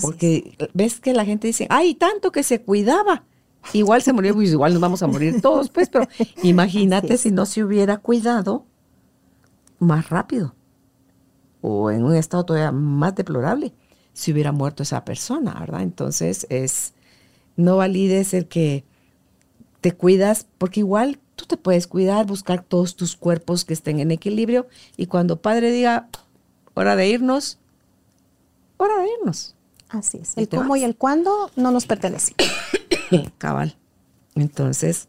porque 0.00 0.56
ves 0.72 1.00
que 1.00 1.12
la 1.12 1.24
gente 1.24 1.46
dice, 1.46 1.66
ay, 1.70 1.94
tanto 1.94 2.32
que 2.32 2.42
se 2.42 2.62
cuidaba. 2.62 3.24
Igual 3.72 4.02
se 4.02 4.12
murió, 4.12 4.34
pues 4.34 4.50
igual 4.50 4.72
nos 4.72 4.80
vamos 4.80 5.02
a 5.02 5.06
morir 5.06 5.40
todos, 5.40 5.70
pues, 5.70 5.88
pero 5.88 6.06
imagínate 6.42 7.18
si 7.18 7.30
no 7.30 7.46
se 7.46 7.64
hubiera 7.64 7.98
cuidado 7.98 8.64
más 9.78 10.08
rápido 10.10 10.54
o 11.66 11.90
en 11.90 12.04
un 12.04 12.14
estado 12.14 12.44
todavía 12.44 12.72
más 12.72 13.14
deplorable 13.14 13.72
si 14.12 14.32
hubiera 14.32 14.52
muerto 14.52 14.82
esa 14.82 15.02
persona, 15.02 15.56
¿verdad? 15.58 15.80
Entonces 15.80 16.46
es, 16.50 16.92
no 17.56 17.78
valides 17.78 18.34
el 18.34 18.48
que 18.48 18.84
te 19.80 19.92
cuidas, 19.92 20.46
porque 20.58 20.80
igual 20.80 21.18
tú 21.36 21.46
te 21.46 21.56
puedes 21.56 21.86
cuidar, 21.86 22.26
buscar 22.26 22.62
todos 22.62 22.96
tus 22.96 23.16
cuerpos 23.16 23.64
que 23.64 23.72
estén 23.72 23.98
en 23.98 24.10
equilibrio 24.10 24.66
y 24.98 25.06
cuando 25.06 25.40
Padre 25.40 25.72
diga, 25.72 26.10
hora 26.74 26.96
de 26.96 27.08
irnos, 27.08 27.58
hora 28.76 28.98
de 28.98 29.08
irnos. 29.18 29.54
Así 29.88 30.18
es. 30.18 30.36
El 30.36 30.50
cómo 30.50 30.76
y 30.76 30.84
el 30.84 30.96
cuándo 30.96 31.50
no 31.56 31.70
nos 31.70 31.86
pertenece. 31.86 32.34
Cabal. 33.38 33.74
Entonces, 34.34 35.08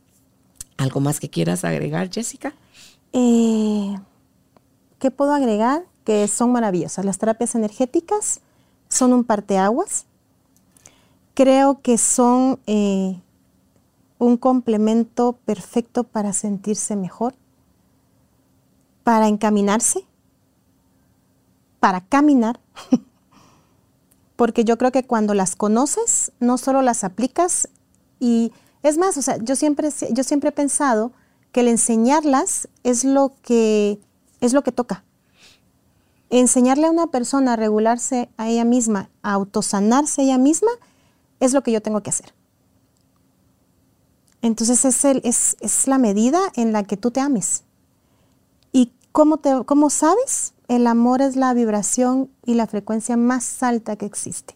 ¿algo 0.77 1.01
más 1.01 1.19
que 1.19 1.29
quieras 1.29 1.65
agregar, 1.65 2.09
Jessica? 2.09 2.55
Eh, 3.11 3.97
¿Qué 4.99 5.11
puedo 5.11 5.33
agregar? 5.33 5.83
Que 6.05 6.29
son 6.29 6.53
maravillosas. 6.53 7.03
Las 7.03 7.17
terapias 7.17 7.55
energéticas 7.55 8.39
son 8.87 9.11
un 9.11 9.25
parteaguas. 9.25 10.05
Creo 11.33 11.81
que 11.81 11.97
son 11.97 12.59
eh, 12.65 13.19
un 14.19 14.37
complemento 14.37 15.33
perfecto 15.45 16.05
para 16.05 16.31
sentirse 16.31 16.95
mejor, 16.95 17.35
para 19.03 19.27
encaminarse, 19.27 20.05
para 21.79 22.01
caminar. 22.01 22.59
Porque 24.35 24.63
yo 24.63 24.77
creo 24.77 24.91
que 24.91 25.05
cuando 25.05 25.33
las 25.33 25.55
conoces, 25.55 26.31
no 26.39 26.57
solo 26.57 26.81
las 26.81 27.03
aplicas 27.03 27.69
y 28.19 28.51
es 28.83 28.97
más, 28.97 29.17
o 29.17 29.21
sea, 29.21 29.37
yo 29.37 29.55
siempre, 29.55 29.89
yo 30.11 30.23
siempre 30.23 30.49
he 30.49 30.51
pensado 30.51 31.11
que 31.51 31.61
el 31.61 31.69
enseñarlas 31.69 32.67
es 32.83 33.05
lo 33.05 33.33
que, 33.41 33.99
es 34.41 34.53
lo 34.53 34.61
que 34.61 34.73
toca. 34.73 35.04
Enseñarle 36.35 36.87
a 36.87 36.91
una 36.91 37.07
persona 37.07 37.53
a 37.53 37.55
regularse 37.55 38.27
a 38.35 38.49
ella 38.49 38.65
misma, 38.65 39.09
a 39.23 39.31
autosanarse 39.31 40.23
ella 40.23 40.37
misma, 40.37 40.71
es 41.39 41.53
lo 41.53 41.63
que 41.63 41.71
yo 41.71 41.81
tengo 41.81 42.03
que 42.03 42.09
hacer. 42.09 42.33
Entonces 44.41 44.83
es, 44.83 45.05
el, 45.05 45.21
es, 45.23 45.55
es 45.61 45.87
la 45.87 45.97
medida 45.97 46.41
en 46.55 46.73
la 46.73 46.83
que 46.83 46.97
tú 46.97 47.09
te 47.09 47.21
ames. 47.21 47.63
¿Y 48.73 48.91
cómo, 49.13 49.37
te, 49.37 49.63
cómo 49.63 49.89
sabes? 49.89 50.53
El 50.67 50.87
amor 50.87 51.21
es 51.21 51.37
la 51.37 51.53
vibración 51.53 52.29
y 52.45 52.55
la 52.55 52.67
frecuencia 52.67 53.15
más 53.15 53.63
alta 53.63 53.95
que 53.95 54.05
existe. 54.05 54.55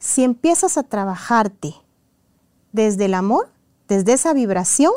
Si 0.00 0.24
empiezas 0.24 0.76
a 0.78 0.82
trabajarte 0.82 1.76
desde 2.72 3.04
el 3.04 3.14
amor, 3.14 3.50
desde 3.86 4.14
esa 4.14 4.32
vibración, 4.32 4.92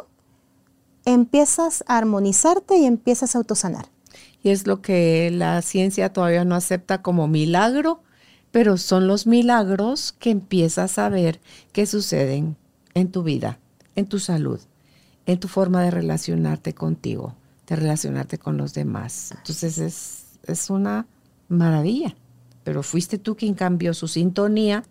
empiezas 1.06 1.84
a 1.86 1.98
armonizarte 1.98 2.76
y 2.78 2.88
empiezas 2.88 3.36
a 3.36 3.38
autosanar 3.38 3.86
y 4.48 4.50
es 4.50 4.66
lo 4.66 4.82
que 4.82 5.30
la 5.30 5.62
ciencia 5.62 6.14
todavía 6.14 6.46
no 6.46 6.56
acepta 6.56 7.02
como 7.02 7.28
milagro, 7.28 8.02
pero 8.50 8.78
son 8.78 9.06
los 9.06 9.28
milagros 9.28 10.14
que 10.20 10.30
empiezas 10.30 10.98
a 11.00 11.10
ver 11.10 11.42
que 11.74 11.86
suceden 11.86 12.56
en 12.94 13.12
tu 13.12 13.24
vida, 13.24 13.60
en 13.98 14.06
tu 14.06 14.20
salud, 14.20 14.62
en 15.26 15.38
tu 15.42 15.50
forma 15.50 15.84
de 15.84 15.92
relacionarte 15.92 16.74
contigo, 16.74 17.36
de 17.68 17.76
relacionarte 17.76 18.38
con 18.38 18.56
los 18.56 18.74
demás. 18.74 19.34
Entonces 19.36 19.80
es, 19.80 20.24
es 20.44 20.70
una 20.70 21.08
maravilla, 21.50 22.16
pero 22.64 22.84
fuiste 22.84 23.18
tú 23.18 23.36
quien 23.36 23.54
cambió 23.54 23.94
su 23.94 24.08
sintonía, 24.08 24.86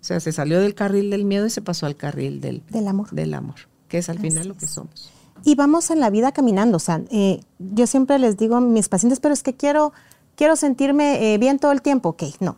o 0.00 0.04
sea, 0.04 0.20
se 0.20 0.32
salió 0.32 0.58
del 0.58 0.74
carril 0.74 1.10
del 1.10 1.26
miedo 1.26 1.44
y 1.44 1.50
se 1.50 1.60
pasó 1.60 1.84
al 1.84 1.96
carril 1.96 2.40
del, 2.40 2.62
del 2.70 2.88
amor. 2.88 3.10
Del 3.10 3.34
amor, 3.34 3.56
que 3.88 3.98
es 3.98 4.08
al 4.08 4.18
final 4.20 4.48
lo 4.48 4.56
que 4.56 4.66
somos 4.66 5.12
y 5.44 5.54
vamos 5.54 5.90
en 5.90 6.00
la 6.00 6.10
vida 6.10 6.32
caminando. 6.32 6.76
O 6.76 6.80
sea, 6.80 7.02
eh, 7.10 7.40
yo 7.58 7.86
siempre 7.86 8.18
les 8.18 8.36
digo 8.36 8.56
a 8.56 8.60
mis 8.60 8.88
pacientes, 8.88 9.20
pero 9.20 9.34
es 9.34 9.42
que 9.42 9.54
quiero, 9.54 9.92
quiero 10.34 10.56
sentirme 10.56 11.34
eh, 11.34 11.38
bien 11.38 11.58
todo 11.58 11.72
el 11.72 11.82
tiempo. 11.82 12.10
Ok, 12.10 12.24
no. 12.40 12.56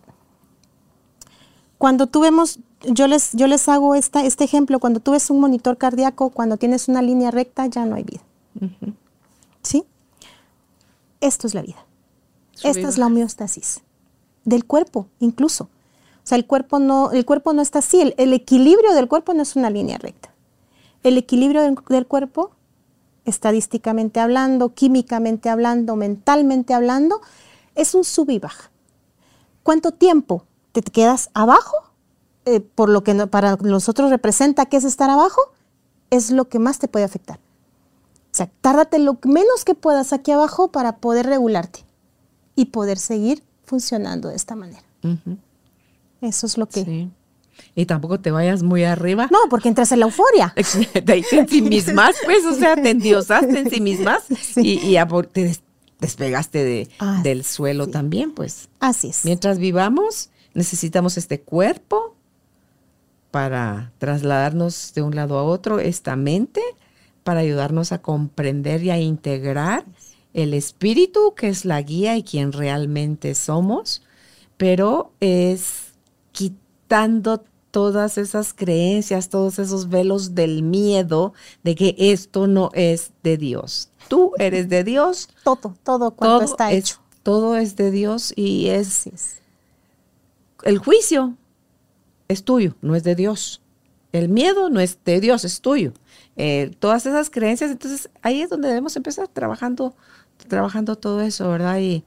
Cuando 1.79 2.07
tú 2.07 2.21
vemos, 2.21 2.59
yo 2.83 3.07
les, 3.07 3.33
yo 3.33 3.47
les 3.47 3.69
hago 3.69 3.95
esta, 3.95 4.25
este 4.25 4.45
ejemplo, 4.45 4.81
cuando 4.81 5.01
tú 5.01 5.13
ves 5.13 5.31
un 5.31 5.41
monitor 5.41 5.79
cardíaco, 5.79 6.31
cuando 6.31 6.57
tienes 6.57 6.89
una 6.89 7.03
línea 7.03 7.31
recta, 7.31 7.67
ya 7.67 7.85
no 7.85 7.97
hay 7.97 8.05
vida. 8.05 8.23
¿Sí? 9.63 9.85
Esto 11.21 11.47
es 11.47 11.55
la 11.55 11.63
vida. 11.63 11.85
Esta 12.63 12.89
es 12.89 12.99
la 12.99 13.07
homeostasis 13.07 13.83
del 14.45 14.65
cuerpo, 14.65 15.07
incluso. 15.21 15.65
O 15.65 16.29
sea, 16.29 16.37
el 16.37 16.47
cuerpo 16.47 16.79
no, 16.79 17.13
el 17.13 17.25
cuerpo 17.25 17.53
no 17.53 17.63
está 17.63 17.79
así. 17.79 18.13
El, 18.17 18.33
equilibrio 18.33 18.93
del 18.95 19.09
cuerpo 19.09 19.35
no 19.35 19.43
es 19.43 19.57
una 19.57 19.71
línea 19.71 19.99
recta. 19.99 20.31
El 21.03 21.17
equilibrio 21.17 21.63
del 21.63 22.07
cuerpo 22.07 22.51
estadísticamente 23.29 24.21
hablando, 24.21 24.75
químicamente 24.75 25.49
hablando, 25.49 25.97
mentalmente 25.97 26.75
hablando, 26.75 27.21
es 27.75 27.95
un 27.95 28.05
sub 28.05 28.31
y 28.31 28.39
baja. 28.39 28.71
¿Cuánto 29.63 29.93
tiempo 29.93 30.45
te 30.73 30.83
quedas 30.83 31.31
abajo? 31.35 31.77
Eh, 32.45 32.61
por 32.61 32.89
lo 32.89 33.05
que 33.05 33.15
para 33.27 33.57
nosotros 33.57 34.11
representa 34.11 34.67
que 34.67 34.79
es 34.79 34.85
estar 34.85 35.11
abajo, 35.11 35.41
es 36.11 36.31
lo 36.31 36.49
que 36.49 36.59
más 36.59 36.79
te 36.79 36.89
puede 36.89 37.05
afectar. 37.05 37.39
O 38.33 38.37
sea, 38.39 38.51
tárdate 38.61 38.99
lo 38.99 39.19
menos 39.25 39.65
que 39.65 39.75
puedas 39.75 40.13
aquí 40.13 40.33
abajo 40.33 40.69
para 40.69 40.97
poder 40.97 41.27
regularte 41.27 41.85
y 42.55 42.67
poder 42.67 42.99
seguir 42.99 43.43
funcionando 43.65 44.29
de 44.29 44.37
esta 44.37 44.57
manera. 44.57 44.85
Eso 46.21 46.47
es 46.47 46.57
lo 46.57 46.67
que 46.67 47.11
y 47.75 47.87
tampoco 47.87 48.19
te 48.19 48.31
vayas 48.31 48.63
muy 48.63 48.85
arriba. 48.85 49.29
No, 49.31 49.39
porque 49.49 49.69
entras 49.69 49.93
en 49.93 50.01
la 50.01 50.07
euforia. 50.07 50.55
te 51.05 51.25
en 51.31 51.49
sí 51.49 51.63
mismas, 51.63 52.17
pues, 52.25 52.45
o 52.45 52.55
sea, 52.55 52.75
te 52.75 52.91
endiosaste 52.91 53.59
en 53.59 53.71
sí 53.71 53.81
mismas 53.81 54.25
y, 54.57 54.97
te 55.33 55.57
despegaste 56.01 56.65
de, 56.65 56.89
del 57.23 57.45
suelo 57.45 57.89
también, 57.89 58.33
pues. 58.33 58.69
Así 58.81 59.09
es. 59.09 59.25
Mientras 59.25 59.59
vivamos, 59.59 60.31
necesitamos 60.55 61.17
este 61.19 61.41
cuerpo 61.41 62.17
para 63.31 63.93
trasladarnos 63.99 64.93
de 64.95 65.03
un 65.03 65.15
lado 65.15 65.39
a 65.39 65.45
otro, 65.45 65.79
esta 65.81 66.17
mente 66.17 66.63
para 67.23 67.41
ayudarnos 67.41 67.93
a 67.93 68.01
comprender 68.01 68.83
y 68.83 68.91
a 68.91 68.99
integrar 68.99 69.85
el 70.33 70.55
espíritu, 70.55 71.35
que 71.37 71.49
es 71.49 71.65
la 71.65 71.81
guía 71.83 72.17
y 72.17 72.23
quien 72.23 72.53
realmente 72.53 73.35
somos, 73.35 74.03
pero 74.57 75.13
es 75.21 75.93
quitar 76.33 76.69
dando 76.89 77.45
todas 77.71 78.19
esas 78.19 78.55
creencias, 78.55 79.29
todos 79.29 79.59
esos 79.59 79.89
velos 79.89 80.35
del 80.35 80.63
miedo 80.63 81.35
de 81.63 81.75
que 81.75 81.95
esto 81.99 82.47
no 82.47 82.71
es 82.75 83.13
de 83.23 83.37
Dios. 83.37 83.91
Tú 84.09 84.33
eres 84.39 84.69
de 84.69 84.85
Dios. 84.85 85.29
Todo, 85.45 85.75
todo 85.83 86.11
cuando 86.13 86.45
está 86.45 86.73
hecho. 86.73 86.97
todo 87.23 87.57
es 87.57 87.77
de 87.77 87.91
Dios 87.91 88.33
y 88.37 88.69
es, 88.69 89.09
el 90.63 90.79
juicio 90.79 91.37
es 92.29 92.45
tuyo, 92.45 92.75
no 92.81 92.95
es 92.95 93.05
de 93.05 93.15
Dios. 93.15 93.61
El 94.13 94.31
miedo 94.31 94.71
no 94.71 94.81
es 94.81 94.99
de 95.05 95.21
Dios, 95.21 95.45
es 95.45 95.61
tuyo. 95.61 95.93
Eh, 96.37 96.75
todas 96.79 97.05
esas 97.05 97.31
creencias, 97.31 97.71
entonces 97.71 98.09
ahí 98.23 98.41
es 98.41 98.49
donde 98.49 98.69
debemos 98.69 98.97
empezar 98.97 99.29
trabajando, 99.29 99.95
trabajando 100.49 100.97
todo 100.97 101.21
eso, 101.21 101.49
¿verdad? 101.51 101.79
Y, 101.79 102.05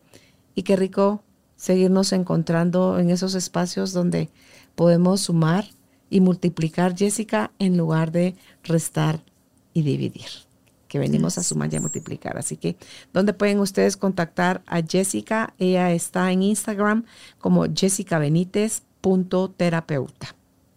y 0.55 0.63
qué 0.63 0.75
rico 0.75 1.21
seguirnos 1.57 2.11
encontrando 2.11 2.97
en 2.97 3.11
esos 3.11 3.35
espacios 3.35 3.93
donde 3.93 4.29
podemos 4.75 5.21
sumar 5.21 5.65
y 6.09 6.19
multiplicar, 6.21 6.95
Jessica, 6.95 7.51
en 7.59 7.77
lugar 7.77 8.11
de 8.11 8.35
restar 8.63 9.21
y 9.73 9.83
dividir. 9.83 10.27
que 10.87 10.99
venimos 10.99 11.37
a 11.37 11.43
sumar 11.43 11.73
y 11.73 11.77
a 11.77 11.79
multiplicar. 11.79 12.37
Así 12.37 12.57
que, 12.57 12.75
¿dónde 13.13 13.31
pueden 13.31 13.61
ustedes 13.61 13.95
contactar 13.95 14.61
a 14.65 14.81
Jessica? 14.81 15.53
Ella 15.57 15.93
está 15.93 16.29
en 16.33 16.43
Instagram 16.43 17.05
como 17.39 17.63
jessicabenítez.terapeuta. 17.73 20.35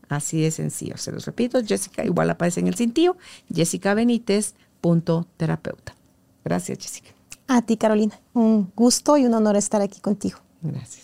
Así 0.08 0.40
de 0.40 0.52
sencillo. 0.52 0.96
Se 0.98 1.10
los 1.10 1.26
repito, 1.26 1.60
Jessica 1.64 2.04
igual 2.04 2.30
aparece 2.30 2.60
en 2.60 2.68
el 2.68 2.76
cintillo, 2.76 3.16
jessicabenítez.terapeuta. 3.52 5.96
Gracias, 6.44 6.78
Jessica. 6.78 7.10
A 7.48 7.62
ti, 7.62 7.76
Carolina. 7.76 8.20
Un 8.34 8.70
gusto 8.76 9.16
y 9.16 9.26
un 9.26 9.34
honor 9.34 9.56
estar 9.56 9.82
aquí 9.82 10.00
contigo. 10.00 10.38
Gracias. 10.62 11.03